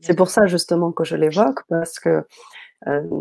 C'est 0.00 0.14
pour 0.14 0.30
ça 0.30 0.46
justement 0.46 0.90
que 0.90 1.04
je 1.04 1.16
l'évoque, 1.16 1.60
parce 1.68 1.98
que 1.98 2.08
euh, 2.08 2.22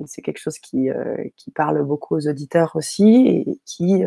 c'est 0.06 0.22
quelque 0.22 0.40
chose 0.40 0.60
qui, 0.60 0.90
euh, 0.90 1.18
qui, 1.36 1.52
parle 1.52 1.84
beaucoup 1.84 2.16
aux 2.16 2.28
auditeurs 2.28 2.76
aussi 2.76 3.28
et 3.28 3.60
qui, 3.66 4.04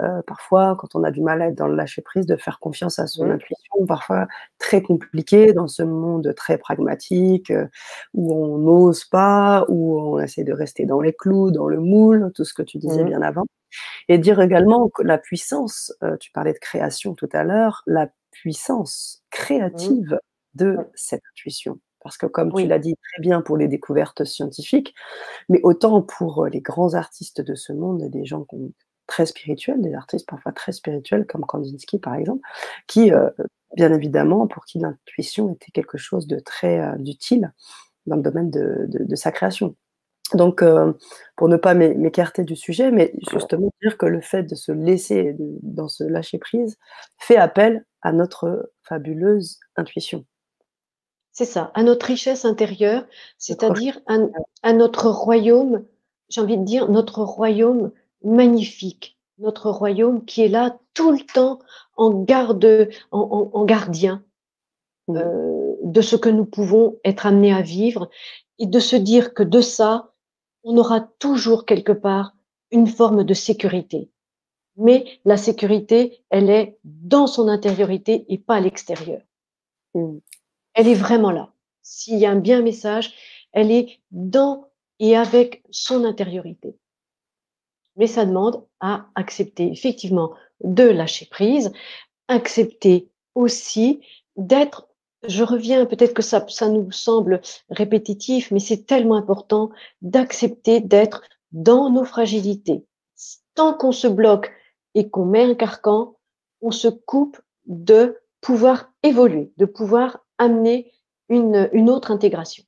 euh, 0.00 0.22
parfois, 0.26 0.76
quand 0.78 0.94
on 0.94 1.04
a 1.04 1.10
du 1.10 1.20
mal 1.20 1.40
à 1.42 1.48
être 1.48 1.54
dans 1.54 1.68
le 1.68 1.76
lâcher-prise, 1.76 2.26
de 2.26 2.36
faire 2.36 2.58
confiance 2.58 2.98
à 2.98 3.06
son 3.06 3.30
intuition, 3.30 3.86
parfois 3.86 4.26
très 4.58 4.82
compliqué 4.82 5.52
dans 5.52 5.68
ce 5.68 5.82
monde 5.82 6.34
très 6.34 6.58
pragmatique 6.58 7.52
où 8.14 8.34
on 8.34 8.58
n'ose 8.58 9.04
pas, 9.04 9.64
où 9.68 9.98
on 10.00 10.20
essaie 10.20 10.44
de 10.44 10.52
rester 10.52 10.84
dans 10.86 11.00
les 11.00 11.12
clous, 11.12 11.50
dans 11.50 11.68
le 11.68 11.78
moule, 11.80 12.32
tout 12.34 12.44
ce 12.44 12.54
que 12.54 12.62
tu 12.62 12.78
disais 12.78 13.04
bien 13.04 13.22
avant. 13.22 13.44
Et 14.08 14.18
dire 14.18 14.40
également 14.40 14.88
que 14.88 15.02
la 15.02 15.18
puissance, 15.18 15.92
tu 16.20 16.32
parlais 16.32 16.52
de 16.54 16.58
création 16.58 17.14
tout 17.14 17.28
à 17.32 17.44
l'heure, 17.44 17.82
la 17.86 18.08
puissance 18.30 19.22
créative 19.30 20.18
de 20.54 20.78
cette 20.94 21.22
intuition. 21.32 21.78
Parce 22.08 22.16
que 22.16 22.24
comme 22.24 22.50
tu 22.54 22.66
l'as 22.66 22.78
dit 22.78 22.96
très 22.96 23.20
bien 23.20 23.42
pour 23.42 23.58
les 23.58 23.68
découvertes 23.68 24.24
scientifiques, 24.24 24.94
mais 25.50 25.60
autant 25.62 26.00
pour 26.00 26.44
euh, 26.44 26.48
les 26.48 26.62
grands 26.62 26.94
artistes 26.94 27.42
de 27.42 27.54
ce 27.54 27.74
monde, 27.74 28.02
des 28.08 28.24
gens 28.24 28.46
très 29.06 29.26
spirituels, 29.26 29.82
des 29.82 29.92
artistes 29.92 30.26
parfois 30.26 30.52
très 30.52 30.72
spirituels 30.72 31.26
comme 31.26 31.44
Kandinsky 31.44 31.98
par 31.98 32.14
exemple, 32.14 32.40
qui, 32.86 33.12
euh, 33.12 33.28
bien 33.76 33.92
évidemment, 33.92 34.46
pour 34.46 34.64
qui 34.64 34.78
l'intuition 34.78 35.52
était 35.52 35.70
quelque 35.70 35.98
chose 35.98 36.26
de 36.26 36.38
très 36.38 36.80
euh, 36.80 36.96
utile 37.04 37.52
dans 38.06 38.16
le 38.16 38.22
domaine 38.22 38.50
de, 38.50 39.14
sa 39.14 39.30
création. 39.30 39.76
Donc, 40.32 40.64
pour 41.36 41.48
ne 41.48 41.56
pas 41.58 41.74
m'écarter 41.74 42.42
du 42.42 42.56
sujet, 42.56 42.90
mais 42.90 43.12
justement 43.30 43.70
dire 43.82 43.98
que 43.98 44.06
le 44.06 44.22
fait 44.22 44.44
de 44.44 44.54
se 44.54 44.72
laisser 44.72 45.36
dans 45.62 45.88
ce 45.88 46.04
lâcher 46.04 46.38
prise 46.38 46.78
fait 47.18 47.36
appel 47.36 47.84
à 48.00 48.12
notre 48.12 48.72
fabuleuse 48.82 49.58
intuition. 49.76 50.24
C'est 51.38 51.44
ça, 51.44 51.70
à 51.74 51.84
notre 51.84 52.06
richesse 52.06 52.44
intérieure, 52.44 53.04
c'est-à-dire 53.38 54.00
à, 54.64 54.72
notre 54.72 55.08
royaume, 55.08 55.84
j'ai 56.28 56.40
envie 56.40 56.58
de 56.58 56.64
dire 56.64 56.90
notre 56.90 57.22
royaume 57.22 57.92
magnifique, 58.24 59.16
notre 59.38 59.70
royaume 59.70 60.24
qui 60.24 60.42
est 60.42 60.48
là 60.48 60.80
tout 60.94 61.12
le 61.12 61.20
temps 61.20 61.60
en 61.96 62.10
garde, 62.10 62.88
en, 63.12 63.64
gardien 63.64 64.24
euh, 65.10 65.76
de 65.84 66.00
ce 66.00 66.16
que 66.16 66.28
nous 66.28 66.44
pouvons 66.44 66.96
être 67.04 67.24
amenés 67.24 67.54
à 67.54 67.62
vivre 67.62 68.10
et 68.58 68.66
de 68.66 68.80
se 68.80 68.96
dire 68.96 69.32
que 69.32 69.44
de 69.44 69.60
ça, 69.60 70.10
on 70.64 70.76
aura 70.76 71.02
toujours 71.20 71.66
quelque 71.66 71.92
part 71.92 72.34
une 72.72 72.88
forme 72.88 73.22
de 73.22 73.34
sécurité. 73.34 74.10
Mais 74.76 75.20
la 75.24 75.36
sécurité, 75.36 76.20
elle 76.30 76.50
est 76.50 76.80
dans 76.82 77.28
son 77.28 77.46
intériorité 77.46 78.24
et 78.28 78.38
pas 78.38 78.56
à 78.56 78.60
l'extérieur 78.60 79.20
elle 80.78 80.86
est 80.86 80.94
vraiment 80.94 81.32
là. 81.32 81.52
S'il 81.82 82.18
y 82.18 82.26
a 82.26 82.30
un 82.30 82.38
bien 82.38 82.62
message, 82.62 83.12
elle 83.52 83.72
est 83.72 83.98
dans 84.12 84.68
et 85.00 85.16
avec 85.16 85.64
son 85.70 86.04
intériorité. 86.04 86.76
Mais 87.96 88.06
ça 88.06 88.24
demande 88.24 88.64
à 88.78 89.06
accepter 89.16 89.72
effectivement 89.72 90.34
de 90.62 90.84
lâcher 90.84 91.26
prise, 91.26 91.72
accepter 92.28 93.08
aussi 93.34 94.00
d'être, 94.36 94.86
je 95.26 95.42
reviens, 95.42 95.84
peut-être 95.84 96.14
que 96.14 96.22
ça, 96.22 96.46
ça 96.48 96.68
nous 96.68 96.92
semble 96.92 97.40
répétitif, 97.70 98.52
mais 98.52 98.60
c'est 98.60 98.86
tellement 98.86 99.16
important 99.16 99.70
d'accepter 100.00 100.80
d'être 100.80 101.22
dans 101.50 101.90
nos 101.90 102.04
fragilités. 102.04 102.86
Tant 103.56 103.74
qu'on 103.74 103.90
se 103.90 104.06
bloque 104.06 104.52
et 104.94 105.10
qu'on 105.10 105.24
met 105.24 105.42
un 105.42 105.56
carcan, 105.56 106.14
on 106.60 106.70
se 106.70 106.86
coupe 106.86 107.40
de 107.66 108.16
pouvoir 108.40 108.92
évoluer, 109.02 109.52
de 109.56 109.64
pouvoir 109.64 110.20
amener 110.38 110.92
une, 111.28 111.68
une 111.72 111.90
autre 111.90 112.10
intégration. 112.10 112.64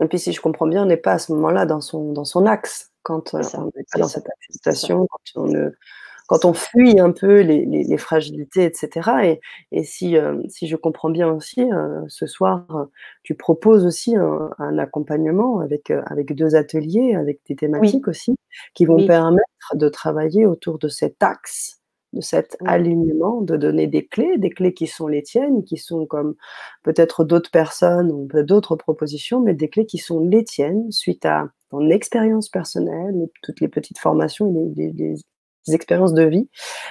Et 0.00 0.06
puis, 0.06 0.18
si 0.18 0.32
je 0.32 0.40
comprends 0.40 0.66
bien, 0.66 0.82
on 0.82 0.86
n'est 0.86 0.96
pas 0.96 1.12
à 1.12 1.18
ce 1.18 1.32
moment-là 1.32 1.64
dans 1.66 1.80
son, 1.80 2.12
dans 2.12 2.24
son 2.24 2.46
axe 2.46 2.92
quand 3.02 3.34
euh, 3.34 3.42
on 3.54 3.70
pas 3.70 3.98
dans 3.98 4.08
cette 4.08 4.28
acceptation, 4.28 5.06
quand 5.06 5.42
on, 5.42 5.70
quand 6.26 6.44
on 6.44 6.52
fuit 6.52 6.98
un 6.98 7.12
peu 7.12 7.40
les, 7.40 7.64
les, 7.64 7.98
fragilités, 7.98 8.64
etc. 8.64 9.10
Et, 9.22 9.40
et 9.70 9.84
si, 9.84 10.16
euh, 10.16 10.42
si 10.48 10.66
je 10.66 10.76
comprends 10.76 11.08
bien 11.08 11.28
aussi, 11.30 11.62
euh, 11.72 12.02
ce 12.08 12.26
soir, 12.26 12.66
tu 13.22 13.36
proposes 13.36 13.86
aussi 13.86 14.16
un, 14.16 14.50
un 14.58 14.78
accompagnement 14.78 15.60
avec, 15.60 15.90
avec 15.90 16.34
deux 16.34 16.56
ateliers, 16.56 17.14
avec 17.14 17.40
des 17.48 17.56
thématiques 17.56 18.08
aussi, 18.08 18.36
qui 18.74 18.84
vont 18.84 19.06
permettre 19.06 19.46
de 19.74 19.88
travailler 19.88 20.46
autour 20.46 20.78
de 20.78 20.88
cet 20.88 21.22
axe 21.22 21.80
de 22.16 22.20
cet 22.22 22.56
alignement, 22.64 23.42
de 23.42 23.56
donner 23.56 23.86
des 23.86 24.06
clés, 24.06 24.38
des 24.38 24.50
clés 24.50 24.74
qui 24.74 24.86
sont 24.86 25.06
les 25.06 25.22
tiennes, 25.22 25.64
qui 25.64 25.76
sont 25.76 26.06
comme 26.06 26.34
peut-être 26.82 27.24
d'autres 27.24 27.50
personnes 27.50 28.10
ou 28.10 28.28
d'autres 28.42 28.76
propositions, 28.76 29.40
mais 29.40 29.54
des 29.54 29.68
clés 29.68 29.86
qui 29.86 29.98
sont 29.98 30.20
les 30.20 30.44
tiennes 30.44 30.90
suite 30.90 31.24
à 31.24 31.48
ton 31.70 31.90
expérience 31.90 32.48
personnelle, 32.48 33.14
et 33.22 33.30
toutes 33.42 33.60
les 33.60 33.68
petites 33.68 33.98
formations 33.98 34.72
et 34.76 34.92
les, 34.92 35.16
expériences 35.72 36.14
de 36.14 36.22
vie. 36.22 36.48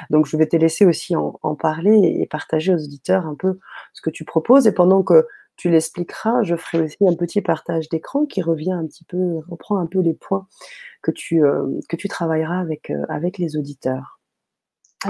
Donc, 0.09 0.25
je 0.27 0.35
vais 0.35 0.47
te 0.47 0.57
laisser 0.57 0.85
aussi 0.85 1.15
en, 1.15 1.55
parler 1.55 2.17
et 2.19 2.27
partager 2.27 2.73
aux 2.73 2.83
auditeurs 2.83 3.25
un 3.25 3.35
peu 3.35 3.57
ce 3.93 4.01
que 4.01 4.09
tu 4.09 4.25
proposes. 4.25 4.67
Et 4.67 4.73
pendant 4.73 5.01
que 5.01 5.25
tu 5.55 5.69
l'expliqueras, 5.69 6.43
je 6.43 6.57
ferai 6.57 6.83
aussi 6.83 6.97
un 7.07 7.15
petit 7.15 7.41
partage 7.41 7.87
d'écran 7.87 8.25
qui 8.25 8.41
revient 8.41 8.73
un 8.73 8.85
petit 8.85 9.05
peu, 9.05 9.39
reprend 9.47 9.77
un 9.77 9.85
peu 9.85 10.01
les 10.01 10.13
points 10.13 10.45
que 11.01 11.11
tu, 11.11 11.41
euh, 11.45 11.65
que 11.87 11.95
tu 11.95 12.09
travailleras 12.09 12.59
avec, 12.59 12.89
euh, 12.89 13.05
avec 13.07 13.37
les 13.37 13.55
auditeurs. 13.55 14.19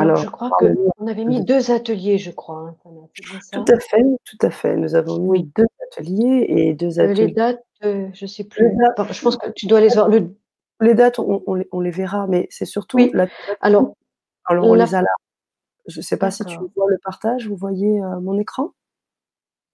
Alors, 0.02 0.18
je 0.18 0.30
crois 0.30 0.50
qu'on 0.52 1.08
avait 1.08 1.26
mis 1.26 1.44
deux 1.44 1.72
ateliers, 1.72 2.18
je 2.18 2.32
crois. 2.32 2.76
Hein, 2.86 3.08
tout 3.52 3.66
à 3.68 3.80
fait, 3.80 4.04
tout 4.24 4.38
à 4.46 4.50
fait. 4.50 4.76
Nous 4.76 4.96
avons 4.96 5.20
mis 5.20 5.44
deux 5.56 5.66
ateliers 5.88 6.46
et 6.48 6.74
deux 6.74 7.00
ateliers. 7.00 7.24
Euh, 7.24 7.28
les 7.28 7.32
dates, 7.34 7.64
euh, 7.84 8.08
je 8.14 8.26
ne 8.26 8.28
sais 8.28 8.44
plus. 8.44 8.72
je 9.12 9.22
pense 9.22 9.38
que 9.38 9.50
tu 9.52 9.68
dois 9.68 9.82
les 9.82 9.90
voir. 9.90 10.10
Les 10.82 10.94
dates, 10.94 11.20
on, 11.20 11.80
les, 11.80 11.92
verra, 11.92 12.28
mais 12.28 12.48
c'est 12.50 12.66
surtout. 12.66 12.98
La... 13.14 13.28
Alors, 13.62 13.96
Alors, 14.46 14.68
on 14.68 14.74
les 14.74 14.96
a 14.96 15.02
là. 15.02 15.08
Je 15.88 16.00
ne 16.00 16.04
sais 16.04 16.18
pas 16.18 16.32
si 16.32 16.44
tu 16.46 16.58
vois 16.76 16.90
le 16.90 16.98
partage, 17.04 17.48
vous 17.48 17.56
voyez 17.56 18.02
euh, 18.02 18.20
mon 18.20 18.40
écran? 18.40 18.72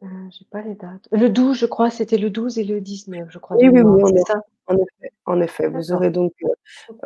Je 0.02 0.08
n'ai 0.08 0.48
pas 0.50 0.62
les 0.62 0.74
dates. 0.74 1.08
Le 1.12 1.30
12, 1.30 1.58
je 1.58 1.66
crois, 1.68 1.92
c'était 1.92 2.18
le 2.18 2.32
12 2.32 2.58
et 2.58 2.64
le 2.64 2.82
19, 2.82 3.28
je 3.30 3.38
crois. 3.38 3.56
Oui, 3.58 3.70
oui, 3.70 3.82
oui, 3.82 4.12
ça? 4.26 4.42
En 4.66 4.76
effet, 4.76 5.14
en 5.26 5.42
effet. 5.42 5.68
Vous 5.68 5.92
aurez 5.92 6.10
donc, 6.10 6.34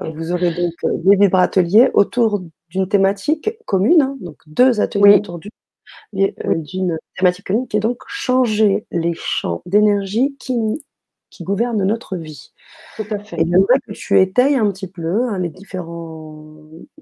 vous 0.01 0.31
aurez 0.31 0.51
donc 0.51 0.73
des 1.03 1.15
vibrateliers 1.17 1.89
autour 1.93 2.41
d'une 2.75 2.89
thématique 2.89 3.57
commune, 3.65 4.01
hein, 4.01 4.17
donc 4.19 4.37
deux 4.47 4.81
ateliers 4.81 5.15
autour 5.15 5.39
euh, 6.15 6.31
d'une 6.55 6.97
thématique 7.17 7.45
commune 7.45 7.67
qui 7.67 7.77
est 7.77 7.81
donc 7.81 7.99
changer 8.07 8.85
les 8.91 9.13
champs 9.13 9.61
d'énergie 9.65 10.35
qui, 10.39 10.83
qui 11.29 11.43
gouvernent 11.43 11.83
notre 11.83 12.17
vie. 12.17 12.51
Tout 12.97 13.05
à 13.11 13.19
fait. 13.19 13.37
Et 13.37 13.45
j'aimerais 13.45 13.79
que 13.87 13.93
tu 13.93 14.19
étayes 14.19 14.55
un 14.55 14.69
petit 14.71 14.87
peu 14.87 15.29
hein, 15.29 15.39
les 15.39 15.49
différents, 15.49 16.53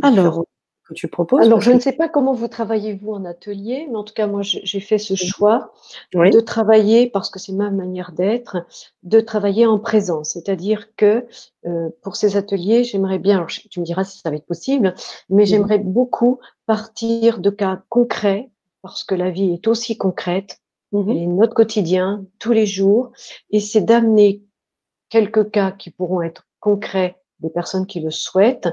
Alors, 0.04 0.46
que 0.94 0.98
tu 0.98 1.08
proposes 1.08 1.46
Alors, 1.46 1.62
je 1.62 1.72
ne 1.72 1.80
sais 1.80 1.92
pas 1.92 2.08
comment 2.08 2.34
vous 2.34 2.48
travaillez, 2.48 2.94
vous, 2.94 3.12
en 3.12 3.26
atelier, 3.26 3.88
mais 3.90 3.98
en 3.98 4.04
tout 4.04 4.14
cas, 4.14 4.28
moi, 4.28 4.42
j'ai 4.44 4.80
fait 4.80 4.98
ce 4.98 5.16
choix 5.16 5.74
de 6.14 6.40
travailler, 6.40 7.08
parce 7.08 7.30
que 7.30 7.40
c'est 7.40 7.54
ma 7.54 7.70
manière 7.70 8.12
d'être, 8.12 8.66
de 9.04 9.20
travailler 9.20 9.66
en 9.66 9.80
présence. 9.80 10.32
C'est-à-dire 10.32 10.96
que 10.96 11.26
euh, 11.66 11.90
pour 12.02 12.16
ces 12.16 12.38
ateliers, 12.38 12.84
j'aimerais 12.84 13.20
bien, 13.20 13.38
alors, 13.38 13.50
tu 13.50 13.80
me 13.80 13.86
diras 13.86 14.04
si 14.04 14.20
ça 14.20 14.30
va 14.30 14.36
être 14.36 14.46
possible, 14.46 14.94
mais 15.30 15.46
j'aimerais 15.46 15.80
beaucoup 15.80 16.40
partir 16.66 17.40
de 17.40 17.50
cas 17.50 17.84
concrets, 17.90 18.50
parce 18.82 19.04
que 19.04 19.16
la 19.16 19.30
vie 19.30 19.54
est 19.54 19.68
aussi 19.68 19.98
concrète, 19.98 20.60
mmh 20.92 21.10
est 21.10 21.28
notre 21.28 21.54
quotidien, 21.56 22.26
tous 22.40 22.52
les 22.52 22.66
jours, 22.66 23.12
et 23.50 23.60
c'est 23.60 23.82
d'amener 23.82 24.44
quelques 25.10 25.52
cas 25.52 25.72
qui 25.72 25.90
pourront 25.90 26.22
être 26.22 26.48
concrets 26.60 27.18
des 27.40 27.50
personnes 27.50 27.86
qui 27.86 28.00
le 28.00 28.10
souhaitent, 28.10 28.70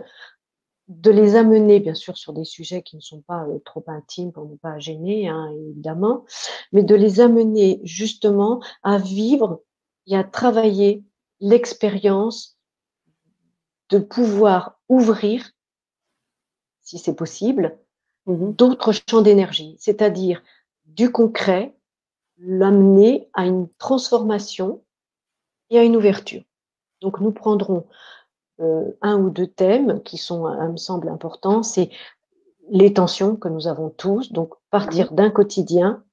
de 0.91 1.12
les 1.12 1.37
amener, 1.37 1.79
bien 1.79 1.95
sûr, 1.95 2.19
sur 2.19 2.33
des 2.33 2.45
sujets 2.45 2.83
qui 2.83 2.97
ne 2.97 3.01
sont 3.01 3.21
pas 3.21 3.45
euh, 3.45 3.61
trop 3.65 3.85
intimes 3.87 4.33
pour 4.33 4.47
ne 4.47 4.57
pas 4.57 4.81
gêner, 4.81 5.29
hein, 5.29 5.55
évidemment, 5.69 6.25
mais 6.73 6.83
de 6.83 6.97
les 6.97 7.21
amener 7.21 7.81
justement 7.85 8.61
à 8.83 8.99
vivre 8.99 9.62
et 10.09 10.17
à 10.17 10.25
travailler 10.25 11.05
l'expérience 11.39 12.59
de 13.89 13.99
pouvoir 13.99 14.81
ouvrir, 14.89 15.53
si 16.83 16.99
c'est 16.99 17.15
possible, 17.15 17.79
mmh 18.27 18.51
d'autres 18.53 18.93
champs 18.93 19.23
d'énergie, 19.23 19.77
c'est-à-dire 19.79 20.43
du 20.87 21.12
concret, 21.12 21.75
l'amener 22.37 23.29
à 23.33 23.47
une 23.47 23.69
transformation 23.79 24.83
et 25.71 25.79
à 25.79 25.85
une 25.85 25.97
ouverture. 25.97 26.43
Donc 27.01 27.21
nous 27.21 27.33
prendrons 27.33 27.87
un 29.03 29.19
ou 29.20 29.31
deux 29.31 29.47
thèmes 29.47 30.03
qui 30.03 30.16
sont, 30.16 30.47
euh, 30.47 30.69
me 30.69 30.77
semble, 30.77 31.09
importants. 31.09 31.62
C'est 31.62 31.91
les 32.70 32.93
tensions 32.93 33.37
que 33.37 33.49
nous 33.49 33.66
avons 33.66 33.91
tous, 33.91 34.32
donc 34.32 34.55
partir 34.70 35.12
d'un 35.12 35.31
quotidien 35.31 36.05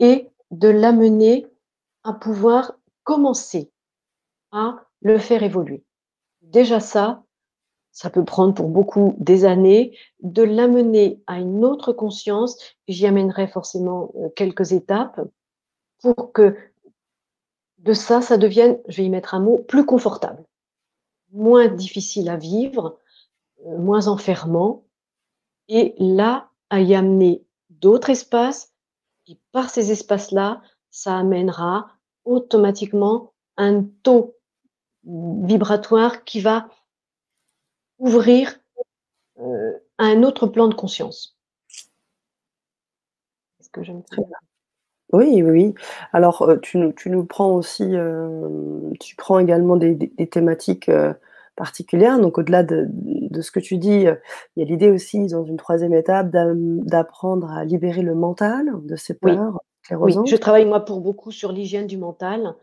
et 0.00 0.28
de 0.50 0.68
l'amener 0.68 1.46
à 2.04 2.12
pouvoir 2.12 2.74
commencer 3.04 3.70
à 4.52 4.84
le 5.00 5.18
faire 5.18 5.42
évoluer. 5.42 5.84
Déjà 6.42 6.80
ça, 6.80 7.22
ça 7.92 8.10
peut 8.10 8.24
prendre 8.24 8.54
pour 8.54 8.68
beaucoup 8.68 9.14
des 9.18 9.44
années, 9.44 9.96
de 10.20 10.42
l'amener 10.42 11.20
à 11.26 11.38
une 11.38 11.64
autre 11.64 11.92
conscience. 11.92 12.58
J'y 12.86 13.06
amènerai 13.06 13.48
forcément 13.48 14.12
euh, 14.16 14.28
quelques 14.36 14.72
étapes 14.72 15.20
pour 16.00 16.32
que 16.32 16.56
de 17.78 17.92
ça, 17.92 18.20
ça 18.20 18.36
devienne, 18.36 18.78
je 18.88 18.98
vais 18.98 19.04
y 19.04 19.10
mettre 19.10 19.34
un 19.34 19.40
mot, 19.40 19.58
plus 19.58 19.86
confortable 19.86 20.44
moins 21.32 21.68
difficile 21.68 22.28
à 22.28 22.36
vivre, 22.36 22.98
euh, 23.66 23.78
moins 23.78 24.08
enfermant, 24.08 24.84
et 25.68 25.94
là, 25.98 26.50
à 26.70 26.80
y 26.80 26.94
amener 26.94 27.44
d'autres 27.70 28.10
espaces, 28.10 28.72
et 29.26 29.38
par 29.52 29.70
ces 29.70 29.92
espaces-là, 29.92 30.62
ça 30.90 31.16
amènera 31.18 31.90
automatiquement 32.24 33.32
un 33.56 33.84
taux 34.02 34.36
vibratoire 35.04 36.24
qui 36.24 36.40
va 36.40 36.68
ouvrir 37.98 38.58
euh, 39.38 39.72
un 39.98 40.22
autre 40.22 40.46
plan 40.46 40.68
de 40.68 40.74
conscience. 40.74 41.36
Est-ce 43.60 43.70
que 43.70 43.82
oui, 45.12 45.42
oui, 45.42 45.74
Alors, 46.12 46.42
euh, 46.42 46.56
tu 46.60 46.78
nous 46.78 46.92
tu 46.92 47.10
nous 47.10 47.24
prends 47.24 47.54
aussi, 47.54 47.94
tu 49.00 49.16
prends 49.16 49.38
également 49.38 49.76
des 49.76 49.94
des 49.94 50.26
thématiques, 50.28 50.90
particulières. 51.56 52.20
Donc 52.20 52.38
au-delà 52.38 52.62
de 52.62 52.86
de 52.90 53.40
ce 53.42 53.50
que 53.50 53.60
tu 53.60 53.78
dis, 53.78 54.06
il 54.56 54.60
y 54.60 54.62
a 54.62 54.64
l'idée 54.64 54.90
aussi 54.90 55.26
dans 55.26 55.44
une 55.44 55.56
troisième 55.56 55.94
étape 55.94 56.30
d'apprendre 56.30 57.50
à 57.52 57.64
libérer 57.64 58.02
le 58.02 58.14
mental 58.14 58.70
de 58.84 58.96
ses 58.96 59.14
peurs 59.14 59.60
oui, 59.90 60.14
je 60.26 60.36
travaille 60.36 60.66
moi 60.66 60.84
pour 60.84 61.00
beaucoup 61.00 61.30
sur 61.30 61.52
l'hygiène 61.52 61.86
du 61.86 61.96
mental, 61.96 62.54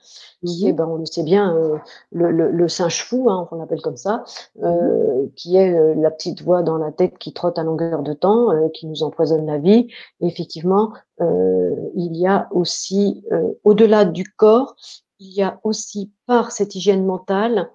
qui 0.45 0.68
est, 0.68 0.73
mmh 0.73 0.76
ben, 0.76 0.85
on 0.85 0.97
le 0.97 1.06
sait 1.06 1.23
bien, 1.23 1.56
euh, 1.56 1.77
le, 2.11 2.31
le, 2.31 2.68
singe 2.68 3.03
fou, 3.03 3.30
hein, 3.30 3.47
on 3.52 3.56
l'appelle 3.56 3.81
comme 3.81 3.97
ça, 3.97 4.23
mmh 4.56 4.65
euh, 4.65 5.26
qui 5.35 5.57
est 5.57 5.73
euh, 5.73 5.95
la 5.95 6.11
petite 6.11 6.43
voix 6.43 6.61
dans 6.61 6.77
la 6.77 6.91
tête 6.91 7.18
qui 7.18 7.34
trotte 7.34 7.57
à 7.57 7.64
longueur 7.64 8.03
de 8.03 8.14
temps, 8.14 8.49
qui 8.73 8.85
nous 8.85 9.03
empoisonne 9.03 9.45
la 9.45 9.57
vie. 9.57 9.88
Et 10.22 10.27
effectivement, 10.27 10.93
il 11.19 12.15
y 12.15 12.27
a 12.27 12.47
aussi, 12.52 13.23
au-delà 13.64 14.06
du 14.06 14.26
corps, 14.26 14.76
il 15.19 15.31
y 15.31 15.41
a 15.41 15.60
aussi 15.64 16.11
par 16.27 16.52
cette 16.52 16.76
hygiène 16.76 17.06
mentale 17.06 17.69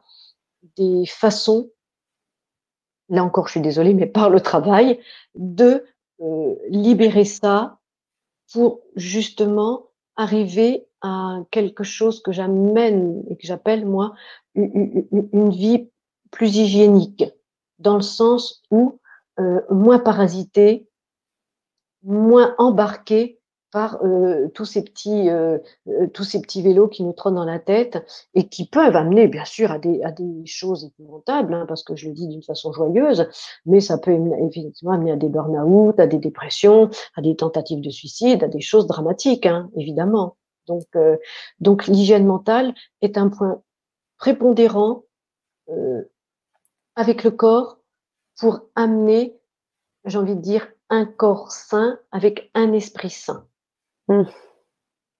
des 0.76 1.06
façons, 1.06 1.70
là 3.08 3.24
encore 3.24 3.46
je 3.46 3.52
suis 3.52 3.60
désolée, 3.60 3.94
mais 3.94 4.06
par 4.06 4.30
le 4.30 4.40
travail, 4.40 5.00
de 5.34 5.84
libérer 6.68 7.24
ça 7.24 7.79
pour 8.52 8.80
justement 8.96 9.90
arriver 10.16 10.86
à 11.02 11.38
quelque 11.50 11.84
chose 11.84 12.22
que 12.22 12.32
j'amène 12.32 13.24
et 13.28 13.36
que 13.36 13.46
j'appelle 13.46 13.86
moi 13.86 14.14
une, 14.54 15.50
vie 15.50 15.88
plus 16.30 16.56
hygiénique, 16.56 17.24
dans 17.78 17.96
le 17.96 18.02
sens 18.02 18.62
où 18.70 19.00
euh, 19.38 19.60
moins 19.70 19.98
parasité, 19.98 20.88
moins 22.02 22.54
embarqué 22.58 23.39
par 23.70 24.02
euh, 24.02 24.48
tous 24.48 24.64
ces 24.64 24.82
petits 24.82 25.30
euh, 25.30 25.58
euh, 25.88 26.06
tous 26.08 26.24
ces 26.24 26.40
petits 26.40 26.62
vélos 26.62 26.88
qui 26.88 27.04
nous 27.04 27.12
trottent 27.12 27.34
dans 27.34 27.44
la 27.44 27.58
tête 27.58 28.04
et 28.34 28.48
qui 28.48 28.66
peuvent 28.66 28.96
amener 28.96 29.28
bien 29.28 29.44
sûr 29.44 29.70
à 29.70 29.78
des 29.78 30.02
à 30.02 30.10
des 30.10 30.44
choses 30.46 30.84
épouvantables 30.84 31.54
hein, 31.54 31.66
parce 31.68 31.84
que 31.84 31.94
je 31.94 32.08
le 32.08 32.14
dis 32.14 32.26
d'une 32.26 32.42
façon 32.42 32.72
joyeuse 32.72 33.28
mais 33.66 33.80
ça 33.80 33.98
peut 33.98 34.18
effectivement 34.48 34.92
amener 34.92 35.12
à 35.12 35.16
des 35.16 35.28
burn-out 35.28 35.98
à 36.00 36.06
des 36.06 36.18
dépressions 36.18 36.90
à 37.16 37.22
des 37.22 37.36
tentatives 37.36 37.80
de 37.80 37.90
suicide 37.90 38.42
à 38.42 38.48
des 38.48 38.60
choses 38.60 38.86
dramatiques 38.86 39.46
hein, 39.46 39.70
évidemment. 39.76 40.36
Donc 40.66 40.86
donc 41.58 41.86
l'hygiène 41.86 42.26
mentale 42.26 42.74
est 43.00 43.18
un 43.18 43.28
point 43.28 43.62
prépondérant 44.18 45.02
avec 46.94 47.24
le 47.24 47.30
corps 47.30 47.78
pour 48.38 48.60
amener 48.76 49.36
j'ai 50.04 50.18
envie 50.18 50.36
de 50.36 50.40
dire 50.40 50.68
un 50.90 51.06
corps 51.06 51.50
sain 51.50 51.98
avec 52.12 52.50
un 52.54 52.72
esprit 52.72 53.10
sain 53.10 53.46
Mmh. 54.10 54.24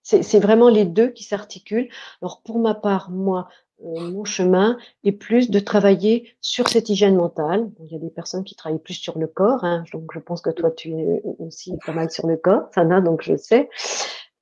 C'est 0.02 0.40
vraiment 0.40 0.68
les 0.68 0.84
deux 0.84 1.10
qui 1.10 1.22
s'articulent. 1.22 1.88
Alors 2.20 2.42
pour 2.42 2.58
ma 2.58 2.74
part, 2.74 3.10
moi, 3.10 3.48
euh, 3.84 4.10
mon 4.10 4.24
chemin 4.24 4.76
est 5.04 5.12
plus 5.12 5.50
de 5.50 5.60
travailler 5.60 6.34
sur 6.40 6.68
cette 6.68 6.88
hygiène 6.88 7.16
mentale. 7.16 7.70
il 7.84 7.92
y 7.92 7.96
a 7.96 7.98
des 7.98 8.10
personnes 8.10 8.42
qui 8.42 8.56
travaillent 8.56 8.80
plus 8.80 8.94
sur 8.94 9.18
le 9.18 9.28
corps, 9.28 9.62
hein, 9.64 9.84
donc 9.92 10.10
je 10.12 10.18
pense 10.18 10.42
que 10.42 10.50
toi 10.50 10.70
tu 10.70 10.92
es 10.92 11.22
aussi 11.38 11.74
pas 11.86 11.92
mal 11.92 12.10
sur 12.10 12.26
le 12.26 12.36
corps, 12.36 12.68
Sana, 12.74 13.00
donc 13.00 13.22
je 13.22 13.36
sais. 13.36 13.68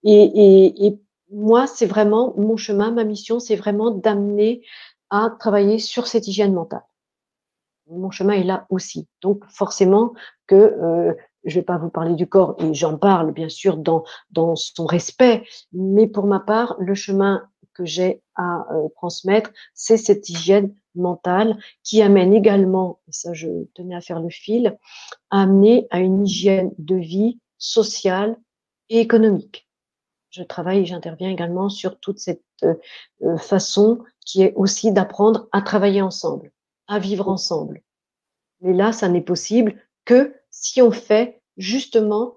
Et, 0.05 0.99
moi, 1.31 1.67
c'est 1.67 1.85
vraiment 1.85 2.33
mon 2.39 2.57
chemin, 2.57 2.91
ma 2.91 3.05
mission, 3.05 3.39
c'est 3.39 3.55
vraiment 3.55 3.91
d'amener 3.91 4.63
à 5.11 5.29
travailler 5.39 5.79
sur 5.79 6.07
cette 6.07 6.27
hygiène 6.27 6.55
mentale. 6.55 6.85
Mon 7.91 8.11
chemin 8.11 8.33
est 8.33 8.45
là 8.45 8.67
aussi. 8.71 9.09
Donc 9.21 9.45
forcément 9.51 10.15
que 10.47 10.55
euh, 10.55 11.15
je 11.45 11.57
ne 11.57 11.61
vais 11.61 11.65
pas 11.65 11.79
vous 11.79 11.91
parler 11.91 12.15
du 12.15 12.27
corps, 12.27 12.57
et 12.59 12.75
j'en 12.75 12.97
parle 12.97 13.33
bien 13.33 13.49
sûr 13.49 13.77
dans, 13.77 14.05
dans 14.31 14.57
son 14.57 14.87
respect, 14.87 15.45
mais 15.73 16.07
pour 16.07 16.27
ma 16.27 16.41
part, 16.41 16.77
le 16.79 16.95
chemin 16.95 17.49
que 17.75 17.85
j'ai 17.85 18.23
à 18.35 18.67
euh, 18.73 18.89
transmettre, 18.97 19.51
c'est 19.73 19.97
cette 19.97 20.29
hygiène 20.29 20.75
mentale 20.97 21.57
qui 21.85 22.03
amène 22.03 22.35
également, 22.35 23.01
et 23.07 23.13
ça 23.13 23.33
je 23.33 23.49
tenais 23.75 23.95
à 23.95 24.01
faire 24.01 24.21
le 24.21 24.31
fil, 24.31 24.77
à 25.31 25.43
amener 25.43 25.87
à 25.91 26.01
une 26.01 26.25
hygiène 26.27 26.73
de 26.79 26.97
vie 26.97 27.39
sociale 27.59 28.37
et 28.89 29.01
économique. 29.01 29.69
Je 30.31 30.43
travaille 30.43 30.81
et 30.81 30.85
j'interviens 30.87 31.31
également 31.31 31.69
sur 31.69 31.99
toute 32.01 32.19
cette 32.19 32.43
euh, 32.65 32.75
euh, 33.23 33.37
façon 33.39 34.01
qui 34.27 34.43
est 34.43 34.55
aussi 34.57 34.93
d'apprendre 34.93 35.49
à 35.53 35.63
travailler 35.63 36.03
ensemble, 36.03 36.53
à 36.87 36.99
vivre 36.99 37.29
ensemble. 37.29 37.83
Mais 38.61 38.75
là, 38.75 38.93
ça 38.93 39.09
n'est 39.09 39.23
possible 39.23 39.81
que 40.05 40.35
si 40.61 40.83
on 40.83 40.91
fait 40.91 41.41
justement 41.57 42.35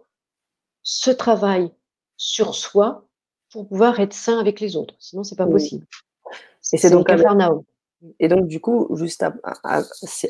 ce 0.84 1.12
travail 1.12 1.72
sur 2.18 2.54
soi 2.54 3.06
pour 3.52 3.68
pouvoir 3.68 4.00
être 4.00 4.14
sain 4.14 4.40
avec 4.40 4.60
les 4.60 4.76
autres. 4.76 4.96
Sinon, 5.00 5.24
c'est 5.24 5.36
pas 5.36 5.48
possible. 5.48 5.86
Et 6.72 6.78
c'est 6.78 6.92
donc 6.92 7.10
avec, 7.10 7.26
et 8.20 8.28
donc 8.28 8.48
du 8.48 8.60
coup, 8.62 8.88
juste 8.96 9.26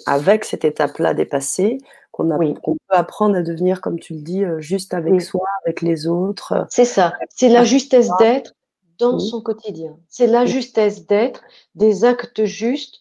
avec 0.05 0.45
cette 0.45 0.65
étape-là 0.65 1.13
dépassée, 1.13 1.79
qu'on 2.11 2.27
peut 2.27 2.77
apprendre 2.89 3.35
à 3.35 3.41
devenir, 3.41 3.81
comme 3.81 3.99
tu 3.99 4.13
le 4.13 4.21
dis, 4.21 4.43
euh, 4.43 4.59
juste 4.59 4.93
avec 4.93 5.21
soi, 5.21 5.45
avec 5.65 5.81
les 5.81 6.07
autres. 6.07 6.65
C'est 6.69 6.85
ça. 6.85 7.13
C'est 7.29 7.49
la 7.49 7.63
justesse 7.63 8.09
d'être 8.19 8.53
dans 8.99 9.19
son 9.19 9.41
quotidien. 9.41 9.97
C'est 10.07 10.27
la 10.27 10.45
justesse 10.45 11.05
d'être, 11.05 11.41
des 11.75 12.05
actes 12.05 12.45
justes 12.45 13.00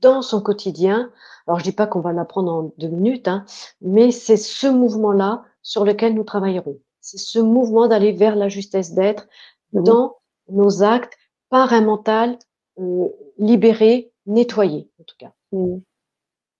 dans 0.00 0.22
son 0.22 0.40
quotidien, 0.40 1.10
alors, 1.48 1.58
je 1.60 1.64
dis 1.64 1.72
pas 1.72 1.86
qu'on 1.86 2.00
va 2.00 2.12
l'apprendre 2.12 2.52
en 2.52 2.72
deux 2.76 2.88
minutes, 2.88 3.26
hein, 3.26 3.46
mais 3.80 4.10
c'est 4.10 4.36
ce 4.36 4.66
mouvement-là 4.66 5.44
sur 5.62 5.86
lequel 5.86 6.12
nous 6.12 6.22
travaillerons. 6.22 6.78
C'est 7.00 7.16
ce 7.16 7.38
mouvement 7.38 7.88
d'aller 7.88 8.12
vers 8.12 8.36
la 8.36 8.50
justesse 8.50 8.92
d'être 8.92 9.26
mmh 9.72 9.82
dans 9.82 10.16
nos 10.50 10.82
actes 10.82 11.14
par 11.50 11.72
un 11.74 11.82
mental 11.82 12.38
euh, 12.78 13.08
libéré, 13.38 14.12
nettoyé, 14.26 14.90
en 15.00 15.04
tout 15.04 15.16
cas. 15.18 15.32
Mmh. 15.52 15.78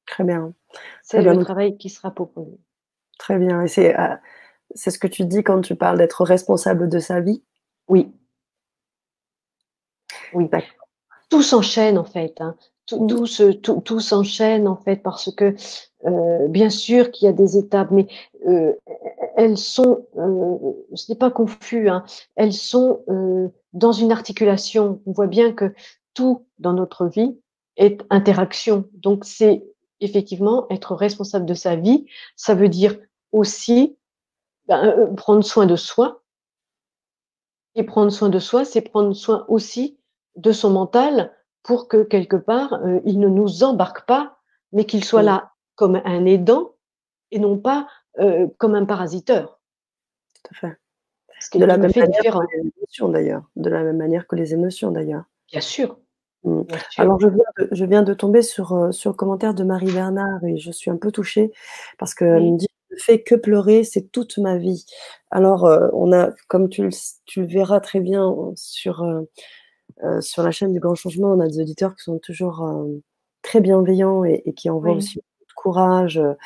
Très 0.06 0.24
bien. 0.24 0.52
C'est 1.02 1.22
le 1.22 1.38
travail 1.42 1.76
qui 1.76 1.90
sera 1.90 2.10
proposé. 2.10 2.58
Très 3.18 3.38
bien 3.38 3.62
et 3.62 3.68
c'est, 3.68 3.96
c'est 4.74 4.90
ce 4.90 4.98
que 4.98 5.06
tu 5.06 5.24
dis 5.24 5.42
quand 5.42 5.60
tu 5.60 5.74
parles 5.74 5.98
d'être 5.98 6.22
responsable 6.24 6.88
de 6.88 6.98
sa 6.98 7.20
vie? 7.20 7.42
Oui. 7.88 8.12
Oui, 10.34 10.48
tout 11.30 11.42
s'enchaîne 11.42 11.98
en 11.98 12.04
fait, 12.04 12.40
hein. 12.40 12.56
Tout 12.88 13.06
tout 13.06 13.26
se 13.26 13.52
tout 13.52 13.82
tout 13.82 14.00
s'enchaîne 14.00 14.66
en 14.66 14.76
fait 14.76 14.96
parce 15.02 15.30
que, 15.34 15.54
heu, 16.06 16.48
bien 16.48 16.70
sûr 16.70 17.10
qu'il 17.10 17.26
y 17.26 17.28
a 17.28 17.32
des 17.34 17.58
étapes, 17.58 17.90
mais, 17.90 18.06
heu, 18.46 18.50
e 18.50 18.70
e 18.90 18.98
elles 19.36 19.58
sont, 19.58 20.06
heu, 20.18 20.58
ce 20.94 21.12
n'est 21.12 21.18
pas 21.18 21.30
confus, 21.30 21.90
hein. 21.90 22.04
Elles 22.36 22.54
sont, 22.54 23.02
heu, 23.10 23.50
dans 23.74 23.92
une 23.92 24.10
articulation. 24.12 25.02
On 25.06 25.12
voit 25.12 25.26
bien 25.28 25.52
que 25.52 25.74
tout 26.14 26.46
dans 26.58 26.72
notre 26.72 27.06
vie 27.06 27.38
est 27.76 28.02
interaction. 28.10 28.86
Donc 28.94 29.24
c'est 29.26 29.64
effectivement 30.00 30.66
être 30.70 30.94
responsable 30.94 31.46
de 31.46 31.54
sa 31.54 31.76
vie. 31.76 32.06
Ça 32.36 32.54
veut 32.54 32.68
dire 32.70 32.98
aussi, 33.32 33.98
ben, 34.68 34.84
heu, 34.86 35.14
prendre 35.16 35.44
soin 35.44 35.66
de 35.66 35.76
soi. 35.76 36.22
Et 37.74 37.82
prendre 37.84 38.10
soin 38.10 38.28
de 38.28 38.38
soi, 38.38 38.64
c'est 38.64 38.80
prendre 38.82 39.12
soin 39.14 39.44
aussi 39.48 39.98
de 40.36 40.52
son 40.52 40.70
mental 40.70 41.32
pour 41.68 41.86
que 41.86 42.02
quelque 42.02 42.36
part, 42.36 42.80
heu, 42.86 43.02
il 43.04 43.20
ne 43.20 43.28
nous 43.28 43.62
embarque 43.62 44.06
pas, 44.06 44.38
mais 44.72 44.86
qu'il 44.86 45.04
soit 45.04 45.22
là 45.22 45.52
comme 45.76 46.00
un 46.06 46.24
aidant 46.24 46.72
et 47.30 47.38
non 47.38 47.58
pas, 47.58 47.88
heu, 48.20 48.48
comme 48.58 48.74
un 48.74 48.86
parasiteur. 48.86 49.60
Tout 50.34 50.50
à 50.52 50.54
fait. 50.68 50.76
Ce 51.40 51.50
qui 51.50 51.58
De 51.58 51.64
est 51.64 51.68
la 51.68 51.78
même 51.78 51.92
fait 51.92 52.00
manière 52.00 52.16
que 52.18 52.22
différent. 52.22 52.42
les 52.54 52.72
émotions 52.78 53.08
d'ailleurs 53.10 53.42
de 53.56 53.70
la 53.70 53.84
même 53.84 53.98
manière 53.98 54.26
que 54.26 54.36
les 54.36 54.54
émotions 54.54 54.90
d'ailleurs. 54.92 55.24
Bien 55.52 55.60
sûr, 55.60 55.98
Mmh. 56.44 56.62
bien 56.62 56.78
sûr. 56.90 57.02
Alors 57.04 57.20
je 57.20 57.28
viens 57.28 57.44
de 57.58 57.68
je 57.72 57.84
viens 57.84 58.02
de 58.04 58.14
tomber 58.14 58.42
sur, 58.42 58.74
heu, 58.74 58.92
sur 58.92 59.10
le 59.10 59.16
commentaire 59.16 59.54
de 59.54 59.64
Marie 59.64 59.92
Bernard 59.92 60.44
et 60.44 60.56
je 60.58 60.70
suis 60.72 60.90
un 60.90 60.96
peu 60.96 61.12
touchée 61.12 61.52
parce 61.98 62.14
qu'elle 62.14 62.42
me 62.52 62.56
dit: 62.58 62.68
«Ne 62.92 62.96
fais 62.98 63.22
que 63.22 63.34
pleurer, 63.34 63.84
c'est 63.84 64.10
toute 64.12 64.38
ma 64.38 64.56
vie». 64.56 64.86
Alors, 65.32 65.64
on 65.94 66.12
a 66.12 66.30
comme 66.48 66.68
tu 66.70 66.82
le 66.84 66.90
tu 67.26 67.42
le 67.42 67.46
verras 67.48 67.80
très 67.80 68.00
bien 68.00 68.34
sur, 68.56 69.04
heu, 70.04 70.20
sur 70.20 70.42
la 70.42 70.50
chaîne 70.52 70.72
du 70.72 70.80
Grand 70.80 70.94
Changement, 70.94 71.28
on 71.32 71.40
a 71.40 71.48
des 71.48 71.60
auditeurs 71.60 71.94
qui 71.96 72.04
sont 72.04 72.18
toujours, 72.18 72.66
hem, 72.68 73.00
très 73.42 73.60
bienveillants 73.60 74.24
et 74.24 74.42
et 74.46 74.52
qui 74.54 74.70
envoient 74.70 74.94
Oui. 74.94 74.98
aussi 74.98 75.18
beaucoup 75.18 75.48
de 75.48 75.54
courage, 75.54 76.18
heu, 76.18 76.36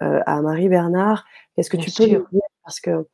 à 0.00 0.42
Marie 0.42 0.68
Bernard. 0.68 1.24
Qu'est-ce 1.56 1.70
que 1.70 1.76
Bien 1.76 1.84
tu 1.84 1.92
peux 1.92 2.06
dire? 2.06 2.22
Parce 2.64 2.80
que 2.80 3.06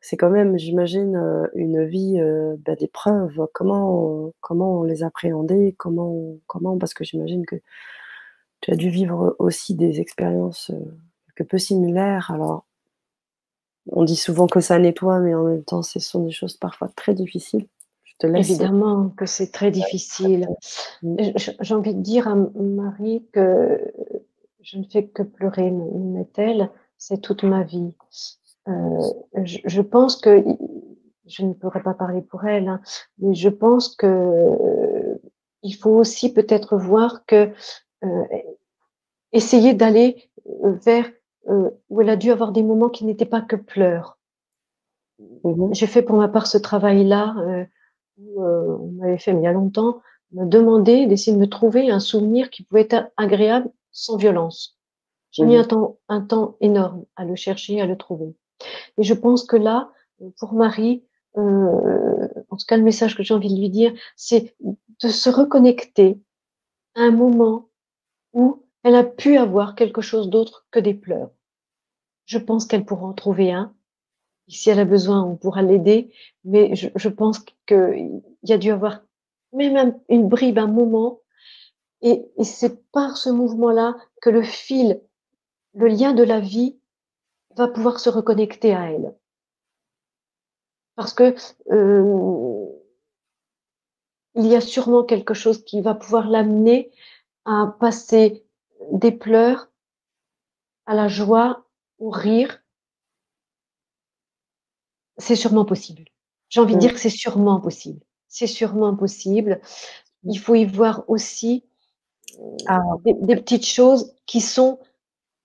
c'est 0.00 0.16
quand 0.18 0.30
même, 0.30 0.58
j'imagine, 0.58 1.16
une 1.54 1.84
vie, 1.86 2.20
bah, 2.66 2.76
d'épreuves. 2.76 3.46
Comment 3.54 4.32
comment 4.40 4.84
les 4.84 5.02
appréhender? 5.04 5.74
Comment 5.78 6.36
comment 6.48 6.78
parce 6.78 6.94
que 6.94 7.04
j'imagine 7.04 7.46
que 7.46 7.56
tu 8.60 8.70
as 8.72 8.76
dû 8.76 8.90
vivre 8.90 9.36
aussi 9.38 9.74
des 9.74 10.00
expériences, 10.00 10.70
quelque 11.36 11.48
peu 11.48 11.58
similaires 11.58 12.30
alors 12.32 12.64
on 13.92 14.04
dit 14.04 14.16
souvent 14.16 14.46
que 14.48 14.60
ça 14.60 14.78
nettoie, 14.78 15.20
mais 15.20 15.34
en 15.34 15.44
même 15.44 15.62
temps, 15.64 15.82
ce 15.82 15.98
sont 16.00 16.24
des 16.24 16.32
choses 16.32 16.56
parfois 16.56 16.88
très 16.96 17.14
difficiles. 17.14 17.66
Te 18.20 18.26
laisse 18.26 18.50
Évidemment 18.50 19.10
que 19.10 19.26
c'est 19.26 19.52
très 19.52 19.70
difficile. 19.70 20.48
J'ai 21.60 21.74
envie 21.74 21.94
de 21.94 22.02
dire 22.02 22.26
à 22.26 22.34
Marie 22.34 23.24
que 23.32 23.80
«Je 24.60 24.78
ne 24.78 24.84
fais 24.84 25.06
que 25.06 25.22
pleurer», 25.22 25.70
me 25.70 25.84
met-elle, 26.18 26.70
«c'est 26.96 27.20
toute 27.20 27.44
ma 27.44 27.62
vie». 27.62 27.94
Heu, 28.68 28.98
je 29.44 29.58
je 29.64 29.80
pense 29.82 30.16
que 30.16 30.40
i 30.46 30.58
je 31.26 31.44
ne 31.44 31.52
pourrais 31.54 31.82
pas 31.82 31.94
parler 31.94 32.22
pour 32.22 32.44
elle, 32.46 32.68
hein, 32.68 32.80
mais 33.18 33.34
je 33.34 33.48
pense 33.50 33.96
qu'il 33.96 35.74
faut 35.80 35.90
aussi 35.92 36.32
peut-être 36.32 36.76
voir 36.78 37.24
que, 37.26 37.50
heu, 38.04 38.24
essayer 39.32 39.74
d'aller, 39.74 40.30
vers, 40.62 41.06
où 41.90 42.00
elle 42.02 42.10
a 42.10 42.16
dû 42.16 42.30
avoir 42.32 42.52
des 42.52 42.62
moments 42.64 42.90
qui 42.90 43.04
n'étaient 43.06 43.26
pas 43.26 43.42
que 43.42 43.56
pleurs. 43.56 44.16
Mmh 45.44 45.68
mh. 45.70 45.74
J'ai 45.74 45.86
fait 45.86 46.02
pour 46.02 46.16
ma 46.16 46.28
part 46.28 46.46
ce 46.46 46.58
travail-là, 46.58 47.34
où, 48.20 48.42
heu, 48.44 48.76
on 48.80 48.92
m'avait 48.92 49.18
fait, 49.18 49.32
mais 49.32 49.40
il 49.42 49.44
y 49.44 49.48
a 49.48 49.52
longtemps, 49.52 50.00
me 50.32 50.44
demander 50.46 51.06
d'essayer 51.06 51.36
de 51.36 51.40
me 51.40 51.48
trouver 51.48 51.90
un 51.90 52.00
souvenir 52.00 52.50
qui 52.50 52.62
pouvait 52.64 52.88
être 52.90 53.10
agréable 53.16 53.70
sans 53.92 54.16
violence. 54.16 54.78
J'ai 55.32 55.44
Mmh 55.44 55.46
mis 55.46 55.56
un 55.56 55.64
mh. 55.64 55.64
temps 55.64 55.98
un 56.08 56.22
temps 56.22 56.56
énorme 56.60 57.04
à 57.16 57.24
le 57.24 57.36
chercher, 57.36 57.80
à 57.80 57.86
le 57.86 57.96
trouver 57.98 58.34
et 58.98 59.02
je 59.02 59.14
pense 59.14 59.44
que 59.44 59.56
là, 59.56 59.90
pour 60.38 60.52
Marie, 60.54 61.04
heu, 61.36 61.42
en 62.50 62.56
tout 62.56 62.66
cas 62.66 62.76
le 62.76 62.82
message 62.82 63.16
que 63.16 63.22
j'ai 63.22 63.34
envie 63.34 63.54
de 63.54 63.60
lui 63.60 63.70
dire, 63.70 63.92
c'est 64.16 64.54
de 65.02 65.08
se 65.08 65.30
reconnecter 65.30 66.20
à 66.96 67.02
un 67.02 67.10
moment 67.12 67.68
où 68.34 68.64
elle 68.84 68.96
a 68.96 69.04
pu 69.04 69.36
avoir 69.38 69.74
quelque 69.76 70.02
chose 70.02 70.30
d'autre 70.30 70.66
que 70.72 70.80
des 70.80 70.94
pleurs. 70.94 71.30
Je 72.26 72.38
pense 72.38 72.66
qu'elle 72.66 72.84
pourra 72.84 73.06
en 73.08 73.12
trouver 73.14 73.52
un 73.52 73.74
si 74.48 74.70
elle 74.70 74.80
a 74.80 74.84
besoin, 74.84 75.22
on 75.24 75.36
pourra 75.36 75.62
l'aider, 75.62 76.12
mais 76.44 76.74
je 76.74 77.08
pense 77.08 77.40
qu'il 77.66 78.22
y 78.42 78.52
a 78.52 78.58
dû 78.58 78.70
avoir 78.70 79.02
même 79.52 79.76
un 79.76 79.94
une 80.08 80.28
bribe, 80.28 80.58
un 80.58 80.66
moment 80.66 81.20
et 82.02 82.24
c'est 82.42 82.90
par 82.92 83.16
ce 83.16 83.30
mouvement-là 83.30 83.96
que 84.22 84.30
le 84.30 84.42
fil, 84.42 85.00
le 85.74 85.88
lien 85.88 86.14
de 86.14 86.22
la 86.22 86.40
vie 86.40 86.78
va 87.56 87.68
pouvoir 87.68 88.00
se 88.00 88.10
reconnecter 88.10 88.74
à 88.74 88.92
elle. 88.92 89.14
Parce 90.96 91.14
que, 91.14 91.34
heu 91.70 92.78
il 94.34 94.46
y 94.46 94.54
a 94.54 94.60
sûrement 94.60 95.04
quelque 95.04 95.34
chose 95.34 95.64
qui 95.64 95.80
va 95.80 95.94
pouvoir 95.94 96.28
l'amener 96.28 96.90
à 97.44 97.74
passer 97.80 98.44
des 98.92 99.12
pleurs 99.12 99.68
à 100.86 100.94
la 100.94 101.08
joie, 101.08 101.64
au 101.98 102.10
rire. 102.10 102.62
C'est 105.18 105.36
sûrement 105.36 105.64
possible. 105.64 106.04
J'ai 106.48 106.60
envie 106.60 106.74
de 106.74 106.80
dire 106.80 106.92
que 106.94 107.00
c'est 107.00 107.10
sûrement 107.10 107.60
possible. 107.60 108.00
C'est 108.28 108.46
sûrement 108.46 108.96
possible. 108.96 109.60
Mmh. 110.24 110.30
Il 110.32 110.38
faut 110.38 110.54
y 110.54 110.64
voir 110.64 111.04
aussi, 111.08 111.64
Ah 112.66 112.80
des 113.04 113.14
des 113.14 113.36
petites 113.36 113.66
choses 113.66 114.14
qui 114.26 114.40
sont 114.40 114.78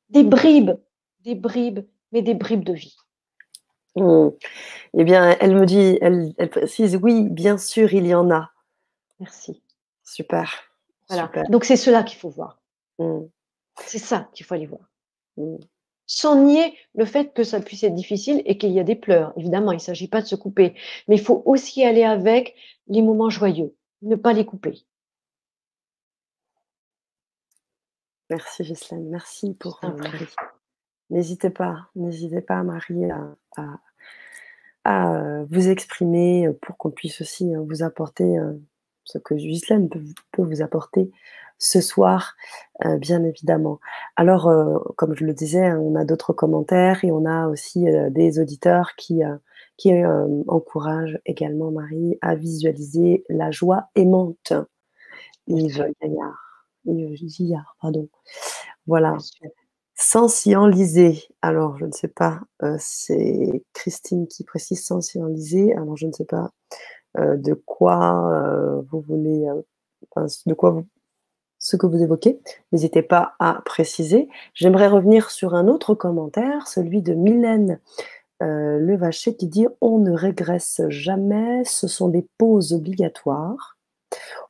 des 0.10 0.24
bribes, 0.24 0.72
des 1.22 1.36
bribes, 1.36 1.82
mais 2.12 2.22
des 2.22 2.36
bribes 2.36 2.64
de 2.66 2.74
vie. 2.74 2.96
Mmh. 3.96 4.30
Et 4.96 5.04
bien, 5.04 5.36
elle 5.40 5.56
me 5.56 5.66
dit 5.66 5.98
elle 6.02 6.34
elle 6.38 6.50
précise: 6.50 6.98
«Oui, 7.02 7.30
bien 7.30 7.58
sûr, 7.58 7.94
il 7.94 8.08
y 8.08 8.16
en 8.16 8.32
a». 8.32 8.52
Merci. 9.20 9.64
Super, 10.04 10.52
Voilà, 11.10 11.26
super. 11.28 11.44
donc 11.50 11.66
c'est 11.66 11.78
cela 11.78 12.04
qu'il 12.04 12.20
faut 12.20 12.30
voir. 12.30 12.62
Mmh. 13.00 13.22
C'est 13.86 14.00
ça 14.00 14.30
qu'il 14.34 14.46
faut 14.46 14.56
aller 14.56 14.68
voir. 14.68 14.90
Mmh. 15.38 15.58
Sans 16.06 16.36
nier 16.44 16.78
le 16.96 17.06
fait 17.06 17.34
que 17.34 17.44
ça 17.44 17.60
puisse 17.62 17.84
être 17.84 17.96
difficile 17.96 18.42
et 18.46 18.58
qu'il 18.58 18.72
y 18.72 18.80
a 18.80 18.84
des 18.84 18.96
pleurs. 18.96 19.34
Évidemment, 19.38 19.72
il 19.72 19.80
s'agit 19.80 20.08
pas 20.10 20.22
de 20.22 20.28
se 20.28 20.36
couper, 20.36 20.76
mais 21.08 21.16
il 21.16 21.22
faut 21.22 21.42
aussi 21.46 21.84
aller 21.86 22.04
avec 22.04 22.56
les 22.88 23.02
moments 23.02 23.30
joyeux, 23.30 23.74
ne 24.02 24.16
pas 24.16 24.34
les 24.34 24.46
couper. 24.46 24.84
Merci 28.30 28.64
Ghislaine, 28.64 29.10
merci 29.10 29.54
pour. 29.54 29.80
Marie. 29.84 30.26
N'hésitez 31.10 31.50
pas 31.50 31.88
n'hésitez 31.96 32.42
pas 32.42 32.64
Marie 32.64 33.10
à 33.12 33.36
à 33.58 33.80
à, 34.86 35.14
heu, 35.16 35.48
vous 35.50 35.70
exprimer, 35.70 36.50
pour 36.62 36.76
qu'on 36.78 36.92
puisse 36.92 37.22
aussi, 37.22 37.54
heu, 37.56 37.60
vous 37.60 37.84
apporter, 37.84 38.38
ce 39.06 39.18
que 39.20 39.34
Ghislaine 39.36 39.90
peut 39.90 40.44
vous 40.44 40.62
apporter 40.62 41.12
ce 41.60 41.82
soir, 41.82 42.36
heu, 42.86 42.98
bien 42.98 43.24
évidemment. 43.24 43.80
Alors, 44.18 44.50
heu, 44.50 44.80
comme 44.98 45.16
je 45.16 45.26
le 45.26 45.34
disais, 45.34 45.66
hein, 45.66 45.80
on 45.80 45.96
a 45.96 46.06
d'autres 46.06 46.34
commentaires 46.34 47.04
et 47.06 47.12
on 47.12 47.26
a 47.26 47.48
aussi, 47.48 47.88
heu, 47.90 48.10
des 48.12 48.40
auditeurs 48.40 48.96
qui, 48.98 49.22
qui, 49.78 49.94
encouragent 50.48 51.20
également 51.26 51.72
Marie 51.72 52.18
à 52.22 52.36
visualiser 52.36 53.24
la 53.30 53.52
joie 53.52 53.86
aimante. 53.96 54.54
Yves. 55.48 55.86
Gaillard 56.02 56.66
Yves 56.88 57.30
Gillard, 57.30 57.78
pardon. 57.82 58.10
Voilà. 58.88 59.18
Sans 59.96 60.28
s'y 60.30 60.56
enliser. 60.58 61.24
Alors 61.44 61.78
je 61.80 61.86
ne 61.86 61.92
sais 61.94 62.08
pas, 62.10 62.42
c'est 62.80 63.64
Christine 63.74 64.28
qui 64.28 64.44
précise: 64.46 64.86
«Sans 64.86 65.02
s'y 65.02 65.22
enliser». 65.22 65.74
Alors 65.76 65.98
je 65.98 66.08
ne 66.08 66.14
sais 66.14 66.26
pas, 66.26 66.52
de 67.18 67.54
quoi, 67.54 68.32
heu, 68.32 68.88
vous 68.92 69.02
voulez, 69.02 69.48
enfin 70.12 70.28
de 70.46 70.54
quoi 70.54 70.72
vous 70.72 70.86
ce 71.60 71.78
que 71.78 71.88
vous 71.88 72.04
évoquez. 72.04 72.42
N'hésitez 72.74 73.02
pas 73.02 73.36
à 73.40 73.62
préciser. 73.64 74.28
J'aimerais 74.54 74.88
revenir 74.90 75.32
sur 75.32 75.56
un 75.56 75.70
autre 75.70 75.96
commentaire, 75.96 76.68
celui 76.68 77.02
de 77.02 77.14
Mylène, 77.14 77.80
Levacher 78.42 79.36
qui 79.38 79.48
dit: 79.48 79.68
«On 79.80 80.00
ne 80.00 80.12
régresse 80.12 80.82
jamais, 80.90 81.64
ce 81.64 81.88
sont 81.88 82.10
des 82.10 82.28
pauses 82.38 82.74
obligatoires. 82.74 83.78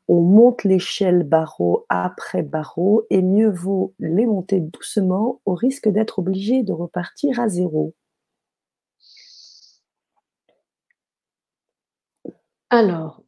On 0.07 0.21
monte 0.21 0.63
l'échelle 0.63 1.23
barreau 1.23 1.85
après 1.89 2.41
barreau 2.41 3.05
et 3.11 3.21
mieux 3.21 3.51
vaut 3.51 3.93
les 3.99 4.25
monter 4.25 4.59
doucement 4.59 5.39
au 5.45 5.53
risque 5.53 5.89
d'être 5.89 6.19
obligé 6.19 6.63
de 6.63 6.73
repartir 6.73 7.39
à 7.39 7.47
0». 7.47 7.93
Alors, 12.73 13.21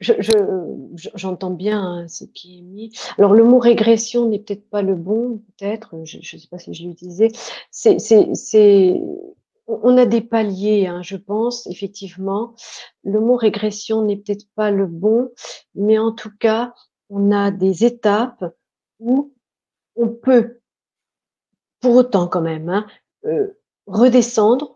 j'entends 0.00 1.50
bien 1.50 1.82
hein, 1.82 2.06
ce 2.06 2.24
qui 2.24 2.58
est 2.58 2.60
mis. 2.60 2.92
Alors, 3.16 3.32
le 3.32 3.44
mot 3.44 3.58
régression 3.58 4.28
n'est 4.28 4.40
peut-être 4.40 4.68
pas 4.68 4.82
le 4.82 4.94
bon, 4.94 5.38
peut-être, 5.56 5.94
je 6.04 6.18
ne 6.18 6.22
sais 6.22 6.48
pas 6.50 6.58
si 6.58 6.74
je 6.74 6.82
l'ai 6.82 6.90
utilisé. 6.90 7.32
C'est, 7.70 9.00
on 9.66 9.96
a 9.96 10.04
des 10.04 10.20
paliers, 10.20 10.86
hein, 10.86 11.00
je 11.00 11.16
pense, 11.16 11.66
effectivement. 11.68 12.54
Le 13.04 13.20
mot 13.20 13.36
régression 13.36 14.04
n'est 14.04 14.18
peut-être 14.18 14.46
pas 14.54 14.70
le 14.70 14.86
bon, 14.86 15.30
mais 15.74 15.96
en 15.96 16.12
tout 16.12 16.32
cas, 16.38 16.74
on 17.08 17.32
a 17.32 17.52
des 17.52 17.86
étapes 17.86 18.54
où 19.00 19.32
on 19.94 20.08
peut, 20.08 20.60
pour 21.80 21.94
autant 21.94 22.28
quand 22.28 22.42
même, 22.42 22.68
hein, 22.68 22.86
euh, 23.24 23.58
redescendre, 23.86 24.75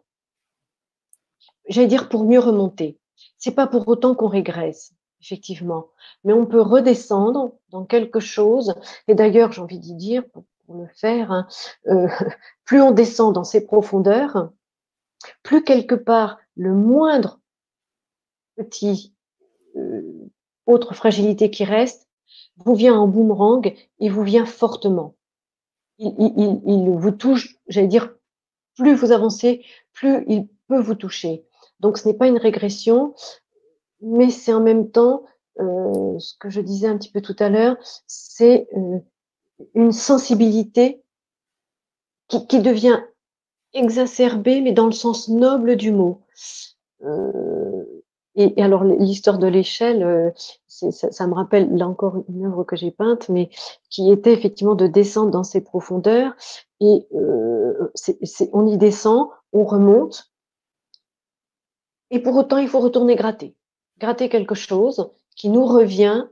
j'allais 1.70 1.86
dire 1.86 2.08
pour 2.08 2.24
mieux 2.24 2.40
remonter. 2.40 2.98
C'est 3.38 3.54
pas 3.54 3.66
pour 3.66 3.88
autant 3.88 4.14
qu'on 4.14 4.28
régresse 4.28 4.94
effectivement. 5.20 5.88
Mais 6.24 6.32
on 6.32 6.46
peut 6.46 6.60
redescendre 6.60 7.52
dans 7.70 7.84
quelque 7.84 8.20
chose, 8.20 8.74
et 9.08 9.14
d'ailleurs, 9.14 9.52
j'ai 9.52 9.60
envie 9.60 9.78
d'y 9.78 9.94
dire, 9.94 10.24
pour, 10.30 10.44
le 10.72 10.86
faire, 10.94 11.32
hein, 11.32 11.48
euh, 11.88 12.06
plus 12.64 12.80
on 12.80 12.92
descend 12.92 13.34
dans 13.34 13.42
ces 13.42 13.66
profondeurs, 13.66 14.52
plus 15.42 15.64
quelque 15.64 15.96
part 15.96 16.38
le 16.54 16.72
moindre 16.74 17.40
petit 18.56 19.12
euh, 19.74 20.30
autre 20.66 20.94
fragilité 20.94 21.50
qui 21.50 21.64
reste 21.64 22.08
vous 22.56 22.76
vient 22.76 22.94
en 22.94 23.08
boomerang 23.08 23.74
et 23.98 24.08
vous 24.08 24.22
vient 24.22 24.46
fortement. 24.46 25.16
Il, 25.98 26.14
il, 26.18 26.60
il 26.64 26.90
vous 26.96 27.10
touche, 27.10 27.56
j'allais 27.66 27.88
dire, 27.88 28.14
plus 28.76 28.94
vous 28.94 29.10
avancez, 29.10 29.64
plus 29.92 30.24
il 30.28 30.46
peut 30.68 30.80
vous 30.80 30.94
toucher. 30.94 31.44
Donc 31.80 31.98
ce 31.98 32.06
n'est 32.06 32.14
pas 32.14 32.28
une 32.28 32.38
régression, 32.38 33.14
mais 34.00 34.30
c'est 34.30 34.52
en 34.52 34.60
même 34.60 34.90
temps, 34.90 35.24
euh, 35.58 36.18
ce 36.18 36.34
que 36.38 36.50
je 36.50 36.60
disais 36.60 36.86
un 36.86 36.96
petit 36.96 37.10
peu 37.10 37.20
tout 37.20 37.36
à 37.38 37.48
l'heure, 37.48 37.76
c'est 38.06 38.68
euh, 38.76 38.98
une 39.74 39.92
sensibilité 39.92 41.02
qui, 42.28 42.60
devient 42.60 43.00
exacerbée, 43.72 44.60
mais 44.60 44.72
dans 44.72 44.86
le 44.86 44.92
sens 44.92 45.28
noble 45.28 45.74
du 45.74 45.90
mot. 45.90 46.20
Euh, 47.02 47.84
et, 48.36 48.62
alors 48.62 48.84
l'histoire 48.84 49.38
de 49.38 49.48
l'échelle, 49.48 50.32
ça, 50.68 51.26
me 51.26 51.34
rappelle 51.34 51.76
là 51.76 51.88
encore 51.88 52.22
une 52.28 52.46
œuvre 52.46 52.62
que 52.62 52.76
j'ai 52.76 52.92
peinte, 52.92 53.28
mais 53.28 53.50
qui 53.90 54.12
était 54.12 54.32
effectivement 54.32 54.76
de 54.76 54.86
descendre 54.86 55.32
dans 55.32 55.42
ces 55.42 55.60
profondeurs. 55.60 56.34
Et 56.80 57.04
on 57.10 58.66
y 58.68 58.78
descend, 58.78 59.28
on 59.52 59.64
remonte, 59.64 60.29
et 62.10 62.20
pour 62.20 62.36
autant 62.36 62.58
il 62.58 62.68
faut 62.68 62.80
retourner 62.80 63.16
gratter 63.16 63.54
gratter 64.00 64.28
quelque 64.28 64.54
chose 64.56 65.10
qui 65.36 65.48
nous 65.48 65.64
revient, 65.64 66.26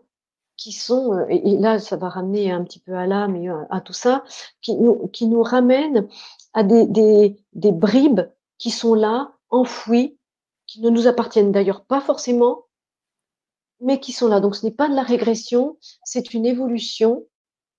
qui 0.56 0.72
sont, 0.72 1.12
euh, 1.12 1.26
et 1.28 1.56
là 1.56 1.78
ça 1.78 1.96
va 1.96 2.08
ramener 2.08 2.50
un 2.50 2.64
petit 2.64 2.80
peu 2.80 2.94
à 2.94 3.06
l'âme 3.06 3.36
et 3.36 3.48
à, 3.70 3.80
tout 3.80 3.92
ça, 3.92 4.24
qui 4.60 4.74
nous, 4.74 5.06
qui 5.08 5.26
nous 5.26 5.42
ramène 5.42 6.08
à 6.54 6.64
des, 6.64 6.86
des, 6.86 7.36
des 7.52 7.72
bribes 7.72 8.22
qui 8.56 8.70
sont 8.70 8.94
là, 8.94 9.32
enfouies, 9.50 10.18
qui 10.66 10.80
ne 10.80 10.90
nous 10.90 11.06
appartiennent 11.06 11.52
d'ailleurs 11.52 11.84
pas 11.84 12.00
forcément, 12.00 12.64
mais 13.80 14.00
qui 14.00 14.12
sont 14.12 14.28
là. 14.28 14.40
Donc 14.40 14.56
ce 14.56 14.66
n'est 14.66 14.72
pas 14.72 14.88
de 14.88 14.94
la 14.94 15.02
régression, 15.02 15.78
c'est 16.02 16.34
une 16.34 16.44
évolution 16.44 17.24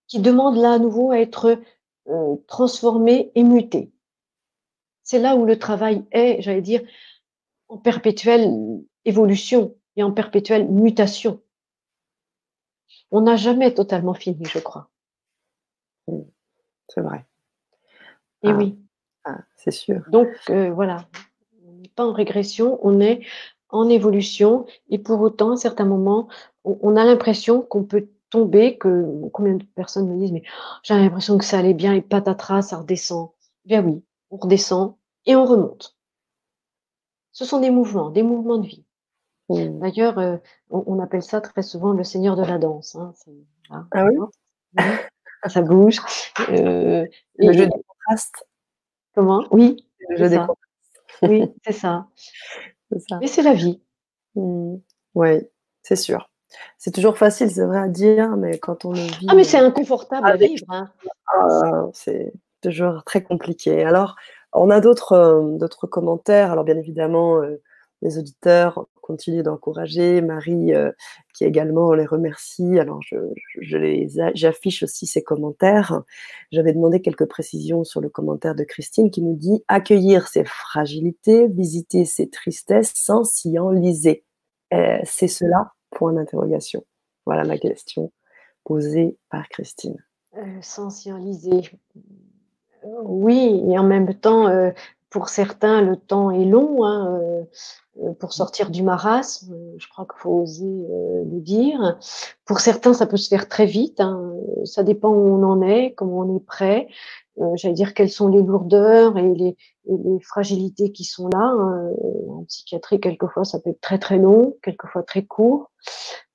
qui 0.08 0.20
demande 0.20 0.56
là 0.56 0.74
à 0.74 0.80
nouveau 0.80 1.12
à 1.12 1.20
être 1.20 1.60
euh, 2.08 2.36
transformée 2.48 3.32
et 3.36 3.44
mutée. 3.44 3.92
C'est 5.04 5.20
là 5.20 5.36
où 5.36 5.46
le 5.46 5.60
travail 5.60 6.06
est, 6.12 6.42
j'allais 6.42 6.62
dire, 6.62 6.82
en 7.70 7.78
perpétuelle 7.78 8.52
évolution 9.06 9.76
et 9.96 10.04
en 10.04 10.12
perpétuelle 10.12 10.68
mutation. 10.68 11.42
On 13.12 13.22
n'a 13.22 13.36
jamais 13.36 13.74
totalement 13.74 14.14
fini, 14.14 14.46
je 14.46 14.60
crois. 14.60 14.90
C'est 16.90 17.02
vrai. 17.02 17.26
Et 18.44 18.50
ah. 18.50 18.56
oui. 18.58 18.78
Ah, 19.26 19.40
c'est 19.56 19.72
sûr. 19.72 20.02
Donc 20.10 20.30
euh, 20.50 20.72
voilà, 20.72 21.08
on 21.66 21.74
n'est 21.74 21.90
pas 21.90 22.06
en 22.06 22.14
régression, 22.14 22.80
on 22.82 23.00
est 23.00 23.22
en 23.70 23.90
évolution 23.90 24.66
et 24.90 24.98
pour 24.98 25.22
autant, 25.22 25.52
à 25.52 25.58
certains 25.58 25.86
moments, 25.86 26.28
on, 26.64 26.96
a 26.96 27.06
l'impression 27.06 27.62
qu'on 27.62 27.84
peut 27.84 28.10
tomber, 28.30 28.78
que 28.78 29.06
combien 29.32 29.56
de 29.56 29.64
personnes 29.64 30.08
me 30.08 30.20
disent 30.20 30.32
mais 30.32 30.44
j'ai 30.84 30.96
l'impression 30.96 31.38
que 31.38 31.46
ça 31.46 31.60
allait 31.60 31.74
bien 31.74 31.94
et 31.94 32.02
patatras, 32.02 32.64
ça 32.64 32.78
redescend. 32.78 33.32
Bien 33.66 33.84
oui, 33.84 34.04
on 34.32 34.38
redescend 34.38 34.96
et 35.26 35.36
on 35.36 35.46
remonte. 35.46 35.99
Ce 37.32 37.46
sont 37.46 37.60
des 37.60 37.70
mouvements, 37.70 38.10
des 38.10 38.24
mouvements 38.24 38.58
de 38.58 38.68
vie. 38.68 38.86
Mmh. 39.50 39.80
D'ailleurs, 39.80 40.20
euh, 40.20 40.38
on, 40.70 41.00
appelle 41.00 41.24
ça 41.24 41.42
très 41.42 41.64
souvent 41.64 41.94
le 41.94 42.04
seigneur 42.04 42.36
de 42.36 42.44
la 42.44 42.58
danse. 42.58 42.96
Hein, 42.96 43.14
ah 43.92 44.06
oui? 44.06 44.18
Ça 45.48 45.62
bouge. 45.62 46.00
Euh, 46.50 47.06
le 47.38 47.54
jeu 47.54 47.66
des 47.66 47.72
contrastes. 47.88 48.48
Comment? 49.16 49.46
Oui. 49.52 49.88
Le 50.10 50.18
jeu 50.18 50.30
des 50.30 50.38
contrastes. 50.38 50.60
Oui, 51.24 51.52
c'est 51.66 51.74
ça. 51.74 52.08
ça. 53.08 53.20
Mais 53.20 53.28
c'est 53.28 53.42
la 53.42 53.54
vie. 53.54 53.82
Mmh. 54.36 54.76
Oui, 55.16 55.48
c'est 55.82 55.96
sûr. 55.96 56.30
C'est 56.78 56.94
toujours 56.94 57.18
facile, 57.18 57.52
c'est 57.52 57.66
vrai 57.66 57.80
à 57.80 57.88
dire, 57.88 58.36
mais 58.36 58.58
quand 58.58 58.86
on 58.86 58.92
le 58.92 59.02
vit. 59.02 59.28
Ah, 59.30 59.36
mais 59.36 59.44
c'est 59.44 59.60
inconfortable 59.60 60.28
à 60.28 60.36
vivre. 60.36 60.66
Hein. 60.70 60.92
Ah, 61.28 61.86
c'est 61.94 62.34
toujours 62.62 63.04
très 63.04 63.24
compliqué. 63.24 63.84
Alors, 63.84 64.16
on 64.54 64.70
a 64.70 64.80
d'autres 64.80 65.14
euh, 65.14 65.88
commentaires. 65.90 66.52
Alors, 66.52 66.64
bien 66.64 66.78
évidemment, 66.78 67.42
les 68.02 68.18
auditeurs 68.18 68.88
continuent 69.10 69.42
d'encourager. 69.42 70.22
Marie, 70.22 70.74
euh, 70.74 70.92
qui 71.34 71.44
également 71.44 71.94
les 71.94 72.06
remercie. 72.06 72.78
Alors, 72.78 73.02
je, 73.02 73.18
j'affiche 74.36 74.84
aussi 74.84 75.08
ses 75.08 75.24
commentaires. 75.24 76.04
J'avais 76.52 76.74
demandé 76.74 77.02
quelques 77.02 77.26
précisions 77.26 77.84
sur 77.84 78.02
le 78.02 78.10
commentaire 78.10 78.54
de 78.54 78.64
Christine 78.64 79.10
qui 79.10 79.24
nous 79.24 79.36
dit 79.36 79.64
accueillir 79.68 80.28
ses 80.28 80.46
fragilités, 80.46 81.48
visiter 81.48 82.06
ses 82.06 82.30
tristesses 82.30 82.94
sans 82.96 83.24
s'y 83.24 83.58
enliser. 83.58 84.24
Euh, 84.74 85.00
c'est 85.04 85.28
cela? 85.28 85.74
Point 85.90 86.14
d'interrogation. 86.14 86.86
Voilà 87.26 87.44
ma 87.46 87.58
question 87.58 88.12
posée 88.64 89.18
par 89.32 89.50
Christine. 89.50 89.98
Euh, 90.38 90.60
sans 90.62 90.92
s'y 90.92 91.12
enliser. 91.12 91.62
Oui, 92.84 93.64
et 93.68 93.78
en 93.78 93.84
même 93.84 94.14
temps, 94.14 94.48
pour 95.10 95.30
certains, 95.30 95.82
le 95.82 95.96
temps 95.96 96.32
est 96.32 96.46
long 96.46 96.86
hein, 96.86 97.20
euh, 97.20 97.44
euh, 98.04 98.14
pour 98.14 98.34
sortir 98.34 98.70
du 98.70 98.84
marasme. 98.84 99.56
Je 99.78 99.88
crois 99.90 100.06
qu'il 100.06 100.20
faut 100.20 100.42
oser 100.42 100.66
euh, 100.66 101.24
le 101.26 101.40
dire. 101.40 101.98
Pour 102.46 102.60
certains, 102.60 102.94
ça 102.94 103.08
peut 103.08 103.18
se 103.18 103.28
faire 103.28 103.50
très 103.50 103.66
vite. 103.66 104.00
Hein. 104.00 104.34
Ça 104.66 104.84
dépend 104.84 105.10
où 105.10 105.36
on 105.36 105.44
en 105.44 105.62
est, 105.62 105.94
comment 105.94 106.20
on 106.20 106.36
est 106.36 106.46
prêt. 106.46 106.88
J'allais 107.56 107.74
dire 107.74 107.94
quelles 107.94 108.10
sont 108.10 108.28
les 108.28 108.42
lourdeurs 108.42 109.18
et 109.18 109.34
les, 109.34 109.56
les 109.88 110.20
fragilités 110.20 110.92
qui 110.92 111.06
sont 111.06 111.30
là. 111.30 111.40
Hein. 111.40 111.90
En 112.28 112.44
psychiatrie, 112.44 113.00
quelquefois, 113.00 113.46
ça 113.46 113.60
peut 113.60 113.70
être 113.70 113.80
très 113.80 113.98
très 113.98 114.18
long, 114.18 114.58
quelquefois 114.62 115.04
très 115.04 115.24
court. 115.24 115.72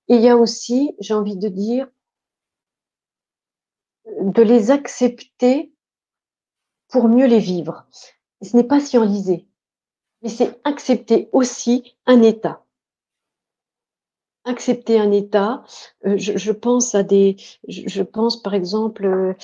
Et 0.09 0.17
il 0.17 0.23
y 0.23 0.31
a 0.31 0.37
aussi, 0.39 0.97
j'ai 1.01 1.13
envie 1.13 1.37
de 1.37 1.49
dire, 1.49 1.89
de 4.23 4.43
les 4.43 4.71
accepter 4.71 5.74
pour 6.95 7.09
mieux 7.09 7.27
les 7.27 7.41
vivre 7.41 7.89
ce 8.41 8.57
n'est 8.57 8.65
pas 8.65 8.79
enlisé, 8.97 9.49
mais 10.23 10.29
c'est 10.29 10.61
accepter 10.65 11.29
aussi 11.33 11.97
un 12.07 12.23
état. 12.23 12.63
Accepter 14.45 15.01
un 15.01 15.11
état, 15.11 15.65
euh, 16.07 16.17
je, 16.19 16.53
pense 16.53 16.95
à 16.95 17.03
des, 17.03 17.37
je, 17.67 18.03
pense 18.03 18.43
par 18.43 18.55
exemple 18.55 19.07
euh, 19.07 19.35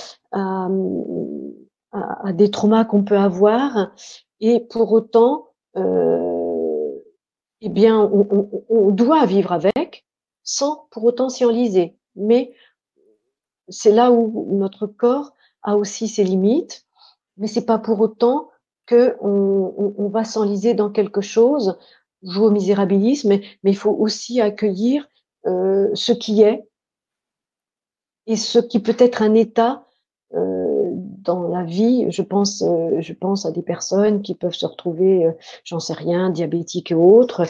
à, 1.93 2.33
des 2.33 2.53
traumas 2.53 2.85
qu'on 2.85 3.03
peut 3.03 3.19
avoir, 3.19 3.91
et 4.41 4.61
pour 4.61 4.93
autant, 4.93 5.49
euh, 5.77 6.93
eh 7.63 7.69
bien, 7.69 7.99
on, 7.99 8.65
on, 8.69 8.91
doit 8.91 9.27
vivre 9.27 9.51
avec, 9.51 10.07
sans 10.45 10.87
pour 10.93 11.03
autant 11.05 11.29
s'y 11.31 11.45
enliser. 11.45 11.97
Mais 12.15 12.55
c'est 13.69 13.93
là 13.93 14.13
où 14.13 14.47
notre 14.55 14.87
corps 14.87 15.33
a 15.63 15.77
aussi 15.77 16.07
ses 16.07 16.25
limites, 16.25 16.87
mais 17.41 17.49
c'est 17.49 17.65
pas 17.65 17.79
pour 17.79 18.01
autant 18.01 18.51
qu'on 18.89 19.95
on, 19.97 20.09
va 20.09 20.25
s'enliser 20.25 20.75
dans 20.75 20.91
quelque 20.91 21.23
chose, 21.23 21.79
jouer 22.23 22.47
au 22.47 22.51
misérabilisme, 22.51 23.31
mais, 23.31 23.43
il 23.65 23.77
faut 23.77 23.91
aussi 23.91 24.41
accueillir 24.41 25.09
euh, 25.47 25.89
ce 25.95 26.13
qui 26.13 26.43
est 26.43 26.69
et 28.27 28.37
ce 28.37 28.59
qui 28.59 28.79
peut 28.79 28.97
être 28.99 29.23
un 29.23 29.35
état 29.35 29.87
euh, 30.35 30.91
dans 30.93 31.49
la 31.49 31.65
vie. 31.65 32.07
Je 32.11 32.23
pense, 32.23 32.63
euh, 32.63 33.01
je 33.01 33.13
pense 33.15 33.47
à 33.47 33.53
des 33.53 33.63
personnes 33.63 34.23
qui 34.23 34.35
peuvent 34.35 34.55
se 34.55 34.67
retrouver, 34.67 35.31
j'en 35.65 35.81
sais 35.81 35.95
rien, 35.95 36.31
diabétiques 36.31 36.91
et 36.91 36.95
autres. 36.95 37.47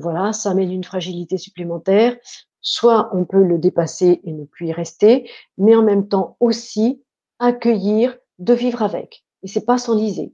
voilà, 0.00 0.32
ça 0.32 0.50
amène 0.50 0.70
une 0.70 0.84
fragilité 0.84 1.38
supplémentaire. 1.38 2.16
Soit 2.60 3.08
on 3.14 3.24
peut 3.24 3.42
le 3.42 3.58
dépasser 3.58 4.20
et 4.22 4.32
ne 4.32 4.44
plus 4.44 4.66
y 4.66 4.72
rester, 4.72 5.30
mais 5.56 5.74
en 5.74 5.82
même 5.82 6.08
temps 6.08 6.36
aussi 6.40 7.02
accueillir, 7.38 8.18
de 8.40 8.54
vivre 8.54 8.82
avec. 8.82 9.24
Et 9.42 9.48
c'est 9.48 9.64
pas 9.64 9.78
s'enliser. 9.78 10.32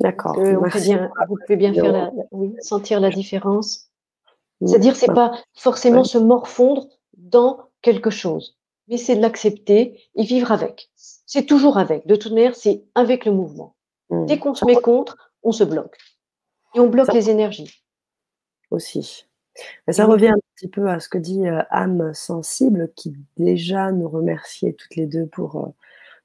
D'accord. 0.00 0.34
vous 0.34 1.36
pouvez 1.46 1.56
bien 1.56 1.74
faire 1.74 1.92
la, 1.92 2.10
oui, 2.32 2.54
sentir 2.60 3.00
la 3.00 3.10
différence. 3.10 3.90
C'est-à-dire, 4.64 4.96
c'est 4.96 5.12
pas 5.12 5.32
forcément 5.54 6.04
se 6.04 6.18
morfondre 6.18 6.88
dans 7.16 7.60
quelque 7.82 8.10
chose, 8.10 8.58
mais 8.88 8.96
c'est 8.96 9.16
de 9.16 9.22
l'accepter 9.22 10.00
et 10.14 10.24
vivre 10.24 10.52
avec. 10.52 10.90
C'est 10.94 11.46
toujours 11.46 11.78
avec. 11.78 12.06
De 12.06 12.16
toute 12.16 12.32
manière, 12.32 12.54
c'est 12.54 12.84
avec 12.94 13.24
le 13.24 13.32
mouvement. 13.32 13.76
Mmh. 14.10 14.26
Dès 14.26 14.38
qu'on 14.38 14.54
se 14.54 14.64
met 14.64 14.74
contre, 14.74 15.32
on 15.42 15.52
se 15.52 15.64
bloque. 15.64 15.96
Et 16.74 16.80
on 16.80 16.88
bloque 16.88 17.12
les 17.12 17.30
énergies. 17.30 17.82
Aussi. 18.70 19.26
ça 19.88 20.06
revient 20.06 20.28
un 20.28 20.38
petit 20.54 20.68
peu 20.68 20.88
à 20.88 21.00
ce 21.00 21.08
que 21.08 21.18
dit 21.18 21.46
euh, 21.46 21.62
âme 21.70 22.14
sensible, 22.14 22.92
qui 22.94 23.14
déjà 23.36 23.90
nous 23.92 24.08
remerciait 24.08 24.74
toutes 24.74 24.94
les 24.96 25.06
deux 25.06 25.26
pour, 25.26 25.56
euh, 25.56 25.68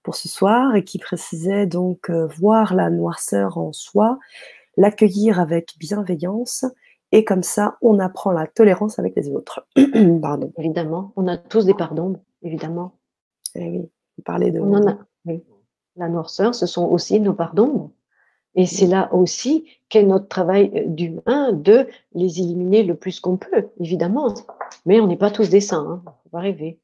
pour 0.06 0.16
ce 0.16 0.30
soir 0.30 0.76
et 0.76 0.84
qui 0.84 1.00
précisait 1.00 1.66
donc 1.66 2.10
euh, 2.10 2.28
voir 2.28 2.76
la 2.76 2.90
noirceur 2.90 3.58
en 3.58 3.74
soi, 3.74 4.20
l'accueillir 4.78 5.40
avec 5.40 5.74
bienveillance 5.80 6.64
et 7.12 7.24
comme 7.24 7.44
ça, 7.44 7.78
on 7.82 8.00
apprend 8.00 8.32
la 8.32 8.46
tolérance 8.46 9.00
avec 9.00 9.16
les 9.16 9.30
autres. 9.30 9.68
Pardon. 10.22 10.52
Évidemment, 10.58 11.12
on 11.16 11.28
a 11.28 11.38
tous 11.38 11.66
des 11.66 11.74
pardons, 11.74 12.20
évidemment. 12.42 12.94
Eh 13.56 13.70
oui, 13.70 13.90
vous 14.18 14.24
parlez 14.24 14.52
de. 14.52 14.62
La 15.98 16.10
noirceur, 16.10 16.54
ce 16.54 16.66
sont 16.66 16.86
aussi 16.86 17.20
nos 17.22 17.34
pardons. 17.34 17.92
Et 18.54 18.66
c'est 18.66 18.88
là 18.88 19.14
aussi 19.14 19.66
qu'est 19.90 20.04
notre 20.04 20.28
travail 20.28 20.72
euh, 20.76 20.84
d'humain 20.88 21.54
de 21.54 21.88
les 22.14 22.40
éliminer 22.40 22.84
le 22.84 22.96
plus 22.96 23.20
qu'on 23.20 23.38
peut, 23.38 23.70
évidemment. 23.80 24.34
Mais 24.86 25.00
on 25.00 25.08
n'est 25.08 25.18
pas 25.18 25.32
tous 25.32 25.50
des 25.50 25.62
saints, 25.62 26.02
hein. 26.06 26.12
faut 26.24 26.30
pas 26.30 26.40
rêver. 26.40 26.80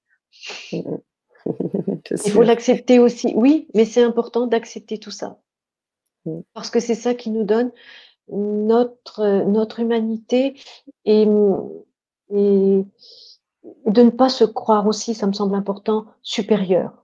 Il 2.25 2.31
faut 2.31 2.41
l'accepter 2.41 2.99
aussi. 2.99 3.33
Oui, 3.35 3.67
mais 3.73 3.85
c'est 3.85 4.03
important 4.03 4.47
d'accepter 4.47 4.97
tout 4.97 5.11
ça. 5.11 5.39
Mm. 6.25 6.41
Parce 6.53 6.69
que 6.69 6.79
c'est 6.79 6.95
ça 6.95 7.13
qui 7.13 7.29
nous 7.29 7.43
donne 7.43 7.71
notre, 8.29 9.43
notre 9.45 9.79
humanité 9.79 10.59
et, 11.05 11.23
et 11.23 12.85
de 13.85 14.01
ne 14.01 14.09
pas 14.09 14.29
se 14.29 14.43
croire 14.43 14.87
aussi, 14.87 15.13
ça 15.13 15.27
me 15.27 15.33
semble 15.33 15.55
important, 15.55 16.05
supérieur. 16.21 17.01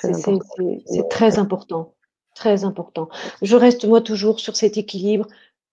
C'est 0.00 1.08
très 1.08 1.38
important, 1.38 1.94
très 2.34 2.64
important. 2.64 3.08
Je 3.42 3.56
reste 3.56 3.84
moi 3.84 4.00
toujours 4.00 4.38
sur 4.38 4.56
cet 4.56 4.76
équilibre 4.76 5.26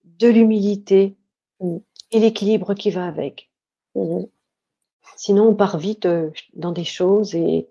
de 0.04 0.28
l'humilité 0.28 1.16
mmh. 1.60 1.76
et 2.12 2.18
l'équilibre 2.18 2.74
qui 2.74 2.90
va 2.90 3.06
avec. 3.06 3.50
Mmh 3.96 4.26
Sinon, 5.16 5.48
on 5.48 5.54
part 5.54 5.78
vite 5.78 6.04
euh, 6.06 6.30
dans 6.54 6.72
des 6.72 6.84
choses 6.84 7.34
et. 7.34 7.68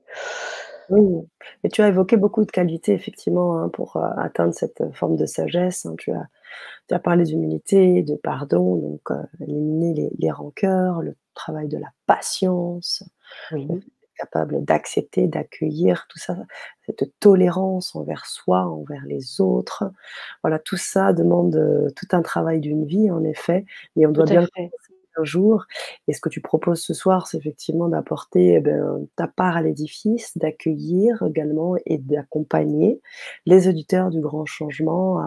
Oui. 0.89 1.27
Et 1.63 1.69
tu 1.69 1.81
as 1.81 1.89
évoqué 1.89 2.15
beaucoup 2.15 2.45
de 2.45 2.51
qualités, 2.51 2.93
effectivement, 2.93 3.59
hein, 3.59 3.69
pour 3.69 3.97
euh, 3.97 4.07
atteindre 4.17 4.53
cette 4.53 4.83
forme 4.93 5.15
de 5.15 5.25
sagesse. 5.25 5.85
Hein. 5.85 5.95
Tu, 5.97 6.11
as, 6.11 6.27
tu 6.87 6.95
as 6.95 6.99
parlé 6.99 7.23
d'humilité, 7.23 8.03
de 8.03 8.15
pardon, 8.15 8.75
donc 8.77 9.01
euh, 9.11 9.21
éliminer 9.41 9.93
les, 9.93 10.09
les, 10.17 10.31
rancœurs, 10.31 11.01
le 11.01 11.15
travail 11.33 11.67
de 11.67 11.77
la 11.77 11.89
patience, 12.07 13.03
oui 13.51 13.67
capable 14.17 14.63
d'accepter, 14.63 15.27
d'accueillir 15.27 16.07
tout 16.07 16.19
ça, 16.19 16.37
cette 16.85 17.19
tolérance 17.19 17.97
envers 17.97 18.25
soi, 18.25 18.61
envers 18.61 19.03
les 19.05 19.41
autres. 19.41 19.91
Voilà, 20.41 20.57
tout 20.57 20.77
ça 20.77 21.11
demande 21.11 21.91
tout 21.97 22.07
un 22.13 22.21
travail 22.21 22.61
d'une 22.61 22.85
vie, 22.85 23.11
en 23.11 23.25
effet, 23.25 23.65
mais 23.97 24.05
on 24.05 24.11
doit 24.11 24.23
bien 24.23 24.39
le 24.39 24.47
faire 25.15 25.21
un 25.21 25.25
jour. 25.25 25.65
Et 26.07 26.13
ce 26.13 26.21
que 26.21 26.29
tu 26.29 26.41
proposes 26.41 26.81
ce 26.81 26.93
soir, 26.93 27.27
c'est 27.27 27.37
effectivement 27.37 27.87
d'apporter 27.87 28.55
eh 28.55 28.59
ben, 28.59 29.05
ta 29.15 29.27
part 29.27 29.57
à 29.57 29.61
l'édifice, 29.61 30.37
d'accueillir 30.37 31.23
également 31.23 31.75
et 31.85 31.97
d'accompagner 31.97 33.01
les 33.45 33.67
auditeurs 33.67 34.09
du 34.09 34.21
grand 34.21 34.45
changement 34.45 35.19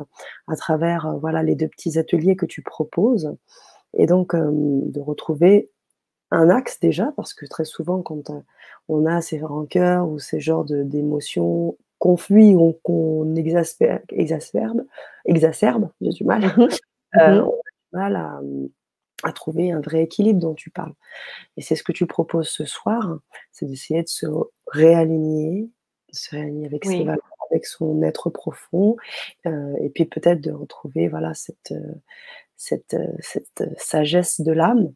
à, 0.46 0.56
travers 0.56 1.06
euh, 1.06 1.18
voilà 1.18 1.42
les 1.42 1.54
deux 1.54 1.68
petits 1.68 1.98
ateliers 1.98 2.36
que 2.36 2.46
tu 2.46 2.62
proposes. 2.62 3.34
Et 3.94 4.06
donc, 4.06 4.34
euh, 4.34 4.50
de 4.52 5.00
retrouver 5.00 5.70
un 6.30 6.50
axe 6.50 6.78
déjà, 6.80 7.12
parce 7.16 7.32
que 7.34 7.46
très 7.46 7.64
souvent, 7.64 8.02
quand 8.02 8.30
on 8.88 9.06
a 9.06 9.20
ces 9.20 9.40
rancœurs 9.40 10.08
ou 10.08 10.18
ces 10.18 10.40
genres 10.40 10.64
d'émotions 10.64 11.76
qu'on 11.98 12.16
fuit 12.16 12.54
ou 12.54 12.78
qu'on 12.82 13.34
exacerbe, 13.34 14.02
exacerbe 14.12 15.90
j'ai 16.00 16.10
du 16.10 16.24
mal, 16.24 16.42
mmh 16.42 16.68
euh, 17.20 17.42
mmh 17.42 17.48
on 17.48 17.50
a 17.50 17.60
du 17.70 17.92
mal 17.92 18.16
à, 18.16 18.40
trouver 19.34 19.72
un 19.72 19.80
vrai 19.80 20.02
équilibre 20.02 20.40
dont 20.40 20.54
tu 20.54 20.70
parles. 20.70 20.94
Et 21.56 21.62
c'est 21.62 21.76
ce 21.76 21.82
que 21.82 21.92
tu 21.92 22.06
proposes 22.06 22.48
ce 22.48 22.64
soir, 22.64 23.18
c'est 23.52 23.66
d'essayer 23.66 24.02
de 24.02 24.08
se 24.08 24.26
réaligner, 24.66 25.70
de 26.12 26.16
se 26.16 26.30
réaligner 26.30 26.66
avec 26.66 26.84
ses 26.84 27.04
valeurs, 27.04 27.36
avec 27.50 27.66
son 27.66 28.02
être 28.02 28.30
profond, 28.30 28.96
euh, 29.46 29.74
et 29.80 29.90
puis 29.90 30.04
peut-être 30.04 30.40
de 30.40 30.52
retrouver 30.52 31.08
voilà 31.08 31.34
cette, 31.34 31.74
cette, 32.56 32.96
cette 33.20 33.64
sagesse 33.78 34.40
de 34.40 34.52
l'âme 34.52 34.92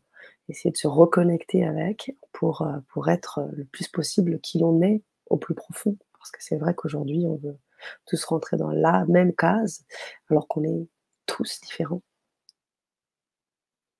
essayer 0.49 0.70
de 0.70 0.77
se 0.77 0.86
reconnecter 0.86 1.65
avec 1.65 2.16
pour, 2.32 2.62
euh, 2.62 2.78
pour 2.89 3.09
être 3.09 3.39
euh, 3.39 3.49
le 3.53 3.65
plus 3.65 3.89
possible 3.89 4.40
qui 4.40 4.59
l'on 4.59 4.82
est 4.82 5.03
au 5.27 5.36
plus 5.36 5.55
profond. 5.55 5.97
Parce 6.19 6.31
que 6.31 6.43
c'est 6.43 6.57
vrai 6.57 6.74
qu'aujourd'hui, 6.74 7.24
on 7.27 7.36
veut 7.36 7.59
tous 8.07 8.23
rentrer 8.24 8.57
dans 8.57 8.70
la 8.70 9.05
même 9.07 9.35
case, 9.35 9.85
alors 10.31 10.47
qu'on 10.47 10.62
est 10.62 10.89
tous 11.27 11.61
différents. 11.62 12.03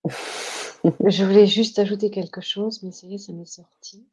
je 1.07 1.25
voulais 1.25 1.47
juste 1.47 1.79
ajouter 1.79 2.11
quelque 2.11 2.41
chose, 2.41 2.83
mais 2.83 2.93
ça 2.93 3.07
y 3.07 3.15
est, 3.15 3.19
ça 3.19 3.33
m'est 3.33 3.45
sorti. 3.45 4.07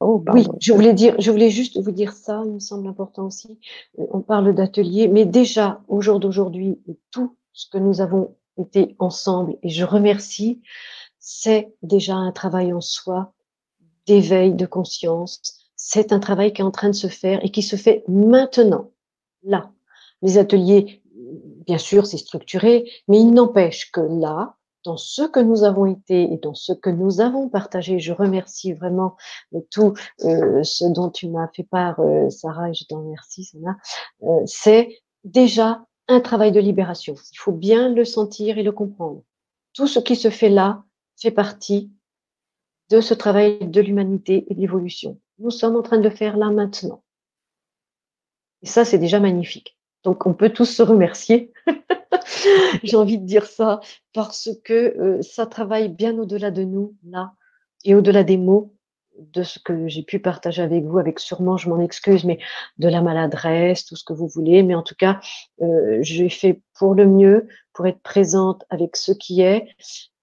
Oh, 0.00 0.24
oui, 0.32 0.46
je 0.60 0.72
voulais 0.72 0.94
dire, 0.94 1.14
je 1.18 1.30
voulais 1.30 1.50
juste 1.50 1.78
vous 1.78 1.90
dire 1.90 2.14
ça, 2.14 2.42
il 2.46 2.52
me 2.52 2.58
semble 2.58 2.88
important 2.88 3.26
aussi. 3.26 3.58
Euh, 3.98 4.06
on 4.12 4.20
parle 4.20 4.54
d'atelier, 4.54 5.08
mais 5.08 5.26
déjà, 5.26 5.82
au 5.88 6.00
jour 6.00 6.20
d'aujourd'hui, 6.20 6.78
tout 7.10 7.36
ce 7.52 7.68
que 7.68 7.76
nous 7.76 8.00
avons 8.00 8.34
été 8.56 8.96
ensemble, 8.98 9.56
et 9.62 9.68
je 9.68 9.84
remercie 9.84 10.62
c'est 11.20 11.74
déjà 11.82 12.16
un 12.16 12.32
travail 12.32 12.72
en 12.72 12.80
soi 12.80 13.32
d'éveil 14.06 14.54
de 14.54 14.66
conscience. 14.66 15.70
C'est 15.76 16.12
un 16.12 16.18
travail 16.18 16.52
qui 16.52 16.62
est 16.62 16.64
en 16.64 16.70
train 16.70 16.88
de 16.88 16.94
se 16.94 17.06
faire 17.06 17.44
et 17.44 17.50
qui 17.50 17.62
se 17.62 17.76
fait 17.76 18.02
maintenant, 18.08 18.90
là. 19.44 19.70
Les 20.22 20.38
ateliers, 20.38 21.02
bien 21.66 21.78
sûr, 21.78 22.06
c'est 22.06 22.18
structuré, 22.18 22.90
mais 23.06 23.20
il 23.20 23.32
n'empêche 23.32 23.90
que 23.92 24.00
là, 24.00 24.56
dans 24.84 24.96
ce 24.96 25.22
que 25.22 25.40
nous 25.40 25.64
avons 25.64 25.86
été 25.86 26.32
et 26.32 26.38
dans 26.38 26.54
ce 26.54 26.72
que 26.72 26.90
nous 26.90 27.20
avons 27.20 27.48
partagé, 27.48 27.98
je 27.98 28.12
remercie 28.12 28.72
vraiment 28.72 29.16
tout 29.70 29.94
euh, 30.24 30.62
ce 30.62 30.84
dont 30.86 31.10
tu 31.10 31.28
m'as 31.28 31.48
fait 31.48 31.64
part, 31.64 32.00
euh, 32.00 32.30
Sarah, 32.30 32.70
et 32.70 32.74
je 32.74 32.84
t'en 32.84 33.00
remercie, 33.00 33.44
Sarah, 33.44 33.76
euh, 34.22 34.40
c'est 34.46 34.88
déjà 35.24 35.84
un 36.08 36.20
travail 36.20 36.52
de 36.52 36.60
libération. 36.60 37.14
Il 37.32 37.38
faut 37.38 37.52
bien 37.52 37.88
le 37.88 38.04
sentir 38.04 38.58
et 38.58 38.62
le 38.62 38.72
comprendre. 38.72 39.22
Tout 39.74 39.86
ce 39.86 40.00
qui 40.00 40.16
se 40.16 40.30
fait 40.30 40.48
là, 40.48 40.82
fait 41.20 41.30
partie 41.30 41.90
de 42.88 43.00
ce 43.00 43.14
travail 43.14 43.58
de 43.60 43.80
l'humanité 43.80 44.46
et 44.48 44.54
de 44.54 44.60
l'évolution. 44.60 45.20
Nous 45.38 45.50
sommes 45.50 45.76
en 45.76 45.82
train 45.82 45.98
de 45.98 46.02
le 46.02 46.14
faire 46.14 46.36
là 46.36 46.50
maintenant. 46.50 47.02
Et 48.62 48.66
ça, 48.66 48.84
c'est 48.84 48.98
déjà 48.98 49.20
magnifique. 49.20 49.78
Donc, 50.02 50.26
on 50.26 50.34
peut 50.34 50.50
tous 50.50 50.64
se 50.64 50.82
remercier. 50.82 51.52
J'ai 52.82 52.96
envie 52.96 53.18
de 53.18 53.26
dire 53.26 53.46
ça 53.46 53.80
parce 54.12 54.50
que 54.64 54.98
euh, 54.98 55.22
ça 55.22 55.46
travaille 55.46 55.88
bien 55.88 56.18
au-delà 56.18 56.50
de 56.50 56.64
nous, 56.64 56.94
là, 57.04 57.32
et 57.84 57.94
au-delà 57.94 58.24
des 58.24 58.36
mots, 58.36 58.74
de 59.18 59.42
ce 59.42 59.58
que 59.58 59.88
j'ai 59.88 60.02
pu 60.02 60.18
partager 60.18 60.62
avec 60.62 60.84
vous, 60.84 60.98
avec 60.98 61.18
sûrement, 61.18 61.56
je 61.56 61.68
m'en 61.68 61.80
excuse, 61.80 62.24
mais 62.24 62.38
de 62.78 62.88
la 62.88 63.02
maladresse, 63.02 63.84
tout 63.84 63.96
ce 63.96 64.04
que 64.04 64.12
vous 64.12 64.28
voulez. 64.28 64.62
Mais 64.62 64.74
en 64.74 64.82
tout 64.82 64.94
cas, 64.94 65.20
euh, 65.60 65.98
j'ai 66.00 66.28
fait 66.28 66.62
pour 66.78 66.94
le 66.94 67.06
mieux, 67.06 67.46
pour 67.72 67.86
être 67.86 68.00
présente 68.00 68.64
avec 68.70 68.96
ce 68.96 69.12
qui 69.12 69.42
est, 69.42 69.68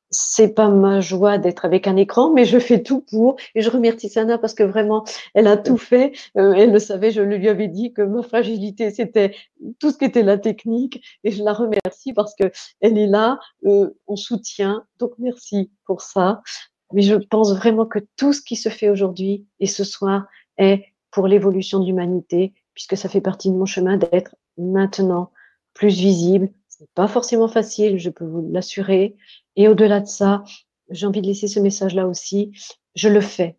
c'est 0.09 0.53
pas 0.53 0.69
ma 0.69 1.01
joie 1.01 1.37
d'être 1.37 1.65
avec 1.65 1.87
un 1.87 1.95
écran, 1.95 2.31
mais 2.31 2.45
je 2.45 2.59
fais 2.59 2.81
tout 2.81 3.01
pour. 3.01 3.35
Et 3.55 3.61
je 3.61 3.69
remercie 3.69 4.09
Sana 4.09 4.37
parce 4.37 4.53
que 4.53 4.63
vraiment, 4.63 5.03
elle 5.33 5.47
a 5.47 5.57
tout 5.57 5.77
fait. 5.77 6.13
Euh, 6.37 6.53
elle 6.53 6.71
le 6.71 6.79
savait, 6.79 7.11
je 7.11 7.21
lui 7.21 7.47
avais 7.49 7.67
dit 7.67 7.93
que 7.93 8.01
ma 8.01 8.23
fragilité, 8.23 8.91
c'était 8.91 9.35
tout 9.79 9.91
ce 9.91 9.97
qui 9.97 10.05
était 10.05 10.23
la 10.23 10.37
technique. 10.37 11.03
Et 11.23 11.31
je 11.31 11.43
la 11.43 11.53
remercie 11.53 12.13
parce 12.13 12.33
que 12.35 12.51
elle 12.81 12.97
est 12.97 13.07
là, 13.07 13.39
euh, 13.65 13.89
on 14.07 14.15
soutient. 14.15 14.83
Donc 14.99 15.11
merci 15.19 15.71
pour 15.85 16.01
ça. 16.01 16.41
Mais 16.93 17.01
je 17.01 17.15
pense 17.15 17.53
vraiment 17.53 17.85
que 17.85 17.99
tout 18.15 18.31
ce 18.33 18.41
qui 18.41 18.55
se 18.55 18.69
fait 18.69 18.89
aujourd'hui 18.89 19.45
et 19.59 19.67
ce 19.67 19.83
soir 19.83 20.25
est 20.57 20.85
pour 21.11 21.27
l'évolution 21.27 21.79
de 21.79 21.85
l'humanité, 21.85 22.53
puisque 22.73 22.95
ça 22.95 23.09
fait 23.09 23.21
partie 23.21 23.49
de 23.49 23.55
mon 23.55 23.65
chemin 23.65 23.97
d'être 23.97 24.35
maintenant 24.57 25.31
plus 25.73 25.89
visible. 25.89 26.49
Ce 26.69 26.83
n'est 26.83 26.89
pas 26.95 27.07
forcément 27.07 27.47
facile, 27.47 27.97
je 27.97 28.09
peux 28.09 28.25
vous 28.25 28.47
l'assurer, 28.51 29.17
et 29.57 29.67
au-delà 29.67 29.99
de 29.99 30.07
ça, 30.07 30.43
j'ai 30.89 31.05
envie 31.05 31.21
de 31.21 31.27
laisser 31.27 31.47
ce 31.47 31.59
message-là 31.59 32.07
aussi. 32.07 32.53
Je 32.95 33.09
le 33.09 33.19
fais. 33.19 33.57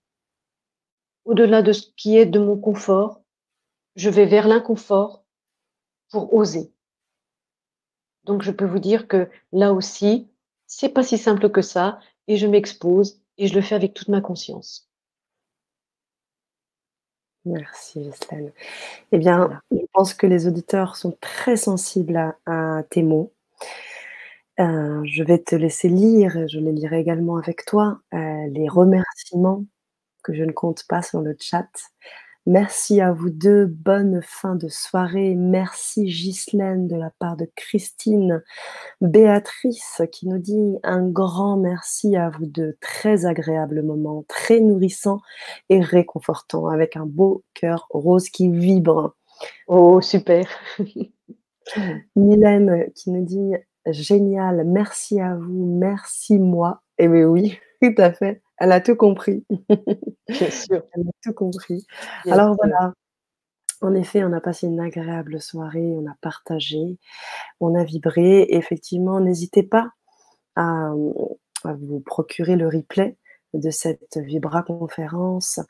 Au-delà 1.26 1.60
de 1.60 1.72
ce 1.72 1.88
qui 1.96 2.16
est 2.16 2.24
de 2.24 2.38
mon 2.38 2.56
confort, 2.56 3.20
je 3.96 4.08
vais 4.08 4.24
vers 4.24 4.48
l'inconfort 4.48 5.24
pour 6.10 6.32
oser. 6.32 6.72
Donc, 8.24 8.42
je 8.42 8.52
peux 8.52 8.64
vous 8.64 8.78
dire 8.78 9.08
que 9.08 9.28
là 9.52 9.72
aussi, 9.72 10.30
c'est 10.66 10.88
pas 10.88 11.02
si 11.02 11.18
simple 11.18 11.50
que 11.50 11.62
ça, 11.62 11.98
et 12.28 12.36
je 12.36 12.46
m'expose 12.46 13.20
et 13.36 13.48
je 13.48 13.54
le 13.54 13.60
fais 13.60 13.74
avec 13.74 13.92
toute 13.94 14.08
ma 14.08 14.20
conscience. 14.20 14.88
Merci, 17.44 18.04
Gislaine. 18.04 18.52
Eh 19.10 19.18
bien, 19.18 19.60
je 19.70 19.78
pense 19.92 20.14
que 20.14 20.26
les 20.26 20.46
auditeurs 20.46 20.96
sont 20.96 21.16
très 21.20 21.56
sensibles 21.56 22.36
à 22.46 22.82
tes 22.90 23.02
mots. 23.02 23.32
Euh, 24.60 25.02
je 25.04 25.22
vais 25.22 25.38
te 25.38 25.54
laisser 25.54 25.88
lire, 25.88 26.48
je 26.48 26.58
les 26.58 26.72
lirai 26.72 26.98
également 26.98 27.36
avec 27.36 27.64
toi, 27.64 28.00
euh, 28.12 28.46
les 28.50 28.68
remerciements 28.68 29.64
que 30.24 30.34
je 30.34 30.42
ne 30.42 30.50
compte 30.50 30.84
pas 30.88 31.00
sur 31.00 31.20
le 31.20 31.36
chat. 31.38 31.68
Merci 32.46 33.00
à 33.00 33.12
vous 33.12 33.30
deux, 33.30 33.66
bonne 33.66 34.20
fin 34.22 34.56
de 34.56 34.68
soirée. 34.68 35.34
Merci 35.36 36.06
Ghislaine 36.06 36.88
de 36.88 36.96
la 36.96 37.10
part 37.18 37.36
de 37.36 37.46
Christine. 37.54 38.42
Béatrice 39.00 40.02
qui 40.10 40.26
nous 40.26 40.38
dit 40.38 40.78
un 40.82 41.06
grand 41.06 41.58
merci 41.58 42.16
à 42.16 42.30
vous 42.30 42.46
deux. 42.46 42.76
Très 42.80 43.26
agréable 43.26 43.82
moment, 43.82 44.24
très 44.28 44.60
nourrissant 44.60 45.20
et 45.68 45.80
réconfortant 45.80 46.68
avec 46.68 46.96
un 46.96 47.06
beau 47.06 47.44
cœur 47.54 47.86
rose 47.90 48.30
qui 48.30 48.50
vibre. 48.50 49.14
Oh, 49.68 50.00
super. 50.00 50.48
Mylène 52.16 52.90
qui 52.94 53.10
nous 53.10 53.24
dit 53.24 53.52
génial, 53.92 54.64
merci 54.66 55.20
à 55.20 55.34
vous, 55.34 55.76
merci 55.78 56.38
moi. 56.38 56.82
Eh 56.98 57.08
bien 57.08 57.24
oui, 57.24 57.58
tout 57.82 57.94
à 57.98 58.12
fait. 58.12 58.42
Elle 58.58 58.72
a 58.72 58.80
tout 58.80 58.96
compris. 58.96 59.44
Bien 60.28 60.50
sûr. 60.50 60.82
Elle 60.92 61.02
a 61.02 61.12
tout 61.22 61.32
compris. 61.32 61.86
Alors 62.26 62.56
voilà. 62.56 62.92
En 63.80 63.94
effet, 63.94 64.24
on 64.24 64.32
a 64.32 64.40
passé 64.40 64.66
une 64.66 64.80
agréable 64.80 65.40
soirée, 65.40 65.94
on 65.96 66.06
a 66.10 66.16
partagé, 66.20 66.98
on 67.60 67.76
a 67.76 67.84
vibré. 67.84 68.46
effectivement, 68.50 69.20
n'hésitez 69.20 69.62
pas 69.62 69.92
à, 70.56 70.92
vous 71.64 72.00
procurer 72.00 72.56
le 72.56 72.66
replay 72.66 73.16
de 73.54 73.70
cette 73.70 74.16
Vibra 74.16 74.62
conférence. 74.64 75.60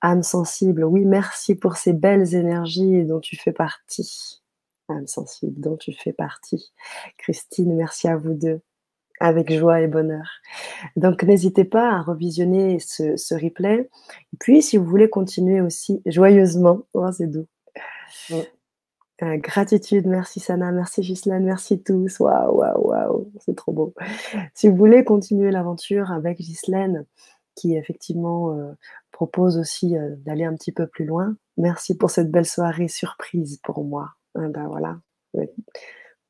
Âme 0.00 0.22
sensible, 0.22 0.84
oui, 0.84 1.04
merci 1.04 1.56
pour 1.56 1.76
ces 1.76 1.92
belles 1.92 2.34
énergies 2.34 3.04
dont 3.04 3.20
tu 3.20 3.36
fais 3.36 3.52
partie. 3.52 4.42
Âme 4.88 5.06
sensible, 5.06 5.60
dont 5.60 5.76
tu 5.76 5.92
fais 5.92 6.12
partie. 6.12 6.72
Christine, 7.18 7.74
merci 7.74 8.08
à 8.08 8.16
vous 8.16 8.34
deux 8.34 8.60
avec 9.20 9.52
joie 9.52 9.80
et 9.80 9.86
bonheur. 9.86 10.28
Donc 10.96 11.22
n'hésitez 11.22 11.64
pas 11.64 11.90
à 11.90 12.02
revisionner 12.02 12.78
ce, 12.78 13.34
replay. 13.34 13.88
Et 14.32 14.36
puis 14.38 14.62
si 14.62 14.76
vous 14.76 14.84
voulez 14.84 15.08
continuer 15.08 15.60
aussi 15.60 16.02
joyeusement, 16.06 16.82
oh, 16.94 17.10
c'est 17.12 17.26
doux. 17.26 17.46
Euh, 19.22 19.38
gratitude, 19.38 20.06
merci 20.06 20.40
Sana, 20.40 20.72
merci 20.72 21.00
Ghislaine, 21.00 21.44
merci 21.44 21.82
tous. 21.82 22.20
Waouh, 22.20 22.58
waouh, 22.58 22.88
waouh, 22.88 23.32
c'est 23.40 23.56
trop 23.56 23.72
beau. 23.72 23.94
Si 24.54 24.68
vous 24.68 24.76
voulez 24.76 25.04
continuer 25.04 25.50
l'aventure 25.50 26.12
avec 26.12 26.38
Ghislaine, 26.38 27.06
qui 27.54 27.74
effectivement 27.74 28.52
euh, 28.52 28.72
propose 29.12 29.56
aussi 29.56 29.96
euh, 29.96 30.14
d'aller 30.26 30.44
un 30.44 30.54
petit 30.54 30.72
peu 30.72 30.86
plus 30.86 31.06
loin, 31.06 31.34
merci 31.56 31.96
pour 31.96 32.10
cette 32.10 32.30
belle 32.30 32.44
soirée 32.44 32.88
surprise 32.88 33.58
pour 33.64 33.82
moi. 33.84 34.10
Ben 34.36 34.68
voilà, 34.68 34.98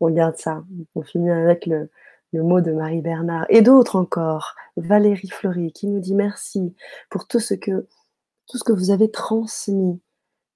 on 0.01 0.11
garde 0.11 0.37
ça. 0.37 0.65
On 0.95 1.03
finit 1.03 1.31
avec 1.31 1.67
le, 1.67 1.91
le 2.33 2.43
mot 2.43 2.61
de 2.61 2.73
Marie 2.73 3.03
Bernard, 3.03 3.47
et 3.49 3.63
d'autres 3.63 3.97
encore. 3.97 4.55
Valérie 4.77 5.29
Fleury 5.29 5.73
qui 5.73 5.87
nous 5.87 6.01
dit 6.01 6.15
merci 6.15 6.75
pour 7.09 7.27
tout 7.27 7.41
ce 7.41 7.55
que, 7.55 7.87
tout 8.47 8.59
ce 8.59 8.65
que 8.65 8.73
vous 8.73 8.91
avez 8.91 9.11
transmis. 9.11 10.01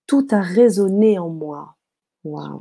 Tout 0.07 0.27
a 0.31 0.41
résonné 0.41 1.19
en 1.19 1.31
moi. 1.31 1.77
Wow. 2.25 2.61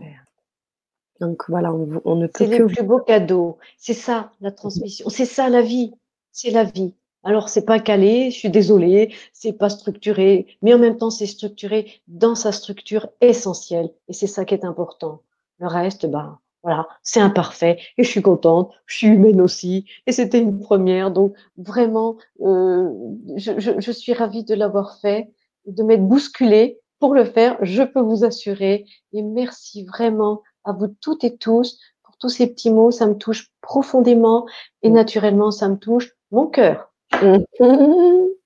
Donc 1.19 1.43
voilà, 1.49 1.73
on, 1.73 2.15
ne 2.15 2.27
peut 2.27 2.45
que. 2.45 2.51
C'est 2.51 2.59
le 2.59 2.67
plus 2.67 2.83
beau 2.83 2.99
cadeau. 2.99 3.57
C'est 3.77 3.93
ça, 3.93 4.31
la 4.39 4.51
transmission. 4.51 5.09
C'est 5.09 5.25
ça, 5.25 5.49
la 5.49 5.61
vie. 5.61 5.93
C'est 6.31 6.51
la 6.51 6.63
vie. 6.63 6.95
Alors, 7.23 7.49
c'est 7.49 7.65
pas 7.65 7.79
calé, 7.79 8.31
je 8.31 8.37
suis 8.37 8.49
désolée, 8.49 9.13
c'est 9.33 9.53
pas 9.53 9.69
structuré, 9.69 10.57
mais 10.61 10.73
en 10.73 10.79
même 10.79 10.97
temps, 10.97 11.09
c'est 11.09 11.25
structuré 11.25 12.01
dans 12.07 12.35
sa 12.35 12.51
structure 12.51 13.09
essentielle. 13.21 13.89
Et 14.07 14.13
c'est 14.13 14.27
ça 14.27 14.45
qui 14.45 14.53
est 14.53 14.63
important. 14.65 15.21
Le 15.59 15.67
reste, 15.67 16.05
bah, 16.05 16.39
voilà, 16.63 16.87
c'est 17.03 17.21
imparfait 17.21 17.79
et 17.97 18.03
je 18.03 18.09
suis 18.09 18.21
contente, 18.21 18.73
je 18.85 18.97
suis 18.97 19.07
humaine 19.07 19.39
aussi 19.39 19.85
et 20.07 20.11
c'était 20.11 20.39
une 20.39 20.59
première. 20.59 21.11
Donc 21.11 21.33
vraiment, 21.57 22.17
euh, 22.41 22.89
je, 23.37 23.91
suis 23.91 24.13
ravie 24.13 24.43
de 24.43 24.55
l'avoir 24.55 24.99
fait, 24.99 25.31
de 25.65 25.83
m'être 25.83 26.05
bousculée 26.05 26.79
pour 26.99 27.13
le 27.13 27.23
faire, 27.23 27.57
je 27.61 27.83
peux 27.83 28.01
vous 28.01 28.25
assurer. 28.25 28.85
Et 29.13 29.21
merci 29.21 29.85
vraiment 29.85 30.41
à 30.65 30.73
vous 30.73 30.87
toutes 30.87 31.23
et 31.23 31.37
tous 31.37 31.79
pour 32.03 32.17
tous 32.17 32.29
ces 32.29 32.47
petits 32.47 32.71
mots, 32.71 32.91
ça 32.91 33.07
me 33.07 33.15
touche 33.15 33.49
profondément 33.61 34.45
et 34.81 34.89
naturellement, 34.89 35.51
ça 35.51 35.69
me 35.69 35.77
touche 35.77 36.11
mon 36.31 36.47
cœur. 36.47 36.88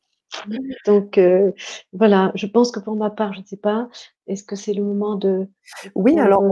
Donc 0.86 1.18
euh, 1.18 1.52
voilà, 1.92 2.32
je 2.36 2.48
pense 2.48 2.72
que 2.72 2.80
pour 2.80 2.96
ma 2.96 3.10
part, 3.10 3.34
je 3.34 3.42
ne 3.42 3.46
sais 3.46 3.58
pas, 3.58 3.88
est-ce 4.28 4.44
que 4.44 4.56
c'est 4.56 4.74
le 4.74 4.84
moment 4.84 5.16
de... 5.16 5.48
Oui, 5.96 6.20
alors 6.20 6.44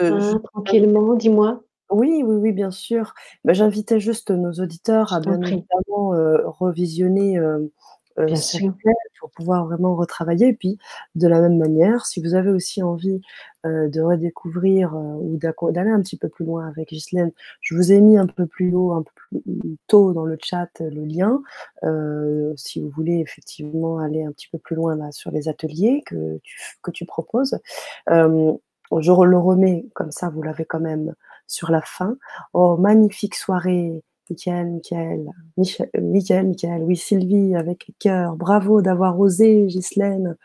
Hein, 0.00 0.40
tranquillement, 0.52 1.14
dis-moi. 1.14 1.62
Oui, 1.90 2.22
oui, 2.24 2.36
oui, 2.36 2.52
bien 2.52 2.70
sûr. 2.70 3.14
Bah, 3.44 3.52
j'invitais 3.52 3.98
juste 3.98 4.30
nos 4.30 4.52
auditeurs 4.52 5.12
à 5.12 5.20
bien 5.20 5.40
évidemment 5.40 6.12
revisionner 6.44 7.38
euh, 7.38 7.66
pour 9.20 9.30
pouvoir 9.30 9.66
vraiment 9.66 9.94
retravailler. 9.96 10.48
Et 10.48 10.52
puis, 10.54 10.78
de 11.14 11.28
la 11.28 11.40
même 11.40 11.58
manière, 11.58 12.06
si 12.06 12.22
vous 12.22 12.34
avez 12.34 12.50
aussi 12.50 12.82
envie 12.82 13.20
de 13.64 14.00
redécouvrir 14.00 14.94
ou 14.94 15.36
d'aller 15.36 15.90
un 15.90 16.00
petit 16.00 16.16
peu 16.16 16.28
plus 16.28 16.44
loin 16.44 16.68
avec 16.68 16.88
Ghislaine, 16.88 17.32
je 17.60 17.74
vous 17.74 17.92
ai 17.92 18.00
mis 18.00 18.16
un 18.16 18.26
peu 18.26 18.46
plus 18.46 18.74
haut, 18.74 18.92
un 18.92 19.02
peu 19.02 19.10
plus 19.14 19.78
tôt 19.86 20.12
dans 20.12 20.24
le 20.24 20.38
chat 20.42 20.70
le 20.80 21.04
lien. 21.04 21.42
si 22.56 22.80
vous 22.80 22.90
voulez 22.90 23.18
effectivement 23.20 23.98
aller 23.98 24.24
un 24.24 24.32
petit 24.32 24.48
peu 24.50 24.58
plus 24.58 24.76
loin 24.76 24.96
là, 24.96 25.10
sur 25.12 25.30
les 25.30 25.48
ateliers 25.48 26.02
que 26.06 26.38
tu, 26.42 26.58
que 26.82 26.90
tu 26.90 27.04
proposes. 27.04 27.58
Je 28.08 29.22
le 29.22 29.38
remets 29.38 29.86
comme 29.94 30.10
ça, 30.10 30.30
vous 30.30 30.42
l'avez 30.42 30.64
quand 30.64 30.80
même 30.80 31.14
sur 31.46 31.70
la 31.70 31.82
fin. 31.82 32.16
Oh, 32.52 32.76
magnifique 32.76 33.34
soirée, 33.34 34.02
Michael, 34.30 34.72
Michael, 34.72 35.26
Michel, 35.56 35.88
Michael, 36.00 36.46
Michael, 36.46 36.82
oui, 36.82 36.96
Sylvie 36.96 37.54
avec 37.54 37.86
les 37.88 37.94
cœurs. 37.98 38.36
Bravo 38.36 38.82
d'avoir 38.82 39.18
osé, 39.18 39.66
Ghislaine. 39.66 40.36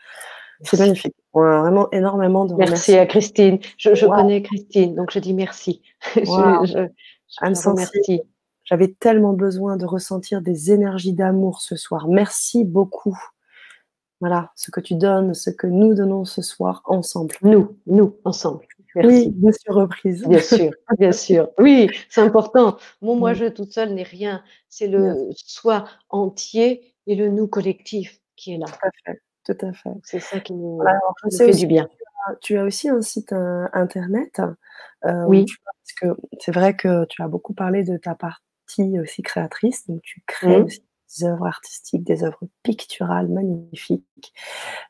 C'est 0.62 0.78
magnifique. 0.78 1.14
On 1.32 1.42
a 1.42 1.60
vraiment 1.60 1.90
énormément 1.90 2.44
de 2.44 2.54
Merci 2.54 2.96
à 2.96 3.06
Christine. 3.06 3.58
Je, 3.76 4.06
connais 4.06 4.42
Christine, 4.42 4.94
donc 4.94 5.10
je 5.10 5.18
dis 5.18 5.34
merci. 5.34 5.82
je, 6.16 6.88
je, 7.38 8.18
J'avais 8.64 8.94
tellement 8.98 9.32
besoin 9.32 9.76
de 9.76 9.84
ressentir 9.84 10.40
des 10.40 10.72
énergies 10.72 11.12
d'amour 11.12 11.60
ce 11.60 11.76
soir. 11.76 12.08
Merci 12.08 12.64
beaucoup. 12.64 13.18
Voilà, 14.20 14.52
ce 14.54 14.70
que 14.70 14.80
tu 14.80 14.94
donnes, 14.94 15.34
ce 15.34 15.50
que 15.50 15.66
nous 15.66 15.94
donnons 15.94 16.24
ce 16.24 16.40
soir 16.40 16.82
ensemble. 16.86 17.34
Nous, 17.42 17.76
nous, 17.86 18.16
ensemble. 18.24 18.64
Oui, 18.96 19.30
bien 19.30 19.52
sûr, 19.52 19.74
reprise. 19.74 20.26
Bien 20.26 20.40
sûr, 20.40 20.70
bien 20.98 21.12
sûr. 21.12 21.50
Oui, 21.58 21.88
c'est 22.08 22.20
important. 22.20 22.76
Mon 23.02 23.16
moi-je 23.16 23.46
toute 23.46 23.72
seule 23.72 23.94
n'est 23.94 24.02
rien. 24.02 24.42
C'est 24.68 24.86
le 24.86 25.30
soi 25.34 25.84
entier 26.10 26.94
et 27.06 27.14
le 27.14 27.28
nous 27.28 27.48
collectif 27.48 28.20
qui 28.36 28.54
est 28.54 28.58
là. 28.58 28.66
Tout 28.66 28.86
à 28.86 28.90
fait. 29.04 29.20
Tout 29.44 29.66
à 29.66 29.72
fait. 29.72 29.90
C'est 30.04 30.20
ça 30.20 30.40
qui 30.40 30.54
nous, 30.54 30.80
fait 31.36 31.50
du 31.50 31.66
bien. 31.66 31.88
Tu 32.40 32.56
as, 32.56 32.64
aussi 32.64 32.88
un 32.88 33.02
site 33.02 33.32
euh, 33.32 33.66
internet. 33.72 34.40
Euh, 35.04 35.24
oui. 35.26 35.44
parce 35.64 35.92
que 36.16 36.20
c'est 36.40 36.52
vrai 36.52 36.74
que 36.74 37.04
tu 37.06 37.22
as 37.22 37.28
beaucoup 37.28 37.52
parlé 37.52 37.84
de 37.84 37.98
ta 37.98 38.14
partie 38.14 38.98
aussi 39.00 39.22
créatrice. 39.22 39.86
Donc, 39.86 40.00
tu 40.02 40.22
crées 40.26 40.60
mmh. 40.60 40.64
aussi 40.64 40.82
des 41.18 41.26
œuvres 41.26 41.46
artistiques, 41.46 42.04
des 42.04 42.24
œuvres 42.24 42.40
picturales 42.62 43.28
magnifiques. 43.28 44.32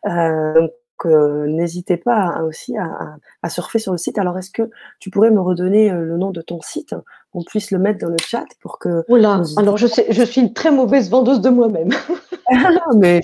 Euh, 0.07 0.55
donc, 0.55 0.71
euh, 1.07 1.47
n'hésitez 1.47 1.97
pas 1.97 2.43
aussi 2.43 2.77
à, 2.77 3.49
surfer 3.49 3.79
sur 3.79 3.93
le 3.93 3.99
site. 3.99 4.19
Alors, 4.19 4.39
est-ce 4.39 4.51
que 4.51 4.71
tu 5.01 5.11
pourrais 5.11 5.31
me 5.31 5.41
redonner 5.41 5.91
euh, 5.91 6.03
le 6.03 6.17
nom 6.17 6.31
de 6.31 6.41
ton 6.41 6.61
site 6.61 6.95
qu'on 7.33 7.43
puisse 7.43 7.71
le 7.71 7.79
mettre 7.79 7.99
dans 8.01 8.11
le 8.11 8.17
chat 8.21 8.47
pour 8.61 8.79
que. 8.79 9.05
Oula, 9.09 9.43
alors 9.57 9.77
je, 9.77 9.87
sais, 9.87 10.07
je 10.11 10.23
suis 10.23 10.41
une 10.41 10.53
très 10.53 10.71
mauvaise 10.71 11.11
vendeuse 11.11 11.41
de 11.41 11.51
moi-même. 11.51 11.91
Mais 12.97 13.21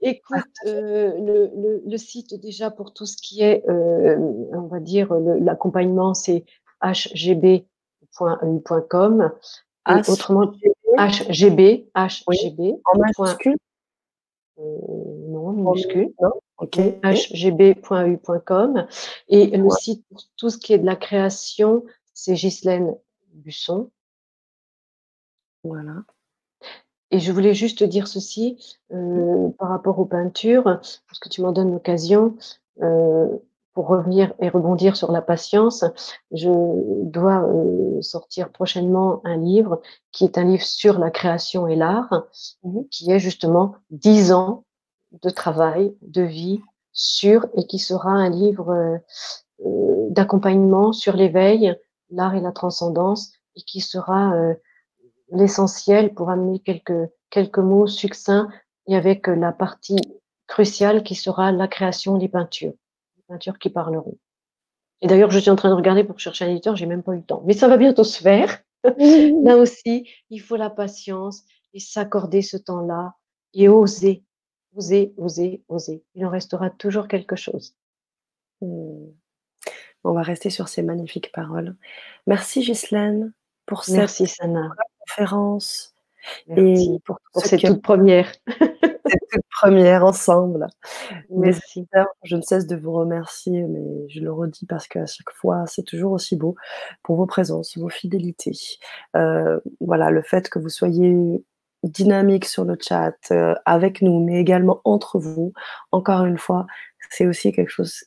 écoute, 0.00 0.44
le, 0.64 1.96
site 1.96 2.40
déjà 2.40 2.70
pour 2.70 2.92
tout 2.92 3.06
ce 3.06 3.16
qui 3.16 3.42
est, 3.42 3.62
on 3.68 4.68
va 4.70 4.80
dire, 4.80 5.14
l'accompagnement, 5.14 6.14
c'est 6.14 6.44
hgb.eu.com. 6.82 7.64
autrement, 10.08 10.52
HGB, 10.98 11.88
HGB. 11.94 12.74
En 12.84 12.98
majuscule 12.98 13.56
euh, 14.60 14.62
minuscule. 15.60 16.12
Non. 16.20 16.32
Hgb.u.com. 17.02 17.36
Et 19.28 19.46
le 19.56 19.70
site 19.70 20.04
pour 20.08 20.20
tout 20.36 20.50
ce 20.50 20.58
qui 20.58 20.72
est 20.74 20.78
de 20.78 20.86
la 20.86 20.96
création, 20.96 21.84
c'est 22.12 22.34
Ghislaine 22.34 22.94
Busson. 23.32 23.90
Voilà. 25.64 26.02
Et 27.10 27.18
je 27.18 27.32
voulais 27.32 27.54
juste 27.54 27.82
dire 27.82 28.06
ceci 28.06 28.78
euh, 28.92 29.48
par 29.58 29.68
rapport 29.68 29.98
aux 29.98 30.04
peintures, 30.04 30.64
parce 30.64 31.18
que 31.20 31.28
tu 31.28 31.42
m'en 31.42 31.52
donnes 31.52 31.72
l'occasion. 31.72 32.36
Euh, 32.82 33.28
pour 33.72 33.86
revenir 33.86 34.34
et 34.40 34.48
rebondir 34.48 34.96
sur 34.96 35.12
la 35.12 35.22
patience, 35.22 35.84
je 36.32 36.50
dois 37.04 37.44
euh, 37.44 38.02
sortir 38.02 38.50
prochainement 38.50 39.20
un 39.24 39.36
livre 39.36 39.80
qui 40.12 40.24
est 40.24 40.38
un 40.38 40.44
livre 40.44 40.64
sur 40.64 40.98
la 40.98 41.10
création 41.10 41.68
et 41.68 41.76
l'art, 41.76 42.26
mhm. 42.64 42.88
qui 42.90 43.10
est 43.12 43.20
justement 43.20 43.76
dix 43.90 44.32
ans 44.32 44.64
de 45.12 45.30
travail, 45.30 45.94
de 46.02 46.22
vie 46.22 46.60
sur, 46.92 47.46
et 47.56 47.66
qui 47.66 47.78
sera 47.78 48.10
un 48.10 48.30
livre 48.30 48.70
euh, 48.70 48.98
euh, 49.66 50.06
d'accompagnement 50.10 50.92
sur 50.92 51.16
l'éveil 51.16 51.76
l'art 52.10 52.34
et 52.34 52.40
la 52.40 52.52
transcendance 52.52 53.32
et 53.56 53.62
qui 53.62 53.80
sera 53.80 54.34
euh, 54.34 54.54
l'essentiel 55.30 56.14
pour 56.14 56.30
amener 56.30 56.58
quelques, 56.60 57.08
quelques 57.30 57.58
mots 57.58 57.86
succincts 57.86 58.48
et 58.86 58.96
avec 58.96 59.26
la 59.28 59.52
partie 59.52 60.00
cruciale 60.46 61.02
qui 61.02 61.14
sera 61.14 61.52
la 61.52 61.68
création 61.68 62.18
des 62.18 62.28
peintures, 62.28 62.74
les 63.16 63.22
peintures 63.28 63.58
qui 63.58 63.70
parleront. 63.70 64.18
Et 65.02 65.06
d'ailleurs, 65.06 65.30
je 65.30 65.38
suis 65.38 65.50
en 65.50 65.56
train 65.56 65.70
de 65.70 65.74
regarder 65.74 66.04
pour 66.04 66.18
chercher 66.18 66.44
un 66.44 66.50
éditeur, 66.50 66.76
j'ai 66.76 66.86
même 66.86 67.02
pas 67.02 67.12
eu 67.12 67.18
le 67.18 67.22
temps. 67.22 67.42
Mais 67.46 67.54
ça 67.54 67.68
va 67.68 67.76
bientôt 67.76 68.04
se 68.04 68.20
faire. 68.20 68.60
Là 69.44 69.56
aussi, 69.56 70.08
il 70.28 70.40
faut 70.40 70.56
la 70.56 70.70
patience 70.70 71.42
et 71.72 71.80
s'accorder 71.80 72.42
ce 72.42 72.56
temps-là 72.56 73.14
et 73.54 73.68
oser, 73.68 74.24
oser, 74.74 75.14
oser, 75.16 75.62
oser. 75.68 76.02
Il 76.14 76.24
en 76.24 76.30
restera 76.30 76.70
toujours 76.70 77.08
quelque 77.08 77.36
chose. 77.36 77.74
Hmm. 78.60 79.06
On 80.04 80.12
va 80.12 80.22
rester 80.22 80.50
sur 80.50 80.68
ces 80.68 80.82
magnifiques 80.82 81.32
paroles. 81.32 81.76
Merci 82.26 82.60
Ghislaine 82.62 83.32
pour 83.66 83.84
cette 83.84 84.10
conférence 85.06 85.94
et 86.48 86.98
pour, 87.04 87.18
cette 87.36 87.60
toute 87.60 87.82
première. 87.82 88.32
cette 88.46 89.28
toute 89.30 89.42
première 89.50 90.04
ensemble. 90.04 90.68
Merci. 91.30 91.86
Je 92.24 92.36
ne 92.36 92.42
cesse 92.42 92.66
de 92.66 92.76
vous 92.76 92.92
remercier, 92.92 93.62
mais 93.62 94.08
je 94.08 94.20
le 94.20 94.32
redis 94.32 94.66
parce 94.66 94.88
qu'à 94.88 95.06
chaque 95.06 95.30
fois, 95.34 95.64
c'est 95.66 95.82
toujours 95.82 96.12
aussi 96.12 96.36
beau 96.36 96.56
pour 97.02 97.16
vos 97.16 97.26
présences, 97.26 97.76
vos 97.76 97.88
fidélités. 97.88 98.58
Euh, 99.16 99.60
voilà, 99.80 100.10
le 100.10 100.22
fait 100.22 100.48
que 100.48 100.58
vous 100.58 100.70
soyez 100.70 101.44
dynamique 101.82 102.44
sur 102.44 102.64
le 102.64 102.76
chat 102.80 103.16
euh, 103.30 103.54
avec 103.64 104.02
nous, 104.02 104.24
mais 104.24 104.40
également 104.40 104.80
entre 104.84 105.18
vous. 105.18 105.52
Encore 105.92 106.24
une 106.24 106.38
fois, 106.38 106.66
c'est 107.10 107.26
aussi 107.26 107.52
quelque 107.52 107.70
chose 107.70 108.04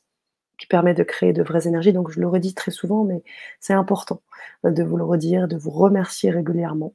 qui 0.60 0.68
permet 0.68 0.94
de 0.94 1.04
créer 1.04 1.34
de 1.34 1.44
vraies 1.44 1.68
énergies. 1.68 1.94
Donc 1.94 2.12
je 2.12 2.20
le 2.20 2.28
redis 2.28 2.54
très 2.54 2.72
souvent, 2.72 3.04
mais 3.04 3.24
c'est 3.60 3.74
important 3.74 4.22
de 4.64 4.84
vous 4.84 4.98
le 4.98 5.04
redire, 5.04 5.48
de 5.48 5.58
vous 5.58 5.72
remercier 5.72 6.32
régulièrement. 6.32 6.94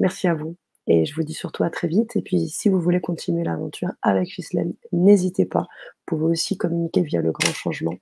Merci 0.00 0.28
à 0.28 0.34
vous. 0.34 0.56
Et 0.88 1.04
je 1.04 1.14
vous 1.14 1.22
dis 1.24 1.34
surtout 1.34 1.64
à 1.64 1.70
très 1.70 1.88
vite. 1.88 2.16
Et 2.16 2.22
puis, 2.22 2.48
si 2.48 2.68
vous 2.68 2.80
voulez 2.80 3.00
continuer 3.00 3.42
l'aventure 3.42 3.90
avec 4.02 4.28
Gislaine, 4.28 4.74
n'hésitez 4.92 5.44
pas. 5.44 5.62
Vous 5.62 6.16
pouvez 6.16 6.24
aussi 6.32 6.56
communiquer 6.56 7.02
via 7.02 7.20
le 7.20 7.32
grand 7.32 7.52
changement. 7.52 7.96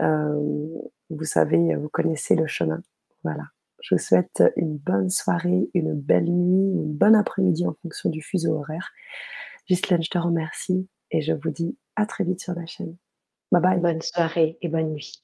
Euh, 0.00 0.68
vous 1.10 1.24
savez, 1.24 1.76
vous 1.76 1.88
connaissez 1.88 2.34
le 2.34 2.46
chemin. 2.46 2.80
Voilà. 3.22 3.53
Je 3.80 3.94
vous 3.94 4.00
souhaite 4.00 4.42
une 4.56 4.78
bonne 4.78 5.10
soirée, 5.10 5.68
une 5.74 5.94
belle 5.94 6.30
nuit, 6.30 6.72
une 6.72 6.92
bonne 6.92 7.14
après-midi 7.14 7.66
en 7.66 7.74
fonction 7.82 8.10
du 8.10 8.22
fuseau 8.22 8.54
horaire. 8.54 8.92
Gislaine, 9.66 10.02
je 10.02 10.10
te 10.10 10.18
remercie 10.18 10.88
et 11.10 11.20
je 11.20 11.32
vous 11.32 11.50
dis 11.50 11.76
à 11.96 12.06
très 12.06 12.24
vite 12.24 12.40
sur 12.40 12.54
la 12.54 12.66
chaîne. 12.66 12.96
Bye 13.52 13.62
bye. 13.62 13.80
Bonne 13.80 14.02
soirée 14.02 14.58
et 14.62 14.68
bonne 14.68 14.92
nuit. 14.92 15.22